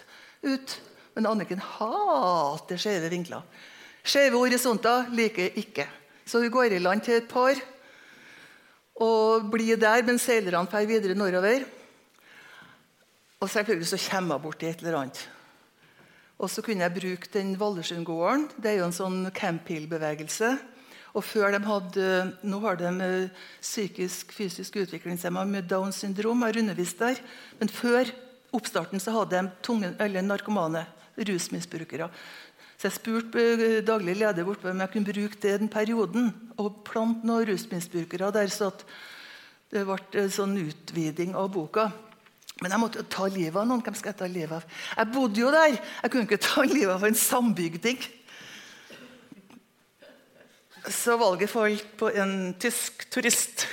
ut 0.45 0.77
men 1.19 1.27
Anniken 1.27 1.59
hater 1.59 2.79
skeive 2.79 3.11
vinkler. 3.11 3.43
Skeive 4.07 4.39
horisonter 4.39 5.09
liker 5.11 5.57
ikke. 5.59 5.89
Så 6.23 6.39
hun 6.39 6.53
går 6.55 6.77
i 6.77 6.79
land 6.79 7.03
til 7.03 7.19
et 7.19 7.27
par 7.31 7.59
og 8.99 9.49
blir 9.51 9.79
der 9.79 10.03
mens 10.07 10.25
seilerne 10.27 10.71
drar 10.71 10.87
videre 10.87 11.15
nordover. 11.19 11.65
Og 13.39 13.51
selvfølgelig 13.51 13.91
så 13.91 13.99
kommer 14.11 14.39
hun 14.39 14.47
borti 14.47 14.67
et 14.67 14.83
eller 14.83 14.99
annet. 14.99 15.21
Og 16.39 16.51
så 16.51 16.63
kunne 16.63 16.87
jeg 16.87 16.95
bruke 16.95 17.31
den 17.35 17.55
Valdresundgården. 17.59 18.49
Det 18.55 18.71
er 18.71 18.79
jo 18.79 18.87
en 18.87 18.95
sånn 18.95 19.31
Camp 19.35 19.67
Hill-bevegelse. 19.71 20.53
Og 21.19 21.25
før 21.27 21.55
de 21.55 21.63
hadde, 21.65 22.09
Nå 22.47 22.61
har 22.63 22.79
de 22.79 23.31
psykisk 23.63 24.35
fysisk 24.35 24.77
utviklingshemma 24.79 25.43
med 25.45 25.67
Downs 25.71 25.99
syndrom. 25.99 26.43
har 26.43 26.59
undervist 26.59 26.99
der. 26.99 27.19
Men 27.59 27.69
før 27.69 28.07
oppstarten 28.53 29.01
så 29.01 29.15
hadde 29.15 29.43
de 29.43 29.51
tunge, 29.63 29.95
eller 29.99 30.23
narkomane 30.23 30.87
rusmisbrukere. 31.27 32.09
Så 32.79 32.87
jeg 32.87 32.95
spurte 32.95 33.43
eh, 33.43 33.79
daglig 33.83 34.15
leder 34.21 34.47
bortpå 34.47 34.71
om 34.71 34.83
jeg 34.85 34.93
kunne 34.93 35.13
bruke 35.13 35.41
det 35.43 35.57
den 35.63 35.71
perioden 35.73 36.31
og 36.63 36.85
plante 36.87 37.27
noen 37.27 37.49
rusmisbrukere 37.49 38.31
der, 38.35 38.53
så 38.53 38.71
det 39.73 39.83
ble 39.85 39.99
en 40.23 40.31
sånn 40.33 40.55
utviding 40.63 41.35
av 41.37 41.51
boka. 41.53 41.89
Men 42.63 42.73
jeg 42.75 42.83
måtte 42.83 43.05
ta 43.11 43.27
livet 43.31 43.59
av 43.61 43.67
noen. 43.69 43.83
Hvem 43.87 43.97
skal 43.99 44.13
jeg 44.13 44.19
ta 44.19 44.29
livet 44.31 44.55
av? 44.57 44.79
Jeg 44.97 45.11
bodde 45.15 45.43
jo 45.43 45.51
der! 45.55 45.77
Jeg 45.77 46.13
kunne 46.13 46.27
ikke 46.27 46.41
ta 46.43 46.65
livet 46.77 46.95
av 46.95 47.05
en 47.07 47.19
sambygding. 47.19 48.01
Så 50.89 51.19
valget 51.21 51.53
falt 51.53 51.85
på 52.01 52.09
en 52.17 52.35
tysk 52.63 53.05
turist 53.13 53.67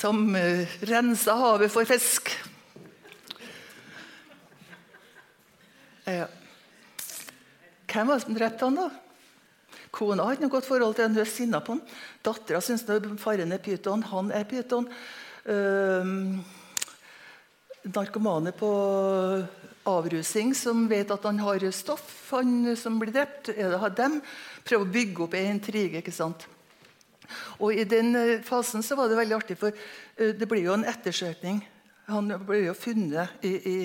som 0.00 0.30
uh, 0.32 0.78
rensa 0.88 1.34
havet 1.36 1.72
for 1.72 1.84
fisk. 1.84 2.32
Ja. 6.10 6.26
Hvem 7.90 8.06
var 8.06 8.18
det 8.18 8.24
som 8.24 8.34
drepte 8.34 8.66
han, 8.66 8.78
da? 8.78 8.90
Kona 9.94 10.24
har 10.24 10.36
ikke 10.36 10.46
noe 10.46 10.54
godt 10.54 10.68
forhold 10.68 10.94
til 10.96 11.06
han, 11.06 11.16
hun 11.16 11.24
er 11.24 11.30
sinna 11.30 11.60
på 11.62 11.74
han. 11.74 11.82
Dattera 12.26 12.60
syns 12.62 12.86
faren 13.18 13.54
er 13.54 13.62
pyton, 13.62 14.04
han 14.06 14.30
er 14.34 14.46
pyton. 14.50 14.86
Um, 15.44 16.38
narkomane 17.90 18.52
på 18.54 18.70
avrusing 19.88 20.52
som 20.54 20.84
vet 20.90 21.10
at 21.10 21.26
han 21.26 21.40
har 21.42 21.64
stoff, 21.72 22.12
han 22.30 22.76
som 22.76 22.98
blir 23.00 23.14
drept, 23.14 23.50
er 23.54 23.72
det 23.72 23.92
dem. 23.98 24.20
Prøver 24.66 24.86
å 24.86 24.94
bygge 24.94 25.26
opp 25.26 25.34
en 25.34 25.50
intrige. 25.56 25.98
ikke 25.98 26.14
sant? 26.14 26.46
Og 27.58 27.74
I 27.74 27.86
den 27.86 28.14
eh, 28.18 28.40
fasen 28.42 28.82
så 28.82 28.96
var 28.98 29.08
det 29.08 29.18
veldig 29.18 29.36
artig, 29.36 29.58
for 29.58 29.74
uh, 29.74 30.32
det 30.34 30.46
blir 30.50 30.66
jo 30.66 30.76
en 30.76 30.86
ettersøkning. 30.86 31.62
Han 32.10 32.30
ble 32.46 32.64
jo 32.64 32.74
funnet 32.74 33.42
i, 33.46 33.54
i 33.54 33.78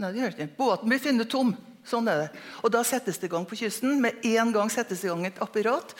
Nei, 0.00 0.14
det 0.14 0.22
gjør 0.22 0.32
ikke. 0.32 0.52
Båten 0.56 0.88
blir 0.88 1.02
funnet 1.02 1.28
tom. 1.28 1.50
Sånn 1.84 2.06
er 2.08 2.22
det. 2.22 2.28
Og 2.64 2.72
Da 2.72 2.80
settes 2.86 3.18
det 3.20 3.28
i 3.28 3.32
gang 3.34 3.44
på 3.48 3.58
kysten. 3.60 3.98
Med 4.00 4.24
en 4.24 4.52
gang 4.54 4.70
settes 4.72 5.02
det 5.02 5.10
i 5.10 5.12
gang 5.12 5.26
et 5.28 5.42
apparat 5.44 5.92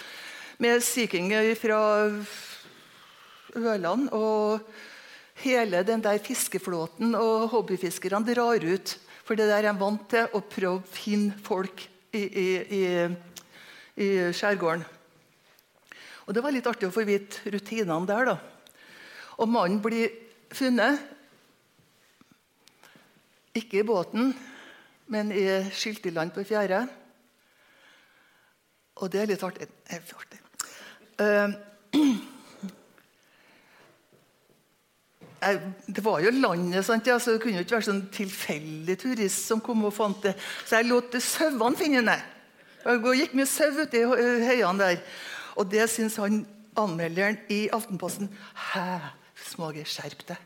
med 0.60 0.81
Sea 0.85 1.09
King 1.10 1.28
fra 1.60 1.81
Ørland. 3.60 4.09
Og 4.16 4.64
hele 5.44 5.82
den 5.85 6.01
der 6.05 6.20
fiskeflåten 6.24 7.12
og 7.18 7.51
hobbyfiskerne 7.52 8.24
drar 8.32 8.64
ut. 8.64 8.97
For 9.28 9.36
det 9.36 9.51
der 9.51 9.68
er 9.68 9.68
de 9.68 9.77
vant 9.85 10.09
til, 10.09 10.32
å 10.32 10.40
prøve 10.40 10.81
å 10.81 10.89
finne 10.97 11.36
folk 11.44 11.85
i, 12.16 12.24
i, 12.24 12.48
i, 12.81 12.85
i 14.01 14.10
skjærgården. 14.32 14.89
Og 16.24 16.35
Det 16.35 16.43
var 16.43 16.56
litt 16.56 16.66
artig 16.66 16.89
å 16.89 16.94
få 16.94 17.05
vite 17.05 17.52
rutinene 17.52 18.06
der. 18.09 18.32
da. 18.32 18.36
Og 19.36 19.48
mannen 19.48 19.81
blir 19.85 20.09
funnet. 20.56 21.19
Ikke 23.56 23.81
i 23.81 23.86
båten, 23.86 24.35
men 25.10 25.32
i 25.35 25.44
skilteland 25.74 26.31
på 26.35 26.44
fjære. 26.47 26.85
Og 29.01 29.10
det 29.12 29.22
er 29.22 29.31
litt 29.31 29.43
artig. 29.43 29.66
artig. 29.90 30.40
Uh, 31.20 31.52
det 35.89 36.05
var 36.05 36.20
jo 36.20 36.31
landet, 36.36 36.85
sant? 36.85 37.06
Ja, 37.09 37.18
så 37.18 37.32
det 37.32 37.40
kunne 37.43 37.56
jo 37.59 37.64
ikke 37.64 37.78
være 37.78 37.89
sånn 37.89 38.02
tilfeldig 38.12 38.97
turist 39.01 39.47
som 39.48 39.62
kom 39.64 39.86
og 39.89 39.94
fant 39.97 40.20
det. 40.27 40.35
Så 40.68 40.77
jeg 40.78 40.90
lot 40.90 41.16
sauene 41.24 41.81
finne 41.81 42.05
det. 42.05 42.18
Det 42.85 43.14
gikk 43.16 43.36
mye 43.36 43.48
sau 43.48 43.72
ute 43.81 44.01
i 44.01 44.05
høyene 44.47 44.81
der. 44.81 45.01
Og 45.60 45.68
det 45.72 45.89
syns 45.93 46.18
han 46.20 46.43
anmelderen 46.78 47.40
i 47.52 47.66
Aftenposten 47.72 48.31
Hæ, 48.70 49.01
Småge, 49.51 49.86
skjerp 49.89 50.22
deg. 50.28 50.39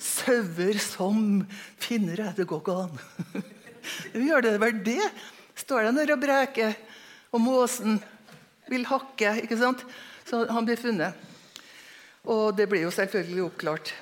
Sauer 0.00 0.78
som 0.80 1.42
finnere, 1.80 2.32
det 2.36 2.46
går 2.48 2.62
ikke 2.62 2.76
an. 2.86 3.00
Gjør 4.26 4.46
det 4.46 4.54
vel 4.62 4.78
det? 4.86 5.02
Står 5.60 5.84
der 5.84 5.96
nede 5.96 6.14
og 6.16 6.22
breker, 6.22 6.76
og 7.36 7.42
måsen 7.44 7.98
vil 8.70 8.86
hakke. 8.88 9.36
ikke 9.44 9.58
sant? 9.60 9.84
Så 10.24 10.46
han 10.48 10.64
blir 10.64 10.80
funnet. 10.80 11.26
Og 12.24 12.54
det 12.56 12.68
blir 12.68 12.84
jo 12.84 12.92
selvfølgelig 12.94 13.44
oppklart 13.48 13.92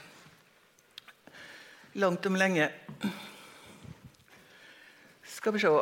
langt 1.99 2.27
om 2.27 2.37
lenge. 2.39 2.69
Skal 5.27 5.55
vi 5.55 5.63
se 5.63 5.73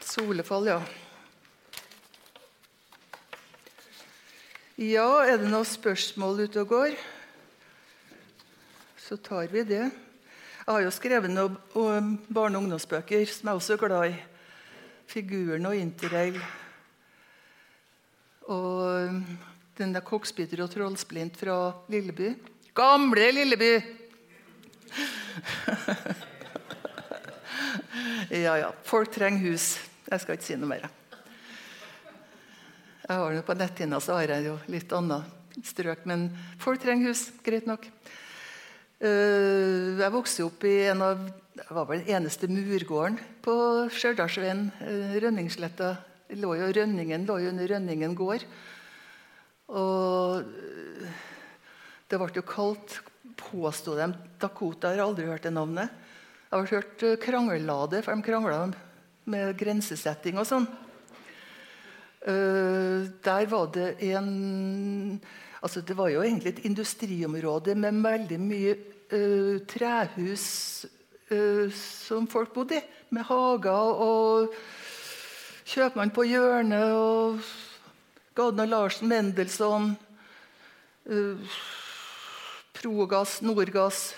Solefall, 0.00 0.66
ja. 0.70 0.80
Ja, 4.80 5.08
er 5.28 5.36
det 5.42 5.50
noen 5.52 5.66
spørsmål 5.68 6.46
ute 6.46 6.62
og 6.62 6.70
går? 6.72 6.94
Så 9.10 9.16
tar 9.16 9.48
vi 9.50 9.64
det. 9.66 9.90
Jeg 9.90 10.70
har 10.70 10.84
jo 10.84 10.90
skrevet 10.94 11.32
noen 11.34 11.56
barne- 12.30 12.54
og 12.54 12.62
ungdomsbøker 12.62 13.26
som 13.26 13.48
jeg 13.50 13.58
også 13.58 13.72
er 13.74 13.80
glad 13.82 14.04
i. 14.06 14.14
'Figuren' 15.10 15.66
og 15.66 15.74
'Interrail'. 15.74 16.38
Og 18.46 19.10
den 19.78 19.92
der 19.94 20.00
'Koksbiter 20.00 20.62
og 20.62 20.70
trollsplint' 20.70 21.36
fra 21.36 21.72
Lilleby. 21.88 22.36
Gamle 22.72 23.32
Lilleby! 23.32 23.82
ja, 28.30 28.54
ja. 28.54 28.70
Folk 28.84 29.10
trenger 29.10 29.50
hus. 29.50 29.80
Jeg 30.10 30.20
skal 30.20 30.32
ikke 30.34 30.44
si 30.44 30.54
noe 30.54 30.68
mer. 30.68 30.88
Jeg 33.08 33.16
har 33.16 33.32
det 33.34 33.44
På 33.44 33.54
netthinna 33.54 34.00
så 34.00 34.12
har 34.14 34.22
jeg 34.22 34.44
jo 34.46 34.58
litt 34.68 34.92
annet 34.92 35.22
strøk, 35.66 36.06
men 36.06 36.30
folk 36.58 36.80
trenger 36.80 37.08
hus. 37.08 37.32
Greit 37.42 37.66
nok. 37.66 37.90
Eh, 39.00 39.96
jeg 39.96 40.12
vokste 40.12 40.44
opp 40.44 40.64
i 40.68 40.74
en 40.90 41.00
av 41.00 41.20
det 41.56 41.64
var 41.72 41.86
vel 41.88 42.02
den 42.02 42.18
eneste 42.18 42.48
murgården 42.52 43.16
på 43.40 43.54
Stjørdalsveien. 43.96 44.66
Eh, 44.84 45.14
Rønningsletta. 45.24 45.94
Lå 46.36 46.50
jo, 46.58 46.68
Rønningen 46.76 47.24
lå 47.24 47.38
jo 47.40 47.48
under 47.48 47.72
Rønningen 47.72 48.12
gård. 48.16 48.44
Og 49.72 50.44
eh, 50.44 51.16
det 52.12 52.20
ble 52.20 52.28
jo 52.36 52.44
kalt 52.44 52.98
påsto 53.40 53.96
de 53.96 54.10
Dakota. 54.42 54.92
Jeg 54.92 55.00
har 55.00 55.08
aldri 55.08 55.30
hørt 55.32 55.48
det 55.48 55.56
navnet. 55.56 55.96
Jeg 56.50 56.58
har 56.58 56.72
hørt 56.76 57.04
Krangellade, 57.24 58.02
for 58.04 58.12
de 58.12 58.26
krangla 58.26 58.62
med 59.30 59.56
grensesetting 59.56 60.36
og 60.42 60.48
sånn. 60.48 60.66
Der 62.20 63.46
var 63.48 63.70
det 63.72 63.94
en 64.10 65.20
altså 65.60 65.80
Det 65.80 65.96
var 65.96 66.08
jo 66.08 66.22
egentlig 66.22 66.54
et 66.54 66.64
industriområde 66.64 67.74
med 67.74 68.02
veldig 68.04 68.38
mye 68.40 68.76
uh, 69.12 69.60
trehus 69.68 70.86
uh, 71.32 71.66
som 71.72 72.26
folk 72.30 72.54
bodde 72.54 72.78
i. 72.78 72.84
Med 73.10 73.26
hager 73.26 74.00
og 74.06 74.54
kjøpmann 75.66 76.14
på 76.14 76.24
hjørnet 76.28 76.94
og 76.94 77.40
Gadna 78.36 78.64
Larsen, 78.64 79.08
Mendelssohn 79.10 79.92
Progass, 82.78 83.40
Norgass 83.42 84.12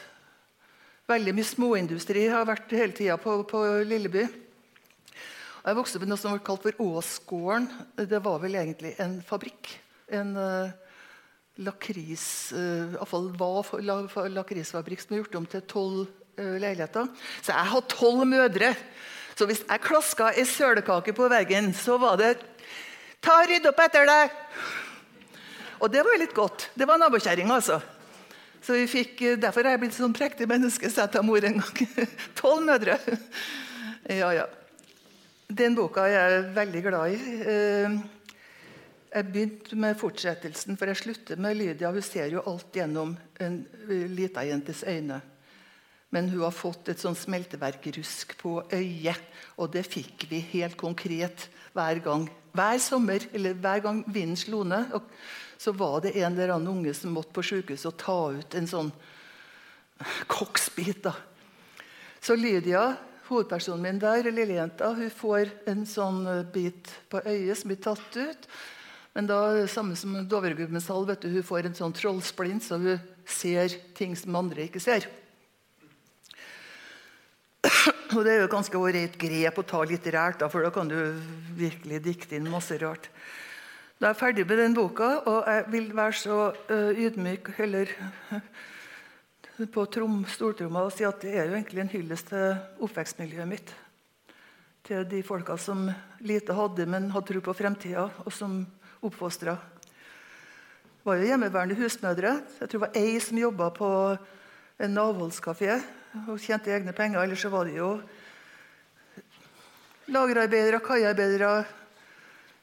Veldig 1.10 1.32
mye 1.34 1.44
småindustri 1.44 2.28
har 2.30 2.46
vært 2.46 2.70
hele 2.78 2.94
tida 2.94 3.16
på, 3.20 3.34
på, 3.44 3.58
Lilleby. 3.84 4.22
Jeg 4.22 5.76
vokste 5.76 5.98
opp 5.98 6.04
i 6.06 6.08
noe 6.08 6.20
som 6.20 6.32
ble 6.36 6.44
kalt 6.46 6.62
for 6.62 6.78
Åsgården. 6.80 7.66
Det 8.08 8.20
var 8.22 8.38
vel 8.40 8.54
egentlig 8.60 8.92
en 9.02 9.16
fabrikk. 9.26 9.72
En 10.14 10.30
uh, 10.38 10.70
lakris 11.64 12.26
uh, 12.56 12.92
Iallfall 12.96 13.30
var 13.38 13.70
la, 13.84 13.96
lakrisfabrikk 14.40 15.02
som 15.02 15.14
er 15.14 15.22
gjort 15.22 15.38
om 15.40 15.48
til 15.48 15.64
tolv 15.70 16.02
uh, 16.04 16.56
leiligheter. 16.62 17.08
Så 17.40 17.54
jeg 17.54 17.72
har 17.72 17.88
tolv 17.92 18.26
mødre. 18.28 18.74
Så 19.36 19.48
hvis 19.48 19.64
jeg 19.64 19.84
klaska 19.84 20.30
ei 20.36 20.44
sølekake 20.46 21.14
på 21.16 21.28
veggen, 21.32 21.72
så 21.74 21.98
var 21.98 22.20
det 22.20 22.36
'Ta 23.22 23.38
og 23.40 23.48
Rydd 23.48 23.66
opp 23.70 23.80
etter 23.80 24.06
deg!' 24.06 24.38
Og 25.82 25.90
det 25.90 26.02
var 26.06 26.18
litt 26.18 26.34
godt. 26.34 26.70
Det 26.78 26.86
var 26.86 26.98
nabokjerringa, 26.98 27.54
altså. 27.54 27.80
Så 28.62 28.76
vi 28.78 28.86
fikk, 28.86 29.22
eh, 29.22 29.36
Derfor 29.36 29.66
er 29.66 29.74
jeg 29.74 29.80
blitt 29.82 29.98
sånn 29.98 30.14
prektig 30.14 30.46
menneske, 30.46 30.90
sa 30.90 31.06
jeg 31.06 31.14
til 31.16 31.26
mor 31.26 31.44
en 31.44 31.58
gang. 31.58 32.08
Tolv 32.38 32.62
mødre. 32.66 32.98
Ja, 34.06 34.30
ja. 34.30 34.46
Den 35.50 35.74
boka 35.74 36.06
er 36.06 36.14
jeg 36.14 36.54
veldig 36.54 36.82
glad 36.82 37.16
i. 37.16 37.16
Eh, 37.42 37.96
jeg 39.12 39.28
begynte 39.28 39.76
med 39.76 39.98
fortsettelsen, 40.00 40.78
for 40.80 40.88
jeg 40.88 41.00
slutter 41.02 41.40
med 41.40 41.58
Lydia. 41.58 41.90
Hun 41.92 42.04
ser 42.04 42.32
jo 42.32 42.44
alt 42.48 42.72
gjennom 42.76 43.14
en 43.40 43.60
eh, 43.88 44.08
lita 44.08 44.44
jentes 44.48 44.84
øyne. 44.88 45.20
Men 46.12 46.28
hun 46.28 46.44
har 46.44 46.52
fått 46.52 46.90
et 46.92 47.00
sånn 47.00 47.16
smelteverkrusk 47.16 48.34
på 48.40 48.58
øyet. 48.72 49.20
Og 49.60 49.72
det 49.72 49.84
fikk 49.88 50.26
vi 50.30 50.42
helt 50.52 50.76
konkret 50.80 51.48
hver 51.76 52.02
gang. 52.04 52.26
Hver 52.52 52.80
sommer, 52.84 53.24
eller 53.32 53.56
hver 53.56 53.80
gang 53.84 54.02
vinden 54.12 54.36
slo 54.36 54.60
ned 54.68 54.92
så 55.62 55.72
var 55.72 56.00
det 56.02 56.16
en 56.18 56.32
eller 56.32 56.56
annen 56.56 56.72
unge 56.72 56.92
som 56.94 57.12
måtte 57.14 57.34
på 57.36 57.44
sykehuset 57.46 57.86
og 57.92 57.98
ta 58.00 58.18
ut 58.34 58.54
en 58.58 58.66
sånn 58.66 58.90
koksbit. 60.26 61.04
da. 61.04 61.14
Så 62.20 62.34
Lydia, 62.34 62.96
hovedpersonen 63.28 63.84
min 63.84 64.00
der, 64.02 64.26
lillejenta, 64.26 64.90
hun 64.96 65.10
får 65.14 65.52
en 65.70 65.86
sånn 65.86 66.26
eh, 66.26 66.42
bit 66.54 66.90
på 67.08 67.22
øyet 67.22 67.60
som 67.60 67.70
blir 67.70 67.82
tatt 67.84 68.18
ut. 68.18 68.48
Men 69.12 69.28
da, 69.28 69.40
samme 69.68 69.96
som 69.98 70.14
Dovregubben 70.28 70.80
Sal, 70.80 71.04
vet 71.08 71.20
du, 71.20 71.28
hun 71.34 71.44
får 71.44 71.68
en 71.68 71.76
sånn 71.76 71.92
trollsplint, 71.96 72.64
så 72.64 72.78
hun 72.80 73.00
ser 73.28 73.74
ting 73.96 74.16
som 74.16 74.38
andre 74.40 74.64
ikke 74.68 74.80
ser. 74.80 75.08
Og 78.12 78.24
Det 78.24 78.32
er 78.32 78.42
jo 78.42 78.50
ganske 78.52 78.76
ålreit 78.78 79.14
grep 79.20 79.60
å 79.60 79.64
ta 79.68 79.82
litt 79.88 80.06
rært, 80.12 80.42
for 80.52 80.64
da 80.64 80.72
kan 80.72 80.88
du 80.88 80.96
virkelig 81.56 82.02
dikte 82.04 82.36
inn 82.36 82.50
masse 82.50 82.76
rart. 82.80 83.08
Da 84.00 84.08
er 84.08 84.16
jeg 84.16 84.20
ferdig 84.20 84.44
med 84.48 84.58
den 84.58 84.74
boka, 84.74 85.08
og 85.30 85.46
jeg 85.46 85.64
vil 85.72 85.92
være 85.94 86.18
så 86.18 86.38
uh, 86.50 86.90
ydmyk 86.90 87.52
heller 87.60 87.92
på 89.76 89.84
trom, 89.94 90.24
stortromma 90.26 90.82
og 90.88 90.92
si 90.96 91.06
at 91.06 91.22
det 91.22 91.36
er 91.36 91.46
jo 91.46 91.54
egentlig 91.54 91.84
en 91.84 91.92
hyllest 91.92 92.32
til 92.32 92.56
oppvekstmiljøet 92.82 93.48
mitt. 93.48 93.72
Til 94.88 95.04
de 95.06 95.20
folka 95.22 95.54
som 95.60 95.86
lite 96.24 96.56
hadde, 96.56 96.88
men 96.90 97.12
hadde 97.14 97.28
tro 97.30 97.44
på 97.44 97.54
fremtida, 97.60 98.08
og 98.24 98.32
som 98.34 98.64
oppfostra. 99.02 99.56
Det 101.02 101.04
var 101.04 101.18
jo 101.18 101.26
hjemmeværende 101.26 101.74
husmødre. 101.74 102.32
Jeg 102.60 102.68
tror 102.68 102.78
det 102.78 102.84
var 102.86 102.98
ei 102.98 103.20
som 103.20 103.38
jobba 103.38 103.68
på 103.74 103.88
en 104.82 104.98
avholdskafé 104.98 105.80
og 106.28 106.38
tjente 106.40 106.70
egne 106.70 106.94
penger. 106.94 107.22
Ellers 107.22 107.42
så 107.42 107.50
var 107.50 107.66
det 107.66 107.76
jo 107.76 107.96
lagerarbeidere, 110.12 110.80
kaiarbeidere 110.84 111.64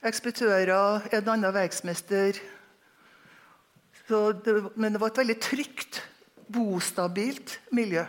ekspeditører, 0.07 1.09
en 1.11 1.29
annen 1.33 1.53
verksmester. 1.53 2.39
Det, 4.09 4.55
men 4.75 4.93
det 4.95 5.01
var 5.01 5.11
et 5.11 5.21
veldig 5.21 5.37
trygt, 5.43 6.01
bostabilt 6.49 7.59
miljø, 7.75 8.05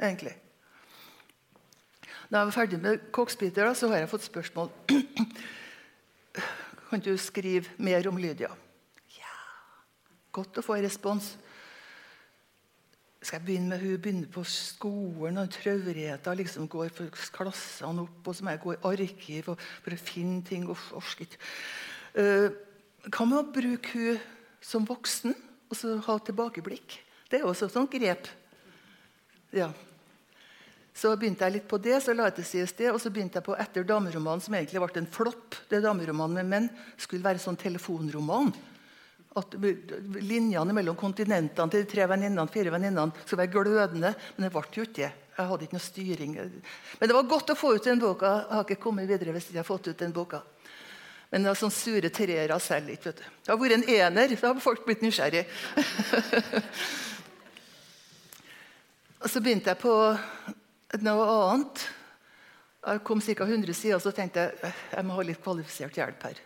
egentlig. 0.00 0.34
Da 2.28 2.42
jeg 2.42 2.50
var 2.50 2.52
ferdig 2.52 2.80
med 2.82 3.06
Koksbiter, 3.12 3.70
så 3.74 3.88
har 3.88 4.02
jeg 4.02 4.10
fått 4.10 4.26
spørsmål 4.26 4.68
Kan 6.88 7.00
du 7.04 7.12
skrive 7.20 7.68
mer 7.76 8.06
om 8.08 8.16
Lydia. 8.16 8.48
Ja, 9.18 9.34
Godt 10.32 10.60
å 10.60 10.64
få 10.64 10.78
en 10.78 10.86
respons. 10.86 11.34
Skal 13.18 13.40
jeg 13.40 13.46
begynne 13.48 13.74
med 13.74 13.82
hun 13.82 13.98
begynner 14.00 14.30
på 14.32 14.44
skolen 14.46 15.40
og 15.42 15.50
traurigheter? 15.50 16.34
liksom 16.38 16.68
går 16.68 16.88
for 16.94 17.10
klassene 17.34 18.06
opp, 18.06 18.28
og 18.30 18.34
så 18.34 18.44
må 18.44 18.54
jeg 18.54 18.62
gå 18.62 18.72
i 18.72 18.80
arkiv 18.92 19.50
og, 19.52 19.66
for 19.82 19.92
å 19.92 20.00
finne 20.00 20.42
ting. 20.46 20.68
og 20.68 20.78
ikke. 21.20 21.36
Uh, 22.14 22.48
hva 23.10 23.26
med 23.26 23.38
å 23.38 23.52
bruke 23.52 23.92
hun 23.92 24.22
som 24.64 24.86
voksen 24.88 25.34
og 25.68 25.76
så 25.76 25.98
ha 26.06 26.18
tilbakeblikk? 26.24 27.00
Det 27.28 27.40
er 27.40 27.44
også 27.44 27.68
et 27.68 27.74
sånt 27.74 27.92
grep. 27.92 28.30
Ja. 29.52 29.72
Så 30.98 31.12
begynte 31.14 31.46
jeg 31.46 31.54
litt 31.54 31.68
på 31.70 31.78
det, 31.78 32.00
så 32.02 32.10
la 32.16 32.26
jeg 32.26 32.40
til 32.40 32.46
side 32.48 32.70
sted, 32.72 32.88
og 32.90 32.98
så 32.98 33.12
begynte 33.14 33.38
jeg 33.38 33.46
på 33.46 33.54
Etter 33.54 33.84
dameromanen, 33.86 34.42
som 34.42 34.56
egentlig 34.58 34.80
ble 34.82 34.98
en 34.98 35.12
flopp. 35.14 35.54
Det 35.70 35.78
dameromanen 35.84 36.40
med 36.40 36.48
menn 36.50 36.66
skulle 36.98 37.22
være 37.22 37.38
sånn 37.42 37.58
telefonroman. 37.60 38.50
At 39.38 39.54
linjene 39.60 40.74
mellom 40.74 40.96
kontinentene 40.98 41.70
til 41.70 41.84
de 41.84 41.90
tre 41.92 42.08
venninnene, 42.10 42.50
fire 42.50 42.72
venninnene 42.74 43.14
skulle 43.20 43.44
være 43.44 43.54
glødende. 43.54 44.10
Men 44.34 44.48
det 44.48 44.52
ble 44.56 44.64
jo 44.74 44.86
ikke 44.88 44.98
det. 44.98 45.12
Jeg 45.38 45.50
hadde 45.52 45.68
ikke 45.68 45.78
noe 45.78 45.84
styring. 45.84 46.34
Men 46.98 47.06
det 47.06 47.14
var 47.14 47.30
godt 47.30 47.52
å 47.54 47.58
få 47.58 47.76
ut 47.76 47.86
den 47.86 48.02
boka. 48.02 48.32
Jeg 48.40 48.56
har 48.56 48.66
ikke 48.66 48.84
kommet 48.88 49.06
videre 49.06 49.34
hvis 49.36 49.52
jeg 49.52 49.60
har 49.60 49.68
fått 49.68 49.92
ut 49.92 50.02
den 50.02 50.16
boka. 50.16 50.42
Men 51.30 51.44
det 51.44 51.52
var 51.52 51.60
sånn 51.60 51.76
sure 51.76 52.10
treere 52.10 52.56
selv 52.64 52.90
ikke. 52.90 53.12
vet 53.12 53.22
du. 53.22 53.28
Det 53.44 53.52
har 53.52 53.60
vært 53.60 53.76
en 53.76 53.90
ener. 54.00 54.34
Da 54.34 54.50
har 54.50 54.64
folk 54.64 54.82
blitt 54.88 55.04
nysgjerrig. 55.06 55.44
og 59.22 59.30
så 59.30 59.44
begynte 59.44 59.70
jeg 59.70 59.78
på 59.84 59.94
noe 61.04 61.28
annet. 61.28 61.84
Jeg 62.88 63.02
kom 63.04 63.20
ca. 63.20 63.44
100 63.44 63.74
sider, 63.76 64.00
så 64.00 64.12
tenkte 64.14 64.46
jeg 64.46 64.72
jeg 64.94 65.04
må 65.04 65.16
ha 65.18 65.24
litt 65.26 65.42
kvalifisert 65.44 65.98
hjelp 65.98 66.28
her. 66.30 66.38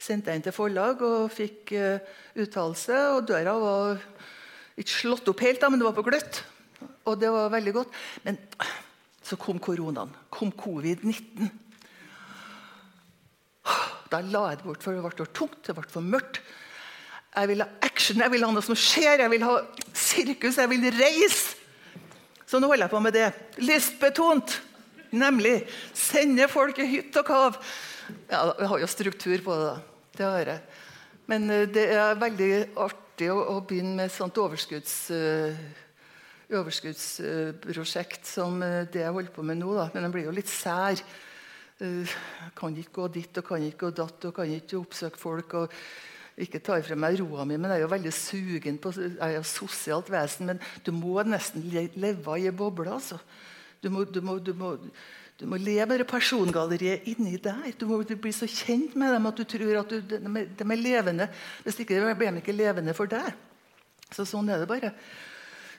Sendte 0.00 0.32
jeg 0.32 0.40
inn 0.40 0.46
til 0.46 0.56
forlag 0.56 1.02
og 1.04 1.28
fikk 1.34 1.74
uh, 1.76 1.98
uttalelse. 2.40 2.96
Og 3.16 3.26
døra 3.28 3.56
var 3.60 4.00
ikke 4.80 4.94
slått 4.94 5.28
opp 5.28 5.42
helt, 5.44 5.60
da, 5.60 5.68
men 5.68 5.82
det 5.82 5.88
var 5.90 5.98
på 5.98 6.06
gløtt. 6.06 6.40
Og 7.04 7.18
det 7.20 7.28
var 7.34 7.52
veldig 7.52 7.74
godt. 7.76 7.98
Men 8.24 8.40
så 9.26 9.36
kom 9.40 9.60
koronaen. 9.60 10.14
Kom 10.32 10.54
covid-19. 10.56 11.50
Da 14.10 14.22
la 14.24 14.46
jeg 14.50 14.62
det 14.62 14.66
bort, 14.66 14.82
for 14.82 14.96
det 14.96 15.04
ble 15.04 15.12
for 15.20 15.36
tungt, 15.36 15.60
det 15.66 15.76
ble 15.76 15.86
for 15.92 16.02
mørkt. 16.02 16.40
Jeg 17.30 17.46
vil 17.52 17.62
ha 17.62 17.68
action, 17.86 18.18
jeg 18.24 18.32
vil 18.32 18.42
ha 18.42 18.50
noe 18.50 18.64
som 18.64 18.74
skjer, 18.78 19.20
jeg 19.22 19.30
vil 19.30 19.44
ha 19.46 19.58
sirkus, 19.94 20.58
jeg 20.58 20.70
vil 20.72 20.88
reise. 20.96 21.59
Så 22.50 22.58
nå 22.58 22.66
holder 22.66 22.88
jeg 22.88 22.90
på 22.90 23.00
med 23.04 23.14
det. 23.14 23.28
Lystbetont. 23.62 24.56
Nemlig 25.14 25.60
sende 25.94 26.48
folk 26.50 26.80
i 26.82 26.86
hytt 26.88 27.14
og 27.20 27.28
kav. 27.28 27.58
Ja, 28.26 28.40
Vi 28.58 28.66
har 28.66 28.82
jo 28.82 28.88
struktur 28.90 29.38
på 29.44 29.54
det. 29.54 29.68
da. 29.68 29.76
Det 30.18 30.26
har 30.26 30.50
jeg. 30.50 30.60
Men 31.30 31.46
uh, 31.50 31.62
det 31.70 31.86
er 31.94 32.18
veldig 32.18 32.50
artig 32.74 33.30
å, 33.30 33.38
å 33.54 33.60
begynne 33.62 33.94
med 34.00 34.10
et 34.10 34.16
sånt 34.16 34.38
overskudds, 34.42 34.96
uh, 35.14 35.54
overskuddsprosjekt 36.50 38.26
som 38.26 38.58
uh, 38.66 38.82
det 38.90 39.04
jeg 39.04 39.14
holder 39.14 39.34
på 39.34 39.46
med 39.46 39.62
nå. 39.62 39.70
Da. 39.78 39.86
Men 39.94 40.08
den 40.08 40.14
blir 40.16 40.26
jo 40.26 40.34
litt 40.34 40.50
sær. 40.50 40.98
kan 42.54 42.76
ikke 42.76 42.92
gå 42.92 43.06
dit 43.08 43.38
og 43.38 43.46
kan 43.46 43.62
ikke 43.62 43.86
gå 43.86 43.90
datt 44.02 44.24
og 44.26 44.34
kan 44.36 44.50
ikke 44.50 44.82
oppsøke 44.82 45.22
folk. 45.22 45.54
og 45.54 45.70
ikke 46.40 46.60
ta 46.64 46.78
ifra 46.80 46.96
meg 46.98 47.20
roa 47.20 47.44
mi, 47.48 47.58
men 47.60 47.72
jeg 47.72 47.80
er 47.80 47.84
jo 47.84 47.92
veldig 47.92 48.12
sugen 48.14 48.78
på 48.80 48.92
Jeg 48.96 49.16
er 49.20 49.36
jo 49.36 49.46
sosialt 49.46 50.10
vesen, 50.12 50.50
men 50.50 50.60
du 50.84 50.92
må 50.96 51.22
nesten 51.26 51.64
leve 51.70 52.38
i 52.38 52.48
ei 52.48 52.54
boble. 52.54 52.90
altså. 52.92 53.20
Du 53.80 53.88
må, 53.92 54.04
du 54.04 54.20
må, 54.20 54.38
du 54.38 54.52
må, 54.54 54.74
du 55.40 55.46
må 55.48 55.56
leve 55.56 55.86
med 55.94 56.04
persongalleriet 56.08 57.06
inni 57.08 57.38
der. 57.40 57.72
Du 57.78 57.86
må 57.88 58.02
bli 58.04 58.32
så 58.32 58.48
kjent 58.48 58.96
med 58.96 59.14
dem 59.16 59.28
at 59.30 59.38
du 59.40 59.44
tror 59.48 59.80
at 59.82 59.94
de, 59.94 60.18
de, 60.18 60.66
er 60.66 60.82
levende. 60.82 61.28
Hvis 61.64 61.80
ikke 61.80 62.00
blir 62.14 62.32
de 62.32 62.42
ikke 62.42 62.56
levende 62.56 62.96
for 62.96 63.08
deg. 63.08 63.32
Så 64.12 64.26
sånn 64.28 64.50
er 64.50 64.60
det 64.60 64.68
bare. 64.68 64.92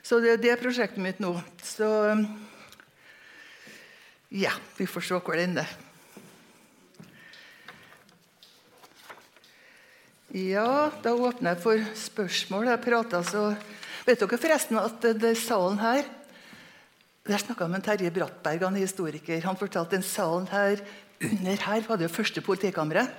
Så 0.02 0.18
det, 0.18 0.40
det 0.42 0.50
er 0.50 0.58
prosjektet 0.58 1.02
mitt 1.02 1.22
nå. 1.22 1.36
Så 1.62 1.86
ja, 4.32 4.54
vi 4.78 4.88
får 4.88 5.06
se 5.06 5.18
hvor 5.20 5.38
det 5.38 5.46
ender. 5.50 5.78
Ja, 10.32 10.88
da 11.04 11.10
åpner 11.12 11.52
jeg 11.52 11.60
for 11.60 11.80
spørsmål. 11.92 12.70
Jeg 12.70 12.80
prater 12.80 13.24
så 13.28 13.40
Vet 14.06 14.22
dere 14.22 14.38
forresten 14.40 14.78
at 14.80 15.02
det 15.20 15.34
salen 15.36 15.76
her 15.76 16.06
Der 17.28 17.42
snakka 17.42 17.66
med 17.68 17.84
Terje 17.84 18.08
Brattberg, 18.10 18.64
han 18.64 18.78
er 18.78 18.86
historiker. 18.86 19.44
Han 19.44 19.58
fortalte 19.60 19.92
den 19.92 20.02
salen 20.02 20.48
her 20.48 20.80
Under 21.20 21.66
her 21.66 21.84
var 21.84 22.00
det 22.00 22.10
første 22.10 22.40
politikammeret. 22.40 23.12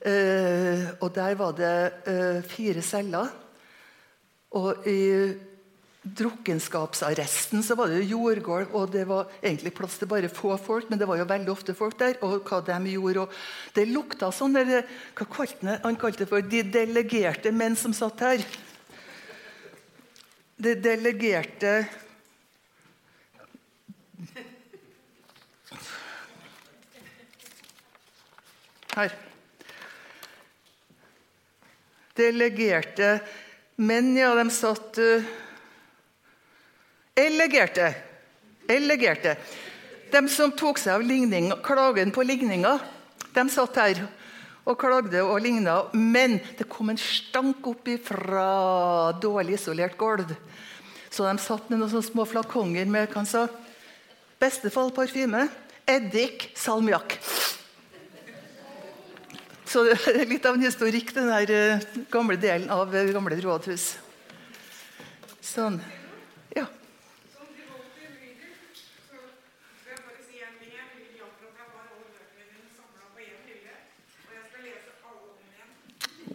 Uh, 0.00 0.96
og 1.04 1.12
der 1.14 1.34
var 1.34 1.52
det 1.52 1.92
uh, 2.08 2.42
fire 2.42 2.82
celler. 2.82 3.28
Og 4.50 4.88
i 4.88 5.34
drukkenskapsarresten 6.16 7.62
så 7.62 7.74
var 7.78 7.90
det 7.92 8.06
jordgulv, 8.08 8.74
og 8.76 8.92
det 8.92 9.04
var 9.08 9.30
egentlig 9.42 9.72
plass 9.76 9.98
til 10.00 10.10
bare 10.10 10.30
få 10.32 10.56
folk, 10.60 10.88
men 10.90 11.00
det 11.00 11.08
var 11.08 11.18
jo 11.20 11.26
veldig 11.28 11.52
ofte 11.52 11.74
folk 11.76 11.98
der. 12.00 12.18
Og 12.24 12.46
hva 12.48 12.60
de 12.64 12.92
gjorde, 12.92 13.26
og 13.26 13.32
Det 13.74 13.86
lukta 13.88 14.30
sånn 14.32 14.56
der, 14.56 14.84
Hva 15.14 15.26
kalte 15.26 15.66
han 15.66 15.80
Han 15.84 15.96
kalte 15.96 16.24
det 16.24 16.28
for 16.28 16.40
de 16.40 16.62
delegerte 16.62 17.52
menn 17.52 17.76
som 17.76 17.92
satt 17.92 18.20
her. 18.20 18.44
De 20.58 20.74
delegerte 20.74 21.86
Her. 28.98 29.12
Delegerte 32.18 33.20
menn, 33.76 34.16
ja, 34.16 34.32
de 34.34 34.50
satt 34.50 34.98
uh, 34.98 35.28
Elegerte. 37.18 37.94
Elegerte. 38.68 39.34
De 40.12 40.22
som 40.30 40.52
tok 40.54 40.78
seg 40.78 40.94
av 40.94 41.02
ligning, 41.04 41.50
klagen 41.64 42.12
på 42.14 42.22
ligninga, 42.22 42.78
de 43.34 43.44
satt 43.52 43.76
her 43.80 44.04
og 44.68 44.76
klagde 44.78 45.24
og 45.24 45.40
ligna. 45.42 45.80
Men 45.92 46.38
det 46.58 46.68
kom 46.70 46.92
en 46.92 47.00
stank 47.00 47.66
opp 47.66 47.90
fra 48.06 48.46
dårlig 49.18 49.58
isolert 49.58 49.98
gulv. 49.98 50.30
Så 51.10 51.26
de 51.26 51.42
satt 51.42 51.68
med 51.72 51.82
noen 51.82 52.04
små 52.04 52.26
flakonger 52.28 52.86
med 52.86 53.10
hva 53.10 53.24
sa, 53.26 53.48
bestefall 54.38 54.92
parfyme, 54.94 55.48
eddik, 55.88 56.50
salmiakk. 56.56 57.18
Så 59.68 59.84
det 59.84 59.98
er 60.14 60.28
litt 60.28 60.46
av 60.48 60.56
en 60.56 60.64
historikk, 60.64 61.10
den 61.16 61.32
eh, 61.34 61.82
gamle 62.12 62.38
delen 62.40 62.70
av 62.72 62.94
eh, 62.94 63.10
gamle 63.12 63.36
rådhus. 63.42 63.90
Sånn. 65.44 65.82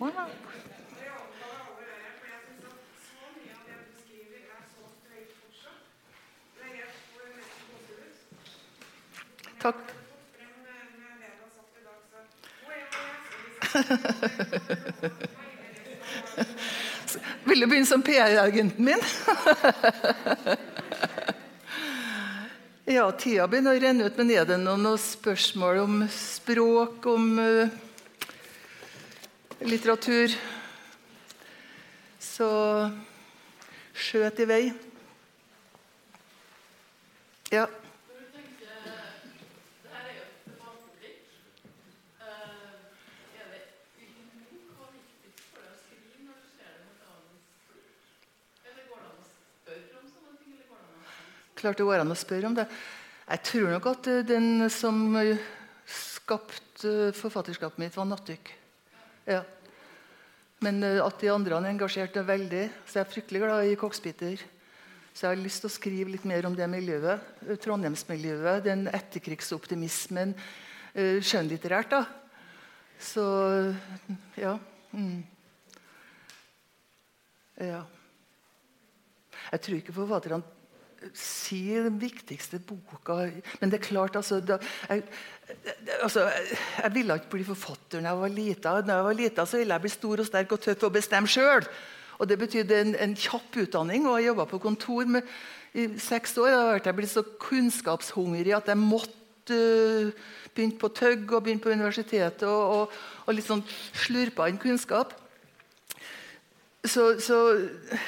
Wow. 0.04 0.12
Takk. 9.62 9.76
Du 17.44 17.68
begynne 17.68 17.86
som 17.86 18.02
PR-agenten 18.02 18.86
min? 18.86 19.00
ja, 22.86 23.12
tida 23.12 23.48
begynner 23.48 23.78
å 23.78 23.80
renne 23.80 24.04
ut, 24.10 24.18
men 24.20 24.32
er 24.36 24.44
det 24.50 24.60
noen 24.60 24.98
spørsmål 25.00 25.80
om 25.86 26.04
språk, 26.12 27.08
om 27.08 27.40
uh, 27.40 27.83
litteratur, 29.68 30.34
så 32.20 32.50
skjøt 33.94 34.42
i 34.44 34.48
vei. 34.50 34.64
Ja. 37.54 37.68
Klart 51.64 51.80
det 51.80 51.86
går 51.88 52.02
an 52.02 52.12
å 52.12 52.18
spørre 52.20 52.50
om 52.50 52.56
det. 52.58 52.66
Jeg 53.24 53.40
tror 53.48 53.70
nok 53.72 53.86
at 53.94 54.10
den 54.28 54.66
som 54.68 55.16
skapte 55.88 57.14
forfatterskapet 57.16 57.80
mitt, 57.80 57.96
var 57.96 58.10
Nattyk. 58.10 58.52
Ja. 59.28 59.44
Men 60.64 60.82
uh, 60.84 61.04
at 61.06 61.20
de 61.22 61.32
andre 61.32 61.60
han 61.60 61.68
engasjerte 61.70 62.24
veldig. 62.28 62.66
Så 62.88 63.00
jeg 63.00 63.06
er 63.06 63.12
fryktelig 63.12 63.44
glad 63.44 63.70
i 63.70 63.78
Koksbiter. 63.80 64.44
Så 65.14 65.28
jeg 65.28 65.36
har 65.36 65.44
lyst 65.44 65.64
til 65.64 65.70
å 65.70 65.74
skrive 65.76 66.14
litt 66.14 66.26
mer 66.28 66.48
om 66.50 66.56
det 66.58 66.68
miljøet. 66.72 67.24
Uh, 67.44 67.56
Trondheimsmiljøet, 67.64 68.64
den 68.68 68.88
etterkrigsoptimismen. 68.92 70.36
Uh, 70.94 71.20
skjønnlitterært, 71.24 71.96
da. 71.96 72.04
Så 73.04 73.24
ja. 74.40 74.58
Mm. 74.94 75.24
Ja. 77.60 77.84
Jeg 79.54 79.62
tror 79.66 79.80
ikke 79.80 79.96
forfatterne 79.96 80.42
si 81.18 81.62
den 81.76 82.00
viktigste 82.02 82.60
boka 82.64 83.30
Men 83.60 83.72
det 83.72 83.80
er 83.80 83.88
klart, 83.88 84.16
altså, 84.16 84.40
da, 84.40 84.58
jeg, 84.90 85.04
altså, 86.02 86.28
jeg 86.84 86.94
ville 86.94 87.18
ikke 87.20 87.34
bli 87.36 87.48
forfatter 87.48 88.02
da 88.02 88.12
jeg 88.12 88.22
var 88.22 88.36
lita. 88.38 88.76
Da 88.82 89.00
jeg 89.00 89.08
var 89.10 89.18
lita, 89.18 89.46
så 89.46 89.60
ville 89.62 89.74
jeg 89.74 89.86
bli 89.86 89.94
stor 89.94 90.24
og 90.24 90.30
sterk 90.30 90.56
og 90.56 90.64
tøff 90.64 90.84
og 90.88 90.96
bestemme 90.96 91.30
sjøl. 91.30 91.68
Og 92.20 92.30
det 92.30 92.38
betydde 92.40 92.80
en, 92.80 92.96
en 92.96 93.16
kjapp 93.18 93.58
utdanning. 93.66 94.08
og 94.08 94.20
Jeg 94.20 94.32
jobba 94.32 94.46
på 94.50 94.62
kontor 94.64 95.10
med, 95.10 95.28
i 95.74 95.88
seks 96.00 96.38
år. 96.38 96.80
Da 96.80 96.92
jeg 96.92 97.00
blitt 97.00 97.14
så 97.14 97.26
kunnskapshungrig 97.42 98.54
at 98.56 98.70
jeg 98.72 98.80
måtte 98.80 99.58
uh, 99.58 100.14
begynne 100.54 100.80
på 100.80 100.92
Tøgg 100.94 101.32
og 101.32 101.44
begynne 101.44 101.64
på 101.64 101.74
universitetet 101.74 102.48
og, 102.48 102.64
og, 102.78 102.96
og 103.26 103.36
litt 103.36 103.48
sånn 103.48 103.66
slurpa 104.06 104.48
inn 104.48 104.62
kunnskap. 104.62 105.16
så, 106.86 107.20
så 107.20 107.38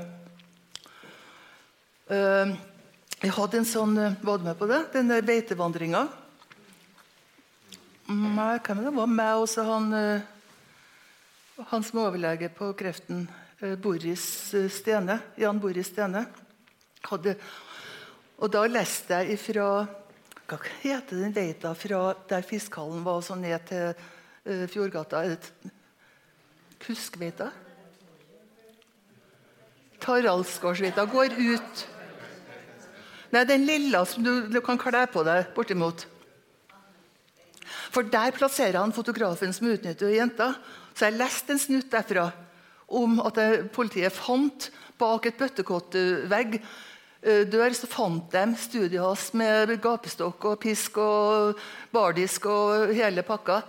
uh, 2.07 2.53
Jeg 3.19 3.33
hadde 3.35 3.59
en 3.59 3.67
sånn 3.67 3.97
uh, 3.99 4.15
Var 4.23 4.39
du 4.39 4.47
med 4.47 4.55
på 4.55 4.69
det? 4.69 4.79
Den 4.93 5.11
der 5.11 5.25
beitevandringa. 5.27 6.05
Nei, 8.07 8.53
hvem 8.63 8.85
det 8.85 8.95
var? 8.95 9.11
Meg 9.11 9.43
og 9.43 9.67
han 9.67 9.91
uh, 9.91 10.23
han 11.73 11.83
som 11.83 11.99
er 11.99 12.07
overlege 12.07 12.47
på 12.53 12.69
kreften, 12.79 13.25
uh, 13.59 13.75
Boris 13.75 14.53
Stene, 14.71 15.19
Jan 15.35 15.59
Boris 15.59 15.91
Stene. 15.91 16.23
Hadde, 17.09 17.35
og 18.37 18.51
da 18.53 18.65
leste 18.69 19.21
jeg 19.21 19.37
ifra 19.37 19.69
Hva 20.47 20.57
heter 20.83 21.19
den 21.19 21.33
veita 21.35 21.73
fra 21.75 22.13
der 22.29 22.45
fiskhallen 22.45 23.03
var, 23.03 23.19
og 23.19 23.39
ned 23.41 23.65
til 23.67 23.93
uh, 24.47 24.65
Fjordgata? 24.71 25.23
Kuskveita? 26.79 27.49
Taraldsgårdsveita 29.99 31.07
går 31.09 31.35
ut 31.35 31.87
Nei, 33.33 33.43
den 33.43 33.65
lilla 33.67 34.05
som 34.07 34.23
du, 34.23 34.47
du 34.47 34.61
kan 34.63 34.79
kle 34.79 35.01
på 35.11 35.19
deg 35.27 35.49
bortimot. 35.51 36.05
For 37.91 38.07
der 38.07 38.31
plasserer 38.31 38.79
han 38.79 38.95
fotografen 38.95 39.51
som 39.51 39.67
utnytter 39.67 40.13
jenta. 40.15 40.53
Så 40.95 41.09
jeg 41.09 41.17
leste 41.19 41.51
en 41.51 41.59
snutt 41.59 41.89
derfra 41.91 42.29
om 42.87 43.19
at 43.19 43.39
politiet 43.75 44.15
fant 44.15 44.69
bak 44.97 45.27
et 45.27 45.35
bøttekottvegg 45.37 46.55
eh, 46.61 46.69
dør, 47.21 47.73
så 47.73 47.89
fant 47.89 48.31
de 48.31 48.45
studiet 48.61 49.01
hans 49.01 49.31
med 49.37 49.73
gapestokk 49.83 50.45
og 50.51 50.59
pisk 50.63 50.99
og 51.01 51.59
bardisk 51.93 52.45
og 52.51 52.93
hele 52.95 53.25
pakka. 53.27 53.61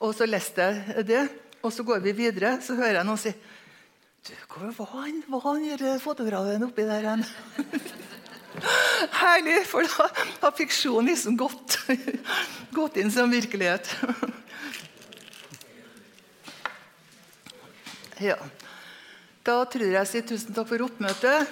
Og 0.00 0.14
så 0.16 0.28
leste 0.28 0.64
jeg 0.64 1.06
det, 1.08 1.24
og 1.60 1.72
så 1.74 1.84
går 1.84 2.00
vi 2.04 2.14
videre, 2.16 2.56
så 2.64 2.76
hører 2.78 3.00
jeg 3.00 3.08
noen 3.08 3.20
si 3.20 3.34
du, 4.20 4.34
Hvor 4.52 4.72
var 4.76 4.88
han, 4.94 5.22
var 5.28 5.44
han 5.46 6.00
fotografen 6.00 6.66
oppi 6.66 6.84
der 6.88 7.06
hen? 7.08 7.24
Herlig, 9.20 9.62
for 9.68 9.86
da 9.86 10.08
har 10.42 10.56
fiksjonen 10.56 11.08
liksom 11.12 11.36
gått, 11.40 11.78
gått 12.78 12.98
inn 13.00 13.12
som 13.12 13.32
virkelighet. 13.32 13.92
Ja. 18.20 18.36
Da 19.40 19.62
tror 19.64 19.86
jeg 19.86 19.94
jeg 19.94 20.08
sier 20.10 20.24
tusen 20.28 20.52
takk 20.52 20.68
for 20.68 20.82
oppmøtet. 20.84 21.48